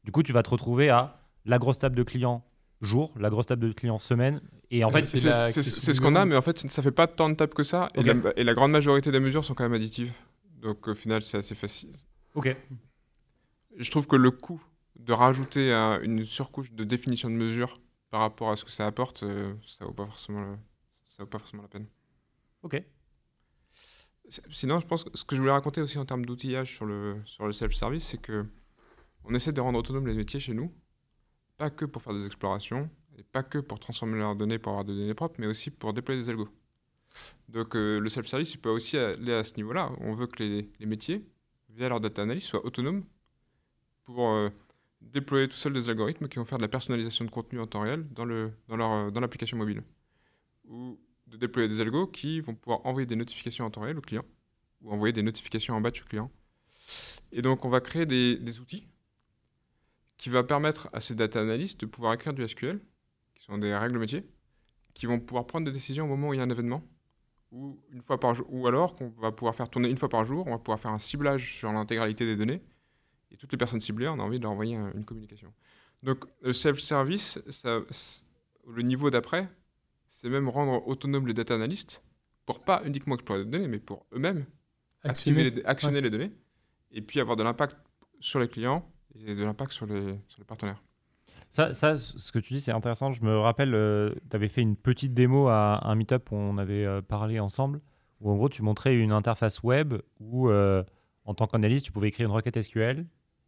Du 0.03 0.11
coup, 0.11 0.21
tu 0.21 0.33
vas 0.33 0.43
te 0.43 0.49
retrouver 0.49 0.89
à 0.89 1.21
la 1.45 1.59
grosse 1.59 1.79
table 1.79 1.95
de 1.95 2.03
clients 2.03 2.43
jour, 2.81 3.13
la 3.17 3.29
grosse 3.29 3.47
table 3.47 3.67
de 3.67 3.73
clients 3.73 3.99
semaine. 3.99 4.41
Et 4.71 4.83
en 4.83 4.91
fait, 4.91 5.03
c'est 5.03 5.61
ce 5.93 6.01
qu'on 6.01 6.15
a, 6.15 6.25
mais 6.25 6.35
en 6.35 6.41
fait, 6.41 6.59
ça 6.69 6.81
fait 6.81 6.91
pas 6.91 7.07
tant 7.07 7.29
de 7.29 7.35
tables 7.35 7.53
que 7.53 7.63
ça. 7.63 7.89
Et, 7.95 8.03
la, 8.03 8.13
et 8.35 8.43
la 8.43 8.53
grande 8.53 8.71
majorité 8.71 9.11
des 9.11 9.19
mesures 9.19 9.45
sont 9.45 9.53
quand 9.53 9.63
même 9.63 9.73
additives. 9.73 10.11
Donc 10.61 10.87
au 10.87 10.93
final, 10.95 11.21
c'est 11.21 11.37
assez 11.37 11.55
facile. 11.55 11.91
ok. 12.33 12.55
Je 13.77 13.91
trouve 13.91 14.07
que 14.07 14.15
le 14.15 14.31
coût 14.31 14.63
de 14.97 15.11
rajouter 15.11 15.73
euh, 15.73 15.99
une 16.01 16.23
surcouche 16.23 16.71
de 16.71 16.83
définition 16.85 17.29
de 17.29 17.35
mesure 17.35 17.81
par 18.09 18.21
rapport 18.21 18.49
à 18.49 18.55
ce 18.55 18.63
que 18.63 18.71
ça 18.71 18.85
apporte, 18.87 19.23
euh, 19.23 19.53
ça 19.67 19.83
vaut 19.83 19.91
pas 19.91 20.05
forcément, 20.05 20.41
le- 20.41 20.57
ça 21.05 21.23
vaut 21.23 21.29
pas 21.29 21.39
forcément 21.39 21.63
la 21.63 21.67
peine. 21.67 21.85
Ok. 22.63 22.81
Sinon, 24.49 24.79
je 24.79 24.87
pense 24.87 25.03
que 25.03 25.09
ce 25.15 25.23
que 25.23 25.35
je 25.35 25.41
voulais 25.41 25.51
raconter 25.51 25.81
aussi 25.81 25.97
en 25.99 26.05
termes 26.05 26.25
d'outillage 26.25 26.73
sur 26.73 26.85
le, 26.85 27.17
sur 27.25 27.45
le 27.45 27.51
self-service, 27.53 28.05
c'est 28.05 28.17
que 28.17 28.45
on 29.23 29.33
essaie 29.35 29.51
de 29.51 29.61
rendre 29.61 29.77
autonomes 29.77 30.07
les 30.07 30.13
métiers 30.15 30.39
chez 30.39 30.53
nous, 30.53 30.71
pas 31.57 31.69
que 31.69 31.85
pour 31.85 32.01
faire 32.01 32.13
des 32.13 32.25
explorations, 32.25 32.89
et 33.17 33.23
pas 33.23 33.43
que 33.43 33.59
pour 33.59 33.79
transformer 33.79 34.17
leurs 34.17 34.35
données 34.35 34.59
pour 34.59 34.71
avoir 34.71 34.85
des 34.85 34.93
données 34.93 35.13
propres, 35.13 35.35
mais 35.39 35.47
aussi 35.47 35.71
pour 35.71 35.93
déployer 35.93 36.21
des 36.21 36.29
algos. 36.29 36.49
Donc 37.49 37.75
euh, 37.75 37.99
le 37.99 38.09
self-service, 38.09 38.53
il 38.53 38.57
peut 38.57 38.69
aussi 38.69 38.97
aller 38.97 39.33
à 39.33 39.43
ce 39.43 39.55
niveau-là. 39.55 39.91
On 40.01 40.13
veut 40.13 40.27
que 40.27 40.43
les, 40.43 40.85
métiers, 40.85 41.25
via 41.69 41.87
leur 41.89 41.99
data 41.99 42.21
analyse, 42.23 42.43
soient 42.43 42.65
autonomes 42.65 43.03
pour 44.03 44.29
euh, 44.29 44.49
déployer 45.01 45.47
tout 45.47 45.55
seuls 45.55 45.73
des 45.73 45.89
algorithmes 45.89 46.27
qui 46.27 46.37
vont 46.37 46.45
faire 46.45 46.57
de 46.57 46.63
la 46.63 46.67
personnalisation 46.67 47.23
de 47.25 47.29
contenu 47.29 47.59
en 47.59 47.67
temps 47.67 47.81
réel 47.81 48.05
euh, 48.19 48.49
dans 48.67 49.21
l'application 49.21 49.57
mobile. 49.57 49.81
Ou 50.67 50.99
de 51.27 51.37
déployer 51.37 51.69
des 51.69 51.79
algos 51.81 52.07
qui 52.07 52.41
vont 52.41 52.53
pouvoir 52.53 52.85
envoyer 52.85 53.05
des 53.05 53.15
notifications 53.15 53.65
en 53.65 53.71
temps 53.71 53.81
réel 53.81 53.97
au 53.97 54.01
client, 54.01 54.25
ou 54.81 54.91
envoyer 54.91 55.13
des 55.13 55.23
notifications 55.23 55.75
en 55.75 55.81
batch 55.81 56.01
au 56.01 56.05
client. 56.05 56.29
Et 57.31 57.41
donc 57.41 57.65
on 57.65 57.69
va 57.69 57.79
créer 57.81 58.05
des 58.05 58.59
outils 58.59 58.87
qui 60.17 60.29
va 60.29 60.43
permettre 60.43 60.89
à 60.93 61.01
ces 61.01 61.15
data 61.15 61.41
analysts 61.41 61.81
de 61.81 61.85
pouvoir 61.85 62.13
écrire 62.13 62.33
du 62.33 62.47
SQL, 62.47 62.79
qui 63.35 63.43
sont 63.43 63.57
des 63.57 63.75
règles 63.75 63.99
métiers, 63.99 64.25
qui 64.93 65.05
vont 65.05 65.19
pouvoir 65.19 65.45
prendre 65.45 65.65
des 65.65 65.71
décisions 65.71 66.05
au 66.05 66.07
moment 66.07 66.29
où 66.29 66.33
il 66.33 66.37
y 66.37 66.39
a 66.39 66.43
un 66.43 66.49
événement, 66.49 66.83
ou, 67.51 67.79
une 67.91 68.01
fois 68.01 68.19
par 68.19 68.33
jour, 68.35 68.45
ou 68.49 68.67
alors 68.67 68.95
qu'on 68.95 69.09
va 69.09 69.31
pouvoir 69.31 69.55
faire 69.55 69.69
tourner 69.69 69.89
une 69.89 69.97
fois 69.97 70.09
par 70.09 70.25
jour, 70.25 70.47
on 70.47 70.51
va 70.51 70.57
pouvoir 70.57 70.79
faire 70.79 70.91
un 70.91 70.99
ciblage 70.99 71.55
sur 71.57 71.71
l'intégralité 71.71 72.25
des 72.25 72.35
données, 72.35 72.61
et 73.31 73.37
toutes 73.37 73.51
les 73.51 73.57
personnes 73.57 73.81
ciblées, 73.81 74.07
on 74.07 74.19
a 74.19 74.23
envie 74.23 74.37
de 74.39 74.43
leur 74.43 74.51
envoyer 74.51 74.75
un- 74.75 74.91
une 74.93 75.05
communication. 75.05 75.53
Donc 76.03 76.25
le 76.41 76.53
self-service, 76.53 77.39
le 78.67 78.81
niveau 78.81 79.09
d'après, 79.09 79.49
c'est 80.07 80.29
même 80.29 80.47
rendre 80.49 80.87
autonomes 80.87 81.27
les 81.27 81.33
data 81.33 81.55
analysts, 81.55 82.01
pour 82.45 82.61
pas 82.63 82.81
uniquement 82.85 83.15
explorer 83.15 83.43
des 83.43 83.49
données, 83.51 83.67
mais 83.67 83.79
pour 83.79 84.05
eux-mêmes 84.13 84.45
activer 85.03 85.41
Actionner. 85.41 85.49
les, 85.61 85.65
actionner 85.65 86.01
les 86.01 86.09
données, 86.09 86.31
et 86.91 87.01
puis 87.01 87.19
avoir 87.19 87.35
de 87.35 87.43
l'impact 87.43 87.75
sur 88.19 88.39
les 88.39 88.47
clients 88.47 88.89
et 89.25 89.35
de 89.35 89.43
l'impact 89.43 89.71
sur 89.71 89.85
les, 89.85 90.15
sur 90.27 90.39
les 90.39 90.45
partenaires. 90.45 90.81
Ça, 91.49 91.73
ça, 91.73 91.97
ce 91.97 92.31
que 92.31 92.39
tu 92.39 92.53
dis, 92.53 92.61
c'est 92.61 92.71
intéressant. 92.71 93.11
Je 93.11 93.23
me 93.23 93.37
rappelle, 93.37 93.71
tu 94.29 94.35
avais 94.35 94.49
fait 94.49 94.61
une 94.61 94.75
petite 94.75 95.13
démo 95.13 95.47
à 95.47 95.87
un 95.87 95.95
meet-up 95.95 96.31
où 96.31 96.35
on 96.35 96.57
avait 96.57 96.85
euh, 96.85 97.01
parlé 97.01 97.39
ensemble, 97.39 97.81
où 98.19 98.29
en 98.29 98.35
gros, 98.35 98.49
tu 98.49 98.61
montrais 98.61 98.95
une 98.95 99.11
interface 99.11 99.63
web 99.63 99.93
où, 100.19 100.49
euh, 100.49 100.83
en 101.23 101.33
tant 101.33 101.47
qu'analyste, 101.47 101.85
tu 101.85 101.91
pouvais 101.91 102.09
écrire 102.09 102.27
une 102.27 102.35
requête 102.35 102.61
SQL. 102.61 103.05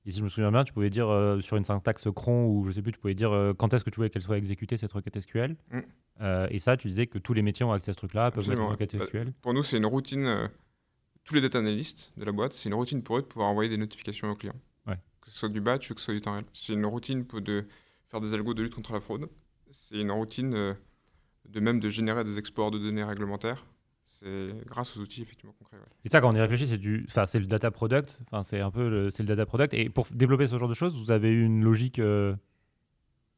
Et 0.07 0.11
si 0.11 0.19
je 0.19 0.23
me 0.23 0.29
souviens 0.29 0.51
bien, 0.51 0.63
tu 0.63 0.71
pouvais 0.71 0.89
dire 0.89 1.09
euh, 1.09 1.41
sur 1.41 1.57
une 1.57 1.65
syntaxe 1.65 2.07
cron 2.15 2.45
ou 2.45 2.63
je 2.63 2.71
sais 2.71 2.81
plus, 2.81 2.93
tu 2.93 2.99
pouvais 2.99 3.13
dire 3.13 3.33
euh, 3.33 3.53
quand 3.53 3.73
est-ce 3.73 3.83
que 3.83 3.89
tu 3.89 3.97
voulais 3.97 4.09
qu'elle 4.09 4.21
soit 4.21 4.37
exécutée, 4.37 4.77
cette 4.77 4.93
requête 4.93 5.19
SQL. 5.19 5.57
Mm. 5.69 5.79
Euh, 6.21 6.47
et 6.49 6.59
ça, 6.59 6.77
tu 6.77 6.87
disais 6.87 7.07
que 7.07 7.17
tous 7.17 7.33
les 7.33 7.41
métiers 7.41 7.65
ont 7.65 7.73
accès 7.73 7.91
à 7.91 7.93
ce 7.93 7.97
truc-là, 7.97 8.31
peuvent 8.31 8.47
mettre 8.47 8.61
une 8.61 8.69
requête 8.69 8.93
ouais. 8.93 9.05
SQL. 9.05 9.33
Pour 9.41 9.53
nous, 9.53 9.63
c'est 9.63 9.75
une 9.75 9.85
routine, 9.85 10.25
euh, 10.25 10.47
tous 11.25 11.35
les 11.35 11.41
data 11.41 11.59
analysts 11.59 12.13
de 12.15 12.23
la 12.23 12.31
boîte, 12.31 12.53
c'est 12.53 12.69
une 12.69 12.75
routine 12.75 13.03
pour 13.03 13.17
eux 13.17 13.21
de 13.21 13.27
pouvoir 13.27 13.49
envoyer 13.49 13.69
des 13.69 13.75
notifications 13.75 14.31
aux 14.31 14.35
clients. 14.35 14.55
Que 15.27 15.33
ce 15.33 15.39
soit 15.39 15.49
du 15.49 15.59
batch 15.59 15.91
ou 15.91 15.93
que 15.93 15.99
ce 15.99 16.05
soit 16.05 16.13
du 16.13 16.21
temps 16.21 16.31
réel. 16.31 16.45
C'est 16.53 16.71
une 16.71 16.85
routine 16.85 17.25
pour 17.25 17.41
de 17.41 17.65
faire 18.07 18.21
des 18.21 18.33
algos 18.33 18.53
de 18.53 18.63
lutte 18.63 18.73
contre 18.75 18.93
la 18.93 19.01
fraude. 19.01 19.27
C'est 19.71 19.99
une 19.99 20.11
routine 20.11 20.53
euh, 20.53 20.73
de 21.49 21.59
même 21.59 21.81
de 21.81 21.89
générer 21.89 22.23
des 22.23 22.39
exports 22.39 22.71
de 22.71 22.79
données 22.79 23.03
réglementaires. 23.03 23.65
C'est 24.05 24.53
grâce 24.65 24.95
aux 24.95 25.01
outils 25.01 25.21
effectivement 25.21 25.53
concrets. 25.59 25.77
Et 26.05 26.09
ça, 26.09 26.21
quand 26.21 26.31
on 26.31 26.35
y 26.35 26.39
réfléchit, 26.39 26.65
c'est 26.65 26.77
du, 26.77 27.05
enfin, 27.09 27.25
c'est 27.25 27.39
le 27.39 27.45
data 27.45 27.71
product. 27.71 28.21
Enfin, 28.27 28.43
c'est 28.43 28.61
un 28.61 28.71
peu, 28.71 29.11
c'est 29.11 29.21
le 29.21 29.27
data 29.27 29.45
product. 29.45 29.73
Et 29.73 29.89
pour 29.89 30.07
développer 30.11 30.47
ce 30.47 30.57
genre 30.57 30.69
de 30.69 30.73
choses, 30.73 30.95
vous 30.95 31.11
avez 31.11 31.29
eu 31.29 31.43
une 31.43 31.61
logique 31.61 31.99
euh, 31.99 32.33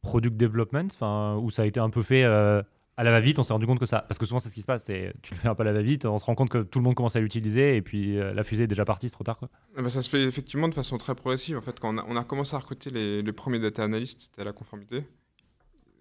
product 0.03 0.37
development, 0.37 0.85
enfin, 0.85 1.37
où 1.37 1.49
ça 1.49 1.63
a 1.63 1.65
été 1.65 1.79
un 1.79 1.89
peu 1.89 2.03
fait 2.03 2.23
euh, 2.23 2.61
à 2.99 3.03
la 3.03 3.11
va-vite. 3.11 3.39
On 3.39 3.43
s'est 3.43 3.53
rendu 3.53 3.65
compte 3.65 3.79
que 3.79 3.85
ça, 3.85 4.01
parce 4.01 4.17
que 4.17 4.25
souvent 4.25 4.39
c'est 4.39 4.49
ce 4.49 4.53
qui 4.53 4.61
se 4.61 4.67
passe, 4.67 4.83
c'est 4.83 5.13
tu 5.21 5.33
le 5.33 5.39
fais 5.39 5.47
un 5.47 5.55
peu 5.55 5.61
à 5.61 5.65
la 5.65 5.71
va-vite, 5.71 6.05
on 6.05 6.19
se 6.19 6.25
rend 6.25 6.35
compte 6.35 6.49
que 6.49 6.61
tout 6.61 6.79
le 6.79 6.83
monde 6.83 6.95
commence 6.95 7.15
à 7.15 7.21
l'utiliser 7.21 7.77
et 7.77 7.81
puis 7.81 8.19
euh, 8.19 8.33
la 8.33 8.43
fusée 8.43 8.65
est 8.65 8.67
déjà 8.67 8.83
partie, 8.83 9.07
c'est 9.07 9.13
trop 9.13 9.23
tard, 9.23 9.37
quoi. 9.37 9.49
Ah 9.77 9.81
bah, 9.81 9.89
ça 9.89 10.01
se 10.01 10.09
fait 10.09 10.23
effectivement 10.23 10.67
de 10.67 10.73
façon 10.73 10.97
très 10.97 11.15
progressive. 11.15 11.57
En 11.57 11.61
fait, 11.61 11.79
quand 11.79 11.97
on 11.97 12.15
a, 12.17 12.23
commencé 12.25 12.55
à 12.55 12.59
recruter 12.59 12.89
les, 12.89 13.31
premiers 13.31 13.59
data 13.59 13.85
analysts, 13.85 14.23
c'était 14.23 14.41
à 14.41 14.45
la 14.45 14.51
conformité. 14.51 15.05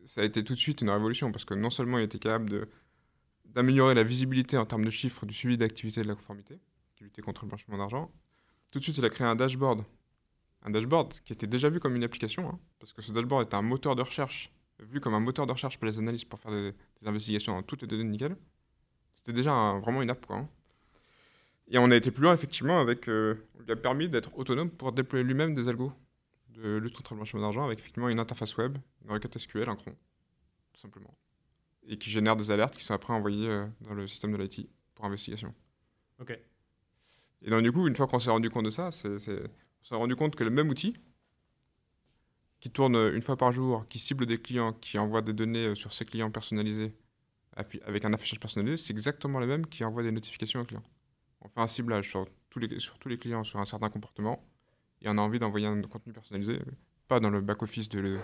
Ça 0.07 0.23
a 0.23 0.25
été 0.25 0.43
tout 0.43 0.55
de 0.55 0.59
suite 0.59 0.81
une 0.81 0.91
révolution 0.91 1.31
parce 1.31 1.45
que 1.45 1.55
non 1.55 1.71
seulement 1.71 1.99
il 1.99 2.05
était 2.05 2.19
capable 2.19 2.67
d'améliorer 3.45 3.95
la 3.95 4.03
visibilité 4.03 4.59
en 4.59 4.67
termes 4.67 4.85
de 4.85 4.91
chiffres 4.91 5.25
du 5.25 5.35
suivi 5.35 5.57
d'activité 5.57 6.03
de 6.03 6.09
la 6.09 6.17
conformité, 6.17 6.59
qui 6.97 7.05
luttait 7.05 7.23
contre 7.23 7.45
le 7.45 7.49
blanchiment 7.49 7.79
d'argent, 7.79 8.11
tout 8.73 8.81
de 8.81 8.85
suite 8.85 8.99
il 8.99 9.05
a 9.05 9.11
créé 9.11 9.27
un 9.27 9.37
dashboard. 9.37 9.85
Un 10.63 10.71
dashboard 10.71 11.21
qui 11.25 11.33
était 11.33 11.47
déjà 11.47 11.69
vu 11.69 11.79
comme 11.79 11.95
une 11.95 12.03
application, 12.03 12.49
hein, 12.49 12.59
parce 12.81 12.93
que 12.93 13.03
ce 13.03 13.13
dashboard 13.13 13.47
était 13.47 13.55
un 13.55 13.63
moteur 13.63 13.95
de 13.95 14.03
recherche, 14.03 14.51
vu 14.81 15.01
comme 15.01 15.15
un 15.15 15.21
moteur 15.21 15.47
de 15.47 15.53
recherche 15.53 15.79
pour 15.79 15.87
les 15.87 15.99
analystes 15.99 16.29
pour 16.29 16.39
faire 16.41 16.53
des, 16.53 16.73
des 17.03 17.09
investigations 17.09 17.55
dans 17.55 17.63
toutes 17.63 17.83
les 17.83 17.89
données 17.89 18.05
nickel. 18.05 18.37
C'était 19.15 19.33
déjà 19.33 19.53
un- 19.53 19.81
vraiment 19.81 20.03
une 20.03 20.11
app, 20.11 20.25
quoi. 20.27 20.37
hein. 20.37 20.49
Et 21.71 21.79
on 21.79 21.91
a 21.91 21.97
été 21.97 22.11
plus 22.11 22.23
loin, 22.23 22.33
effectivement, 22.33 22.81
avec. 22.81 23.09
Euh, 23.09 23.35
on 23.59 23.63
lui 23.63 23.73
a 23.73 23.77
permis 23.77 24.09
d'être 24.09 24.37
autonome 24.39 24.71
pour 24.71 24.93
déployer 24.93 25.25
lui-même 25.25 25.55
des 25.55 25.69
algos 25.69 25.93
de 26.49 26.77
lutte 26.79 26.97
contre 26.97 27.13
le 27.13 27.19
blanchiment 27.19 27.43
d'argent 27.43 27.65
avec 27.65 27.79
effectivement 27.79 28.09
une 28.09 28.19
interface 28.19 28.57
web, 28.57 28.79
une 29.05 29.11
requête 29.11 29.37
SQL, 29.37 29.69
un 29.69 29.77
cron, 29.77 29.95
tout 30.73 30.81
simplement. 30.81 31.15
Et 31.87 31.99
qui 31.99 32.11
génère 32.11 32.37
des 32.37 32.51
alertes 32.51 32.75
qui 32.77 32.85
sont 32.85 32.95
après 32.95 33.13
envoyées 33.13 33.49
euh, 33.49 33.67
dans 33.83 33.95
le 33.95 34.07
système 34.07 34.33
de 34.33 34.39
l'IT 34.39 34.69
pour 34.95 35.05
investigation. 35.05 35.55
Ok. 36.21 36.39
Et 37.43 37.51
donc, 37.51 37.63
du 37.63 37.71
coup, 37.71 37.87
une 37.87 37.95
fois 37.95 38.07
qu'on 38.09 38.19
s'est 38.19 38.31
rendu 38.31 38.49
compte 38.51 38.65
de 38.65 38.71
ça, 38.71 38.91
c'est, 38.91 39.09
on 39.09 39.85
s'est 39.85 39.95
rendu 39.95 40.17
compte 40.17 40.35
que 40.37 40.43
le 40.45 40.51
même 40.51 40.69
outil, 40.71 40.97
qui 42.61 42.71
tourne 42.71 42.97
une 42.97 43.23
fois 43.23 43.37
par 43.37 43.53
jour, 43.53 43.87
qui 43.89 43.99
cible 43.99 44.27
des 44.27 44.41
clients, 44.41 44.73
qui 44.73 44.99
envoie 44.99 45.23
des 45.23 45.33
données 45.33 45.67
euh, 45.67 45.75
sur 45.75 45.93
ses 45.93 46.05
clients 46.05 46.31
personnalisés, 46.31 46.93
avec 47.87 48.05
un 48.05 48.13
affichage 48.13 48.39
personnalisé, 48.39 48.77
c'est 48.77 48.93
exactement 48.93 49.41
le 49.41 49.47
même 49.47 49.67
qui 49.67 49.83
envoie 49.85 50.05
des 50.05 50.13
notifications 50.13 50.61
aux 50.61 50.65
clients. 50.65 50.83
On 51.41 51.49
fait 51.49 51.61
un 51.61 51.67
ciblage 51.67 52.09
sur 52.09 52.27
tous 52.51 52.61
les, 52.61 52.79
sur 52.79 52.99
tous 52.99 53.09
les 53.09 53.19
clients 53.19 53.43
sur 53.43 53.59
un 53.59 53.65
certain 53.65 53.89
comportement, 53.89 54.45
et 55.03 55.09
on 55.09 55.19
a 55.19 55.21
envie 55.21 55.39
d'envoyer 55.39 55.67
un 55.67 55.83
contenu 55.83 56.13
personnalisé, 56.13 56.61
pas 57.09 57.19
dans 57.19 57.31
le 57.31 57.41
back-office 57.41 57.89
de, 57.89 58.19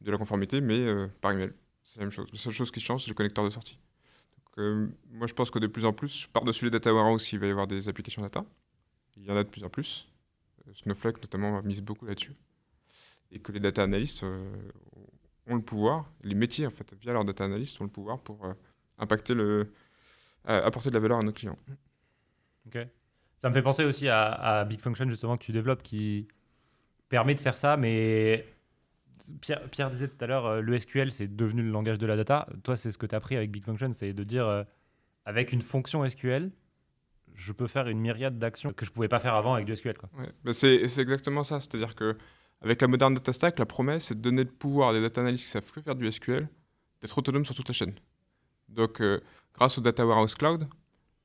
de 0.00 0.10
la 0.10 0.18
conformité, 0.18 0.60
mais 0.60 0.78
euh, 0.78 1.06
par 1.20 1.32
email. 1.32 1.52
C'est 1.82 1.98
la 1.98 2.04
même 2.04 2.10
chose. 2.10 2.26
La 2.32 2.38
seule 2.38 2.52
chose 2.52 2.70
qui 2.70 2.80
change, 2.80 3.04
c'est 3.04 3.10
le 3.10 3.14
connecteur 3.14 3.44
de 3.44 3.50
sortie. 3.50 3.78
Euh, 4.58 4.88
moi, 5.10 5.26
je 5.26 5.34
pense 5.34 5.50
que 5.50 5.58
de 5.58 5.66
plus 5.66 5.84
en 5.84 5.92
plus, 5.92 6.26
par-dessus 6.28 6.64
les 6.64 6.70
data 6.70 6.94
warehouse, 6.94 7.30
il 7.32 7.38
va 7.38 7.46
y 7.46 7.50
avoir 7.50 7.66
des 7.66 7.88
applications 7.88 8.22
data. 8.22 8.44
Il 9.16 9.24
y 9.24 9.30
en 9.30 9.36
a 9.36 9.44
de 9.44 9.48
plus 9.48 9.62
en 9.64 9.68
plus. 9.68 10.08
Snowflake, 10.72 11.20
notamment, 11.20 11.62
mise 11.62 11.82
beaucoup 11.82 12.06
là-dessus 12.06 12.32
et 13.34 13.40
que 13.40 13.52
les 13.52 13.60
data 13.60 13.82
analysts 13.82 14.22
euh, 14.22 14.52
ont 15.46 15.56
le 15.56 15.62
pouvoir, 15.62 16.10
les 16.22 16.34
métiers 16.34 16.66
en 16.66 16.70
fait, 16.70 16.94
via 17.00 17.12
leurs 17.12 17.24
data 17.24 17.44
analysts 17.44 17.80
ont 17.80 17.84
le 17.84 17.90
pouvoir 17.90 18.20
pour 18.20 18.44
euh, 18.44 18.54
impacter 18.98 19.34
le, 19.34 19.72
apporter 20.44 20.88
de 20.88 20.94
la 20.94 21.00
valeur 21.00 21.18
à 21.18 21.22
nos 21.22 21.32
clients. 21.32 21.56
Ok. 22.66 22.78
Ça 23.38 23.50
me 23.50 23.54
fait 23.54 23.62
penser 23.62 23.84
aussi 23.84 24.08
à, 24.08 24.64
Big 24.64 24.80
Function 24.80 25.08
justement 25.10 25.36
que 25.36 25.44
tu 25.44 25.52
développes 25.52 25.82
qui 25.82 26.28
permet 27.08 27.34
de 27.34 27.40
faire 27.40 27.56
ça, 27.56 27.76
mais 27.76 28.46
Pierre, 29.40 29.68
Pierre 29.68 29.90
disait 29.90 30.08
tout 30.08 30.24
à 30.24 30.26
l'heure, 30.26 30.46
euh, 30.46 30.60
le 30.60 30.78
SQL 30.78 31.10
c'est 31.10 31.28
devenu 31.28 31.62
le 31.62 31.70
langage 31.70 31.98
de 31.98 32.06
la 32.06 32.16
data. 32.16 32.46
Toi, 32.62 32.76
c'est 32.76 32.90
ce 32.90 32.96
que 32.96 33.06
tu 33.06 33.14
as 33.14 33.18
appris 33.18 33.36
avec 33.36 33.50
Big 33.50 33.64
Function, 33.64 33.92
c'est 33.92 34.12
de 34.12 34.24
dire 34.24 34.64
avec 35.26 35.52
une 35.52 35.62
fonction 35.62 36.08
SQL, 36.08 36.50
je 37.34 37.52
peux 37.52 37.66
faire 37.66 37.88
une 37.88 37.98
myriade 37.98 38.38
d'actions 38.38 38.72
que 38.72 38.86
je 38.86 38.92
pouvais 38.92 39.08
pas 39.08 39.18
faire 39.18 39.34
avant 39.34 39.54
avec 39.54 39.66
du 39.66 39.74
SQL. 39.74 39.98
Quoi. 39.98 40.08
Bah, 40.44 40.52
c'est 40.52 40.82
exactement 40.98 41.42
ça. 41.42 41.58
C'est-à-dire 41.60 41.94
que 41.94 42.16
avec 42.64 42.80
la 42.80 42.88
moderne 42.88 43.12
data 43.12 43.32
stack, 43.32 43.58
la 43.58 43.66
promesse, 43.66 44.06
c'est 44.06 44.14
de 44.14 44.20
donner 44.20 44.42
le 44.42 44.50
pouvoir 44.50 44.88
à 44.88 44.92
des 44.94 45.00
data 45.02 45.20
analysts 45.20 45.44
qui 45.44 45.50
savent 45.50 45.70
que 45.70 45.82
faire 45.82 45.94
du 45.94 46.10
SQL 46.10 46.48
d'être 47.02 47.18
autonomes 47.18 47.44
sur 47.44 47.54
toute 47.54 47.68
la 47.68 47.74
chaîne. 47.74 47.94
Donc, 48.70 49.02
euh, 49.02 49.20
grâce 49.54 49.76
au 49.76 49.82
Data 49.82 50.06
Warehouse 50.06 50.34
Cloud, 50.34 50.66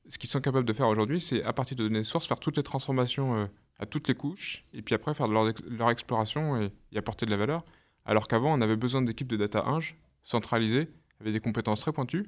ce 0.06 0.18
qu'ils 0.18 0.28
sont 0.28 0.42
capables 0.42 0.66
de 0.66 0.72
faire 0.74 0.86
aujourd'hui, 0.86 1.18
c'est 1.18 1.42
à 1.42 1.54
partir 1.54 1.78
de 1.78 1.84
données 1.84 2.04
sources, 2.04 2.26
faire 2.26 2.40
toutes 2.40 2.58
les 2.58 2.62
transformations 2.62 3.36
euh, 3.36 3.46
à 3.78 3.86
toutes 3.86 4.06
les 4.08 4.14
couches, 4.14 4.64
et 4.74 4.82
puis 4.82 4.94
après 4.94 5.14
faire 5.14 5.28
leur, 5.28 5.48
exploration 5.90 6.60
et, 6.60 6.70
apporter 6.98 7.24
de 7.24 7.30
la 7.30 7.38
valeur. 7.38 7.62
Alors 8.04 8.28
qu'avant, 8.28 8.52
on 8.52 8.60
avait 8.60 8.76
besoin 8.76 9.00
d'équipes 9.00 9.28
de 9.28 9.38
data 9.38 9.64
inge 9.66 9.96
centralisées, 10.22 10.90
avec 11.20 11.32
des 11.32 11.40
compétences 11.40 11.80
très 11.80 11.92
pointues, 11.92 12.26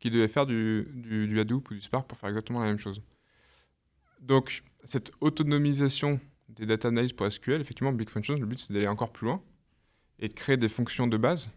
qui 0.00 0.10
devaient 0.10 0.28
faire 0.28 0.46
du, 0.46 0.88
du 0.94 1.38
Hadoop 1.38 1.70
ou 1.70 1.74
du 1.74 1.82
Spark 1.82 2.06
pour 2.06 2.16
faire 2.16 2.30
exactement 2.30 2.60
la 2.60 2.66
même 2.66 2.78
chose. 2.78 3.02
Donc, 4.22 4.62
cette 4.84 5.12
autonomisation 5.20 6.20
des 6.48 6.66
data 6.66 6.88
analysis 6.88 7.12
pour 7.12 7.30
SQL, 7.30 7.60
effectivement, 7.60 7.92
Big 7.92 8.08
Functions, 8.08 8.34
le 8.34 8.46
but 8.46 8.58
c'est 8.58 8.72
d'aller 8.72 8.88
encore 8.88 9.12
plus 9.12 9.26
loin 9.26 9.42
et 10.18 10.28
de 10.28 10.34
créer 10.34 10.56
des 10.56 10.68
fonctions 10.68 11.06
de 11.06 11.16
base 11.16 11.52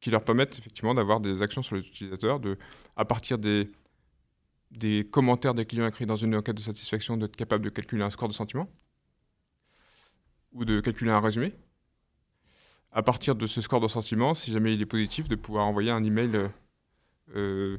qui 0.00 0.10
leur 0.10 0.24
permettent 0.24 0.58
effectivement 0.58 0.94
d'avoir 0.94 1.20
des 1.20 1.42
actions 1.42 1.62
sur 1.62 1.76
les 1.76 1.86
utilisateurs, 1.86 2.40
de, 2.40 2.58
à 2.96 3.04
partir 3.04 3.38
des, 3.38 3.70
des 4.72 5.06
commentaires 5.08 5.54
des 5.54 5.64
clients 5.64 5.86
écrits 5.86 6.06
dans 6.06 6.16
une 6.16 6.34
enquête 6.34 6.56
de 6.56 6.62
satisfaction, 6.62 7.16
d'être 7.16 7.36
capable 7.36 7.64
de 7.64 7.70
calculer 7.70 8.02
un 8.02 8.10
score 8.10 8.28
de 8.28 8.34
sentiment 8.34 8.68
ou 10.52 10.64
de 10.64 10.80
calculer 10.80 11.10
un 11.10 11.20
résumé. 11.20 11.54
À 12.90 13.02
partir 13.02 13.36
de 13.36 13.46
ce 13.46 13.60
score 13.60 13.80
de 13.80 13.88
sentiment, 13.88 14.34
si 14.34 14.50
jamais 14.50 14.74
il 14.74 14.82
est 14.82 14.86
positif, 14.86 15.28
de 15.28 15.36
pouvoir 15.36 15.66
envoyer 15.66 15.90
un 15.90 16.04
email 16.04 16.34
euh, 16.34 16.48
euh, 17.36 17.78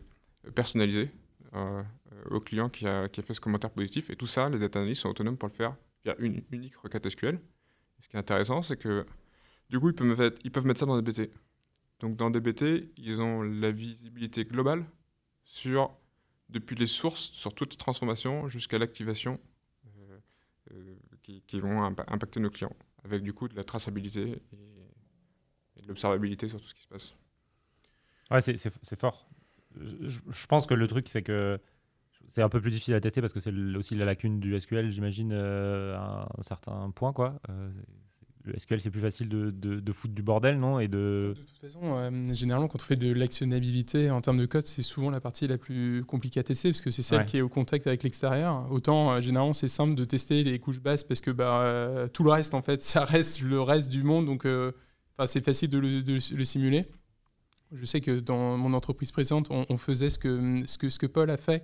personnalisé 0.56 1.12
euh, 1.54 1.84
au 2.32 2.40
client 2.40 2.70
qui 2.70 2.88
a, 2.88 3.10
qui 3.10 3.20
a, 3.20 3.24
fait 3.24 3.34
ce 3.34 3.42
commentaire 3.42 3.70
positif. 3.70 4.10
Et 4.10 4.16
tout 4.16 4.26
ça, 4.26 4.50
les 4.50 4.58
data 4.58 4.80
analysts 4.80 5.02
sont 5.02 5.10
autonomes 5.10 5.38
pour 5.38 5.50
le 5.50 5.54
faire 5.54 5.76
via 6.04 6.16
une 6.20 6.44
unique 6.52 6.76
requête 6.78 7.10
SQL. 7.10 7.40
ce 8.00 8.08
qui 8.08 8.16
est 8.16 8.20
intéressant, 8.20 8.62
c'est 8.62 8.78
que 8.78 9.06
du 9.70 9.80
coup, 9.80 9.90
ils 9.90 9.96
peuvent, 9.96 10.66
mettre, 10.66 10.80
ça 10.80 10.86
dans 10.86 11.02
DBT. 11.02 11.32
Donc 12.00 12.16
dans 12.16 12.30
DBT, 12.30 12.92
ils 12.98 13.22
ont 13.22 13.42
la 13.42 13.72
visibilité 13.72 14.46
globale 14.46 14.86
sur, 15.44 15.96
depuis 16.50 16.76
les 16.76 16.88
sources, 16.88 17.32
sur 17.32 17.56
toute 17.56 17.78
transformation 17.78 18.48
jusqu'à 18.50 18.78
l'activation 18.78 19.40
euh, 19.88 20.20
euh, 20.74 20.96
qui, 21.24 21.60
vont 21.60 21.84
impacter 21.84 22.40
nos 22.40 22.50
clients, 22.50 22.76
avec 23.04 23.24
du 23.24 23.34
coup 23.34 23.48
de 23.48 23.56
la 23.56 23.64
traçabilité 23.64 24.42
et, 24.52 25.82
de 25.82 25.88
l'observabilité 25.88 26.48
sur 26.48 26.62
tout 26.62 26.68
ce 26.68 26.76
qui 26.76 26.84
se 26.84 26.88
passe. 26.88 27.16
Ouais, 28.30 28.42
c'est 28.42 29.00
fort. 29.00 29.28
Je, 29.76 30.48
pense 30.48 30.66
que 30.66 30.74
le 30.74 30.88
truc, 30.88 31.10
c'est 31.10 31.24
que 31.24 31.60
c'est 32.30 32.42
un 32.42 32.50
peu 32.50 32.62
plus 32.62 32.72
difficile 32.72 32.96
à 32.96 33.02
tester 33.02 33.22
parce 33.22 33.34
que 33.34 33.40
c'est 33.40 33.54
aussi 33.78 33.96
la 33.96 34.06
lacune 34.06 34.40
du 34.40 34.60
SQL, 34.60 34.90
j'imagine, 34.92 35.32
euh, 35.34 35.96
à 35.98 36.28
un 36.38 36.44
certain 36.44 36.92
point. 36.96 37.14
Quoi. 37.14 37.40
Euh, 37.50 37.70
le 38.46 38.58
SQL, 38.58 38.82
c'est 38.82 38.90
plus 38.90 39.02
facile 39.02 39.30
de, 39.30 39.52
de, 39.52 39.92
foutre 39.94 40.14
du 40.14 40.24
bordel, 40.24 40.60
non 40.60 40.80
Et 40.80 40.88
de... 40.88 41.34
de 41.36 41.42
toute 41.46 41.58
façon, 41.60 41.80
euh, 41.84 42.34
généralement, 42.34 42.68
quand 42.68 42.82
on 42.82 42.86
fait 42.86 42.96
de 42.96 43.14
l'actionnabilité 43.14 44.10
en 44.10 44.20
termes 44.20 44.40
de 44.40 44.46
code, 44.46 44.66
c'est 44.66 44.82
souvent 44.82 45.12
la 45.12 45.22
partie 45.22 45.48
la 45.48 45.58
plus 45.58 46.04
compliquée 46.06 46.40
à 46.40 46.44
tester 46.44 46.70
parce 46.70 46.82
que 46.82 46.92
c'est 46.92 47.04
celle 47.04 47.24
qui 47.26 47.38
est 47.38 47.42
au 47.42 47.50
contact 47.50 47.88
avec 47.88 48.04
l'extérieur. 48.04 48.70
Autant, 48.72 49.22
généralement, 49.22 49.54
c'est 49.54 49.70
simple 49.70 49.96
de 49.96 50.04
tester 50.04 50.44
les 50.44 50.60
couches 50.60 50.82
basses 50.82 51.04
parce 51.04 51.22
que 51.22 51.32
bah, 51.32 52.08
tout 52.12 52.24
le 52.24 52.32
reste, 52.32 52.54
en 52.54 52.62
fait, 52.62 52.82
ça 52.82 53.06
reste 53.06 53.42
le 53.44 53.62
reste 53.62 53.90
du 53.90 54.04
monde. 54.04 54.26
Donc, 54.26 54.46
c'est 55.26 55.44
facile 55.44 55.70
de 55.70 55.78
le, 55.78 56.04
de 56.04 56.14
le, 56.14 56.44
simuler. 56.44 56.88
Je 57.72 57.86
sais 57.86 58.02
que 58.02 58.20
dans 58.20 58.58
mon 58.58 58.74
entreprise 58.74 59.12
présente, 59.12 59.52
on, 59.52 59.66
on 59.70 59.78
faisait 59.78 60.10
ce 60.10 60.20
que, 60.20 60.56
ce, 60.66 60.78
que, 60.78 60.90
ce 60.90 61.00
que 61.00 61.06
Paul 61.06 61.30
a 61.30 61.38
fait 61.38 61.64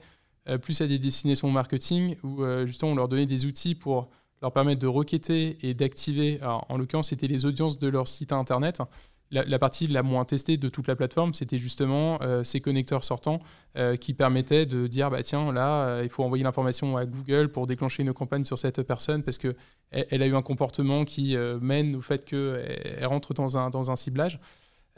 plus 0.58 0.82
à 0.82 0.88
des 0.88 1.00
destinations 1.00 1.50
marketing 1.52 2.16
où 2.24 2.44
euh, 2.44 2.66
justement 2.66 2.92
on 2.92 2.96
leur 2.96 3.08
donnait 3.08 3.26
des 3.26 3.46
outils 3.46 3.76
pour 3.76 4.10
leur 4.42 4.52
permettre 4.52 4.80
de 4.80 4.88
requêter 4.88 5.58
et 5.68 5.74
d'activer. 5.74 6.40
En 6.42 6.78
l'occurrence, 6.78 7.10
c'était 7.10 7.28
les 7.28 7.46
audiences 7.46 7.78
de 7.78 7.90
leur 7.90 8.08
site 8.08 8.32
internet. 8.32 8.82
La, 9.32 9.60
partie 9.60 9.86
la 9.86 10.02
moins 10.02 10.26
testée 10.26 10.58
de 10.58 10.70
toute 10.70 10.88
la 10.88 10.96
plateforme, 10.96 11.36
c'était 11.36 11.60
justement 11.60 12.20
euh, 12.24 12.44
ces 12.44 12.62
connecteurs 12.62 13.04
sortants 13.04 13.38
qui 14.00 14.14
permettaient 14.16 14.66
de 14.66 14.88
dire 14.88 15.12
bah 15.12 15.22
tiens 15.22 15.54
là 15.54 16.02
il 16.02 16.10
faut 16.10 16.24
envoyer 16.24 16.44
l'information 16.44 16.98
à 16.98 17.06
Google 17.06 17.50
pour 17.50 17.68
déclencher 17.68 18.02
une 18.02 18.14
campagne 18.14 18.44
sur 18.44 18.58
cette 18.58 18.82
personne 18.82 19.22
parce 19.22 19.38
que 19.38 19.56
elle, 19.92 20.24
a 20.24 20.26
eu 20.26 20.36
un 20.36 20.42
comportement 20.42 21.06
qui 21.06 21.36
mène 21.62 21.96
au 21.96 22.02
fait 22.02 22.26
qu'elle 22.26 23.06
rentre 23.06 23.34
dans 23.34 23.58
un, 23.58 23.70
dans 23.70 23.92
un 23.92 23.96
ciblage. 23.96 24.40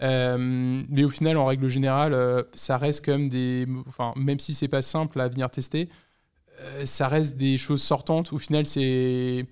Euh, 0.01 0.83
mais 0.89 1.03
au 1.03 1.09
final, 1.09 1.37
en 1.37 1.45
règle 1.45 1.67
générale, 1.67 2.13
euh, 2.13 2.43
ça 2.53 2.77
reste 2.77 3.05
quand 3.05 3.11
même 3.11 3.29
des. 3.29 3.67
Enfin, 3.87 4.13
même 4.15 4.39
si 4.39 4.53
c'est 4.53 4.67
pas 4.67 4.81
simple 4.81 5.19
à 5.19 5.27
venir 5.27 5.49
tester, 5.49 5.89
euh, 6.61 6.85
ça 6.85 7.07
reste 7.07 7.37
des 7.37 7.57
choses 7.57 7.83
sortantes. 7.83 8.33
Au 8.33 8.39
final, 8.39 8.65
c'est. 8.65 9.45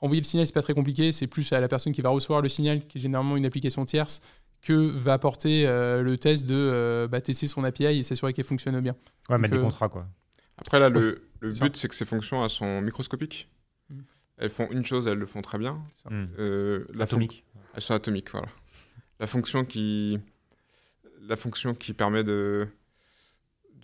Envoyer 0.00 0.20
le 0.20 0.26
signal, 0.26 0.46
c'est 0.46 0.52
pas 0.52 0.62
très 0.62 0.74
compliqué. 0.74 1.12
C'est 1.12 1.26
plus 1.26 1.50
à 1.52 1.60
la 1.60 1.68
personne 1.68 1.92
qui 1.92 2.02
va 2.02 2.10
recevoir 2.10 2.42
le 2.42 2.48
signal, 2.48 2.86
qui 2.86 2.98
est 2.98 3.00
généralement 3.00 3.38
une 3.38 3.46
application 3.46 3.86
tierce, 3.86 4.20
que 4.60 4.74
va 4.74 5.14
apporter 5.14 5.64
le 5.64 6.16
test 6.18 6.44
de 6.44 7.08
bah, 7.10 7.22
tester 7.22 7.46
son 7.46 7.64
API 7.64 7.86
et 7.86 8.02
s'assurer 8.02 8.34
qu'elle 8.34 8.44
fonctionne 8.44 8.78
bien. 8.80 8.94
Ouais, 9.30 9.38
mettre 9.38 9.54
des 9.54 9.62
contrats, 9.62 9.88
quoi. 9.88 10.06
Après, 10.58 10.78
là, 10.78 10.90
le, 10.90 11.22
le 11.40 11.52
but, 11.52 11.74
c'est 11.76 11.88
que 11.88 11.94
ces 11.94 12.04
fonctions 12.04 12.44
elles 12.44 12.50
sont 12.50 12.82
microscopiques. 12.82 13.48
Mm. 13.88 14.00
Elles 14.36 14.50
font 14.50 14.68
une 14.70 14.84
chose, 14.84 15.06
elles 15.06 15.16
le 15.16 15.26
font 15.26 15.40
très 15.40 15.56
bien. 15.56 15.82
Atomique. 17.00 17.44
Elles 17.74 17.82
sont 17.82 17.94
atomiques, 17.94 18.30
voilà 18.30 18.48
la 19.20 19.26
fonction 19.26 19.64
qui, 19.64 20.18
la 21.22 21.36
fonction 21.36 21.74
qui 21.74 21.92
permet 21.92 22.24
de, 22.24 22.68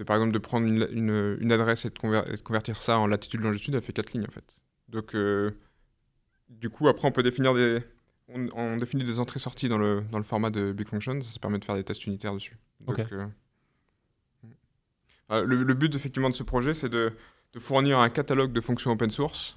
de 0.01 0.05
par 0.05 0.17
exemple, 0.17 0.33
de 0.33 0.39
prendre 0.39 0.67
une, 0.67 1.37
une, 1.41 1.53
adresse 1.53 1.85
et 1.85 1.91
de, 1.91 2.43
convertir 2.43 2.83
ça 2.83 2.99
en 2.99 3.07
latitude-longitude, 3.07 3.75
elle 3.75 3.83
fait 3.83 3.93
quatre 3.93 4.13
lignes 4.13 4.27
en 4.27 4.33
fait. 4.33 4.45
Donc, 4.89 5.15
euh, 5.15 5.53
du 6.49 6.71
coup, 6.71 6.89
après, 6.89 7.07
on 7.07 7.13
peut 7.13 7.23
définir 7.23 7.55
des, 7.55 7.81
on, 8.29 8.77
définit 8.77 9.05
des 9.05 9.21
entrées-sorties 9.21 9.69
dans 9.69 9.79
le, 9.79 10.03
dans 10.11 10.19
le 10.19 10.25
format 10.25 10.51
de 10.51 10.73
Big 10.73 10.89
Function, 10.89 11.21
ça, 11.21 11.39
permet 11.39 11.59
de 11.59 11.65
faire 11.65 11.77
des 11.77 11.85
tests 11.85 12.07
unitaires 12.07 12.35
dessus. 12.35 12.57
Donc, 12.81 12.99
euh, 12.99 13.27
euh, 15.31 15.45
le, 15.45 15.75
but 15.75 15.95
effectivement 15.95 16.31
de 16.31 16.35
ce 16.35 16.43
projet, 16.43 16.75
c'est 16.75 16.89
de, 16.89 17.13
de, 17.53 17.59
fournir 17.61 17.99
un 17.99 18.11
catalogue 18.11 18.53
de 18.53 18.61
fonctions 18.61 18.91
open 18.91 19.11
source 19.11 19.57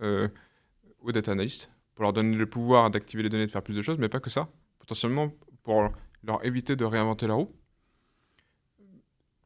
aux 0.00 1.12
data 1.12 1.32
analysts 1.32 1.70
pour 1.94 2.02
leur 2.02 2.12
donner 2.12 2.36
le 2.36 2.46
pouvoir 2.46 2.90
d'activer 2.90 3.22
les 3.22 3.28
données, 3.28 3.46
de 3.46 3.50
faire 3.50 3.62
plus 3.62 3.76
de 3.76 3.82
choses, 3.82 3.98
mais 3.98 4.08
pas 4.08 4.18
que 4.18 4.30
ça 4.30 4.48
potentiellement 4.84 5.32
pour 5.62 5.90
leur 6.22 6.44
éviter 6.44 6.76
de 6.76 6.84
réinventer 6.84 7.26
la 7.26 7.34
roue. 7.34 7.50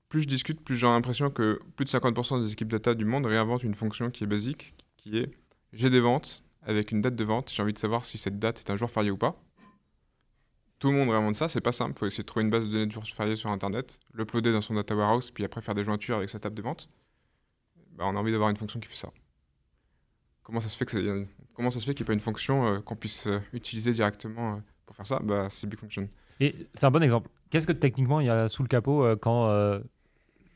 Plus 0.09 0.23
je 0.23 0.27
discute, 0.27 0.61
plus 0.61 0.77
j'ai 0.77 0.87
l'impression 0.87 1.31
que 1.31 1.61
plus 1.77 1.85
de 1.85 1.91
50% 1.91 2.43
des 2.43 2.53
équipes 2.53 2.69
data 2.69 2.95
du 2.95 3.05
monde 3.05 3.27
réinventent 3.27 3.63
une 3.63 3.75
fonction 3.75 4.11
qui 4.11 4.25
est 4.25 4.27
basique, 4.27 4.75
qui 4.97 5.19
est 5.19 5.31
j'ai 5.73 5.91
des 5.91 6.01
ventes 6.01 6.43
avec 6.63 6.93
une 6.93 7.03
date 7.03 7.15
de 7.15 7.25
vente, 7.25 7.53
j'ai 7.55 7.63
envie 7.63 7.73
de 7.73 7.79
savoir 7.79 8.05
si 8.05 8.19
cette 8.19 8.39
date 8.39 8.61
est 8.61 8.71
un 8.71 8.77
jour 8.77 8.91
férié 8.91 9.11
ou 9.11 9.17
pas. 9.17 9.37
Tout 10.79 10.91
le 10.91 10.97
monde 10.97 11.11
réinvente 11.11 11.37
ça, 11.37 11.49
c'est 11.49 11.61
pas 11.61 11.73
simple, 11.73 11.93
il 11.97 11.99
faut 11.99 12.07
essayer 12.07 12.23
de 12.23 12.27
trouver 12.27 12.45
une 12.45 12.51
base 12.51 12.67
de 12.67 12.73
données 12.73 12.87
de 12.87 12.93
jours 12.93 13.05
fériés 13.07 13.37
sur 13.37 13.51
internet, 13.51 14.01
l'uploader 14.15 14.53
dans 14.53 14.63
son 14.63 14.75
data 14.75 14.95
warehouse, 14.97 15.31
puis 15.31 15.45
après 15.45 15.61
faire 15.61 15.75
des 15.75 15.85
jointures 15.85 16.17
avec 16.17 16.31
sa 16.31 16.39
table 16.39 16.55
de 16.57 16.63
vente. 16.63 16.89
bah, 17.93 18.05
on 18.07 18.17
a 18.17 18.19
envie 18.19 18.33
d'avoir 18.33 18.51
une 18.51 18.57
fonction 18.57 18.81
qui 18.81 18.89
fait 18.89 18.97
ça. 18.97 19.11
Comment 20.43 20.61
ça 20.61 20.69
se 20.69 20.77
fait 20.77 20.87
qu'il 20.87 21.03
n'y 21.03 21.21
ait 21.21 22.05
pas 22.05 22.13
une 22.13 22.21
fonction 22.21 22.67
euh, 22.67 22.81
qu'on 22.81 22.97
puisse 22.97 23.27
euh, 23.27 23.41
utiliser 23.53 23.93
directement 23.93 24.55
euh, 24.55 24.61
pour 24.89 24.97
faire 24.97 25.07
ça 25.07 25.21
bah, 25.23 25.49
C'est 25.51 25.67
Big 25.69 25.79
Function. 25.79 26.09
Et 26.41 26.55
c'est 26.73 26.87
un 26.87 26.91
bon 26.91 27.03
exemple. 27.03 27.29
Qu'est-ce 27.51 27.67
que 27.67 27.73
techniquement 27.73 28.21
il 28.21 28.27
y 28.27 28.31
a 28.31 28.49
sous 28.49 28.63
le 28.63 28.69
capot 28.69 29.05
euh, 29.05 29.17
quand 29.17 29.49
euh, 29.51 29.81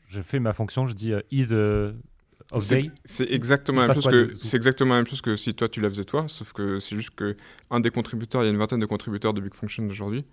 je 0.07 0.21
fais 0.21 0.39
ma 0.39 0.53
fonction, 0.53 0.87
je 0.87 0.93
dis 0.93 1.13
euh, 1.13 1.21
is 1.31 1.53
of 2.51 2.63
C'est- 2.63 2.81
day? 2.81 2.91
C'est 3.05 3.29
exactement, 3.31 3.81
la 3.81 3.87
même 3.89 3.95
chose 3.95 4.07
que- 4.07 4.33
c'est 4.33 4.57
exactement 4.57 4.95
la 4.95 5.01
même 5.01 5.07
chose 5.07 5.21
que 5.21 5.35
si 5.35 5.53
toi 5.53 5.69
tu 5.69 5.81
la 5.81 5.89
faisais 5.89 6.03
toi, 6.03 6.27
sauf 6.27 6.51
que 6.51 6.79
c'est 6.79 6.95
juste 6.95 7.11
que 7.11 7.37
un 7.69 7.79
des 7.79 7.91
contributeurs, 7.91 8.41
il 8.41 8.45
y 8.45 8.47
a 8.47 8.51
une 8.51 8.57
vingtaine 8.57 8.79
de 8.79 8.85
contributeurs 8.87 9.33
de 9.35 9.41
Big 9.41 9.53
Function 9.53 9.85
aujourd'hui. 9.87 10.25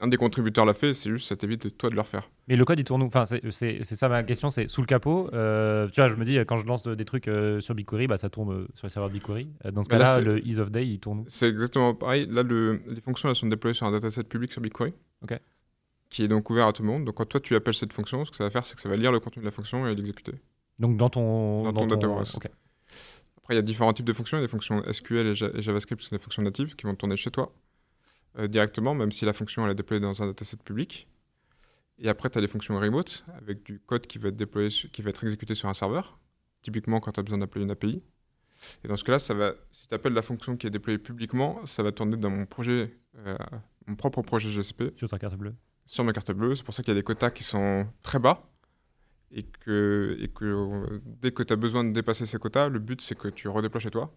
Un 0.00 0.06
des 0.08 0.16
contributeurs 0.16 0.64
l'a 0.64 0.74
fait, 0.74 0.94
c'est 0.94 1.10
juste 1.10 1.28
ça 1.28 1.34
t'évite 1.36 1.76
toi 1.76 1.90
de 1.90 1.94
le 1.96 2.00
refaire. 2.00 2.30
Mais 2.46 2.54
le 2.54 2.64
code 2.64 2.78
il 2.78 2.84
tourne 2.84 3.02
où? 3.02 3.06
Enfin, 3.06 3.24
c'est- 3.26 3.82
ça 3.84 4.08
ma 4.08 4.22
question, 4.22 4.48
c'est 4.48 4.68
sous 4.68 4.80
le 4.80 4.86
capot. 4.86 5.28
euh, 5.32 5.88
tu 5.88 6.00
vois, 6.00 6.08
je 6.08 6.14
me 6.14 6.24
dis, 6.24 6.36
quand 6.46 6.56
je 6.56 6.66
lance 6.66 6.84
des 6.84 7.04
trucs 7.04 7.26
euh, 7.26 7.60
sur 7.60 7.74
BigQuery, 7.74 8.06
bah, 8.06 8.16
ça 8.16 8.30
tourne 8.30 8.52
euh, 8.52 8.68
sur 8.74 8.86
le 8.86 8.90
serveur 8.90 9.10
BigQuery. 9.10 9.48
Dans 9.72 9.82
ce 9.82 9.88
Bah 9.88 9.98
là, 9.98 10.04
cas-là, 10.16 10.20
le 10.20 10.46
is 10.46 10.58
of 10.60 10.70
day 10.70 10.86
il 10.86 11.00
tourne 11.00 11.20
où? 11.20 11.24
C'est 11.28 11.48
exactement 11.48 11.94
pareil. 11.94 12.26
Là, 12.30 12.42
le- 12.44 12.80
les 12.94 13.00
fonctions 13.00 13.28
elles 13.28 13.34
sont 13.34 13.48
déployées 13.48 13.74
sur 13.74 13.86
un 13.86 13.90
dataset 13.92 14.22
public 14.24 14.52
sur 14.52 14.60
BigQuery. 14.62 14.92
Ok. 15.22 15.38
Qui 16.10 16.22
est 16.22 16.28
donc 16.28 16.48
ouvert 16.48 16.68
à 16.68 16.72
tout 16.72 16.82
le 16.82 16.88
monde. 16.88 17.04
Donc 17.04 17.16
quand 17.16 17.26
toi 17.26 17.40
tu 17.40 17.54
appelles 17.56 17.74
cette 17.74 17.92
fonction, 17.92 18.24
ce 18.24 18.30
que 18.30 18.36
ça 18.36 18.44
va 18.44 18.50
faire, 18.50 18.64
c'est 18.64 18.76
que 18.76 18.80
ça 18.80 18.88
va 18.88 18.96
lire 18.96 19.10
le 19.12 19.18
contenu 19.20 19.40
de 19.40 19.46
la 19.46 19.50
fonction 19.50 19.86
et 19.88 19.94
l'exécuter. 19.94 20.32
Donc 20.78 20.96
dans 20.96 21.10
ton. 21.10 21.64
Dans 21.64 21.72
ton 21.72 21.86
ok. 22.20 22.48
Après, 23.38 23.54
il 23.54 23.56
y 23.56 23.58
a 23.58 23.62
différents 23.62 23.92
types 23.92 24.06
de 24.06 24.12
fonctions. 24.12 24.36
Il 24.38 24.42
y 24.42 24.44
a 24.44 24.46
des 24.46 24.50
fonctions 24.50 24.82
SQL 24.90 25.26
et, 25.26 25.34
Ja- 25.34 25.50
et 25.54 25.60
JavaScript, 25.60 26.00
c'est 26.02 26.12
des 26.12 26.18
fonctions 26.22 26.42
natives 26.42 26.76
qui 26.76 26.86
vont 26.86 26.94
tourner 26.94 27.16
chez 27.16 27.30
toi 27.30 27.52
directement, 28.48 28.94
même 28.94 29.12
si 29.12 29.24
la 29.24 29.32
fonction 29.32 29.64
elle 29.64 29.72
est 29.72 29.74
déployée 29.74 30.00
dans 30.00 30.22
un 30.22 30.26
dataset 30.26 30.58
public. 30.58 31.08
Et 31.98 32.08
après, 32.08 32.30
tu 32.30 32.38
as 32.38 32.40
des 32.40 32.48
fonctions 32.48 32.78
remote 32.78 33.24
avec 33.36 33.64
du 33.64 33.80
code 33.80 34.06
qui 34.06 34.18
va 34.18 34.28
être 34.28 34.36
déployé, 34.36 34.68
qui 34.68 35.02
va 35.02 35.10
être 35.10 35.24
exécuté 35.24 35.54
sur 35.54 35.68
un 35.68 35.74
serveur, 35.74 36.18
typiquement 36.62 37.00
quand 37.00 37.12
tu 37.12 37.20
as 37.20 37.22
besoin 37.22 37.38
d'appeler 37.38 37.64
une 37.64 37.70
API. 37.70 38.02
Et 38.84 38.88
dans 38.88 38.96
ce 38.96 39.04
cas-là, 39.04 39.18
ça 39.18 39.34
va, 39.34 39.54
si 39.70 39.88
tu 39.88 39.94
appelles 39.94 40.12
la 40.12 40.22
fonction 40.22 40.56
qui 40.56 40.66
est 40.66 40.70
déployée 40.70 40.98
publiquement, 40.98 41.64
ça 41.66 41.82
va 41.82 41.92
tourner 41.92 42.16
dans 42.16 42.30
mon 42.30 42.46
projet, 42.46 42.96
euh, 43.16 43.36
mon 43.86 43.96
propre 43.96 44.22
projet 44.22 44.48
GCP 44.48 44.96
Sur 44.96 45.08
ta 45.08 45.18
carte 45.18 45.36
bleue. 45.36 45.54
sur 45.86 46.04
ma 46.04 46.12
carte 46.12 46.32
bleue. 46.32 46.54
C'est 46.54 46.64
pour 46.64 46.74
ça 46.74 46.82
qu'il 46.82 46.92
y 46.92 46.96
a 46.96 47.00
des 47.00 47.04
quotas 47.04 47.30
qui 47.30 47.42
sont 47.42 47.86
très 48.02 48.18
bas. 48.18 48.48
Et 49.30 49.42
que, 49.42 50.16
et 50.20 50.28
que 50.28 50.44
euh, 50.44 51.00
dès 51.04 51.32
que 51.32 51.42
tu 51.42 51.52
as 51.52 51.56
besoin 51.56 51.84
de 51.84 51.92
dépasser 51.92 52.24
ces 52.24 52.38
quotas, 52.38 52.68
le 52.68 52.78
but 52.78 53.02
c'est 53.02 53.16
que 53.16 53.28
tu 53.28 53.48
redéploies 53.48 53.80
chez 53.80 53.90
toi. 53.90 54.14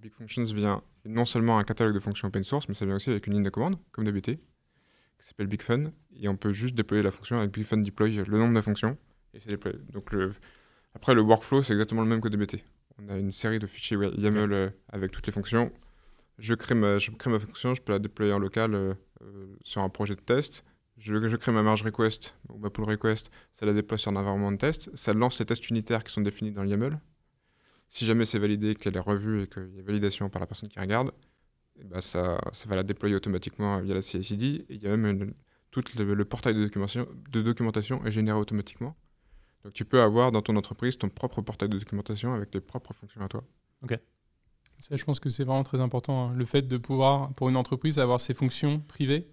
Big 0.00 0.12
Functions 0.12 0.44
vient 0.44 0.82
non 1.04 1.24
seulement 1.24 1.58
un 1.58 1.64
catalogue 1.64 1.94
de 1.94 2.00
fonctions 2.00 2.28
open 2.28 2.42
source, 2.42 2.68
mais 2.68 2.74
ça 2.74 2.86
vient 2.86 2.96
aussi 2.96 3.10
avec 3.10 3.26
une 3.26 3.34
ligne 3.34 3.42
de 3.42 3.50
commande, 3.50 3.78
comme 3.92 4.04
DBT, 4.04 4.38
qui 5.18 5.26
s'appelle 5.26 5.46
Big 5.46 5.62
Fun. 5.62 5.92
Et 6.16 6.28
on 6.28 6.36
peut 6.36 6.52
juste 6.52 6.74
déployer 6.74 7.02
la 7.02 7.10
fonction 7.10 7.38
avec 7.38 7.52
Big 7.52 7.64
Fun 7.64 7.78
deploy 7.78 8.12
le 8.12 8.38
nombre 8.38 8.54
de 8.54 8.60
fonctions. 8.60 8.96
Et 9.34 9.40
c'est 9.40 9.50
déployé. 9.50 9.78
Donc 9.92 10.12
le, 10.12 10.32
après, 10.94 11.14
le 11.14 11.20
workflow, 11.20 11.62
c'est 11.62 11.72
exactement 11.72 12.02
le 12.02 12.08
même 12.08 12.20
que 12.20 12.28
DBT. 12.28 12.64
On 12.98 13.08
a 13.08 13.18
une 13.18 13.30
série 13.30 13.58
de 13.58 13.66
fichiers 13.66 13.96
YAML 13.96 14.52
euh, 14.52 14.70
avec 14.88 15.12
toutes 15.12 15.26
les 15.26 15.32
fonctions. 15.32 15.72
Je 16.38 16.54
crée, 16.54 16.74
ma, 16.74 16.98
je 16.98 17.10
crée 17.10 17.30
ma 17.30 17.38
fonction, 17.38 17.74
je 17.74 17.82
peux 17.82 17.92
la 17.92 17.98
déployer 17.98 18.32
en 18.32 18.38
local 18.38 18.74
euh, 18.74 18.94
euh, 19.22 19.56
sur 19.64 19.82
un 19.82 19.88
projet 19.88 20.16
de 20.16 20.20
test. 20.20 20.64
Je, 20.96 21.28
je 21.28 21.36
crée 21.36 21.52
ma 21.52 21.62
merge 21.62 21.82
request 21.82 22.34
ou 22.48 22.58
ma 22.58 22.68
pull 22.68 22.84
request, 22.84 23.30
ça 23.52 23.64
la 23.64 23.72
déploie 23.72 23.96
sur 23.96 24.10
un 24.10 24.16
environnement 24.16 24.52
de 24.52 24.58
test, 24.58 24.94
ça 24.94 25.14
lance 25.14 25.38
les 25.38 25.46
tests 25.46 25.70
unitaires 25.70 26.04
qui 26.04 26.12
sont 26.12 26.20
définis 26.20 26.52
dans 26.52 26.62
le 26.62 26.68
YAML. 26.68 27.00
Si 27.90 28.06
jamais 28.06 28.24
c'est 28.24 28.38
validé, 28.38 28.74
qu'elle 28.74 28.96
est 28.96 29.00
revue 29.00 29.42
et 29.42 29.46
qu'il 29.48 29.74
y 29.76 29.80
a 29.80 29.82
validation 29.82 30.30
par 30.30 30.40
la 30.40 30.46
personne 30.46 30.68
qui 30.68 30.78
regarde, 30.80 31.10
eh 31.78 31.84
ben 31.84 32.00
ça, 32.00 32.38
ça 32.52 32.68
va 32.68 32.76
la 32.76 32.82
déployer 32.84 33.14
automatiquement 33.16 33.80
via 33.80 33.94
la 33.94 34.00
CI/CD. 34.02 34.64
Et 34.68 34.74
il 34.76 34.82
y 34.82 34.86
a 34.86 34.96
même 34.96 35.06
une- 35.22 35.34
tout 35.70 35.82
le, 35.98 36.14
le 36.14 36.24
portail 36.24 36.54
de 36.54 36.62
documentation, 36.62 37.06
de 37.30 37.42
documentation 37.42 38.04
est 38.06 38.10
généré 38.12 38.38
automatiquement. 38.38 38.96
Donc 39.64 39.72
tu 39.72 39.84
peux 39.84 40.00
avoir 40.00 40.32
dans 40.32 40.40
ton 40.42 40.56
entreprise 40.56 40.96
ton 40.98 41.08
propre 41.08 41.42
portail 41.42 41.68
de 41.68 41.78
documentation 41.78 42.32
avec 42.32 42.50
tes 42.50 42.60
propres 42.60 42.92
fonctions 42.94 43.20
à 43.22 43.28
toi. 43.28 43.44
Ça, 44.78 44.96
je 44.96 45.04
pense 45.04 45.20
que 45.20 45.28
c'est 45.28 45.44
vraiment 45.44 45.62
très 45.62 45.80
important. 45.80 46.30
hein. 46.30 46.34
Le 46.34 46.46
fait 46.46 46.62
de 46.62 46.78
pouvoir, 46.78 47.34
pour 47.34 47.50
une 47.50 47.56
entreprise, 47.56 47.98
avoir 47.98 48.18
ses 48.20 48.32
fonctions 48.32 48.80
privées 48.80 49.28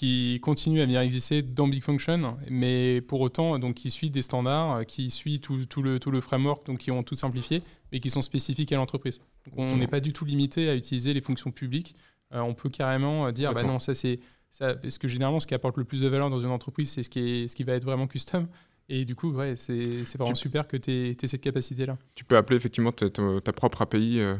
qui 0.00 0.40
continuent 0.40 0.80
à 0.80 0.84
venir 0.86 1.00
exister 1.02 1.42
dans 1.42 1.68
Big 1.68 1.82
Function, 1.82 2.38
mais 2.48 3.02
pour 3.02 3.20
autant, 3.20 3.58
donc, 3.58 3.74
qui 3.74 3.90
suit 3.90 4.08
des 4.08 4.22
standards, 4.22 4.86
qui 4.86 5.10
suit 5.10 5.40
tout, 5.40 5.66
tout 5.66 5.82
le, 5.82 5.98
tout 6.00 6.10
le 6.10 6.22
framework, 6.22 6.64
donc 6.64 6.78
qui 6.78 6.90
ont 6.90 7.02
tout 7.02 7.14
simplifié, 7.14 7.62
mais 7.92 8.00
qui 8.00 8.08
sont 8.08 8.22
spécifiques 8.22 8.72
à 8.72 8.76
l'entreprise. 8.76 9.20
On 9.58 9.76
n'est 9.76 9.86
pas 9.86 10.00
du 10.00 10.14
tout 10.14 10.24
limité 10.24 10.70
à 10.70 10.74
utiliser 10.74 11.12
les 11.12 11.20
fonctions 11.20 11.50
publiques. 11.50 11.94
Euh, 12.32 12.40
on 12.40 12.54
peut 12.54 12.70
carrément 12.70 13.26
euh, 13.26 13.32
dire, 13.32 13.52
bah 13.52 13.62
non, 13.62 13.78
ça 13.78 13.92
c'est... 13.92 14.20
Ça, 14.48 14.74
parce 14.74 14.96
que 14.96 15.06
généralement, 15.06 15.38
ce 15.38 15.46
qui 15.46 15.54
apporte 15.54 15.76
le 15.76 15.84
plus 15.84 16.00
de 16.00 16.08
valeur 16.08 16.30
dans 16.30 16.40
une 16.40 16.50
entreprise, 16.50 16.90
c'est 16.90 17.02
ce 17.02 17.10
qui, 17.10 17.18
est, 17.20 17.48
ce 17.48 17.54
qui 17.54 17.62
va 17.62 17.74
être 17.74 17.84
vraiment 17.84 18.06
custom. 18.06 18.48
Et 18.88 19.04
du 19.04 19.14
coup, 19.14 19.30
ouais, 19.32 19.54
c'est 19.58 20.04
c'est 20.04 20.16
vraiment 20.18 20.32
Tu- 20.32 20.40
super 20.40 20.66
que 20.66 20.76
tu 20.78 20.90
aies, 20.90 21.16
cette 21.26 21.42
capacité-là. 21.42 21.98
Tu 22.14 22.24
peux 22.24 22.36
appeler 22.38 22.56
effectivement 22.56 22.90
ta, 22.90 23.08
ta- 23.10 23.40
ta 23.42 23.52
propre 23.52 23.82
API 23.82 24.18
euh, 24.18 24.34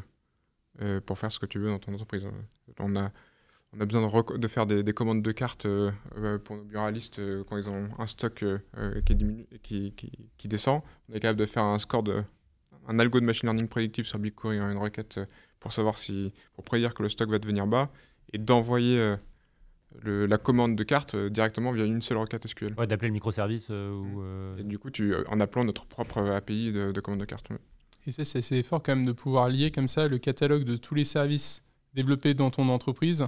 euh, 0.81 1.01
pour 1.03 1.19
faire 1.19 1.31
ce 1.31 1.39
que 1.39 1.47
tu 1.47 1.59
veux 1.61 1.69
dans 1.69 1.79
ton 1.79 1.93
entreprise. 1.95 2.27
On 2.81 2.97
a, 2.97 3.13
on 3.77 3.81
a 3.81 3.87
besoin 3.87 4.11
de, 4.39 4.49
faire 4.49 4.67
des, 4.67 4.83
des 4.83 4.93
commandes 4.93 5.23
de 5.23 5.33
cartes 5.33 5.67
euh, 5.67 5.91
euh, 6.19 6.39
pour 6.39 6.57
nos 6.57 6.65
buralistes 6.65 7.19
euh, 7.21 7.45
quand 7.49 7.57
ils 7.57 7.69
ont 7.69 7.89
un 7.99 8.07
stock 8.07 8.43
euh, 8.43 8.59
qui, 9.07 9.15
diminue, 9.15 9.47
qui, 9.63 9.93
qui, 9.93 10.11
qui 10.39 10.49
descend. 10.49 10.83
On 11.09 11.15
est 11.15 11.21
capable 11.21 11.39
de 11.39 11.47
faire 11.47 11.63
un 11.65 11.79
score 11.79 12.03
de 12.03 12.23
un 12.89 12.99
algo 12.99 13.21
de 13.21 13.25
machine 13.27 13.47
learning 13.49 13.69
prédictif 13.69 14.07
sur 14.07 14.19
BigQuery 14.19 14.61
en 14.61 14.71
une 14.71 14.79
requête 14.79 15.21
pour 15.61 15.73
savoir 15.73 15.99
si 15.99 16.33
pour 16.55 16.65
prédire 16.65 16.95
que 16.95 17.03
le 17.03 17.09
stock 17.09 17.31
va 17.31 17.39
devenir 17.39 17.67
bas 17.67 17.91
et 18.33 18.39
d'envoyer 18.39 18.99
euh, 18.99 19.17
le- 20.03 20.27
la 20.27 20.39
commande 20.39 20.75
de 20.77 20.83
carte 20.83 21.15
euh, 21.15 21.31
directement 21.31 21.71
via 21.73 21.85
une 21.85 22.03
seule 22.03 22.17
requête 22.19 22.47
SQL. 22.47 22.75
Ouais, 22.77 22.87
d'appeler 22.89 23.09
le 23.09 23.13
microservice 23.15 23.69
euh, 23.71 23.93
ou. 23.93 24.23
euh, 24.23 24.57
Et 24.59 24.65
du 24.65 24.79
coup, 24.81 24.91
tu, 24.91 25.15
en 25.29 25.39
appelant 25.41 25.63
notre 25.65 25.87
propre 25.87 26.19
API 26.31 26.73
de, 26.73 26.91
de 26.91 27.01
commande 27.01 27.21
de 27.21 27.25
carte. 27.27 27.49
Et 28.07 28.13
ça, 28.13 28.25
c'est 28.25 28.39
assez 28.39 28.63
fort 28.63 28.83
quand 28.83 28.97
même 28.97 29.07
de 29.07 29.13
pouvoir 29.13 29.49
lier 29.49 29.71
comme 29.71 29.87
ça 29.89 30.09
le 30.09 30.19
catalogue 30.19 30.65
de 30.65 30.77
tous 30.77 30.95
les 30.95 31.05
services 31.05 31.63
développés 31.95 32.35
dans 32.35 32.51
ton 32.51 32.69
entreprise 32.71 33.27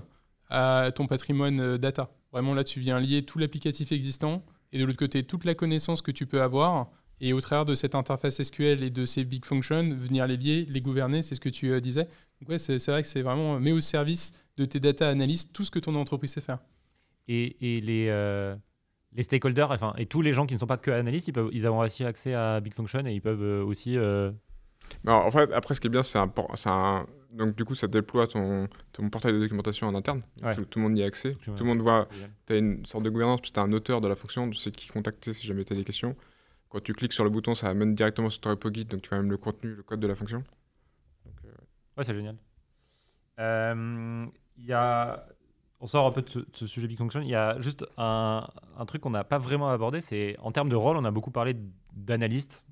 à 0.53 0.93
ton 0.93 1.07
patrimoine 1.07 1.61
euh, 1.61 1.79
data. 1.79 2.11
Vraiment, 2.31 2.55
là, 2.55 2.63
tu 2.63 2.79
viens 2.79 3.01
lier 3.01 3.23
tout 3.23 3.39
l'applicatif 3.39 3.91
existant 3.91 4.45
et 4.71 4.79
de 4.79 4.85
l'autre 4.85 4.99
côté, 4.99 5.23
toute 5.23 5.45
la 5.45 5.55
connaissance 5.55 6.03
que 6.03 6.11
tu 6.11 6.27
peux 6.27 6.43
avoir. 6.43 6.91
Et 7.21 7.33
au 7.33 7.41
travers 7.41 7.65
de 7.65 7.75
cette 7.75 7.95
interface 7.95 8.43
SQL 8.43 8.83
et 8.83 8.91
de 8.91 9.05
ces 9.07 9.25
big 9.25 9.45
functions, 9.45 9.95
venir 9.95 10.27
les 10.27 10.37
lier, 10.37 10.67
les 10.69 10.81
gouverner, 10.81 11.23
c'est 11.23 11.35
ce 11.35 11.41
que 11.41 11.49
tu 11.49 11.71
euh, 11.73 11.81
disais. 11.81 12.05
Donc, 12.41 12.51
ouais, 12.51 12.59
c'est 12.59 12.85
vrai 12.87 13.03
que 13.03 13.09
c'est 13.09 13.23
vraiment 13.23 13.57
euh, 13.57 13.61
met 13.61 13.73
au 13.73 13.81
service 13.81 14.33
de 14.57 14.65
tes 14.65 14.81
data 14.81 15.09
analystes 15.09 15.53
tout 15.53 15.65
ce 15.65 15.71
que 15.71 15.79
ton 15.79 15.95
entreprise 15.95 16.33
sait 16.33 16.41
faire. 16.41 16.59
et, 17.29 17.77
et 17.77 17.81
les, 17.81 18.55
les 19.15 19.23
stakeholders, 19.23 19.71
enfin, 19.71 19.95
et 19.97 20.07
tous 20.07 20.23
les 20.23 20.33
gens 20.33 20.47
qui 20.47 20.55
ne 20.55 20.59
sont 20.59 20.67
pas 20.67 20.77
que 20.77 20.91
analystes, 20.91 21.29
ils, 21.29 21.33
peuvent, 21.33 21.51
ils 21.53 21.67
ont 21.67 21.79
aussi 21.79 22.05
accès 22.05 22.35
à 22.35 22.61
Big 22.61 22.75
Function 22.75 23.07
et 23.07 23.13
ils 23.13 23.23
peuvent 23.23 23.65
aussi. 23.67 23.97
Mais 25.05 25.13
en 25.13 25.31
fait, 25.31 25.53
après, 25.53 25.75
ce 25.75 25.81
qui 25.81 25.89
est 25.89 25.91
bien, 25.91 26.03
c'est 26.03 26.19
un, 26.19 27.07
Donc, 27.33 27.57
du 27.57 27.65
coup, 27.65 27.75
ça 27.75 27.87
déploie 27.87 28.27
ton, 28.27 28.69
ton 28.93 29.09
portail 29.11 29.33
de 29.33 29.41
documentation 29.41 29.89
en 29.89 29.95
interne. 29.95 30.23
Ouais. 30.43 30.55
Tout, 30.55 30.65
tout 30.65 30.79
le 30.79 30.85
monde 30.85 30.99
y 30.99 31.03
a 31.03 31.07
accès. 31.07 31.37
Tout 31.43 31.55
le 31.59 31.65
monde 31.65 31.81
voit. 31.81 32.09
Tu 32.47 32.53
as 32.53 32.57
une 32.59 32.85
sorte 32.87 33.05
de 33.05 33.11
gouvernance, 33.11 33.41
puis 33.41 33.53
tu 33.53 33.59
as 33.59 33.63
un 33.63 33.73
auteur 33.73 34.01
de 34.01 34.09
la 34.09 34.15
fonction, 34.15 34.49
tu 34.51 34.57
sais 34.59 34.71
qui 34.71 34.89
contacter 34.89 35.33
si 35.33 35.47
jamais 35.47 35.65
tu 35.65 35.73
as 35.73 35.77
des 35.77 35.85
questions. 35.85 36.15
Quand 36.69 36.83
tu 36.83 36.95
cliques 36.95 37.13
sur 37.13 37.25
le 37.25 37.31
bouton, 37.31 37.55
ça 37.55 37.69
amène 37.69 37.95
directement 37.95 38.31
sur 38.31 38.41
ton 38.41 38.51
repo 38.51 38.73
Git, 38.73 38.87
donc 38.87 39.03
tu 39.03 39.09
vois 39.11 39.19
même 39.19 39.31
le 39.31 39.37
contenu, 39.37 39.75
le 39.75 39.83
code 39.83 40.01
de 40.01 40.07
la 40.07 40.15
fonction. 40.15 40.39
Donc, 41.27 41.35
euh, 41.45 41.49
Ouais, 41.97 42.05
c'est 42.05 42.15
génial. 42.15 42.37
Euh, 43.39 44.27
y 44.57 44.73
a... 44.73 45.27
On 45.81 45.87
sort 45.87 46.07
un 46.07 46.13
peu 46.13 46.23
de 46.23 46.31
ce, 46.31 46.39
de 46.39 46.47
ce 46.55 46.67
sujet 46.67 46.87
Big 46.87 46.97
Function. 46.97 47.21
Il 47.23 47.29
y 47.29 47.35
a 47.35 47.59
juste 47.59 47.85
un, 47.99 48.47
un 48.79 48.87
truc 48.87 49.03
qu'on 49.03 49.11
n'a 49.11 49.25
pas 49.25 49.39
vraiment 49.39 49.69
abordé, 49.69 50.01
c'est 50.01 50.37
en 50.39 50.53
termes 50.53 50.69
de 50.69 50.77
rôle, 50.77 50.97
on 50.97 51.05
a 51.05 51.11
beaucoup 51.11 51.33
parlé 51.33 51.57
d'analyste, 51.93 52.65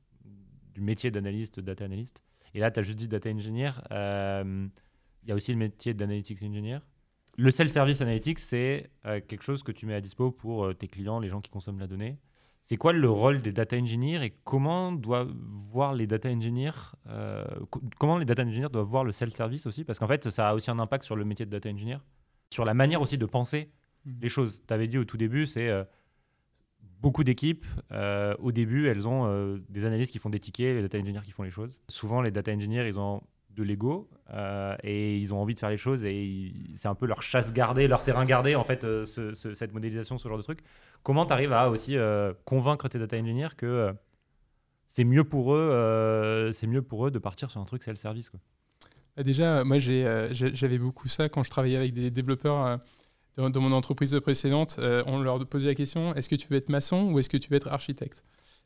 du 0.81 0.85
métier 0.87 1.11
d'analyste, 1.11 1.61
data 1.61 1.85
analyst. 1.85 2.23
Et 2.55 2.59
là, 2.61 2.71
tu 2.71 2.81
as 2.81 2.83
juste 2.83 2.99
dit 2.99 3.07
data 3.09 3.29
engineer. 3.31 3.73
Euh, 3.93 4.67
Il 5.23 5.29
y 5.29 5.33
a 5.33 5.35
aussi 5.35 5.53
le 5.53 5.59
métier 5.59 5.93
d'analytics 5.93 6.43
engineer. 6.43 6.79
Le 7.37 7.51
self-service 7.51 8.01
analytics, 8.01 8.39
c'est 8.39 8.91
euh, 9.07 9.21
quelque 9.21 9.43
chose 9.45 9.63
que 9.63 9.73
tu 9.73 9.85
mets 9.87 9.95
à 9.95 10.01
dispo 10.01 10.31
pour 10.31 10.65
euh, 10.65 10.73
tes 10.75 10.89
clients, 10.89 11.21
les 11.21 11.29
gens 11.29 11.41
qui 11.43 11.51
consomment 11.51 11.79
la 11.79 11.87
donnée. 11.87 12.17
C'est 12.63 12.77
quoi 12.79 12.93
le 12.93 13.09
rôle 13.11 13.41
des 13.43 13.53
data 13.53 13.77
engineers 13.77 14.23
et 14.25 14.31
comment 14.45 14.93
doivent 14.93 15.33
voir 15.73 15.93
les 15.95 16.07
data 16.07 16.29
engineers 16.31 16.73
euh, 17.09 17.45
co- 17.71 17.83
Comment 17.99 18.17
les 18.19 18.25
data 18.25 18.43
engineers 18.43 18.69
doivent 18.73 18.87
voir 18.87 19.05
le 19.05 19.13
self-service 19.13 19.67
aussi? 19.67 19.85
Parce 19.85 19.99
qu'en 19.99 20.09
fait, 20.09 20.29
ça 20.31 20.49
a 20.51 20.55
aussi 20.55 20.71
un 20.71 20.79
impact 20.79 21.05
sur 21.05 21.17
le 21.17 21.25
métier 21.25 21.45
de 21.47 21.51
data 21.51 21.69
engineer, 21.71 21.99
sur 22.53 22.65
la 22.65 22.75
manière 22.75 23.01
aussi 23.03 23.19
de 23.19 23.27
penser 23.27 23.71
Mhm. 24.07 24.19
les 24.23 24.29
choses. 24.31 24.63
Tu 24.67 24.73
avais 24.75 24.89
dit 24.89 24.97
au 24.99 25.05
tout 25.05 25.19
début, 25.19 25.45
c'est 25.47 25.69
euh, 25.69 25.85
beaucoup 27.01 27.25
d'équipes. 27.25 27.65
euh, 27.93 28.35
au 28.39 28.53
début, 28.53 28.89
elles 28.89 29.07
ont 29.09 29.27
euh, 29.27 29.59
des 29.69 29.85
analystes 29.85 30.13
qui 30.13 30.19
font 30.19 30.31
des 30.31 30.39
tickets, 30.39 30.75
les 30.77 30.83
data 30.83 30.99
engineers 30.99 31.23
qui 31.25 31.33
font 31.33 31.43
les 31.43 31.51
choses. 31.51 31.81
Souvent, 31.89 32.21
les 32.23 32.31
data 32.31 32.53
engineers, 32.53 32.87
ils 32.87 32.99
ont 32.99 33.23
de 33.57 33.63
l'ego 33.65 34.09
euh, 34.33 34.77
et 34.85 35.19
ils 35.19 35.35
ont 35.35 35.41
envie 35.43 35.55
de 35.55 35.59
faire 35.61 35.71
les 35.71 35.77
choses 35.77 36.05
et 36.05 36.53
c'est 36.77 36.87
un 36.89 36.95
peu 36.95 37.07
leur 37.07 37.21
chasse 37.23 37.53
gardée, 37.53 37.89
leur 37.89 38.05
terrain 38.05 38.25
gardé, 38.25 38.55
en 38.55 38.65
fait, 38.65 38.83
ce- 38.83 39.35
ce- 39.35 39.55
cette 39.55 39.73
modélisation, 39.75 40.19
ce 40.19 40.29
genre 40.29 40.39
de 40.39 40.43
truc. 40.43 40.61
Comment 41.03 41.27
tu 41.27 41.33
arrives 41.33 41.53
à 41.53 41.69
aussi 41.71 41.97
convaincre 42.45 42.89
tes 42.89 42.99
data 42.99 43.17
engineers 43.19 43.57
que 43.57 43.93
c'est 44.87 45.05
mieux 45.05 45.25
pour 45.25 45.55
eux, 45.55 46.51
c'est 46.53 46.67
mieux 46.67 46.83
pour 46.83 47.07
eux 47.07 47.11
de 47.11 47.19
partir 47.19 47.51
sur 47.51 47.61
un 47.61 47.65
truc 47.65 47.83
self-service. 47.83 48.31
Bah 49.17 49.23
déjà, 49.25 49.65
moi, 49.65 49.79
j'avais 49.81 50.79
beaucoup 50.79 51.09
ça 51.09 51.29
quand 51.29 51.43
je 51.43 51.51
travaillais 51.51 51.77
avec 51.77 51.93
des 51.93 52.11
développeurs 52.11 52.79
dans, 53.37 53.61
mon 53.61 53.73
entreprise 53.73 54.19
précédente. 54.21 54.77
euh, 54.79 55.03
on 55.07 55.21
leur 55.21 55.45
posait 55.47 55.69
la 55.69 55.75
question 55.75 56.15
est-ce 56.15 56.29
que 56.29 56.37
tu 56.37 56.49
veux 56.49 56.57
être 56.57 56.69
maçon 56.69 57.11
ou 57.11 57.19
est-ce 57.19 57.29
que 57.29 57.37
tu 57.37 57.51
veux 57.51 57.57
être 57.57 57.69
architecte? 57.69 58.25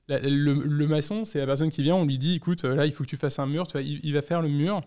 Le, 0.08 0.86
maçon, 0.86 1.24
c'est 1.24 1.38
la 1.38 1.46
personne 1.46 1.70
qui 1.70 1.82
vient, 1.82 1.96
on 1.96 2.04
lui 2.04 2.18
dit, 2.18 2.34
écoute, 2.34 2.64
là, 2.64 2.84
il 2.84 2.92
faut 2.92 3.04
que 3.04 3.08
tu 3.08 3.16
fasses 3.16 3.38
un 3.38 3.46
mur, 3.46 3.66
il, 3.74 4.12
va 4.12 4.20
faire 4.20 4.42
le 4.42 4.48
mur. 4.48 4.82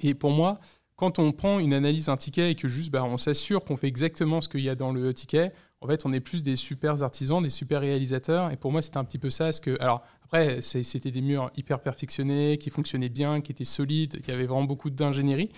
Et 0.00 0.12
pour 0.12 0.30
moi, 0.30 0.60
quand 0.96 1.18
on 1.18 1.32
prend 1.32 1.58
une 1.58 1.72
analyse 1.72 2.06
d'un 2.06 2.18
ticket 2.18 2.50
et 2.50 2.54
que 2.54 2.68
juste 2.68 2.90
bah, 2.90 3.02
on 3.02 3.16
s'assure 3.16 3.64
qu'on 3.64 3.78
fait 3.78 3.88
exactement 3.88 4.42
ce 4.42 4.50
qu'il 4.50 4.60
y 4.60 4.68
a 4.68 4.74
dans 4.74 4.92
le 4.92 5.14
ticket, 5.14 5.52
en 5.82 5.86
fait, 5.86 6.06
on 6.06 6.12
est 6.12 6.20
plus 6.20 6.42
des 6.42 6.56
super 6.56 7.02
artisans, 7.02 7.42
des 7.42 7.50
super 7.50 7.80
réalisateurs. 7.80 8.50
Et 8.50 8.56
pour 8.56 8.72
moi, 8.72 8.82
c'était 8.82 8.98
un 8.98 9.04
petit 9.04 9.18
peu 9.18 9.30
ça. 9.30 9.50
Que, 9.52 9.76
alors, 9.80 10.02
après, 10.24 10.62
c'était 10.62 11.10
des 11.10 11.20
murs 11.20 11.50
hyper 11.56 11.80
perfectionnés, 11.80 12.56
qui 12.58 12.70
fonctionnaient 12.70 13.08
bien, 13.08 13.40
qui 13.40 13.52
étaient 13.52 13.64
solides, 13.64 14.20
qui 14.20 14.30
avaient 14.30 14.46
vraiment 14.46 14.64
beaucoup 14.64 14.90
d'ingénierie. 14.90 15.50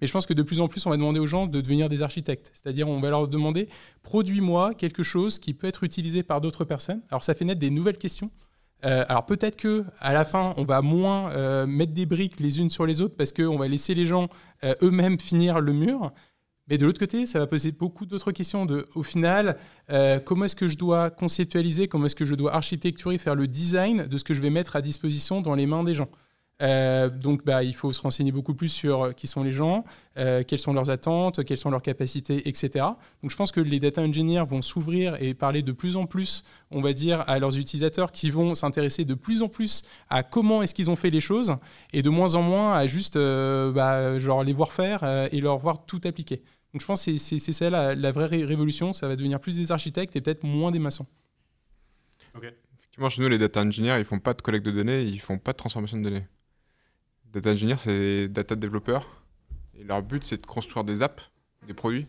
Mais 0.00 0.06
je 0.06 0.12
pense 0.12 0.26
que 0.26 0.34
de 0.34 0.42
plus 0.42 0.60
en 0.60 0.68
plus, 0.68 0.84
on 0.86 0.90
va 0.90 0.96
demander 0.96 1.20
aux 1.20 1.26
gens 1.26 1.46
de 1.46 1.60
devenir 1.60 1.88
des 1.88 2.02
architectes. 2.02 2.50
C'est-à-dire, 2.54 2.88
on 2.88 3.00
va 3.00 3.10
leur 3.10 3.28
demander, 3.28 3.68
produis-moi 4.02 4.74
quelque 4.74 5.02
chose 5.02 5.38
qui 5.38 5.54
peut 5.54 5.66
être 5.66 5.84
utilisé 5.84 6.22
par 6.22 6.40
d'autres 6.40 6.64
personnes. 6.64 7.02
Alors, 7.10 7.22
ça 7.22 7.34
fait 7.34 7.44
naître 7.44 7.60
des 7.60 7.70
nouvelles 7.70 7.98
questions. 7.98 8.30
Euh, 8.84 9.06
alors 9.08 9.24
peut-être 9.24 9.56
que 9.56 9.84
à 10.00 10.12
la 10.12 10.24
fin, 10.24 10.54
on 10.58 10.64
va 10.64 10.82
moins 10.82 11.30
euh, 11.32 11.66
mettre 11.66 11.94
des 11.94 12.04
briques 12.04 12.40
les 12.40 12.60
unes 12.60 12.68
sur 12.68 12.84
les 12.84 13.00
autres 13.00 13.16
parce 13.16 13.32
qu'on 13.32 13.56
va 13.56 13.68
laisser 13.68 13.94
les 13.94 14.04
gens 14.04 14.28
euh, 14.64 14.74
eux-mêmes 14.82 15.18
finir 15.18 15.60
le 15.60 15.72
mur. 15.72 16.12
Mais 16.68 16.78
de 16.78 16.86
l'autre 16.86 16.98
côté, 16.98 17.26
ça 17.26 17.38
va 17.38 17.46
poser 17.46 17.70
beaucoup 17.70 18.06
d'autres 18.06 18.32
questions. 18.32 18.66
De, 18.66 18.88
au 18.94 19.02
final, 19.02 19.56
comment 20.24 20.46
est-ce 20.46 20.56
que 20.56 20.66
je 20.66 20.76
dois 20.76 21.10
conceptualiser, 21.10 21.86
comment 21.86 22.06
est-ce 22.06 22.16
que 22.16 22.24
je 22.24 22.34
dois 22.34 22.54
architecturer, 22.54 23.18
faire 23.18 23.36
le 23.36 23.46
design 23.46 24.06
de 24.06 24.18
ce 24.18 24.24
que 24.24 24.34
je 24.34 24.42
vais 24.42 24.50
mettre 24.50 24.74
à 24.74 24.82
disposition 24.82 25.42
dans 25.42 25.54
les 25.54 25.66
mains 25.66 25.84
des 25.84 25.94
gens 25.94 26.08
euh, 26.62 27.10
donc, 27.10 27.44
bah, 27.44 27.62
il 27.62 27.74
faut 27.74 27.92
se 27.92 28.00
renseigner 28.00 28.32
beaucoup 28.32 28.54
plus 28.54 28.68
sur 28.68 29.04
euh, 29.04 29.12
qui 29.12 29.26
sont 29.26 29.42
les 29.42 29.52
gens, 29.52 29.84
euh, 30.16 30.42
quelles 30.46 30.58
sont 30.58 30.72
leurs 30.72 30.88
attentes, 30.88 31.44
quelles 31.44 31.58
sont 31.58 31.70
leurs 31.70 31.82
capacités, 31.82 32.48
etc. 32.48 32.84
Donc, 33.22 33.30
je 33.30 33.36
pense 33.36 33.52
que 33.52 33.60
les 33.60 33.78
data 33.78 34.00
engineers 34.00 34.44
vont 34.48 34.62
s'ouvrir 34.62 35.20
et 35.20 35.34
parler 35.34 35.62
de 35.62 35.72
plus 35.72 35.96
en 35.96 36.06
plus, 36.06 36.44
on 36.70 36.80
va 36.80 36.92
dire, 36.92 37.24
à 37.26 37.38
leurs 37.38 37.58
utilisateurs 37.58 38.10
qui 38.10 38.30
vont 38.30 38.54
s'intéresser 38.54 39.04
de 39.04 39.14
plus 39.14 39.42
en 39.42 39.48
plus 39.48 39.84
à 40.08 40.22
comment 40.22 40.62
est-ce 40.62 40.74
qu'ils 40.74 40.90
ont 40.90 40.96
fait 40.96 41.10
les 41.10 41.20
choses 41.20 41.56
et 41.92 42.02
de 42.02 42.10
moins 42.10 42.34
en 42.34 42.42
moins 42.42 42.74
à 42.74 42.86
juste 42.86 43.16
bah, 43.16 44.18
genre 44.18 44.42
les 44.42 44.52
voir 44.52 44.72
faire 44.72 45.04
et 45.30 45.40
leur 45.40 45.58
voir 45.58 45.84
tout 45.84 46.00
appliquer. 46.04 46.42
Donc, 46.76 46.82
je 46.82 46.86
pense 46.88 47.06
que 47.06 47.16
c'est 47.16 47.38
ça 47.38 47.70
la, 47.70 48.12
vraie 48.12 48.26
révolution. 48.26 48.92
Ça 48.92 49.08
va 49.08 49.16
devenir 49.16 49.40
plus 49.40 49.56
des 49.56 49.72
architectes 49.72 50.14
et 50.14 50.20
peut-être 50.20 50.44
moins 50.44 50.70
des 50.70 50.78
maçons. 50.78 51.06
Effectivement, 52.34 53.08
chez 53.08 53.22
nous, 53.22 53.30
les 53.30 53.38
data 53.38 53.62
engineers, 53.62 53.96
ils 53.96 54.04
font 54.04 54.18
pas 54.18 54.34
de 54.34 54.42
collecte 54.42 54.66
de 54.66 54.72
données, 54.72 55.02
ils 55.02 55.18
font 55.18 55.38
pas 55.38 55.52
de 55.52 55.56
transformation 55.56 55.96
de 55.96 56.02
données. 56.02 56.26
Data 57.32 57.52
engineer, 57.52 57.76
c'est 57.78 58.28
data 58.28 58.56
développeurs. 58.56 59.24
Et 59.72 59.84
leur 59.84 60.02
but, 60.02 60.22
c'est 60.22 60.36
de 60.36 60.44
construire 60.44 60.84
des 60.84 61.02
apps, 61.02 61.30
des 61.66 61.72
produits, 61.72 62.06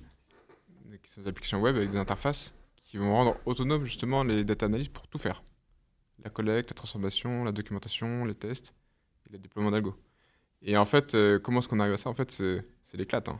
des 1.15 1.27
applications 1.29 1.61
web 1.61 1.77
avec 1.77 1.91
des 1.91 1.97
interfaces 1.97 2.53
qui 2.83 2.97
vont 2.97 3.13
rendre 3.13 3.37
autonomes 3.45 3.85
justement 3.85 4.25
les 4.25 4.43
data 4.43 4.65
analysts 4.65 4.91
pour 4.91 5.07
tout 5.07 5.17
faire. 5.17 5.43
La 6.25 6.29
collecte, 6.29 6.71
la 6.71 6.75
transformation, 6.75 7.45
la 7.45 7.53
documentation, 7.53 8.25
les 8.25 8.35
tests 8.35 8.73
et 9.29 9.31
le 9.31 9.39
déploiement 9.39 9.71
d'algo. 9.71 9.95
Et 10.61 10.75
en 10.75 10.83
fait, 10.83 11.15
euh, 11.15 11.39
comment 11.39 11.59
est-ce 11.59 11.69
qu'on 11.69 11.79
arrive 11.79 11.93
à 11.93 11.97
ça? 11.97 12.09
En 12.09 12.15
fait, 12.15 12.31
c'est 12.31 12.97
l'éclate. 12.97 13.29
Hein. 13.29 13.39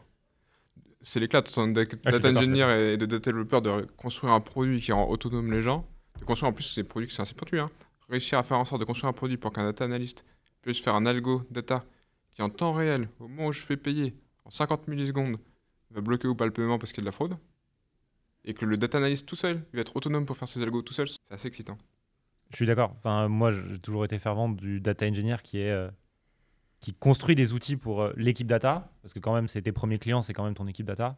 C'est 1.08 1.22
l'éclate 1.22 1.58
de 1.58 1.88
ah, 2.03 2.12
data 2.12 2.32
engineer 2.32 2.70
et 2.70 2.97
de 2.97 3.05
data 3.05 3.32
développeur 3.32 3.62
de 3.62 3.88
construire 3.95 4.34
un 4.34 4.41
produit 4.41 4.82
qui 4.82 4.91
rend 4.91 5.08
autonome 5.08 5.53
les 5.53 5.62
gens, 5.62 5.88
de 6.20 6.26
construire 6.26 6.49
en 6.49 6.53
plus 6.53 6.66
ces 6.66 6.84
produits 6.84 7.08
qui 7.08 7.16
sont 7.16 7.24
assez 7.24 7.34
pointus. 7.34 7.62
Hein. 7.62 7.70
Réussir 8.10 8.38
à 8.38 8.43
faire 8.43 8.58
en 8.58 8.66
sorte 8.66 8.82
de 8.82 8.86
construire 8.86 9.08
un 9.08 9.14
produit 9.14 9.38
pour 9.38 9.53
qu'un 9.53 9.64
data 9.64 9.86
analyst 9.86 10.26
puisse 10.62 10.82
faire 10.82 10.95
un 10.95 11.05
algo 11.05 11.43
data 11.49 11.86
qui 12.34 12.41
en 12.41 12.49
temps 12.49 12.74
réel, 12.74 13.08
au 13.22 13.30
moment 13.30 13.47
où 13.47 13.51
je 13.53 13.62
fais 13.62 13.78
payer, 13.78 14.16
en 14.43 14.51
50 14.51 14.89
millisecondes, 14.89 15.38
va 15.91 16.01
bloquer 16.01 16.28
ou 16.28 16.36
pas 16.36 16.45
le 16.45 16.51
paiement 16.51 16.78
parce 16.78 16.91
qu'il 16.91 17.01
y 17.01 17.03
a 17.03 17.05
de 17.05 17.08
la 17.08 17.14
fraude, 17.14 17.38
et 18.43 18.53
que 18.53 18.66
le 18.66 18.76
data 18.76 18.97
analyst 18.97 19.26
tout 19.26 19.38
seul, 19.38 19.64
il 19.72 19.78
va 19.78 19.82
être 19.84 19.95
autonome 19.95 20.26
pour 20.26 20.36
faire 20.36 20.49
ses 20.49 20.62
algos 20.62 20.82
tout 20.82 20.93
seul, 20.93 21.08
c'est 21.08 21.18
assez 21.30 21.47
excitant. 21.47 21.78
Je 22.49 22.58
suis 22.58 22.66
d'accord. 22.66 22.93
Enfin, 22.97 23.30
moi, 23.30 23.51
j'ai 23.51 23.80
toujours 23.80 24.03
été 24.03 24.20
fervent 24.20 24.49
du 24.49 24.82
data 24.82 25.05
engineer 25.05 25.38
qui 25.41 25.60
est 25.60 25.72
euh, 25.72 25.89
qui 26.80 26.93
construit 26.93 27.36
des 27.36 27.53
outils 27.53 27.75
pour 27.75 28.01
euh, 28.01 28.13
l'équipe 28.17 28.47
data, 28.47 28.91
parce 29.01 29.13
que 29.13 29.19
quand 29.19 29.34
même, 29.34 29.47
c'est 29.47 29.61
tes 29.61 29.71
premiers 29.71 29.99
clients, 29.99 30.21
c'est 30.21 30.34
quand 30.34 30.43
même 30.43 30.53
ton 30.53 30.67
équipe 30.67 30.86
data. 30.86 31.17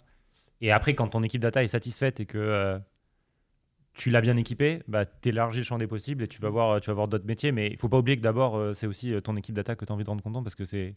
Et 0.62 0.72
après, 0.72 0.94
quand 0.94 1.08
ton 1.10 1.24
équipe 1.24 1.42
data 1.42 1.64
est 1.64 1.68
satisfaite 1.68 2.20
et 2.20 2.26
que 2.26 2.38
euh, 2.38 2.78
tu 3.94 4.10
l'as 4.10 4.22
bien 4.22 4.38
équipé, 4.38 4.84
bah, 4.88 5.06
tu 5.06 5.30
élargis 5.30 5.60
le 5.60 5.64
champ 5.64 5.78
des 5.78 5.88
possibles 5.88 6.24
et 6.24 6.28
tu 6.28 6.42
vas 6.42 6.50
voir, 6.50 6.82
tu 6.82 6.90
vas 6.90 6.94
voir 6.94 7.08
d'autres 7.08 7.26
métiers. 7.26 7.52
Mais 7.52 7.68
il 7.68 7.78
faut 7.78 7.90
pas 7.90 7.98
oublier 7.98 8.18
que 8.18 8.22
d'abord, 8.22 8.58
euh, 8.58 8.74
c'est 8.74 8.88
aussi 8.88 9.14
ton 9.22 9.36
équipe 9.36 9.56
data 9.56 9.76
que 9.76 9.86
tu 9.86 9.92
as 9.92 9.96
envie 9.96 10.04
de 10.04 10.10
rendre 10.10 10.24
content 10.24 10.44
parce 10.44 10.56
que 10.56 10.66
c'est 10.66 10.96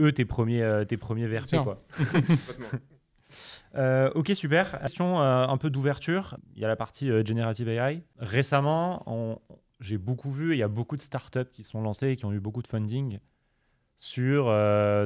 eux 0.00 0.12
tes 0.12 0.24
premiers, 0.24 0.62
euh, 0.62 0.84
tes 0.84 0.96
premiers 0.96 1.26
VRP. 1.26 1.62
Quoi. 1.62 1.82
ok, 4.14 4.30
super. 4.34 4.80
Question 4.80 5.20
un 5.20 5.56
peu 5.58 5.70
d'ouverture. 5.70 6.38
Il 6.54 6.62
y 6.62 6.64
a 6.64 6.68
la 6.68 6.76
partie 6.76 7.08
Generative 7.26 7.68
AI. 7.68 8.02
Récemment, 8.18 9.40
j'ai 9.80 9.98
beaucoup 9.98 10.30
vu, 10.30 10.54
il 10.54 10.58
y 10.58 10.62
a 10.62 10.68
beaucoup 10.68 10.96
de 10.96 11.02
startups 11.02 11.50
qui 11.52 11.62
sont 11.62 11.82
lancées 11.82 12.10
et 12.10 12.16
qui 12.16 12.24
ont 12.24 12.32
eu 12.32 12.40
beaucoup 12.40 12.62
de 12.62 12.68
funding 12.68 13.18
sur 13.98 14.52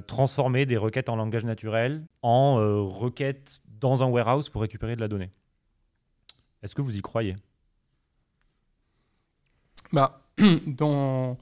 transformer 0.06 0.66
des 0.66 0.76
requêtes 0.76 1.08
en 1.08 1.16
langage 1.16 1.44
naturel 1.44 2.04
en 2.22 2.56
requêtes 2.88 3.60
dans 3.80 4.02
un 4.02 4.06
warehouse 4.06 4.48
pour 4.48 4.62
récupérer 4.62 4.96
de 4.96 5.00
la 5.00 5.08
donnée. 5.08 5.30
Est-ce 6.62 6.74
que 6.74 6.82
vous 6.82 6.96
y 6.96 7.00
croyez? 7.00 7.36
Bah, 9.92 10.20
dans... 10.66 11.38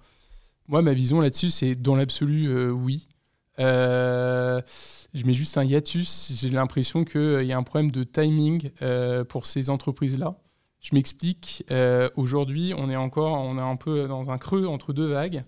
Moi, 0.68 0.82
ma 0.82 0.92
vision 0.92 1.20
là-dessus, 1.20 1.50
c'est 1.50 1.74
dans 1.74 1.94
l'absolu, 1.94 2.48
euh, 2.48 2.70
oui. 2.70 3.08
Euh, 3.58 4.60
je 5.14 5.24
mets 5.24 5.32
juste 5.32 5.56
un 5.56 5.64
hiatus. 5.64 6.32
J'ai 6.34 6.50
l'impression 6.50 7.04
qu'il 7.04 7.20
euh, 7.20 7.44
y 7.44 7.52
a 7.52 7.56
un 7.56 7.62
problème 7.62 7.90
de 7.90 8.04
timing 8.04 8.70
pour 9.28 9.46
ces 9.46 9.70
entreprises-là. 9.70 10.36
Je 10.86 10.94
m'explique. 10.94 11.64
Aujourd'hui, 12.14 12.72
on 12.76 12.88
est 12.88 12.96
encore 12.96 13.32
on 13.40 13.58
est 13.58 13.60
un 13.60 13.74
peu 13.74 14.06
dans 14.06 14.30
un 14.30 14.38
creux 14.38 14.66
entre 14.66 14.92
deux 14.92 15.08
vagues. 15.08 15.44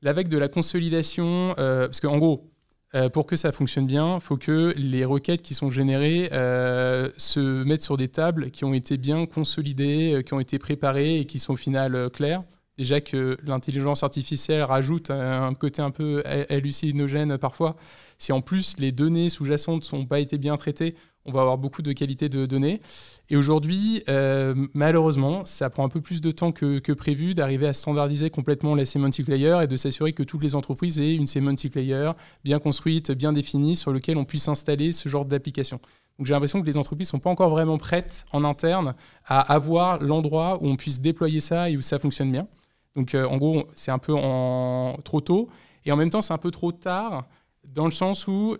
La 0.00 0.12
vague 0.12 0.28
de 0.28 0.38
la 0.38 0.48
consolidation, 0.48 1.54
parce 1.56 2.00
qu'en 2.00 2.18
gros, 2.18 2.50
euh, 2.96 3.08
pour 3.08 3.26
que 3.26 3.36
ça 3.36 3.52
fonctionne 3.52 3.86
bien, 3.86 4.16
il 4.16 4.20
faut 4.20 4.36
que 4.36 4.74
les 4.76 5.04
requêtes 5.04 5.42
qui 5.42 5.54
sont 5.54 5.70
générées 5.70 6.28
euh, 6.32 7.08
se 7.18 7.62
mettent 7.62 7.82
sur 7.82 7.96
des 7.96 8.08
tables 8.08 8.50
qui 8.50 8.64
ont 8.64 8.74
été 8.74 8.96
bien 8.96 9.26
consolidées, 9.26 10.14
euh, 10.14 10.22
qui 10.22 10.34
ont 10.34 10.40
été 10.40 10.58
préparées 10.58 11.20
et 11.20 11.24
qui 11.24 11.38
sont 11.38 11.52
au 11.52 11.56
final 11.56 12.10
claires. 12.10 12.42
Déjà 12.78 13.00
que 13.00 13.36
l'intelligence 13.44 14.02
artificielle 14.02 14.62
rajoute 14.62 15.10
un 15.10 15.52
côté 15.52 15.82
un 15.82 15.90
peu 15.90 16.22
hallucinogène 16.48 17.36
parfois. 17.36 17.76
Si 18.16 18.32
en 18.32 18.40
plus 18.40 18.76
les 18.78 18.90
données 18.90 19.28
sous-jacentes 19.28 19.92
n'ont 19.92 20.06
pas 20.06 20.18
été 20.18 20.38
bien 20.38 20.56
traitées, 20.56 20.94
on 21.26 21.32
va 21.32 21.42
avoir 21.42 21.58
beaucoup 21.58 21.82
de 21.82 21.92
qualité 21.92 22.30
de 22.30 22.46
données. 22.46 22.80
Et 23.32 23.36
aujourd'hui, 23.36 24.02
euh, 24.08 24.66
malheureusement, 24.74 25.46
ça 25.46 25.70
prend 25.70 25.84
un 25.84 25.88
peu 25.88 26.00
plus 26.00 26.20
de 26.20 26.32
temps 26.32 26.50
que, 26.50 26.92
prévu 26.92 27.32
d'arriver 27.32 27.68
à 27.68 27.72
standardiser 27.72 28.28
complètement 28.28 28.74
la 28.74 28.84
semantic 28.84 29.28
layer 29.28 29.60
et 29.62 29.66
de 29.68 29.76
s'assurer 29.76 30.12
que 30.12 30.24
toutes 30.24 30.42
les 30.42 30.56
entreprises 30.56 30.98
aient 30.98 31.14
une 31.14 31.28
semantic 31.28 31.76
layer 31.76 32.10
bien 32.42 32.58
construite, 32.58 33.12
bien 33.12 33.32
définie, 33.32 33.76
sur 33.76 33.92
laquelle 33.92 34.18
on 34.18 34.24
puisse 34.24 34.48
installer 34.48 34.90
ce 34.90 35.08
genre 35.08 35.24
d'application. 35.24 35.80
Donc 36.18 36.26
j'ai 36.26 36.34
l'impression 36.34 36.60
que 36.60 36.66
les 36.66 36.76
entreprises 36.76 37.06
ne 37.08 37.12
sont 37.12 37.18
pas 37.20 37.30
encore 37.30 37.50
vraiment 37.50 37.78
prêtes 37.78 38.26
en 38.32 38.42
interne 38.42 38.94
à 39.24 39.40
avoir 39.40 40.02
l'endroit 40.02 40.58
où 40.60 40.66
on 40.66 40.76
puisse 40.76 41.00
déployer 41.00 41.40
ça 41.40 41.70
et 41.70 41.76
où 41.76 41.82
ça 41.82 42.00
fonctionne 42.00 42.32
bien. 42.32 42.48
Donc 42.96 43.14
euh, 43.14 43.24
en 43.26 43.38
gros, 43.38 43.68
c'est 43.74 43.92
un 43.92 43.98
peu 43.98 44.14
trop 45.04 45.20
tôt. 45.20 45.48
Et 45.84 45.92
en 45.92 45.96
même 45.96 46.10
temps, 46.10 46.20
c'est 46.20 46.34
un 46.34 46.38
peu 46.38 46.50
trop 46.50 46.72
tard 46.72 47.28
dans 47.74 47.84
le 47.84 47.90
sens 47.90 48.26
où 48.26 48.56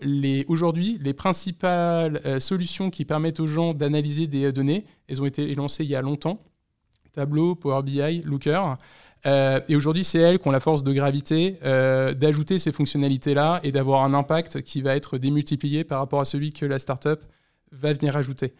aujourd'hui, 0.47 0.97
les 1.01 1.13
principales 1.13 2.21
euh, 2.25 2.39
solutions 2.39 2.89
qui 2.89 3.05
permettent 3.05 3.39
aux 3.39 3.47
gens 3.47 3.73
d'analyser 3.73 4.27
des 4.27 4.45
euh, 4.45 4.51
données, 4.51 4.85
elles 5.07 5.21
ont 5.21 5.25
été 5.25 5.53
lancées 5.55 5.83
il 5.83 5.89
y 5.89 5.95
a 5.95 6.01
longtemps. 6.01 6.41
Tableau, 7.11 7.55
Power 7.55 7.83
BI, 7.83 8.21
Looker. 8.21 8.77
Euh, 9.25 9.59
et 9.67 9.75
aujourd'hui, 9.75 10.03
c'est 10.03 10.19
elles 10.19 10.39
qui 10.39 10.47
ont 10.47 10.51
la 10.51 10.61
force 10.61 10.83
de 10.83 10.93
gravité 10.93 11.57
d'ajouter 11.61 12.57
ces 12.57 12.71
fonctionnalités-là 12.71 13.59
et 13.63 13.71
d'avoir 13.71 14.03
un 14.03 14.13
impact 14.13 14.61
qui 14.61 14.81
va 14.81 14.95
être 14.95 15.17
démultiplié 15.17 15.83
par 15.83 15.99
rapport 15.99 16.21
à 16.21 16.25
celui 16.25 16.53
que 16.53 16.65
la 16.65 16.79
startup 16.79 17.19
va 17.71 17.93
venir 17.93 18.15
ajouter. 18.15 18.53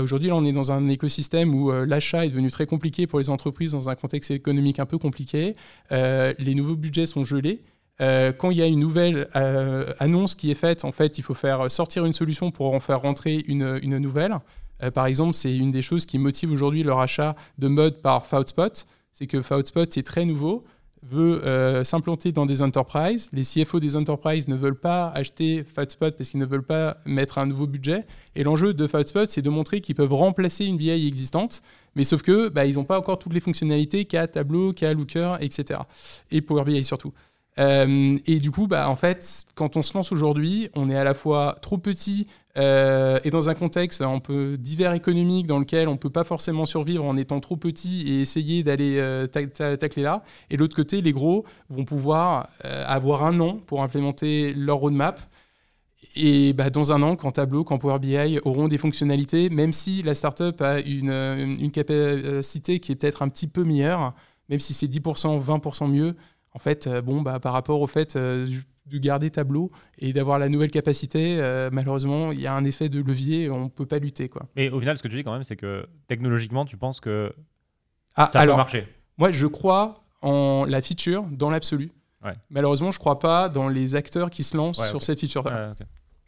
aujourd'hui, 0.00 0.28
là, 0.28 0.36
on 0.36 0.44
est 0.44 0.52
dans 0.52 0.72
un 0.72 0.88
écosystème 0.88 1.54
où 1.54 1.70
l'achat 1.70 2.24
est 2.24 2.30
devenu 2.30 2.50
très 2.50 2.66
compliqué 2.66 3.06
pour 3.06 3.18
les 3.18 3.28
entreprises 3.30 3.72
dans 3.72 3.90
un 3.90 3.94
contexte 3.94 4.30
économique 4.30 4.80
un 4.80 4.86
peu 4.86 4.98
compliqué. 4.98 5.54
les 5.90 6.54
nouveaux 6.54 6.76
budgets 6.76 7.06
sont 7.06 7.24
gelés. 7.24 7.62
Euh, 8.00 8.32
quand 8.32 8.50
il 8.50 8.56
y 8.56 8.62
a 8.62 8.66
une 8.66 8.80
nouvelle 8.80 9.28
euh, 9.36 9.92
annonce 9.98 10.34
qui 10.34 10.50
est 10.50 10.56
faite, 10.56 10.84
en 10.84 10.92
fait, 10.92 11.18
il 11.18 11.22
faut 11.22 11.34
faire 11.34 11.70
sortir 11.70 12.04
une 12.04 12.12
solution 12.12 12.50
pour 12.50 12.74
en 12.74 12.80
faire 12.80 13.00
rentrer 13.00 13.44
une, 13.46 13.78
nouvelle. 13.98 14.36
Euh, 14.82 14.90
par 14.90 15.06
exemple, 15.06 15.34
c'est 15.34 15.54
une 15.54 15.70
des 15.70 15.82
choses 15.82 16.06
qui 16.06 16.18
motive 16.18 16.52
aujourd'hui 16.52 16.82
leur 16.82 17.00
achat 17.00 17.34
de 17.58 17.68
mode 17.68 18.00
par 18.00 18.26
FoutSpot. 18.26 18.86
C'est 19.12 19.26
que 19.26 19.42
FoutSpot, 19.42 19.86
c'est 19.90 20.02
très 20.02 20.24
nouveau, 20.24 20.64
veut 21.02 21.82
s'implanter 21.84 22.32
dans 22.32 22.46
des 22.46 22.62
enterprises. 22.62 23.28
Les 23.32 23.42
CFO 23.42 23.78
des 23.78 23.94
enterprises 23.94 24.48
ne 24.48 24.56
veulent 24.56 24.78
pas 24.78 25.08
acheter 25.08 25.64
FoutSpot 25.64 26.12
parce 26.16 26.30
qu'ils 26.30 26.40
ne 26.40 26.46
veulent 26.46 26.64
pas 26.64 26.96
mettre 27.04 27.38
un 27.38 27.46
nouveau 27.46 27.66
budget. 27.66 28.06
Et 28.36 28.42
l'enjeu 28.42 28.72
de 28.72 28.86
FoutSpot, 28.86 29.26
c'est 29.26 29.42
de 29.42 29.50
montrer 29.50 29.82
qu'ils 29.82 29.96
peuvent 29.96 30.14
remplacer 30.14 30.64
une 30.64 30.78
BI 30.78 30.90
existante, 30.90 31.60
mais 31.94 32.04
sauf 32.04 32.22
que 32.22 32.48
bah, 32.48 32.64
ils 32.64 32.76
n'ont 32.76 32.84
pas 32.84 32.98
encore 32.98 33.18
toutes 33.18 33.34
les 33.34 33.40
fonctionnalités 33.40 34.06
qu'a 34.06 34.26
Tableau, 34.28 34.72
qu'a 34.72 34.94
Looker, 34.94 35.36
etc. 35.40 35.80
Et 36.30 36.40
Power 36.40 36.64
BI 36.64 36.82
surtout. 36.84 37.12
Euh, 37.58 38.18
et 38.26 38.38
du 38.38 38.50
coup, 38.50 38.66
bah, 38.66 38.88
en 38.88 38.96
fait, 38.96 39.44
quand 39.54 39.76
on 39.76 39.82
se 39.82 39.94
lance 39.94 40.12
aujourd'hui, 40.12 40.70
on 40.74 40.88
est 40.88 40.96
à 40.96 41.04
la 41.04 41.14
fois 41.14 41.56
trop 41.60 41.78
petit 41.78 42.26
euh, 42.58 43.18
et 43.24 43.30
dans 43.30 43.48
un 43.50 43.54
contexte 43.54 44.02
un 44.02 44.18
peu 44.18 44.56
divers 44.58 44.92
économique 44.92 45.46
dans 45.46 45.58
lequel 45.58 45.88
on 45.88 45.92
ne 45.92 45.98
peut 45.98 46.10
pas 46.10 46.24
forcément 46.24 46.66
survivre 46.66 47.04
en 47.04 47.16
étant 47.16 47.40
trop 47.40 47.56
petit 47.56 48.02
et 48.06 48.20
essayer 48.20 48.62
d'aller 48.62 48.98
euh, 48.98 49.26
tacler 49.26 50.02
là. 50.02 50.22
Et 50.50 50.56
de 50.56 50.60
l'autre 50.60 50.76
côté, 50.76 51.02
les 51.02 51.12
gros 51.12 51.44
vont 51.68 51.84
pouvoir 51.84 52.48
avoir 52.62 53.24
un 53.24 53.38
an 53.40 53.58
pour 53.66 53.82
implémenter 53.82 54.54
leur 54.54 54.78
roadmap. 54.78 55.20
Et 56.16 56.52
bah, 56.52 56.68
dans 56.68 56.92
un 56.92 57.02
an, 57.02 57.16
quand 57.16 57.32
Tableau, 57.32 57.64
quand 57.64 57.78
Power 57.78 57.98
BI 57.98 58.38
auront 58.44 58.68
des 58.68 58.78
fonctionnalités, 58.78 59.48
même 59.50 59.72
si 59.72 60.02
la 60.02 60.14
startup 60.14 60.60
a 60.60 60.80
une 60.80 61.70
capacité 61.70 62.80
qui 62.80 62.92
est 62.92 62.96
peut-être 62.96 63.22
un 63.22 63.28
petit 63.28 63.46
peu 63.46 63.64
meilleure, 63.64 64.14
même 64.48 64.60
si 64.60 64.74
c'est 64.74 64.86
10%, 64.86 65.42
20% 65.42 65.90
mieux, 65.90 66.14
en 66.54 66.58
fait, 66.58 66.86
euh, 66.86 67.02
bon, 67.02 67.22
bah, 67.22 67.40
par 67.40 67.52
rapport 67.52 67.80
au 67.80 67.86
fait 67.86 68.16
euh, 68.16 68.46
de 68.86 68.98
garder 68.98 69.30
tableau 69.30 69.70
et 69.98 70.12
d'avoir 70.12 70.38
la 70.38 70.48
nouvelle 70.48 70.70
capacité, 70.70 71.40
euh, 71.40 71.70
malheureusement, 71.72 72.32
il 72.32 72.40
y 72.40 72.46
a 72.46 72.54
un 72.54 72.64
effet 72.64 72.88
de 72.88 73.00
levier, 73.00 73.50
on 73.50 73.64
ne 73.64 73.68
peut 73.68 73.86
pas 73.86 73.98
lutter. 73.98 74.28
Quoi. 74.28 74.42
Mais 74.56 74.70
au 74.70 74.80
final, 74.80 74.98
ce 74.98 75.02
que 75.02 75.08
tu 75.08 75.16
dis 75.16 75.24
quand 75.24 75.32
même, 75.32 75.44
c'est 75.44 75.56
que 75.56 75.86
technologiquement, 76.08 76.64
tu 76.64 76.76
penses 76.76 77.00
que 77.00 77.32
ah, 78.14 78.26
ça 78.26 78.40
alors, 78.40 78.56
peut 78.56 78.60
marcher 78.60 78.88
Moi, 79.16 79.32
je 79.32 79.46
crois 79.46 80.04
en 80.20 80.64
la 80.68 80.82
feature 80.82 81.24
dans 81.30 81.50
l'absolu. 81.50 81.90
Malheureusement, 82.50 82.92
je 82.92 82.98
ne 82.98 83.00
crois 83.00 83.18
pas 83.18 83.48
dans 83.48 83.68
les 83.68 83.96
acteurs 83.96 84.30
qui 84.30 84.44
se 84.44 84.56
lancent 84.56 84.88
sur 84.88 85.02
cette 85.02 85.18
feature. 85.18 85.44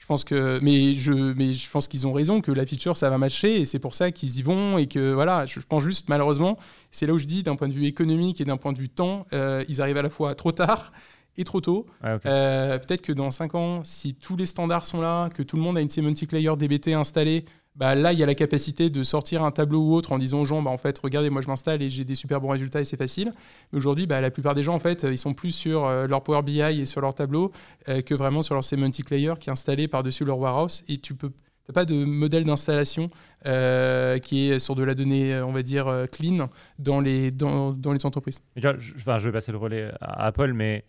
Je 0.05 0.07
pense 0.07 0.25
que, 0.25 0.59
mais 0.61 0.95
je, 0.95 1.15
mais 1.15 1.55
je 1.55 1.71
pense 1.71 1.89
qu'ils 1.89 2.07
ont 2.07 2.13
raison 2.13 2.43
que 2.43 2.53
la 2.53 2.67
feature 2.67 2.95
ça 2.95 3.09
va 3.09 3.17
matcher 3.17 3.63
et 3.63 3.65
c'est 3.65 3.79
pour 3.79 3.95
ça 3.95 4.11
qu'ils 4.13 4.39
y 4.39 4.43
vont 4.43 4.77
et 4.77 4.87
que 4.87 5.15
voilà, 5.15 5.47
je 5.47 5.59
pense 5.67 5.83
juste 5.83 6.11
malheureusement, 6.11 6.59
c'est 6.91 7.07
là 7.07 7.15
où 7.15 7.19
je 7.19 7.25
dis 7.25 7.43
d'un 7.43 7.57
point 7.57 7.69
de 7.69 7.73
vue 7.73 7.87
économique 7.87 8.39
et 8.43 8.45
d'un 8.45 8.59
point 8.59 8.75
de 8.75 8.79
vue 8.79 8.91
temps, 8.91 9.25
euh, 9.33 9.65
ils 9.67 9.81
arrivent 9.81 9.97
à 9.97 10.03
la 10.03 10.11
fois 10.11 10.35
trop 10.35 10.53
tard 10.53 10.93
et 11.39 11.45
trop 11.45 11.63
tôt. 11.63 11.87
Euh, 12.05 12.79
peut-être 12.81 13.01
que 13.01 13.13
dans 13.13 13.31
5 13.31 13.55
ans, 13.55 13.81
si 13.83 14.15
tous 14.15 14.37
les 14.37 14.45
standards 14.45 14.85
sont 14.85 15.01
là, 15.01 15.31
que 15.31 15.43
tout 15.43 15.57
le 15.57 15.63
monde 15.63 15.79
a 15.79 15.81
une 15.81 15.89
semantic 15.89 16.33
layer 16.33 16.55
DBT 16.55 16.89
installée, 16.89 17.47
bah 17.77 17.97
là, 17.97 18.13
il 18.13 18.19
y 18.19 18.23
a 18.23 18.27
la 18.27 18.37
capacité 18.37 18.89
de 18.89 19.03
sortir 19.03 19.43
un 19.43 19.51
tableau 19.51 19.81
ou 19.81 19.95
autre 19.95 20.13
en 20.13 20.19
disant 20.19 20.41
aux 20.41 20.45
gens, 20.45 20.63
bah, 20.63 20.71
en 20.71 20.79
fait, 20.79 20.97
regardez, 20.99 21.29
moi 21.29 21.43
je 21.43 21.49
m'installe 21.49 21.83
et 21.83 21.91
j'ai 21.91 22.05
des 22.05 22.15
super 22.15 22.41
bons 22.41 22.51
résultats 22.51 22.81
et 22.81 22.85
c'est 22.85 22.97
facile. 22.97 23.33
Mais 23.73 23.79
aujourd'hui, 23.79 24.07
bah, 24.07 24.21
la 24.21 24.31
plupart 24.31 24.55
des 24.55 24.63
gens, 24.63 24.75
en 24.75 24.79
fait, 24.79 25.03
ils 25.03 25.19
sont 25.19 25.35
plus 25.35 25.51
sur 25.51 25.85
euh, 25.85 26.07
leur 26.07 26.23
Power 26.23 26.43
BI 26.43 26.61
et 26.61 26.85
sur 26.85 27.01
leur 27.01 27.15
tableau 27.15 27.51
euh, 27.89 28.01
que 28.01 28.15
vraiment 28.15 28.43
sur 28.43 28.55
leur 28.55 28.63
semantic 28.63 29.11
layer 29.11 29.35
qui 29.41 29.51
est 29.51 29.53
installé 29.53 29.89
par-dessus 29.89 30.25
leur 30.25 30.39
warehouse. 30.39 30.85
Et 30.89 30.99
tu 30.99 31.15
peux 31.15 31.33
n'as 31.69 31.73
pas 31.73 31.87
de 31.87 32.05
modèle 32.05 32.45
d'installation 32.45 33.09
euh, 33.47 34.19
qui 34.19 34.51
est 34.51 34.59
sur 34.59 34.75
de 34.75 34.85
la 34.85 34.95
donnée, 34.95 35.41
on 35.41 35.51
va 35.51 35.63
dire, 35.63 36.05
clean 36.13 36.51
dans 36.79 37.01
les, 37.01 37.31
dans, 37.31 37.73
dans 37.73 37.93
les 37.93 38.05
entreprises. 38.05 38.43
je, 38.55 38.69
je, 38.79 39.05
vais 39.05 39.33
passer 39.33 39.51
le 39.51 39.57
relais 39.59 39.91
à 40.01 40.27
Apple, 40.27 40.53
mais 40.53 40.85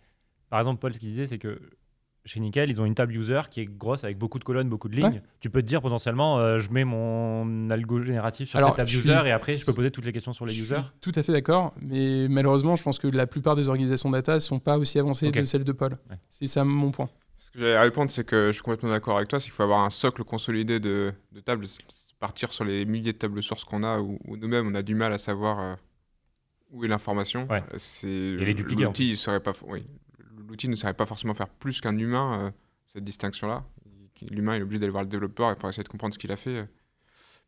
par 0.50 0.60
exemple, 0.60 0.78
Paul, 0.80 0.92
ce 0.92 1.00
qu'il 1.00 1.08
disait, 1.08 1.26
c'est 1.26 1.38
que 1.38 1.58
chez 2.26 2.40
Nickel, 2.40 2.70
ils 2.70 2.80
ont 2.80 2.84
une 2.84 2.94
table 2.94 3.14
user 3.14 3.42
qui 3.50 3.60
est 3.60 3.66
grosse 3.66 4.02
avec 4.02 4.18
beaucoup 4.18 4.38
de 4.38 4.44
colonnes, 4.44 4.68
beaucoup 4.68 4.88
de 4.88 4.96
lignes. 4.96 5.22
Tu 5.40 5.48
peux 5.48 5.62
te 5.62 5.66
dire 5.66 5.80
potentiellement, 5.80 6.38
euh, 6.38 6.58
je 6.58 6.70
mets 6.70 6.84
mon 6.84 7.70
algo 7.70 8.02
génératif 8.02 8.50
sur 8.50 8.60
cette 8.60 8.74
table 8.74 8.90
user 8.90 9.22
et 9.26 9.30
après, 9.30 9.56
je 9.56 9.64
peux 9.64 9.72
poser 9.72 9.90
toutes 9.90 10.04
les 10.04 10.12
questions 10.12 10.32
sur 10.32 10.44
les 10.44 10.58
users. 10.58 10.82
tout 11.00 11.12
à 11.14 11.22
fait 11.22 11.32
d'accord, 11.32 11.72
mais 11.80 12.26
malheureusement, 12.28 12.76
je 12.76 12.82
pense 12.82 12.98
que 12.98 13.06
la 13.06 13.26
plupart 13.26 13.54
des 13.56 13.68
organisations 13.68 14.10
data 14.10 14.34
ne 14.34 14.40
sont 14.40 14.58
pas 14.58 14.76
aussi 14.76 14.98
avancées 14.98 15.30
que 15.30 15.44
celles 15.44 15.64
de 15.64 15.72
Paul. 15.72 15.96
C'est 16.28 16.46
ça 16.46 16.64
mon 16.64 16.90
point. 16.90 17.08
Ce 17.38 17.50
que 17.52 17.60
j'allais 17.60 17.78
répondre, 17.78 18.10
c'est 18.10 18.24
que 18.24 18.48
je 18.48 18.52
suis 18.52 18.62
complètement 18.62 18.90
d'accord 18.90 19.16
avec 19.16 19.28
toi, 19.28 19.38
c'est 19.38 19.44
qu'il 19.44 19.52
faut 19.52 19.62
avoir 19.62 19.84
un 19.84 19.90
socle 19.90 20.24
consolidé 20.24 20.80
de, 20.80 21.14
tables. 21.44 21.66
Partir 22.18 22.52
sur 22.52 22.64
les 22.64 22.86
milliers 22.86 23.12
de 23.12 23.18
tables 23.18 23.42
sources 23.42 23.64
qu'on 23.64 23.82
a, 23.82 24.00
où, 24.00 24.18
nous-mêmes, 24.26 24.66
on 24.66 24.74
a 24.74 24.82
du 24.82 24.94
mal 24.94 25.12
à 25.12 25.18
savoir 25.18 25.60
euh, 25.60 25.74
où 26.72 26.82
est 26.82 26.88
l'information. 26.88 27.46
C'est 27.76 28.36
L'outil 28.36 29.16
serait 29.16 29.40
pas. 29.40 29.52
Oui, 29.66 29.86
l'outil 30.48 30.68
ne 30.68 30.74
saurait 30.74 30.94
pas 30.94 31.06
forcément 31.06 31.34
faire 31.34 31.48
plus 31.48 31.80
qu'un 31.80 31.96
humain, 31.98 32.46
euh, 32.46 32.50
cette 32.86 33.04
distinction-là. 33.04 33.64
L'humain 34.30 34.54
est 34.54 34.62
obligé 34.62 34.78
d'aller 34.78 34.92
voir 34.92 35.02
le 35.02 35.10
développeur 35.10 35.56
pour 35.56 35.68
essayer 35.68 35.84
de 35.84 35.88
comprendre 35.88 36.14
ce 36.14 36.18
qu'il 36.18 36.32
a 36.32 36.36
fait, 36.36 36.58
euh, 36.58 36.66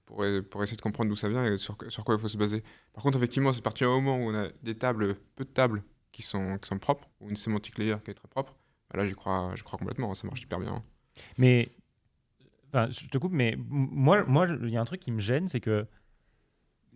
pour, 0.05 0.25
pour, 0.51 0.63
essayer 0.63 0.77
de 0.77 0.83
comprendre 0.83 1.09
d'où 1.09 1.17
ça 1.17 1.29
vient 1.29 1.45
et 1.47 1.59
sur, 1.59 1.77
quoi 1.77 2.15
il 2.15 2.21
faut 2.21 2.29
se 2.29 2.37
baser. 2.37 2.63
Par 2.93 3.03
contre, 3.03 3.17
effectivement, 3.17 3.53
c'est 3.53 3.63
partir 3.63 3.91
au 3.91 4.01
moment 4.01 4.19
où 4.19 4.31
on 4.31 4.35
a 4.35 4.49
des 4.63 4.75
tables, 4.75 5.17
peu 5.37 5.45
de 5.45 5.51
tables 5.51 5.83
qui 6.13 6.23
sont, 6.23 6.59
qui 6.59 6.69
sont 6.69 6.79
propres, 6.79 7.09
ou 7.21 7.31
une 7.31 7.37
sémantique 7.37 7.79
layer 7.79 7.97
qui 8.05 8.11
est 8.11 8.15
très 8.15 8.29
propre. 8.29 8.55
Bah 8.91 8.99
là, 8.99 9.07
j'y 9.07 9.15
crois, 9.15 9.53
je 9.55 9.63
crois 9.63 9.79
complètement, 9.79 10.15
ça 10.15 10.27
marche 10.27 10.41
super 10.41 10.61
bien. 10.61 10.83
Mais, 11.37 11.73
enfin, 12.69 12.89
je 12.91 13.07
te 13.09 13.19
coupe, 13.19 13.33
mais 13.33 13.57
moi, 13.59 14.25
moi, 14.25 14.47
il 14.63 14.71
y 14.71 14.77
a 14.77 14.81
un 14.81 14.85
truc 14.85 15.01
qui 15.01 15.13
me 15.13 15.21
gêne, 15.21 15.49
c'est 15.49 15.61
que 15.61 15.87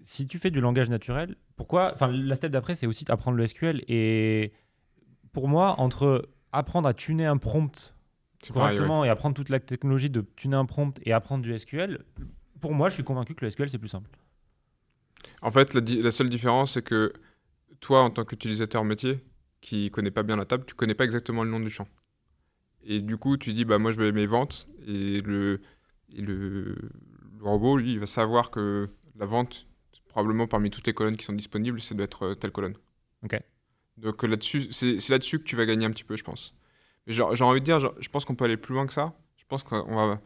si 0.02 0.26
tu 0.26 0.38
fais 0.38 0.50
du 0.50 0.60
langage 0.60 0.90
naturel, 0.90 1.36
pourquoi 1.56 1.92
Enfin, 1.94 2.08
la 2.08 2.34
step 2.34 2.50
d'après, 2.50 2.74
c'est 2.74 2.86
aussi 2.86 3.04
d'apprendre 3.04 3.36
le 3.36 3.46
SQL 3.46 3.84
et 3.88 4.52
pour 5.32 5.48
moi, 5.48 5.80
entre 5.80 6.28
apprendre 6.52 6.88
à 6.88 6.94
tuner 6.94 7.26
un 7.26 7.38
prompt 7.38 7.94
correctement 8.52 9.04
et 9.04 9.08
apprendre 9.08 9.34
toute 9.34 9.48
la 9.48 9.60
technologie 9.60 10.10
de 10.10 10.24
tuner 10.36 10.56
un 10.56 10.66
prompt 10.66 10.98
et 11.04 11.12
apprendre 11.12 11.42
du 11.42 11.56
SQL, 11.56 12.04
pour 12.60 12.74
moi, 12.74 12.88
je 12.88 12.94
suis 12.94 13.04
convaincu 13.04 13.34
que 13.34 13.44
le 13.44 13.50
SQL, 13.50 13.68
c'est 13.68 13.78
plus 13.78 13.88
simple. 13.88 14.10
En 15.40 15.50
fait, 15.50 15.74
la, 15.74 16.10
seule 16.10 16.28
différence, 16.28 16.72
c'est 16.72 16.82
que 16.82 17.12
toi, 17.80 18.02
en 18.02 18.10
tant 18.10 18.24
qu'utilisateur 18.24 18.84
métier, 18.84 19.20
qui 19.60 19.90
connaît 19.90 20.10
pas 20.10 20.22
bien 20.22 20.36
la 20.36 20.44
table, 20.44 20.64
tu 20.66 20.74
connais 20.74 20.94
pas 20.94 21.04
exactement 21.04 21.44
le 21.44 21.50
nom 21.50 21.60
du 21.60 21.70
champ. 21.70 21.86
Et 22.84 23.00
du 23.00 23.16
coup, 23.16 23.36
tu 23.36 23.52
dis, 23.52 23.64
bah 23.64 23.78
moi, 23.78 23.92
je 23.92 23.98
vais 23.98 24.12
mes 24.12 24.26
ventes, 24.26 24.68
et 24.86 25.20
le, 25.20 25.60
le, 26.16 26.76
robot, 27.40 27.76
lui, 27.76 27.92
il 27.92 28.00
va 28.00 28.06
savoir 28.06 28.50
que 28.50 28.88
la 29.16 29.26
vente, 29.26 29.66
probablement 30.08 30.46
parmi 30.46 30.70
toutes 30.70 30.86
les 30.86 30.94
colonnes 30.94 31.16
qui 31.16 31.24
sont 31.24 31.32
disponibles, 31.32 31.80
c'est 31.80 31.94
doit 31.94 32.04
être 32.04 32.26
euh, 32.26 32.34
telle 32.34 32.50
colonne. 32.50 32.74
Ok. 33.24 33.40
Donc 33.96 34.22
là-dessus, 34.22 34.72
c'est 34.72 35.08
là-dessus 35.08 35.38
que 35.38 35.44
tu 35.44 35.56
vas 35.56 35.66
gagner 35.66 35.86
un 35.86 35.90
petit 35.90 36.04
peu, 36.04 36.16
je 36.16 36.24
pense. 36.24 36.54
J'ai 37.06 37.22
envie 37.22 37.60
de 37.60 37.64
dire, 37.64 37.78
je 38.00 38.08
pense 38.08 38.24
qu'on 38.24 38.34
peut 38.34 38.44
aller 38.44 38.56
plus 38.56 38.74
loin 38.74 38.86
que 38.86 38.92
ça. 38.92 39.14
Je 39.36 39.44
pense 39.46 39.64
qu'on 39.64 39.94
va. 39.94 40.20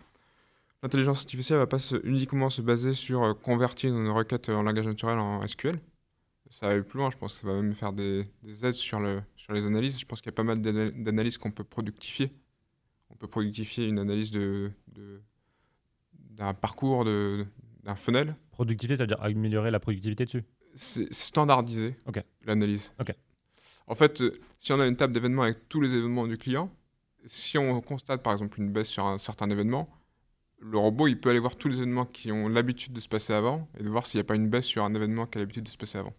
L'intelligence 0.82 1.20
artificielle 1.20 1.58
va 1.58 1.66
pas 1.66 1.78
uniquement 2.04 2.50
se 2.50 2.60
baser 2.60 2.94
sur 2.94 3.24
euh, 3.24 3.34
convertir 3.34 3.96
une 3.96 4.08
requête 4.08 4.50
en 4.50 4.62
langage 4.62 4.86
naturel 4.86 5.18
en 5.18 5.44
SQL. 5.46 5.80
Ça 6.50 6.66
va 6.66 6.72
aller 6.74 6.82
plus 6.82 6.98
loin, 6.98 7.10
je 7.10 7.16
pense. 7.16 7.40
Ça 7.40 7.46
va 7.46 7.54
même 7.54 7.74
faire 7.74 7.92
des, 7.92 8.24
aides 8.62 8.74
sur, 8.74 9.00
le, 9.00 9.22
sur 9.34 9.52
les 9.52 9.66
analyses. 9.66 9.98
Je 9.98 10.04
pense 10.04 10.20
qu'il 10.20 10.30
y 10.30 10.34
a 10.34 10.36
pas 10.36 10.44
mal 10.44 10.60
d'analyses 10.60 11.38
qu'on 11.38 11.50
peut 11.50 11.64
productifier. 11.64 12.30
On 13.10 13.16
peut 13.16 13.26
productifier 13.26 13.86
une 13.86 13.98
analyse 13.98 14.30
de, 14.30 14.70
d'un 16.12 16.54
parcours, 16.54 17.04
d'un 17.04 17.96
funnel. 17.96 18.36
Productifier, 18.52 18.96
ça 18.96 19.04
veut 19.04 19.08
dire 19.08 19.22
améliorer 19.22 19.70
la 19.70 19.80
productivité 19.80 20.24
dessus 20.24 20.44
C'est 20.74 21.12
standardisé, 21.12 21.96
l'analyse. 22.44 22.92
Ok. 23.00 23.12
En 23.86 23.94
fait, 23.94 24.20
euh, 24.20 24.32
si 24.58 24.72
on 24.72 24.80
a 24.80 24.86
une 24.86 24.96
table 24.96 25.12
d'événements 25.12 25.42
avec 25.42 25.68
tous 25.68 25.80
les 25.80 25.94
événements 25.94 26.26
du 26.26 26.38
client, 26.38 26.72
si 27.26 27.58
on 27.58 27.80
constate 27.80 28.22
par 28.22 28.32
exemple 28.32 28.60
une 28.60 28.70
baisse 28.72 28.88
sur 28.88 29.04
un 29.06 29.18
certain 29.18 29.50
événement, 29.50 29.88
le 30.58 30.78
robot 30.78 31.06
il 31.08 31.20
peut 31.20 31.30
aller 31.30 31.38
voir 31.38 31.56
tous 31.56 31.68
les 31.68 31.76
événements 31.76 32.06
qui 32.06 32.32
ont 32.32 32.48
l'habitude 32.48 32.92
de 32.92 33.00
se 33.00 33.08
passer 33.08 33.32
avant 33.32 33.68
et 33.78 33.82
de 33.82 33.88
voir 33.88 34.06
s'il 34.06 34.18
n'y 34.18 34.22
a 34.22 34.24
pas 34.24 34.34
une 34.34 34.48
baisse 34.48 34.64
sur 34.64 34.84
un 34.84 34.94
événement 34.94 35.26
qui 35.26 35.38
a 35.38 35.40
l'habitude 35.40 35.64
de 35.64 35.68
se 35.68 35.76
passer 35.76 35.98
avant. 35.98 36.14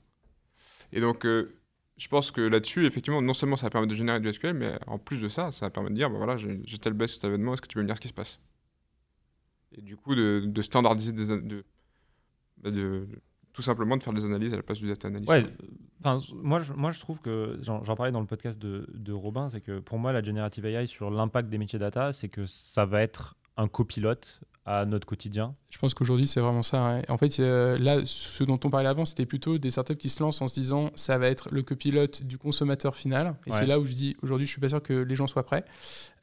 Et 0.91 1.02
donc, 1.02 1.26
euh, 1.26 1.57
je 1.98 2.07
pense 2.07 2.31
que 2.31 2.41
là-dessus, 2.41 2.85
effectivement, 2.85 3.22
non 3.22 3.34
seulement 3.34 3.57
ça 3.57 3.69
permet 3.69 3.88
de 3.88 3.95
générer 3.95 4.19
du 4.19 4.31
SQL, 4.31 4.53
mais 4.53 4.77
en 4.85 4.99
plus 4.99 5.19
de 5.19 5.30
ça, 5.30 5.52
ça 5.52 5.69
permet 5.69 5.89
de 5.89 5.95
dire, 5.95 6.10
bah 6.10 6.18
voilà, 6.18 6.38
j'ai 6.38 6.77
telle 6.77 6.94
baisse 6.94 7.11
sur 7.11 7.22
cet 7.22 7.30
événement, 7.30 7.53
est-ce 7.53 7.61
que 7.61 7.68
tu 7.68 7.76
peux 7.76 7.81
me 7.81 7.88
dire 7.88 7.95
ce 7.95 8.02
qui 8.02 8.07
se 8.07 8.14
passe? 8.14 8.39
Et 9.73 9.81
du 9.81 9.98
coup, 9.98 10.15
de, 10.15 10.61
standardiser 10.61 11.11
des, 11.11 11.26
de, 11.26 11.65
bah, 12.57 12.69
tout 13.57 13.63
simplement 13.63 13.97
de 13.97 14.03
faire 14.03 14.13
des 14.13 14.23
analyses 14.23 14.53
à 14.53 14.57
la 14.57 14.61
place 14.61 14.77
du 14.77 14.88
data 14.88 15.07
analyst. 15.07 15.31
Ouais, 15.31 15.43
moi, 16.31 16.59
je, 16.59 16.73
moi, 16.73 16.91
je 16.91 16.99
trouve 16.99 17.17
que, 17.17 17.57
j'en 17.63 17.81
parlais 17.95 18.11
dans 18.11 18.19
le 18.19 18.27
podcast 18.27 18.59
de, 18.59 18.88
de 18.93 19.11
Robin, 19.11 19.49
c'est 19.49 19.61
que 19.61 19.79
pour 19.79 19.97
moi, 19.97 20.11
la 20.13 20.21
generative 20.21 20.67
AI 20.67 20.85
sur 20.85 21.09
l'impact 21.09 21.49
des 21.49 21.57
métiers 21.57 21.79
data, 21.79 22.13
c'est 22.13 22.29
que 22.29 22.45
ça 22.45 22.85
va 22.85 23.01
être 23.01 23.35
un 23.57 23.67
copilote 23.67 24.41
à 24.68 24.85
notre 24.85 25.07
quotidien 25.07 25.53
Je 25.69 25.77
pense 25.77 25.94
qu'aujourd'hui, 25.94 26.27
c'est 26.27 26.41
vraiment 26.41 26.61
ça. 26.61 26.99
En 27.07 27.18
fait, 27.18 27.39
euh, 27.39 27.77
là, 27.77 27.99
ce 28.03 28.44
dont 28.44 28.60
on 28.65 28.69
parlait 28.69 28.89
avant, 28.89 29.06
c'était 29.06 29.26
plutôt 29.26 29.57
des 29.57 29.69
startups 29.69 29.95
qui 29.95 30.10
se 30.10 30.22
lancent 30.22 30.41
en 30.41 30.49
se 30.49 30.56
disant 30.56 30.91
ça 30.95 31.18
va 31.18 31.27
être 31.27 31.48
le 31.52 31.64
copilote 31.64 32.23
du 32.23 32.38
consommateur 32.38 32.94
final. 32.94 33.35
Et 33.45 33.53
c'est 33.53 33.65
là 33.65 33.80
où 33.80 33.85
je 33.85 33.94
dis 33.94 34.18
aujourd'hui, 34.22 34.45
je 34.45 34.52
suis 34.52 34.60
pas 34.60 34.68
sûr 34.68 34.84
que 34.84 34.94
les 34.94 35.15
gens 35.15 35.26
soient 35.26 35.45
prêts. 35.45 35.64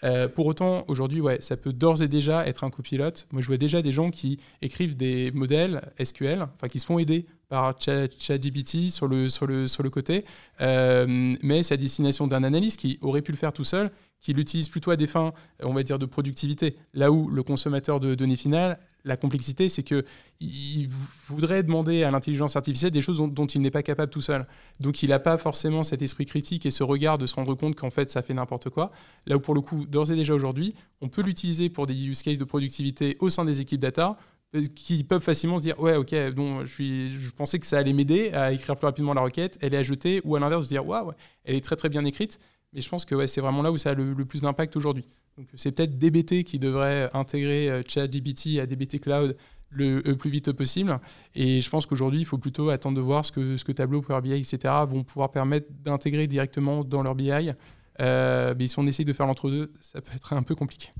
Euh, 0.05 0.29
pour 0.29 0.45
autant, 0.45 0.85
aujourd'hui, 0.89 1.23
ouais, 1.23 1.41
ça 1.41 1.57
peut 1.57 1.73
d'ores 1.73 2.03
et 2.03 2.09
déjà 2.09 2.47
être 2.47 2.65
un 2.65 2.71
copilote. 2.71 3.27
Moi, 3.33 3.41
je 3.41 3.47
vois 3.47 3.57
déjà 3.57 3.81
des 3.81 3.93
gens 3.93 4.11
qui 4.11 4.39
écrivent 4.61 4.97
des 4.97 5.31
modèles 5.33 5.81
SQL, 6.03 6.43
enfin, 6.43 6.69
qui 6.69 6.79
se 6.79 6.85
font 6.85 6.99
aider 6.99 7.27
par 7.49 7.75
ChatGPT 7.81 8.91
sur 8.91 9.07
le, 9.07 9.31
sur, 9.31 9.47
le, 9.47 9.67
sur 9.67 9.83
le 9.83 9.91
côté, 9.91 10.25
euh, 10.61 11.37
mais 11.43 11.63
c'est 11.63 11.75
à 11.75 11.77
destination 11.77 12.27
d'un 12.27 12.43
analyste 12.43 12.81
qui 12.81 12.99
aurait 13.01 13.23
pu 13.23 13.33
le 13.33 13.39
faire 13.39 13.53
tout 13.53 13.65
seul 13.65 13.91
qui 14.25 14.33
l'utilise 14.33 14.71
plutôt 14.71 14.91
à 14.91 14.97
des 14.97 15.07
fins, 15.07 15.33
on 15.63 15.75
va 15.75 15.83
dire, 15.83 15.99
de 15.99 16.07
productivité. 16.07 16.77
Là 16.95 17.13
où 17.13 17.29
le 17.29 17.43
consommateur 17.43 18.01
de 18.01 18.15
données 18.15 18.37
finales, 18.37 18.81
la 19.05 19.19
complexité, 19.19 19.69
c'est 19.69 19.83
qu'il 19.83 20.89
voudrait 21.29 21.63
demander 21.63 22.05
à 22.05 22.11
l'intelligence 22.11 22.57
artificielle 22.57 22.91
des 22.91 23.03
choses 23.03 23.19
dont, 23.19 23.47
il 23.47 23.61
n'est 23.61 23.71
pas 23.71 23.83
capable 23.83 24.11
tout 24.11 24.23
seul. 24.23 24.47
Donc 24.81 25.03
il 25.03 25.11
n'a 25.11 25.19
pas 25.19 25.37
forcément 25.37 25.83
cet 25.83 26.01
esprit 26.01 26.25
critique 26.25 26.65
et 26.65 26.71
ce 26.71 26.83
regard 26.83 27.19
de 27.19 27.27
se 27.27 27.35
rendre 27.35 27.55
compte 27.55 27.77
qu'en 27.77 27.91
fait 27.91 28.11
ça 28.11 28.23
fait 28.23 28.33
n'importe 28.33 28.71
quoi. 28.71 28.93
Là 29.27 29.37
où 29.37 29.41
pour 29.41 29.55
le 29.55 29.61
coup, 29.61 29.85
d'ores 29.85 30.11
et 30.11 30.17
déjà 30.17 30.33
aujourd'hui, 30.33 30.73
on 31.03 31.11
peut 31.11 31.23
l'utiliser 31.23 31.69
pour 31.69 31.87
des 31.87 32.07
use 32.07 32.23
cases 32.23 32.39
de 32.39 32.45
productivité 32.45 33.19
au 33.21 33.29
sein 33.29 33.45
des 33.45 33.61
équipes 33.61 33.81
data 33.81 34.17
euh, 34.55 34.63
qui 34.75 35.05
peuvent 35.05 35.23
facilement 35.23 35.59
se 35.59 35.63
dire 35.63 35.79
ouais 35.81 35.97
ok 35.97 36.15
donc 36.33 36.65
je, 36.65 37.31
pensais 37.33 37.59
que 37.59 37.67
ça 37.67 37.79
allait 37.79 37.93
m'aider 37.93 38.31
à 38.33 38.53
écrire 38.53 38.77
plus 38.77 38.87
rapidement 38.87 39.13
la 39.13 39.21
requête 39.21 39.59
elle 39.61 39.75
est 39.75 39.85
jeter 39.85 40.21
ou 40.25 40.37
à 40.37 40.41
l'inverse 40.41 40.65
se 40.65 40.69
dire 40.69 40.87
waouh 40.87 41.13
elle 41.45 41.57
est 41.57 41.65
très 41.65 41.77
très 41.77 41.89
bien 41.89 42.05
écrite 42.05 42.39
Mais 42.75 42.81
je 42.81 42.89
pense 42.89 43.05
que 43.05 43.27
c'est 43.27 43.41
vraiment 43.41 43.63
là 43.63 43.71
où 43.71 43.79
ça 43.79 43.91
a 43.91 43.95
le, 43.95 44.15
plus 44.25 44.43
d'impact 44.43 44.77
aujourd'hui. 44.77 45.07
Donc 45.39 45.49
c'est 45.55 45.73
peut-être 45.73 45.97
DBT 45.99 46.45
qui 46.45 46.59
devrait 46.59 47.09
intégrer 47.15 47.71
euh, 47.71 47.83
ChatGPT 47.87 48.59
à 48.59 48.67
DBT 48.67 49.01
Cloud 49.01 49.37
le, 49.71 50.01
plus 50.15 50.31
vite 50.31 50.53
possible. 50.53 50.99
Et 51.35 51.61
je 51.61 51.71
pense 51.71 51.87
qu'aujourd'hui, 51.87 52.21
il 52.21 52.25
faut 52.25 52.39
plutôt 52.39 52.71
attendre 52.71 52.97
de 52.97 53.01
voir 53.01 53.25
ce 53.25 53.33
que, 53.33 53.73
Tableau, 53.73 54.03
Power 54.03 54.21
BI, 54.21 54.33
etc. 54.33 54.73
vont 54.87 55.03
pouvoir 55.05 55.31
permettre 55.31 55.69
d'intégrer 55.85 56.27
directement 56.27 56.85
dans 56.85 57.03
leur 57.03 57.15
BI. 57.15 57.53
Euh, 58.01 58.55
mais 58.59 58.67
si 58.67 58.79
on 58.79 58.87
essaye 58.87 59.05
de 59.05 59.13
faire 59.13 59.27
l'entre-deux, 59.27 59.73
ça 59.81 60.01
peut 60.01 60.13
être 60.15 60.33
un 60.33 60.43
peu 60.43 60.55
compliqué. 60.55 60.91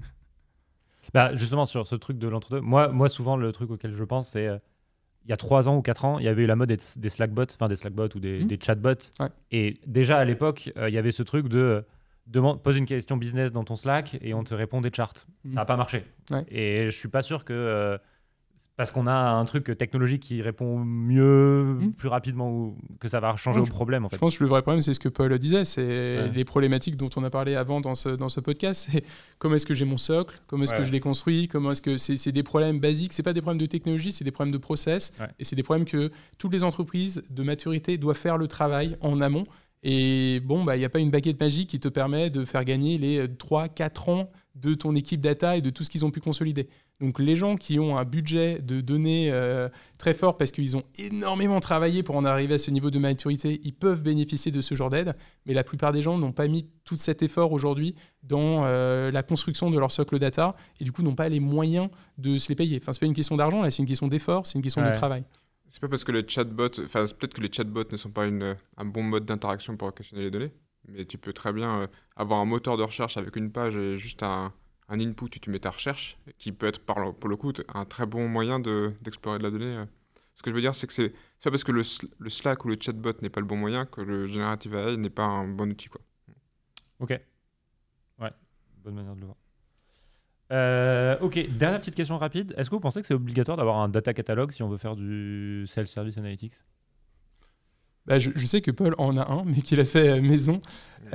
Bah, 1.13 1.35
justement, 1.35 1.67
sur 1.67 1.87
ce 1.87 1.95
truc 1.95 2.19
de 2.19 2.27
l'entre-deux, 2.29 2.61
moi, 2.61 3.09
souvent, 3.09 3.37
le 3.37 3.53
truc 3.53 3.71
auquel 3.71 3.95
je 3.95 4.05
pense, 4.05 4.31
c'est 4.31 4.49
il 5.25 5.31
y 5.31 5.33
a 5.33 5.37
trois 5.37 5.69
ans 5.69 5.77
ou 5.77 5.83
quatre 5.83 6.05
ans, 6.05 6.19
il 6.19 6.25
y 6.25 6.29
avait 6.29 6.43
eu 6.43 6.47
la 6.47 6.57
mode 6.57 6.69
des, 6.69 6.79
des 6.97 7.09
Slackbots, 7.09 7.55
enfin 7.55 7.69
des 7.69 7.77
Slackbots 7.77 8.15
ou 8.15 8.21
des, 8.21 8.45
mmh. 8.45 8.63
chatbots. 8.63 9.13
Et 9.51 9.81
déjà 9.87 10.19
à 10.19 10.25
l'époque, 10.25 10.71
euh, 10.77 10.89
il 10.89 10.95
y 10.95 10.99
avait 10.99 11.13
ce 11.13 11.23
truc 11.23 11.49
de 11.49 11.59
euh, 11.59 11.83
demande, 12.27 12.63
pose 12.63 12.77
une 12.77 12.87
question 12.87 13.17
business 13.17 13.51
dans 13.53 13.65
ton 13.65 13.77
Slack 13.77 14.19
et 14.21 14.35
on 14.35 14.45
te 14.45 14.55
répond 14.55 14.81
des 14.81 14.91
charts. 14.93 15.27
Mmh. 15.45 15.51
Ça 15.51 15.55
n'a 15.57 15.65
pas 15.65 15.77
marché. 15.77 16.05
Et 16.49 16.87
je 16.87 16.97
suis 16.97 17.09
pas 17.09 17.23
sûr 17.23 17.45
que 17.45 17.53
euh, 17.53 17.97
parce 18.77 18.91
qu'on 18.91 19.07
a 19.07 19.13
un 19.13 19.45
truc 19.45 19.77
technologique 19.79 20.23
qui 20.23 20.43
répond 20.43 20.79
mieux, 20.79 21.77
hmm. 21.79 21.93
plus 21.93 22.09
rapidement, 22.09 22.51
ou 22.51 22.77
que 22.99 23.09
ça 23.09 23.21
va 23.21 23.37
changer 23.37 23.61
au 23.61 23.65
problème. 23.65 24.05
En 24.05 24.09
fait. 24.09 24.17
Je 24.17 24.21
pense 24.21 24.37
que 24.37 24.43
le 24.43 24.51
vrai 24.51 24.63
problème, 24.63 24.83
c'est 24.83 24.95
ce 24.95 25.01
que 25.01 25.09
Paul 25.09 25.37
disait, 25.39 25.65
c'est 25.65 26.29
les 26.29 26.45
problématiques 26.45 26.97
dont 26.97 27.11
on 27.17 27.23
a 27.23 27.31
parlé 27.31 27.55
avant 27.55 27.81
dans 27.81 27.95
ce, 27.95 28.09
dans 28.09 28.29
ce 28.29 28.41
podcast. 28.41 28.89
C'est 28.91 29.05
comment 29.39 29.55
est-ce 29.55 29.67
que 29.67 29.75
j'ai 29.75 29.85
mon 29.85 29.99
socle, 29.99 30.41
comment 30.47 30.65
est-ce 30.65 30.75
que 30.75 30.85
je 30.85 30.93
l'ai 30.93 31.01
construit, 31.01 31.49
comment 31.49 31.71
est-ce 31.71 31.83
que 31.83 31.97
c'est 31.97 32.33
des 32.33 32.43
problèmes 32.43 32.81
basiques. 32.81 33.13
C'est 33.13 33.23
pas 33.23 33.33
des 33.33 33.43
problèmes 33.43 33.61
de 33.61 33.67
technologie, 33.67 34.13
c'est 34.13 34.25
des 34.25 34.33
problèmes 34.33 34.53
de 34.53 34.59
process, 34.59 35.13
et 35.39 35.45
c'est 35.45 35.57
des 35.57 35.63
problèmes 35.63 35.87
que 35.87 36.11
toutes 36.39 36.53
les 36.53 36.65
entreprises 36.65 37.23
de 37.31 37.43
maturité 37.43 37.97
doivent 37.97 38.17
faire 38.17 38.39
le 38.39 38.49
travail 38.49 38.97
en 39.01 39.21
amont. 39.21 39.47
Et 39.87 40.41
bon, 40.41 40.63
bah, 40.63 40.77
il 40.77 40.79
n'y 40.79 40.85
a 40.87 40.89
pas 40.89 40.99
une 40.99 41.11
baguette 41.11 41.39
magique 41.39 41.69
qui 41.69 41.79
te 41.79 41.89
permet 41.89 42.31
de 42.31 42.47
faire 42.47 42.65
gagner 42.65 42.97
les 42.97 43.27
3-4 43.29 44.11
ans 44.11 44.31
de 44.55 44.73
ton 44.73 44.95
équipe 44.95 45.21
data 45.21 45.57
et 45.57 45.61
de 45.61 45.69
tout 45.69 45.85
ce 45.85 45.91
qu'ils 45.91 46.07
ont 46.07 46.11
pu 46.11 46.21
consolider. 46.21 46.69
Donc 47.01 47.19
les 47.19 47.37
gens 47.37 47.57
qui 47.57 47.79
ont 47.79 47.99
un 47.99 48.05
budget 48.05 48.61
de 48.61 48.81
données 48.81 49.31
euh, 49.31 49.69
très 49.99 50.15
fort 50.15 50.39
parce 50.39 50.53
qu'ils 50.53 50.77
ont 50.77 50.85
énormément 50.97 51.61
travaillé 51.61 52.03
pour 52.03 52.17
en 52.17 52.25
arriver 52.25 52.55
à 52.55 52.59
ce 52.59 52.71
niveau 52.71 52.91
de 52.91 52.99
maturité, 52.99 53.61
ils 53.65 53.75
peuvent 53.75 54.03
bénéficier 54.03 54.53
de 54.53 54.61
ce 54.61 54.75
genre 54.75 54.91
d'aide. 54.91 55.17
Mais 55.45 55.55
la 55.55 55.65
plupart 55.65 55.93
des 55.93 56.01
gens 56.01 56.17
n'ont 56.17 56.33
pas 56.33 56.47
mis 56.47 56.67
tout 56.85 56.97
cet 56.97 57.23
effort 57.23 57.53
aujourd'hui 57.53 57.95
dans 58.23 58.65
euh, 58.65 59.11
la 59.11 59.23
construction 59.23 59.71
de 59.71 59.79
leur 59.79 59.91
socle 59.91 60.19
data 60.19 60.57
et 60.81 60.85
du 60.85 60.93
coup 60.93 61.03
n'ont 61.03 61.17
pas 61.17 61.29
les 61.29 61.41
moyens 61.41 61.91
de 62.17 62.39
se 62.39 62.49
les 62.49 62.55
payer. 62.55 62.79
Enfin, 62.81 62.93
c'est 62.93 63.01
pas 63.01 63.07
une 63.07 63.13
question 63.13 63.37
d'argent, 63.37 63.61
là, 63.61 63.71
c'est 63.71 63.83
une 63.83 63.89
question 63.89 64.09
d'effort, 64.09 64.47
c'est 64.47 64.55
une 64.55 64.63
question 64.63 64.83
de 64.83 64.93
travail. 64.93 65.25
C'est 65.69 65.81
pas 65.81 65.89
parce 65.89 66.05
que 66.05 66.13
les 66.13 66.29
chatbots, 66.29 66.81
enfin, 66.81 67.05
peut-être 67.07 67.35
que 67.35 67.41
les 67.41 67.53
chatbots 67.53 67.91
ne 67.91 67.97
sont 67.97 68.11
pas 68.11 68.27
une, 68.27 68.57
un 68.77 68.85
bon 68.85 69.03
mode 69.03 69.25
d'interaction 69.25 69.77
pour 69.77 69.95
questionner 69.95 70.25
les 70.25 70.31
données, 70.31 70.53
mais 70.89 71.05
tu 71.05 71.19
peux 71.19 71.33
très 71.33 71.53
bien 71.53 71.81
euh, 71.81 71.87
avoir 72.17 72.41
un 72.41 72.45
moteur 72.45 72.77
de 72.77 72.83
recherche 72.83 73.17
avec 73.17 73.37
une 73.37 73.51
page 73.51 73.77
et 73.77 73.97
juste 73.97 74.23
un 74.23 74.53
un 74.89 75.01
input 75.01 75.29
tu 75.29 75.51
mets 75.51 75.61
ta 75.61 75.71
recherche, 75.71 76.19
qui 76.39 76.53
peut 76.53 76.67
être 76.67 76.81
pour 76.81 77.29
le 77.29 77.37
coup 77.37 77.53
un 77.75 77.85
très 77.85 78.07
bon 78.07 78.29
moyen 78.29 78.61
d'explorer 78.61 79.39
de, 79.39 79.45
la 79.45 79.51
donnée. 79.51 79.77
Euh. 79.77 79.87
Ce 80.35 80.43
que 80.43 80.51
je 80.51 80.55
veux 80.55 80.61
dire, 80.61 80.75
c'est 80.75 80.87
que 80.87 80.93
c'est 80.93 81.13
pas 81.43 81.51
parce 81.51 81.65
que 81.65 81.73
le, 81.73 81.83
le, 82.19 82.31
Slack 82.31 82.65
ou 82.65 82.69
le 82.69 82.77
chatbot 82.81 83.13
n'est 83.23 83.31
pas 83.31 83.41
le 83.41 83.47
bon 83.47 83.57
moyen 83.57 83.87
que 83.87 84.01
le 84.01 84.27
Generative 84.27 84.75
AI 84.75 84.97
n'est 84.97 85.11
pas 85.11 85.25
un 85.25 85.47
bon 85.49 85.71
outil. 85.71 85.89
Quoi. 85.89 86.01
Ok. 86.99 87.11
Ouais, 88.19 88.31
bonne 88.83 88.95
manière 88.95 89.15
de 89.15 89.21
le 89.21 89.27
voir. 89.27 89.37
Euh, 90.53 91.17
ok, 91.21 91.57
dernière 91.57 91.81
petite 91.81 91.95
question 91.95 92.19
rapide. 92.19 92.55
Est-ce 92.57 92.69
que 92.69 92.75
vous 92.75 92.81
pensez 92.81 93.01
que 93.01 93.07
c'est 93.07 93.15
obligatoire 93.15 93.57
d'avoir 93.57 93.79
un 93.79 93.89
data 93.89 94.13
catalogue 94.13 94.53
si 94.53 94.63
on 94.63 94.69
veut 94.69 94.79
faire 94.79 94.97
du 94.97 95.65
self-service 95.67 96.19
analytics? 96.19 96.55
Bah, 98.07 98.19
je, 98.19 98.31
sais 98.45 98.61
que 98.61 98.71
Paul 98.71 98.95
en 98.99 99.17
a 99.17 99.31
un, 99.31 99.45
mais 99.47 99.63
qu'il 99.63 99.81
a 99.81 99.85
fait 99.87 100.09
euh, 100.09 100.21
maison. 100.21 100.61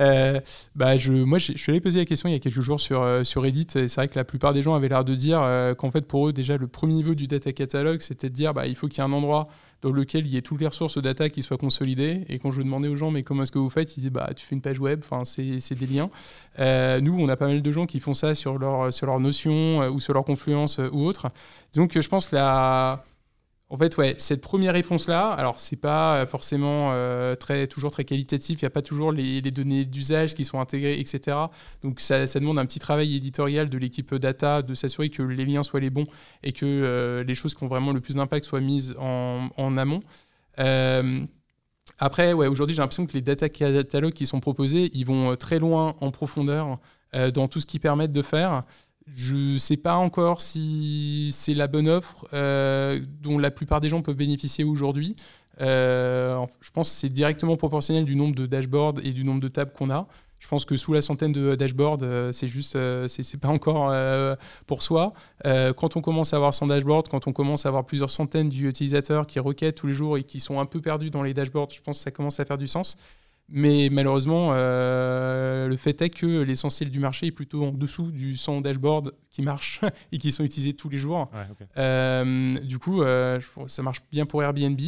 Euh, 0.00 0.40
bah, 0.74 0.98
je, 0.98 1.12
moi, 1.12 1.38
je, 1.38 1.52
suis 1.52 1.70
allé 1.70 1.80
poser 1.80 2.00
la 2.00 2.04
question 2.04 2.28
il 2.28 2.32
y 2.32 2.34
a 2.34 2.40
quelques 2.40 2.60
jours 2.60 2.80
sur, 2.80 3.02
euh, 3.02 3.22
sur 3.22 3.42
Reddit, 3.42 3.68
c'est 3.70 3.94
vrai 3.94 4.08
que 4.08 4.18
la 4.18 4.24
plupart 4.24 4.52
des 4.52 4.62
gens 4.62 4.74
avaient 4.74 4.88
l'air 4.88 5.04
de 5.04 5.14
dire 5.14 5.40
qu'en 5.78 5.90
fait, 5.92 6.06
pour 6.06 6.28
eux, 6.28 6.32
déjà, 6.32 6.56
le 6.56 6.66
premier 6.66 6.94
niveau 6.94 7.14
du 7.14 7.28
data 7.28 7.52
catalogue, 7.52 8.00
c'était 8.00 8.28
de 8.28 8.34
dire 8.34 8.54
bah, 8.54 8.66
il 8.66 8.74
faut 8.74 8.88
qu'il 8.88 9.02
y 9.02 9.06
ait 9.06 9.08
un 9.08 9.12
endroit 9.12 9.48
dans 9.82 9.90
lequel 9.90 10.26
il 10.26 10.32
y 10.32 10.36
ait 10.36 10.42
toutes 10.42 10.60
les 10.60 10.66
ressources 10.66 10.98
data 10.98 11.28
qui 11.28 11.42
soient 11.42 11.58
consolidées. 11.58 12.24
Et 12.28 12.38
quand 12.38 12.50
je 12.50 12.60
demandais 12.60 12.88
aux 12.88 12.96
gens, 12.96 13.10
mais 13.10 13.22
comment 13.22 13.42
est-ce 13.42 13.52
que 13.52 13.58
vous 13.58 13.70
faites 13.70 13.96
Ils 13.96 14.00
disaient, 14.00 14.10
bah, 14.10 14.30
tu 14.34 14.44
fais 14.44 14.54
une 14.54 14.62
page 14.62 14.78
web, 14.78 15.02
c'est 15.24 15.74
des 15.74 15.86
liens. 15.86 16.10
nous, 17.00 17.18
on 17.18 17.28
a 17.28 17.36
pas 17.36 17.46
mal 17.46 17.62
de 17.62 17.72
gens 17.72 17.86
qui 17.86 18.00
font 18.00 18.14
ça 18.14 18.34
sur 18.34 18.58
leur, 18.58 18.92
sur 18.92 19.06
leur 19.06 19.20
notion 19.20 19.88
ou 19.88 20.00
sur 20.00 20.14
leur 20.14 20.24
confluence 20.24 20.80
ou 20.92 21.04
autre. 21.04 21.28
Donc, 21.74 21.98
je 21.98 22.08
pense 22.08 22.28
que 22.28 22.36
la 22.36 23.04
en 23.72 23.78
fait, 23.78 23.96
ouais, 23.98 24.16
cette 24.18 24.40
première 24.40 24.72
réponse-là, 24.72 25.30
alors 25.30 25.60
c'est 25.60 25.76
pas 25.76 26.26
forcément 26.26 26.90
euh, 26.92 27.36
très, 27.36 27.68
toujours 27.68 27.92
très 27.92 28.04
qualitatif, 28.04 28.60
il 28.60 28.64
n'y 28.64 28.66
a 28.66 28.70
pas 28.70 28.82
toujours 28.82 29.12
les, 29.12 29.40
données 29.42 29.84
d'usage 29.84 30.34
qui 30.34 30.44
sont 30.44 30.58
intégrées, 30.58 30.98
etc. 30.98 31.36
Donc 31.82 32.00
ça, 32.00 32.26
demande 32.26 32.58
un 32.58 32.66
petit 32.66 32.80
travail 32.80 33.14
éditorial 33.14 33.70
de 33.70 33.78
l'équipe 33.78 34.12
data, 34.16 34.62
de 34.62 34.74
s'assurer 34.74 35.08
que 35.08 35.22
les 35.22 35.44
liens 35.44 35.62
soient 35.62 35.78
les 35.78 35.90
bons 35.90 36.06
et 36.42 36.52
que 36.52 36.66
euh, 36.66 37.22
les 37.22 37.34
choses 37.36 37.54
qui 37.54 37.62
ont 37.62 37.68
vraiment 37.68 37.92
le 37.92 38.00
plus 38.00 38.16
d'impact 38.16 38.44
soient 38.44 38.60
mises 38.60 38.96
en, 38.98 39.76
amont. 39.76 40.00
Euh, 40.58 41.24
après, 42.00 42.32
ouais, 42.32 42.48
aujourd'hui, 42.48 42.74
j'ai 42.74 42.82
l'impression 42.82 43.06
que 43.06 43.12
les 43.12 43.22
data 43.22 43.48
catalogues 43.48 44.14
qui 44.14 44.26
sont 44.26 44.40
proposés, 44.40 44.90
ils 44.94 45.06
vont 45.06 45.36
très 45.36 45.60
loin 45.60 45.94
en 46.00 46.10
profondeur 46.10 46.80
dans 47.12 47.48
tout 47.48 47.60
ce 47.60 47.66
qu'ils 47.66 47.80
permettent 47.80 48.12
de 48.12 48.22
faire. 48.22 48.64
Je 49.16 49.34
ne 49.34 49.58
sais 49.58 49.76
pas 49.76 49.96
encore 49.96 50.40
si 50.40 51.30
c'est 51.32 51.54
la 51.54 51.66
bonne 51.66 51.88
offre 51.88 52.26
euh, 52.32 53.00
dont 53.22 53.38
la 53.38 53.50
plupart 53.50 53.80
des 53.80 53.88
gens 53.88 54.02
peuvent 54.02 54.16
bénéficier 54.16 54.64
aujourd'hui. 54.64 55.16
Euh, 55.60 56.44
je 56.60 56.70
pense 56.70 56.90
que 56.90 56.96
c'est 56.96 57.08
directement 57.08 57.56
proportionnel 57.56 58.04
du 58.04 58.16
nombre 58.16 58.34
de 58.34 58.46
dashboards 58.46 58.94
et 59.02 59.12
du 59.12 59.24
nombre 59.24 59.40
de 59.40 59.48
tables 59.48 59.72
qu'on 59.72 59.90
a. 59.90 60.06
Je 60.38 60.48
pense 60.48 60.64
que 60.64 60.76
sous 60.76 60.94
la 60.94 61.02
centaine 61.02 61.32
de 61.32 61.54
dashboards, 61.54 61.98
euh, 62.02 62.32
c'est 62.32 62.46
juste, 62.46 62.78
c'est 63.08 63.36
pas 63.36 63.48
encore 63.48 63.94
pour 64.66 64.82
soi. 64.82 65.12
quand 65.44 65.96
on 65.96 66.00
commence 66.00 66.32
à 66.32 66.36
avoir 66.36 66.54
son 66.54 66.66
dashboard, 66.66 67.08
quand 67.08 67.26
on 67.26 67.32
commence 67.32 67.66
à 67.66 67.68
avoir 67.68 67.84
plusieurs 67.84 68.10
centaines 68.10 68.48
d'utilisateurs 68.48 69.26
qui 69.26 69.38
requêtent 69.38 69.76
tous 69.76 69.86
les 69.86 69.92
jours 69.92 70.16
et 70.16 70.24
qui 70.24 70.40
sont 70.40 70.60
un 70.60 70.66
peu 70.66 70.80
perdus 70.80 71.10
dans 71.10 71.22
les 71.22 71.34
dashboards, 71.34 71.70
je 71.72 71.82
pense 71.82 71.98
que 71.98 72.04
ça 72.04 72.10
commence 72.10 72.40
à 72.40 72.44
faire 72.44 72.58
du 72.58 72.66
sens. 72.66 72.96
Mais 73.52 73.88
malheureusement, 73.90 74.50
euh, 74.52 75.66
le 75.66 75.76
fait 75.76 76.00
est 76.02 76.10
que 76.10 76.42
l'essentiel 76.42 76.90
du 76.90 77.00
marché 77.00 77.26
est 77.26 77.32
plutôt 77.32 77.64
en 77.64 77.72
dessous 77.72 78.12
du 78.12 78.36
100 78.36 78.60
dashboard 78.60 79.12
qui 79.28 79.42
marchent 79.42 79.80
et 80.12 80.18
qui 80.18 80.30
sont 80.30 80.44
utilisés 80.44 80.74
tous 80.74 80.88
les 80.88 80.96
jours. 80.96 81.28
Euh, 81.76 82.58
du 82.60 82.78
coup, 82.78 83.02
euh, 83.02 83.40
ça 83.66 83.82
marche 83.82 84.02
bien 84.12 84.24
pour 84.24 84.42
Airbnb 84.42 84.80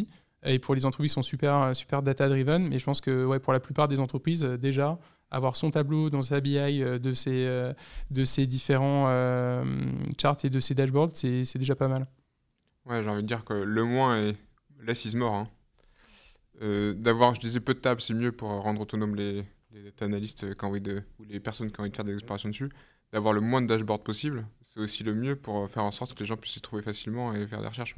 et 0.45 0.59
pour 0.61 0.77
les 0.77 0.87
entreprises 0.87 1.11
qui 1.11 1.15
sont 1.15 1.23
super, 1.23 1.75
super 1.75 2.03
data-driven. 2.03 2.69
Mais 2.69 2.79
je 2.79 2.85
pense 2.85 3.01
que 3.01 3.25
ouais, 3.25 3.41
pour 3.41 3.53
la 3.53 3.61
plupart 3.61 3.89
des 3.89 3.99
entreprises, 3.99 4.45
déjà, 4.45 4.99
avoir 5.33 5.57
son 5.57 5.73
tableau 5.73 6.09
dans 6.09 6.23
sa 6.23 6.41
BI 6.41 6.79
de 6.79 7.13
ces, 7.15 7.73
de 8.11 8.25
ces 8.25 8.47
différents 8.47 9.07
charts 10.21 10.45
et 10.45 10.51
de 10.51 10.61
ces 10.61 10.75
dashboards, 10.75 11.11
c'est 11.15 11.59
déjà 11.59 11.75
pas 11.75 11.89
mal. 11.89 12.07
Ouais, 12.87 13.03
j'ai 13.03 13.09
envie 13.09 13.23
de 13.23 13.29
dire 13.29 13.45
que 13.45 13.55
le 13.55 13.85
moins 13.85 14.19
est 14.19 14.37
less 14.81 15.05
is 15.05 15.17
more. 15.17 15.35
Hein. 15.35 15.49
Euh, 16.61 16.95
d'avoir, 16.95 17.35
je 17.35 17.41
disais, 17.41 17.61
peu 17.61 17.75
de 17.75 17.81
tables, 17.81 18.01
c'est 18.01 18.15
mieux 18.15 18.33
pour 18.33 18.51
rendre 18.51 18.81
autonomes 18.81 19.17
les, 19.17 19.45
les 19.73 19.93
analystes 20.01 20.55
qui 20.55 20.65
ont 20.65 20.69
envie 20.69 20.81
de, 20.81 21.03
ou 21.19 21.25
les 21.25 21.41
personnes 21.41 21.71
qui 21.71 21.81
ont 21.81 21.83
envie 21.83 21.91
de 21.91 21.97
faire 21.97 22.05
des 22.05 22.15
explorations 22.15 22.49
dessus. 22.51 22.71
D'avoir 23.13 23.35
le 23.35 23.41
moins 23.41 23.61
de 23.61 23.67
dashboards 23.67 24.03
possible, 24.03 24.47
c'est 24.63 24.81
aussi 24.81 25.05
le 25.05 25.15
mieux 25.15 25.37
pour 25.37 25.69
faire 25.69 25.85
en 25.85 25.91
sorte 25.91 26.15
que 26.15 26.21
les 26.21 26.27
gens 26.27 26.37
puissent 26.37 26.55
s'y 26.55 26.61
trouver 26.61 26.83
facilement 26.83 27.35
et 27.35 27.47
faire 27.47 27.61
des 27.61 27.69
recherches. 27.69 27.95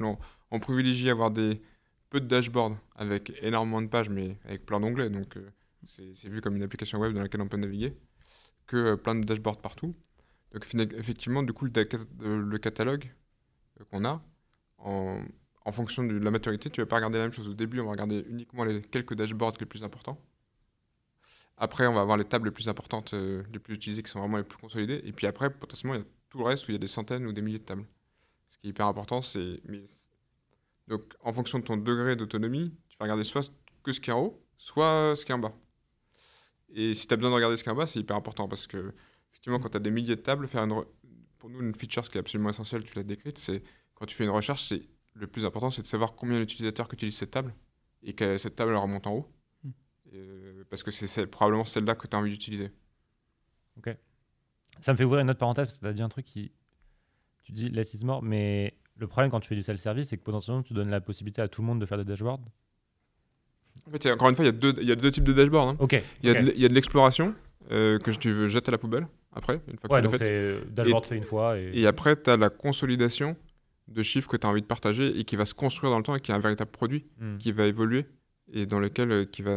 On, 0.51 0.59
privilégie 0.59 1.09
avoir 1.09 1.31
des, 1.31 1.61
peu 2.09 2.19
de 2.19 2.27
dashboards 2.27 2.77
avec 2.95 3.31
énormément 3.41 3.81
de 3.81 3.87
pages, 3.87 4.09
mais 4.09 4.37
avec 4.45 4.65
plein 4.65 4.79
d'onglets. 4.79 5.09
Donc 5.09 5.37
euh, 5.37 5.49
c'est 5.85 6.27
vu 6.27 6.41
comme 6.41 6.55
une 6.57 6.63
application 6.63 6.99
web 6.99 7.13
dans 7.13 7.21
laquelle 7.21 7.41
on 7.41 7.47
peut 7.47 7.57
naviguer, 7.57 7.93
que 8.67 8.77
euh, 8.77 8.97
plein 8.97 9.15
de 9.15 9.23
dashboards 9.25 9.61
partout. 9.61 9.95
Donc 10.53 10.65
effectivement, 10.97 11.43
du 11.43 11.53
coup, 11.53 11.65
le, 11.65 12.41
le 12.41 12.57
catalogue 12.57 13.09
qu'on 13.91 14.05
a, 14.05 14.21
en, 14.79 15.19
en 15.65 15.71
fonction 15.71 16.03
de 16.03 16.17
la 16.17 16.31
maturité, 16.31 16.69
tu 16.69 16.79
vas 16.79 16.85
pas 16.85 16.97
regarder 16.97 17.17
la 17.17 17.25
même 17.25 17.33
chose. 17.33 17.49
Au 17.49 17.53
début, 17.53 17.79
on 17.79 17.85
va 17.85 17.91
regarder 17.91 18.23
uniquement 18.29 18.63
les 18.63 18.81
quelques 18.81 19.15
dashboards 19.15 19.55
les 19.59 19.65
plus 19.65 19.83
importants. 19.83 20.21
Après, 21.57 21.87
on 21.87 21.93
va 21.93 22.01
avoir 22.01 22.17
les 22.17 22.25
tables 22.25 22.47
les 22.47 22.53
plus 22.53 22.69
importantes, 22.69 23.13
euh, 23.13 23.43
les 23.51 23.59
plus 23.59 23.75
utilisées, 23.75 24.03
qui 24.03 24.11
sont 24.11 24.19
vraiment 24.19 24.37
les 24.37 24.43
plus 24.43 24.59
consolidées. 24.59 25.01
Et 25.05 25.11
puis 25.11 25.25
après, 25.25 25.49
potentiellement, 25.49 25.95
il 25.95 26.01
y 26.01 26.03
a 26.03 26.05
tout 26.29 26.37
le 26.37 26.43
reste 26.43 26.67
où 26.67 26.71
il 26.71 26.73
y 26.73 26.77
a 26.77 26.79
des 26.79 26.87
centaines 26.87 27.25
ou 27.25 27.33
des 27.33 27.41
milliers 27.41 27.59
de 27.59 27.63
tables. 27.63 27.85
Ce 28.49 28.57
qui 28.57 28.67
est 28.67 28.69
hyper 28.69 28.85
important, 28.85 29.21
c'est. 29.21 29.59
Donc, 30.87 31.13
en 31.21 31.33
fonction 31.33 31.57
de 31.57 31.63
ton 31.63 31.77
degré 31.77 32.15
d'autonomie, 32.15 32.71
tu 32.89 32.97
vas 32.99 33.05
regarder 33.05 33.23
soit 33.23 33.51
que 33.81 33.91
ce 33.91 33.99
qui 33.99 34.11
est 34.11 34.13
en 34.13 34.21
haut, 34.21 34.45
soit 34.57 35.15
ce 35.15 35.25
qui 35.25 35.31
est 35.31 35.35
en 35.35 35.39
bas. 35.39 35.53
Et 36.69 36.93
si 36.93 37.07
tu 37.07 37.13
as 37.13 37.17
besoin 37.17 37.31
de 37.31 37.35
regarder 37.35 37.57
ce 37.57 37.63
qui 37.63 37.69
est 37.69 37.71
en 37.71 37.75
bas, 37.75 37.87
c'est 37.87 37.99
hyper 37.99 38.17
important 38.17 38.47
parce 38.47 38.67
que, 38.67 38.93
effectivement, 39.31 39.59
quand 39.59 39.69
tu 39.69 39.77
as 39.77 39.79
des 39.79 39.91
milliers 39.91 40.15
de 40.15 40.21
tables, 40.21 40.47
faire 40.47 40.63
une 40.63 40.83
pour 41.39 41.49
nous, 41.49 41.61
une 41.61 41.73
feature, 41.73 42.05
ce 42.05 42.09
qui 42.09 42.17
est 42.17 42.19
absolument 42.19 42.49
essentiel, 42.49 42.83
tu 42.83 42.95
l'as 42.95 43.03
décrite, 43.03 43.39
c'est 43.39 43.63
quand 43.95 44.05
tu 44.05 44.15
fais 44.15 44.25
une 44.25 44.29
recherche, 44.29 44.67
c'est 44.67 44.83
le 45.15 45.27
plus 45.27 45.45
important, 45.45 45.71
c'est 45.71 45.81
de 45.81 45.87
savoir 45.87 46.13
combien 46.13 46.39
d'utilisateurs 46.39 46.87
utilisent 46.91 47.17
cette 47.17 47.31
table 47.31 47.53
et 48.03 48.13
que 48.13 48.37
cette 48.37 48.55
table 48.55 48.75
remonte 48.75 49.07
en 49.07 49.13
haut. 49.13 49.31
Hmm. 49.63 49.69
Euh, 50.13 50.63
parce 50.69 50.83
que 50.83 50.91
c'est 50.91 51.27
probablement 51.27 51.65
celle-là 51.65 51.95
que 51.95 52.07
tu 52.07 52.15
as 52.15 52.19
envie 52.19 52.31
d'utiliser. 52.31 52.71
Ok. 53.77 53.95
Ça 54.81 54.91
me 54.91 54.97
fait 54.97 55.05
ouvrir 55.05 55.21
une 55.21 55.29
autre 55.29 55.39
parenthèse 55.39 55.65
parce 55.67 55.77
que 55.77 55.85
tu 55.85 55.87
as 55.87 55.93
dit 55.93 56.01
un 56.01 56.09
truc 56.09 56.25
qui. 56.25 56.51
Tu 57.43 57.51
dis 57.51 57.69
less 57.69 57.93
is 57.93 58.03
more, 58.03 58.21
mais 58.23 58.73
le 58.97 59.07
problème 59.07 59.31
quand 59.31 59.39
tu 59.39 59.47
fais 59.47 59.55
du 59.55 59.63
self-service, 59.63 60.09
c'est 60.09 60.17
que 60.17 60.23
potentiellement 60.23 60.63
tu 60.63 60.73
donnes 60.73 60.89
la 60.89 60.99
possibilité 60.99 61.41
à 61.41 61.47
tout 61.47 61.61
le 61.61 61.67
monde 61.67 61.79
de 61.79 61.85
faire 61.85 61.97
des 61.97 62.03
dashboards. 62.03 62.39
En 63.87 63.91
fait, 63.91 64.11
encore 64.11 64.29
une 64.29 64.35
fois, 64.35 64.43
il 64.45 64.47
y, 64.47 64.49
a 64.49 64.51
deux, 64.51 64.83
y 64.83 64.91
a 64.91 64.95
deux 64.95 65.11
types 65.11 65.23
de 65.23 65.33
dashboards. 65.33 65.69
Hein. 65.69 65.77
Ok. 65.79 66.01
Il 66.23 66.29
y, 66.29 66.65
a 66.65 66.69
de 66.69 66.73
l'exploration 66.73 67.35
euh, 67.71 67.99
que 67.99 68.09
tu 68.11 68.31
veux 68.31 68.47
jeter 68.47 68.69
à 68.69 68.71
la 68.71 68.77
poubelle 68.77 69.07
après, 69.31 69.61
une 69.67 69.77
fois 69.77 69.89
que 69.89 69.93
Ouais, 69.93 70.01
tu 70.01 70.05
l'as 70.05 70.11
donc 70.11 70.17
faite. 70.17 70.27
c'est 70.27 70.73
dashboard 70.73 71.05
Et- 71.05 71.07
fait 71.07 71.17
une 71.17 71.23
fois. 71.23 71.59
Et... 71.59 71.71
Et 71.73 71.87
après, 71.87 72.19
tu 72.19 72.29
as 72.29 72.37
la 72.37 72.49
consolidation 72.49 73.35
de 73.87 74.01
chiffres 74.03 74.27
que 74.29 74.37
tu 74.37 74.45
as 74.47 74.49
envie 74.49 74.61
de 74.61 74.65
partager 74.67 75.17
et 75.19 75.23
qui 75.25 75.35
va 75.35 75.45
se 75.45 75.53
construire 75.53 75.91
dans 75.91 75.97
le 75.97 76.03
temps 76.03 76.15
et 76.15 76.19
qui 76.19 76.31
est 76.31 76.35
un 76.35 76.39
véritable 76.39 76.71
produit 76.71 77.05
Hmm. 77.19 77.37
qui 77.37 77.51
va 77.51 77.65
évoluer 77.65 78.05
et 78.51 78.65
dans 78.65 78.79
lequel 78.79 79.11
euh, 79.11 79.25
qui 79.25 79.41
va 79.41 79.51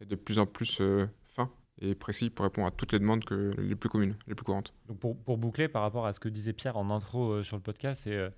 être 0.00 0.08
de 0.08 0.14
plus 0.16 0.38
en 0.38 0.46
plus 0.46 0.78
euh, 0.80 1.06
fin 1.24 1.50
et 1.80 1.94
précis 1.94 2.30
pour 2.30 2.44
répondre 2.44 2.66
à 2.68 2.70
toutes 2.70 2.92
les 2.92 2.98
demandes 2.98 3.24
que, 3.24 3.50
les 3.58 3.74
plus 3.74 3.88
communes, 3.88 4.14
les 4.26 4.34
plus 4.34 4.44
courantes. 4.44 4.72
Donc 4.86 4.98
pour, 4.98 5.16
pour 5.16 5.38
boucler 5.38 5.68
par 5.68 5.82
rapport 5.82 6.06
à 6.06 6.12
ce 6.12 6.20
que 6.20 6.28
disait 6.28 6.52
Pierre 6.52 6.76
en 6.76 6.90
intro 6.90 7.30
euh, 7.32 7.42
sur 7.42 7.56
le 7.56 7.62
podcast, 7.62 8.02
c'est 8.04 8.14
euh, 8.14 8.30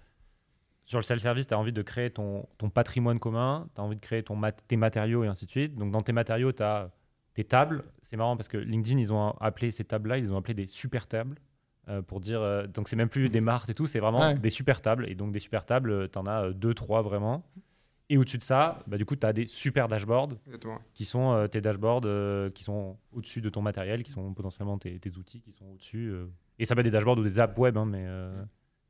sur 0.87 0.99
le 0.99 1.03
self-service, 1.05 1.47
tu 1.47 1.55
as 1.55 1.59
envie 1.59 1.73
de 1.73 1.83
créer 1.83 2.11
ton, 2.11 2.49
ton 2.59 2.69
patrimoine 2.71 3.19
commun, 3.21 3.69
tu 3.75 3.81
as 3.81 3.85
envie 3.85 3.97
de 3.97 4.01
créer 4.01 4.23
ton 4.23 4.35
mat- 4.37 4.61
tes 4.67 4.77
matériaux 4.77 5.23
et 5.23 5.29
ainsi 5.29 5.47
de 5.47 5.51
suite. 5.51 5.77
Donc 5.77 5.93
dans 5.93 6.03
tes 6.03 6.13
matériaux, 6.13 6.51
tu 6.53 6.63
as 6.63 6.91
tes 7.35 7.45
tables. 7.45 7.85
C'est 8.03 8.17
marrant 8.17 8.37
parce 8.37 8.49
que 8.49 8.57
LinkedIn, 8.57 8.99
ils 8.99 9.13
ont 9.13 9.31
appelé 9.41 9.71
ces 9.71 9.85
tables-là, 9.85 10.19
ils 10.19 10.33
ont 10.33 10.37
appelé 10.37 10.55
des 10.55 10.67
super 10.67 11.07
tables. 11.07 11.37
Euh, 11.89 12.03
pour 12.03 12.21
dire, 12.21 12.41
euh, 12.41 12.67
donc 12.67 12.89
c'est 12.89 12.97
même 12.97 13.09
plus 13.09 13.29
des 13.29 13.41
marques 13.41 13.71
et 13.71 13.75
tout, 13.75 13.87
c'est 13.87 14.01
vraiment 14.01 14.21
Ouais. 14.21 14.35
des 14.39 14.51
super 14.51 14.81
tables. 14.83 15.09
Et 15.09 15.15
donc 15.15 15.33
des 15.33 15.39
super 15.39 15.65
tables, 15.67 16.09
tu 16.11 16.19
en 16.19 16.27
as 16.27 16.45
euh, 16.47 16.53
deux, 16.53 16.75
trois 16.75 17.03
vraiment. 17.03 17.43
Et 18.13 18.17
au-dessus 18.19 18.39
de 18.39 18.43
ça, 18.43 18.83
bah, 18.89 18.99
du 18.99 19.05
coup, 19.07 19.15
tu 19.15 19.25
as 19.25 19.33
des 19.33 19.47
super 19.47 19.87
dashboards 19.87 20.33
Exactement. 20.47 20.79
qui 20.95 21.05
sont 21.05 21.33
euh, 21.33 21.47
tes 21.47 21.61
dashboards 21.61 22.03
euh, 22.07 22.51
qui 22.51 22.65
sont 22.65 22.97
au-dessus 23.13 23.41
de 23.41 23.49
ton 23.49 23.63
matériel, 23.63 24.03
qui 24.03 24.11
sont 24.11 24.35
potentiellement 24.35 24.79
tes, 24.79 24.99
tes 24.99 25.17
outils 25.17 25.41
qui 25.41 25.53
sont 25.53 25.67
au-dessus. 25.67 26.09
euh. 26.11 26.27
Et 26.59 26.65
ça 26.67 26.75
peut 26.75 26.81
être 26.81 26.87
des 26.87 26.91
dashboards 26.91 27.19
ou 27.19 27.23
des 27.23 27.39
apps 27.39 27.57
web, 27.57 27.77
hein, 27.79 27.87
mais 27.87 28.05
euh, 28.07 28.35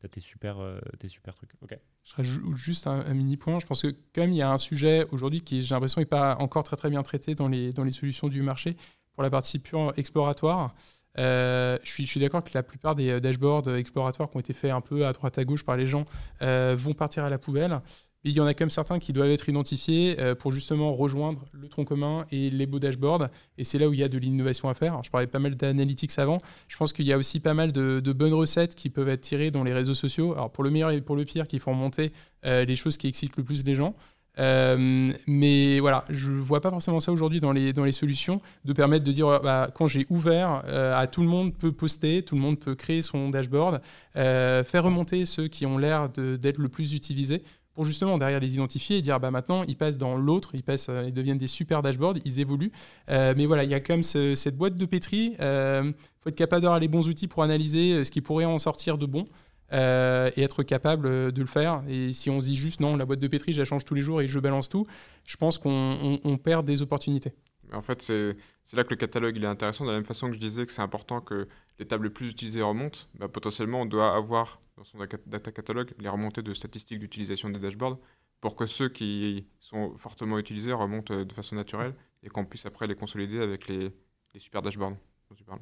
t'as 0.00 0.08
tes 0.08 0.20
super, 0.20 0.58
euh, 0.58 0.80
tes 0.98 1.08
super 1.08 1.34
trucs. 1.34 1.52
Ok. 1.60 1.78
Je 2.04 2.14
rajoute 2.16 2.56
juste 2.56 2.86
un, 2.86 3.00
un 3.06 3.12
mini 3.14 3.36
point. 3.36 3.60
Je 3.60 3.66
pense 3.66 3.82
que 3.82 3.88
quand 3.88 4.22
même 4.22 4.32
il 4.32 4.36
y 4.36 4.42
a 4.42 4.50
un 4.50 4.58
sujet 4.58 5.04
aujourd'hui 5.12 5.42
qui, 5.42 5.60
j'ai 5.62 5.74
l'impression, 5.74 6.00
n'est 6.00 6.06
pas 6.06 6.36
encore 6.38 6.64
très 6.64 6.76
très 6.76 6.88
bien 6.88 7.02
traité 7.02 7.34
dans 7.34 7.46
les, 7.48 7.70
dans 7.74 7.84
les 7.84 7.92
solutions 7.92 8.28
du 8.28 8.40
marché 8.40 8.74
pour 9.12 9.22
la 9.22 9.28
partie 9.28 9.58
pure 9.58 9.92
exploratoire. 9.98 10.74
Euh, 11.18 11.78
je 11.82 11.90
suis, 11.90 12.20
d'accord 12.20 12.44
que 12.44 12.50
la 12.54 12.62
plupart 12.62 12.94
des 12.94 13.10
euh, 13.10 13.20
dashboards 13.20 13.68
euh, 13.68 13.76
exploratoires 13.76 14.30
qui 14.30 14.36
ont 14.36 14.40
été 14.40 14.52
faits 14.52 14.70
un 14.70 14.80
peu 14.80 15.06
à 15.06 15.12
droite 15.12 15.38
à 15.38 15.44
gauche 15.44 15.64
par 15.64 15.76
les 15.76 15.86
gens 15.86 16.04
vont 16.40 16.94
partir 16.94 17.24
à 17.24 17.30
la 17.30 17.38
poubelle. 17.38 17.80
Mais 18.22 18.32
il 18.32 18.36
y 18.36 18.40
en 18.40 18.46
a 18.46 18.52
quand 18.52 18.64
même 18.64 18.70
certains 18.70 18.98
qui 18.98 19.14
doivent 19.14 19.30
être 19.30 19.48
identifiés 19.48 20.14
pour 20.38 20.52
justement 20.52 20.94
rejoindre 20.94 21.46
le 21.52 21.68
tronc 21.68 21.86
commun 21.86 22.26
et 22.30 22.50
les 22.50 22.66
beaux 22.66 22.78
dashboards. 22.78 23.28
Et 23.56 23.64
c'est 23.64 23.78
là 23.78 23.88
où 23.88 23.94
il 23.94 24.00
y 24.00 24.02
a 24.02 24.08
de 24.08 24.18
l'innovation 24.18 24.68
à 24.68 24.74
faire. 24.74 25.02
Je 25.02 25.10
parlais 25.10 25.26
pas 25.26 25.38
mal 25.38 25.54
d'analytics 25.54 26.18
avant. 26.18 26.36
Je 26.68 26.76
pense 26.76 26.92
qu'il 26.92 27.06
y 27.06 27.14
a 27.14 27.18
aussi 27.18 27.40
pas 27.40 27.54
mal 27.54 27.72
de, 27.72 28.00
de 28.00 28.12
bonnes 28.12 28.34
recettes 28.34 28.74
qui 28.74 28.90
peuvent 28.90 29.08
être 29.08 29.22
tirées 29.22 29.50
dans 29.50 29.64
les 29.64 29.72
réseaux 29.72 29.94
sociaux. 29.94 30.34
Alors 30.34 30.50
pour 30.50 30.64
le 30.64 30.70
meilleur 30.70 30.90
et 30.90 31.00
pour 31.00 31.16
le 31.16 31.24
pire, 31.24 31.48
qui 31.48 31.58
font 31.58 31.72
remonter 31.72 32.12
euh, 32.44 32.66
les 32.66 32.76
choses 32.76 32.98
qui 32.98 33.06
excitent 33.06 33.38
le 33.38 33.44
plus 33.44 33.64
les 33.64 33.74
gens. 33.74 33.94
Euh, 34.38 35.12
mais 35.26 35.80
voilà, 35.80 36.04
je 36.08 36.30
vois 36.30 36.60
pas 36.60 36.70
forcément 36.70 37.00
ça 37.00 37.12
aujourd'hui 37.12 37.40
dans 37.40 37.52
les, 37.52 37.72
dans 37.72 37.84
les 37.84 37.92
solutions, 37.92 38.40
de 38.64 38.72
permettre 38.72 39.04
de 39.04 39.12
dire, 39.12 39.26
euh, 39.28 39.38
bah, 39.40 39.70
quand 39.74 39.86
j'ai 39.86 40.06
ouvert, 40.08 40.62
euh, 40.66 40.98
à 40.98 41.06
tout 41.06 41.22
le 41.22 41.28
monde 41.28 41.54
peut 41.54 41.72
poster, 41.72 42.22
tout 42.22 42.36
le 42.36 42.40
monde 42.40 42.58
peut 42.58 42.74
créer 42.74 43.02
son 43.02 43.30
dashboard, 43.30 43.80
faire 44.14 44.84
remonter 44.84 45.26
ceux 45.26 45.48
qui 45.48 45.66
ont 45.66 45.78
l'air 45.78 46.08
d'être 46.08 46.58
le 46.58 46.68
plus 46.68 46.94
utilisés, 46.94 47.42
pour 47.72 47.84
justement 47.84 48.18
derrière 48.18 48.40
les 48.40 48.54
identifier 48.54 48.96
et 48.98 49.00
dire, 49.00 49.20
bah, 49.20 49.30
maintenant, 49.30 49.62
ils 49.68 49.76
passent 49.76 49.98
dans 49.98 50.16
l'autre, 50.16 50.50
ils, 50.54 50.62
ils 51.06 51.12
deviennent 51.14 51.38
des 51.38 51.46
super 51.46 51.82
dashboards, 51.82 52.16
ils 52.24 52.40
évoluent. 52.40 52.72
Mais 53.08 53.46
voilà, 53.46 53.64
il 53.64 53.70
y 53.70 53.74
a 53.74 53.80
quand 53.80 53.94
même 53.94 54.02
ce- 54.02 54.34
cette 54.34 54.56
boîte 54.56 54.76
de 54.76 54.86
pétri, 54.86 55.34
il 55.38 55.94
faut 56.22 56.28
être 56.30 56.36
capable 56.36 56.62
d'avoir 56.62 56.80
les 56.80 56.88
bons 56.88 57.08
outils 57.08 57.28
pour 57.28 57.42
analyser 57.42 58.04
ce 58.04 58.10
qui 58.10 58.20
pourrait 58.20 58.44
en 58.44 58.58
sortir 58.58 58.98
de 58.98 59.06
bon. 59.06 59.24
Euh, 59.72 60.30
et 60.36 60.42
être 60.42 60.62
capable 60.62 61.06
euh, 61.06 61.30
de 61.30 61.40
le 61.40 61.46
faire. 61.46 61.82
Et 61.88 62.12
si 62.12 62.30
on 62.30 62.40
se 62.40 62.46
dit 62.46 62.56
juste 62.56 62.80
non, 62.80 62.96
la 62.96 63.04
boîte 63.04 63.20
de 63.20 63.28
pétri, 63.28 63.52
je 63.52 63.58
la 63.60 63.64
change 63.64 63.84
tous 63.84 63.94
les 63.94 64.02
jours 64.02 64.20
et 64.20 64.26
je 64.28 64.38
balance 64.38 64.68
tout, 64.68 64.86
je 65.26 65.36
pense 65.36 65.58
qu'on 65.58 65.70
on- 65.70 66.20
on 66.24 66.36
perd 66.36 66.66
des 66.66 66.82
opportunités. 66.82 67.32
En 67.72 67.82
fait, 67.82 68.02
c'est 68.02 68.36
là 68.76 68.82
que 68.82 68.90
le 68.90 68.96
catalogue 68.96 69.36
il 69.36 69.44
est 69.44 69.46
intéressant. 69.46 69.84
De 69.84 69.90
la 69.90 69.96
même 69.96 70.04
façon 70.04 70.26
que 70.28 70.34
je 70.34 70.40
disais 70.40 70.66
que 70.66 70.72
c'est 70.72 70.82
important 70.82 71.20
que 71.20 71.46
les 71.78 71.86
tables 71.86 72.04
les 72.06 72.10
plus 72.12 72.28
utilisées 72.30 72.62
remontent, 72.62 72.98
bah, 73.14 73.28
potentiellement 73.28 73.82
on 73.82 73.86
doit 73.86 74.14
avoir 74.16 74.60
dans 74.76 74.82
son 74.84 74.98
data 74.98 75.18
data 75.26 75.52
catalogue 75.52 75.92
les 76.00 76.08
remontées 76.08 76.42
de 76.42 76.52
statistiques 76.52 76.98
d'utilisation 76.98 77.48
des 77.50 77.58
dashboards 77.60 77.98
pour 78.40 78.56
que 78.56 78.66
ceux 78.66 78.88
qui 78.88 79.46
sont 79.60 79.96
fortement 79.98 80.38
utilisés 80.38 80.72
remontent 80.72 81.14
euh, 81.14 81.24
de 81.24 81.32
façon 81.32 81.54
naturelle 81.54 81.94
et 82.24 82.28
qu'on 82.28 82.44
puisse 82.44 82.66
après 82.66 82.86
les 82.86 82.94
consolider 82.96 83.40
avec 83.40 83.68
les, 83.68 83.90
les 84.34 84.40
super 84.40 84.62
dashboards 84.62 84.96
dont 85.28 85.36
tu 85.36 85.44
parles. 85.44 85.60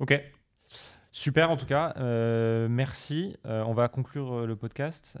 Ok. 0.00 0.12
Super 1.12 1.50
en 1.50 1.58
tout 1.58 1.66
cas. 1.66 1.92
Euh, 1.98 2.68
merci. 2.70 3.36
Euh, 3.44 3.62
on 3.66 3.74
va 3.74 3.88
conclure 3.88 4.32
euh, 4.32 4.46
le 4.46 4.56
podcast. 4.56 5.18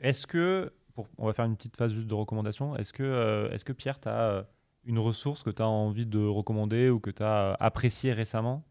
Est-ce 0.00 0.26
que, 0.26 0.72
pour, 0.94 1.06
on 1.16 1.26
va 1.26 1.32
faire 1.32 1.44
une 1.44 1.56
petite 1.56 1.76
phase 1.76 1.92
juste 1.92 2.08
de 2.08 2.14
recommandation. 2.14 2.76
Est-ce 2.76 2.92
que, 2.92 3.48
est-ce 3.52 3.64
que 3.64 3.72
Pierre, 3.72 4.00
tu 4.00 4.08
as 4.08 4.44
une 4.84 4.98
ressource 4.98 5.44
que 5.44 5.50
tu 5.50 5.62
as 5.62 5.68
envie 5.68 6.06
de 6.06 6.18
recommander 6.18 6.90
ou 6.90 6.98
que 6.98 7.10
tu 7.10 7.22
as 7.22 7.56
appréciée 7.60 8.12
récemment? 8.12 8.64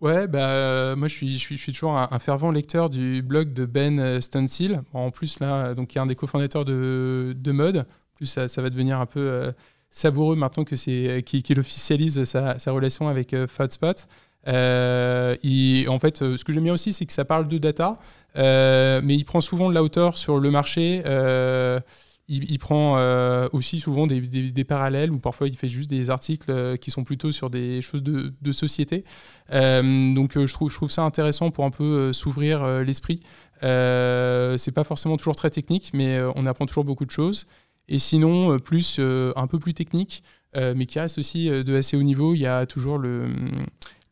Ouais, 0.00 0.28
bah, 0.28 0.94
moi 0.96 1.08
je 1.08 1.14
suis, 1.14 1.38
je, 1.38 1.56
suis, 1.56 1.72
toujours 1.72 1.96
un, 1.96 2.18
fervent 2.18 2.50
lecteur 2.50 2.90
du 2.90 3.22
blog 3.22 3.52
de 3.52 3.64
Ben 3.64 4.20
Stansil. 4.20 4.82
En 4.92 5.12
plus, 5.12 5.38
là, 5.38 5.72
donc, 5.74 5.88
qui 5.88 5.98
est 5.98 6.00
un 6.00 6.06
des 6.06 6.16
cofondateurs 6.16 6.64
de, 6.64 7.32
de 7.34 7.52
Mode. 7.52 7.78
En 7.78 8.16
plus, 8.16 8.26
ça, 8.26 8.62
va 8.62 8.70
devenir 8.70 9.00
un 9.00 9.06
peu 9.06 9.52
savoureux 9.90 10.36
maintenant 10.36 10.64
que 10.64 10.76
c'est 10.76 11.22
qu'il 11.24 11.42
qu'il 11.42 11.58
officialise 11.58 12.24
sa, 12.24 12.58
sa 12.58 12.72
relation 12.72 13.08
avec 13.08 13.32
euh, 13.32 13.46
Fatspot. 13.46 14.06
Euh, 14.46 15.34
en 15.88 15.98
fait, 15.98 16.22
euh, 16.22 16.36
ce 16.36 16.44
que 16.44 16.52
j'aime 16.52 16.64
bien 16.64 16.74
aussi, 16.74 16.92
c'est 16.92 17.06
que 17.06 17.12
ça 17.12 17.24
parle 17.24 17.48
de 17.48 17.58
data, 17.58 17.98
euh, 18.36 19.00
mais 19.02 19.14
il 19.14 19.24
prend 19.24 19.40
souvent 19.40 19.68
de 19.68 19.74
la 19.74 19.82
hauteur 19.82 20.16
sur 20.16 20.38
le 20.38 20.50
marché. 20.50 21.02
il, 22.28 22.58
prend 22.58 22.96
aussi 23.52 23.78
souvent 23.80 24.06
des, 24.06 24.64
parallèles 24.64 25.12
ou 25.12 25.18
parfois 25.18 25.48
il 25.48 25.56
fait 25.56 25.68
juste 25.68 25.88
des 25.90 26.10
articles 26.10 26.78
qui 26.78 26.90
sont 26.90 27.04
plutôt 27.04 27.30
sur 27.32 27.50
des 27.50 27.80
choses 27.80 28.02
de, 28.02 28.52
société. 28.52 29.04
Donc 29.50 30.38
je, 30.38 30.52
trouve, 30.52 30.70
je 30.70 30.76
trouve 30.76 30.90
ça 30.90 31.02
intéressant 31.02 31.50
pour 31.50 31.64
un 31.64 31.70
peu 31.70 32.12
s'ouvrir 32.12 32.66
l'esprit. 32.80 33.20
C'est 33.62 34.74
pas 34.74 34.84
forcément 34.84 35.16
toujours 35.16 35.36
très 35.36 35.50
technique, 35.50 35.90
mais 35.94 36.20
on 36.34 36.46
apprend 36.46 36.66
toujours 36.66 36.84
beaucoup 36.84 37.06
de 37.06 37.10
choses. 37.10 37.46
Et 37.88 38.00
sinon, 38.00 38.58
plus 38.58 39.00
un 39.00 39.46
peu 39.46 39.58
plus 39.58 39.74
technique, 39.74 40.24
mais 40.54 40.86
qui 40.86 40.98
reste 40.98 41.18
aussi 41.18 41.48
de 41.48 41.76
assez 41.76 41.96
haut 41.96 42.02
niveau, 42.02 42.34
il 42.34 42.40
y 42.40 42.46
a 42.46 42.66
toujours 42.66 42.98
le, 42.98 43.28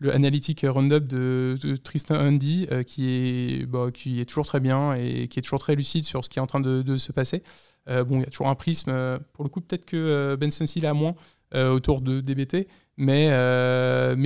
le 0.04 0.14
Analytic 0.14 0.64
Roundup 0.68 1.06
de, 1.06 1.56
Tristan 1.82 2.16
Handy, 2.16 2.68
euh, 2.70 2.82
qui, 2.82 3.08
est, 3.08 3.66
bah, 3.66 3.88
qui 3.92 4.20
est 4.20 4.26
toujours 4.26 4.44
très 4.44 4.60
bien 4.60 4.94
et 4.94 5.28
qui 5.28 5.38
est 5.38 5.42
toujours 5.42 5.58
très 5.58 5.74
lucide 5.74 6.04
sur 6.04 6.24
ce 6.24 6.30
qui 6.30 6.38
est 6.38 6.42
en 6.42 6.46
train 6.46 6.60
de, 6.60 6.96
se 6.96 7.10
passer. 7.10 7.42
Euh, 7.88 8.04
bon, 8.04 8.16
il 8.16 8.20
y 8.20 8.22
a 8.24 8.30
toujours 8.30 8.48
un 8.48 8.54
prisme. 8.54 8.90
euh, 8.90 9.18
pour 9.32 9.44
le 9.44 9.50
coup, 9.50 9.60
peut-être 9.60 9.86
que 9.86 9.96
euh, 9.96 10.36
Ben 10.36 10.50
Sensil 10.50 10.86
a 10.86 10.94
moins 10.94 11.14
autour 11.54 12.00
de 12.00 12.20
DBT, 12.20 12.66
mais, 12.96 13.28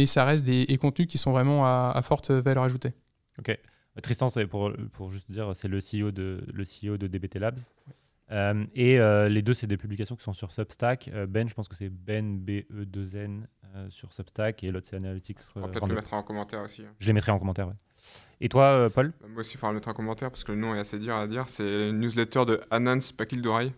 ça 0.07 0.25
reste 0.25 0.45
des, 0.45 0.79
contenus 0.79 1.09
qui 1.09 1.19
sont 1.19 1.31
vraiment 1.31 1.67
à, 1.67 2.01
forte 2.03 2.31
valeur 2.31 2.65
ajoutée. 2.65 2.93
Ok. 3.39 3.59
Tristan, 4.03 4.29
pour, 4.49 5.11
juste 5.11 5.31
dire, 5.31 5.53
c'est 5.55 5.69
le 5.69 5.79
CEO 5.79 6.11
de, 6.11 6.43
de 6.53 7.07
DBT 7.07 7.39
Labs. 7.39 7.61
Et 8.75 8.99
les 9.29 9.43
deux, 9.43 9.53
c'est 9.53 9.67
des 9.67 9.77
publications 9.77 10.17
qui 10.17 10.25
sont 10.25 10.33
sur 10.33 10.51
Substack. 10.53 11.11
Ben, 11.29 11.49
je 11.49 11.55
pense 11.55 11.69
que 11.69 11.77
c'est 11.77 11.91
Ben 11.91 12.39
B-E-2-N 12.39 13.47
euh, 13.58 13.58
sur 13.91 14.13
Substack 14.13 14.63
et 14.65 14.71
l'autre, 14.71 14.87
c'est 14.91 14.97
Analytics. 14.97 15.39
On 15.57 15.63
euh, 15.65 15.69
peut-être 15.69 15.87
le 15.89 15.95
mettre 15.95 16.15
en 16.15 16.23
commentaire 16.23 16.63
aussi. 16.63 16.83
hein. 16.83 16.93
Je 16.99 17.07
les 17.07 17.13
mettrai 17.13 17.33
en 17.33 17.39
commentaire. 17.39 17.69
ouais. 17.69 17.75
Et 18.41 18.49
toi, 18.49 18.65
euh, 18.67 18.89
Paul? 18.89 19.13
Bah, 19.21 19.27
Moi 19.29 19.41
aussi, 19.41 19.55
il 19.55 19.59
faudra 19.59 19.71
le 19.73 19.77
mettre 19.77 19.89
en 19.89 19.95
commentaire 19.95 20.31
parce 20.31 20.45
que 20.45 20.53
le 20.53 20.59
nom 20.59 20.75
est 20.75 20.79
assez 20.79 20.99
dur 20.99 21.15
à 21.17 21.27
dire. 21.27 21.49
C'est 21.49 21.89
une 21.91 22.01
newsletter 22.01 22.45
de 22.47 22.61
Anand 22.71 22.99
Pakildorai 23.17 23.73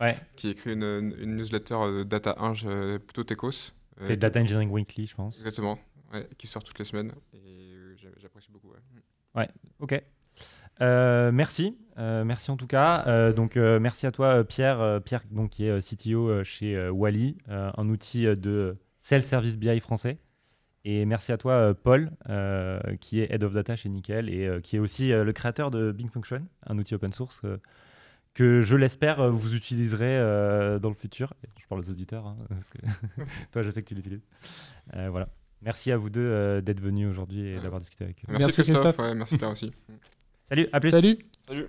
Ouais. 0.00 0.16
qui 0.34 0.48
écrit 0.48 0.72
une, 0.72 1.14
une 1.18 1.36
newsletter 1.36 1.74
euh, 1.74 2.04
Data 2.04 2.34
Inge 2.38 2.64
euh, 2.66 2.98
plutôt 2.98 3.22
techos. 3.22 3.48
euh, 4.00 4.04
C'est 4.06 4.16
Data 4.16 4.40
Engineering 4.40 4.70
Weekly, 4.70 5.06
je 5.06 5.14
pense. 5.14 5.36
Exactement, 5.36 5.78
ouais, 6.12 6.26
qui 6.38 6.46
sort 6.46 6.64
toutes 6.64 6.78
les 6.78 6.86
semaines 6.86 7.12
et 7.34 7.38
euh, 7.74 7.94
j'a- 7.98 8.08
j'apprécie 8.18 8.50
beaucoup. 8.50 8.72
ouais. 9.34 9.48
Ok. 9.78 10.02
Euh, 10.80 11.30
merci, 11.32 11.76
Euh, 11.98 12.24
merci 12.24 12.50
en 12.50 12.56
tout 12.56 12.66
cas. 12.66 13.04
Euh, 13.08 13.34
donc 13.34 13.58
euh, 13.58 13.78
merci 13.78 14.06
à 14.06 14.12
toi 14.12 14.36
euh, 14.38 14.42
Pierre, 14.44 14.80
Euh, 14.80 15.00
Pierre 15.00 15.22
donc 15.30 15.50
qui 15.50 15.66
est 15.66 15.70
euh, 15.70 15.80
CTO 15.80 16.30
euh, 16.30 16.44
chez 16.44 16.74
euh, 16.74 16.90
Wally, 16.90 17.36
euh, 17.50 17.70
un 17.76 17.86
outil 17.90 18.26
euh, 19.12 19.16
de 19.16 19.20
self-service 19.22 19.56
BI 19.58 19.80
français. 19.80 20.18
Et 20.84 21.04
merci 21.04 21.30
à 21.32 21.36
toi 21.36 21.52
euh, 21.52 21.74
Paul, 21.74 22.10
euh, 22.30 22.80
qui 23.00 23.20
est 23.20 23.30
Head 23.30 23.44
of 23.44 23.52
Data 23.52 23.76
chez 23.76 23.88
Nickel 23.90 24.30
et 24.30 24.46
euh, 24.46 24.60
qui 24.60 24.76
est 24.76 24.78
aussi 24.78 25.12
euh, 25.12 25.24
le 25.24 25.32
créateur 25.32 25.70
de 25.70 25.92
Bing 25.92 26.08
Function, 26.10 26.46
un 26.66 26.78
outil 26.78 26.94
open 26.94 27.12
source 27.12 27.42
euh, 27.44 27.58
que 28.32 28.62
je 28.62 28.76
l'espère 28.76 29.20
euh, 29.20 29.30
vous 29.30 29.54
utiliserez 29.54 30.16
euh, 30.16 30.78
dans 30.78 30.88
le 30.88 30.94
futur. 30.94 31.34
Je 31.60 31.66
parle 31.66 31.82
aux 31.82 31.90
auditeurs, 31.90 32.26
hein, 32.26 32.38
parce 32.48 32.70
que 32.70 32.78
toi 33.52 33.62
je 33.62 33.68
sais 33.70 33.82
que 33.82 33.88
tu 33.88 33.94
l'utilises. 33.94 34.24
Euh, 34.96 35.10
voilà. 35.10 35.28
Merci 35.62 35.92
à 35.92 35.98
vous 35.98 36.08
deux 36.08 36.20
euh, 36.24 36.62
d'être 36.62 36.80
venus 36.80 37.06
aujourd'hui 37.08 37.46
et 37.46 37.60
d'avoir 37.60 37.80
discuté 37.80 38.04
avec 38.04 38.16
eux. 38.20 38.26
Merci, 38.28 38.44
Merci, 38.44 38.62
Christophe, 38.62 38.82
Christophe. 38.82 39.06
ouais, 39.06 39.14
merci 39.14 39.36
Pierre 39.36 39.50
aussi. 39.50 39.70
Salut, 40.48 40.68
à 40.72 40.80
plus. 40.80 40.90
Salut 40.90 41.18
Salut 41.46 41.66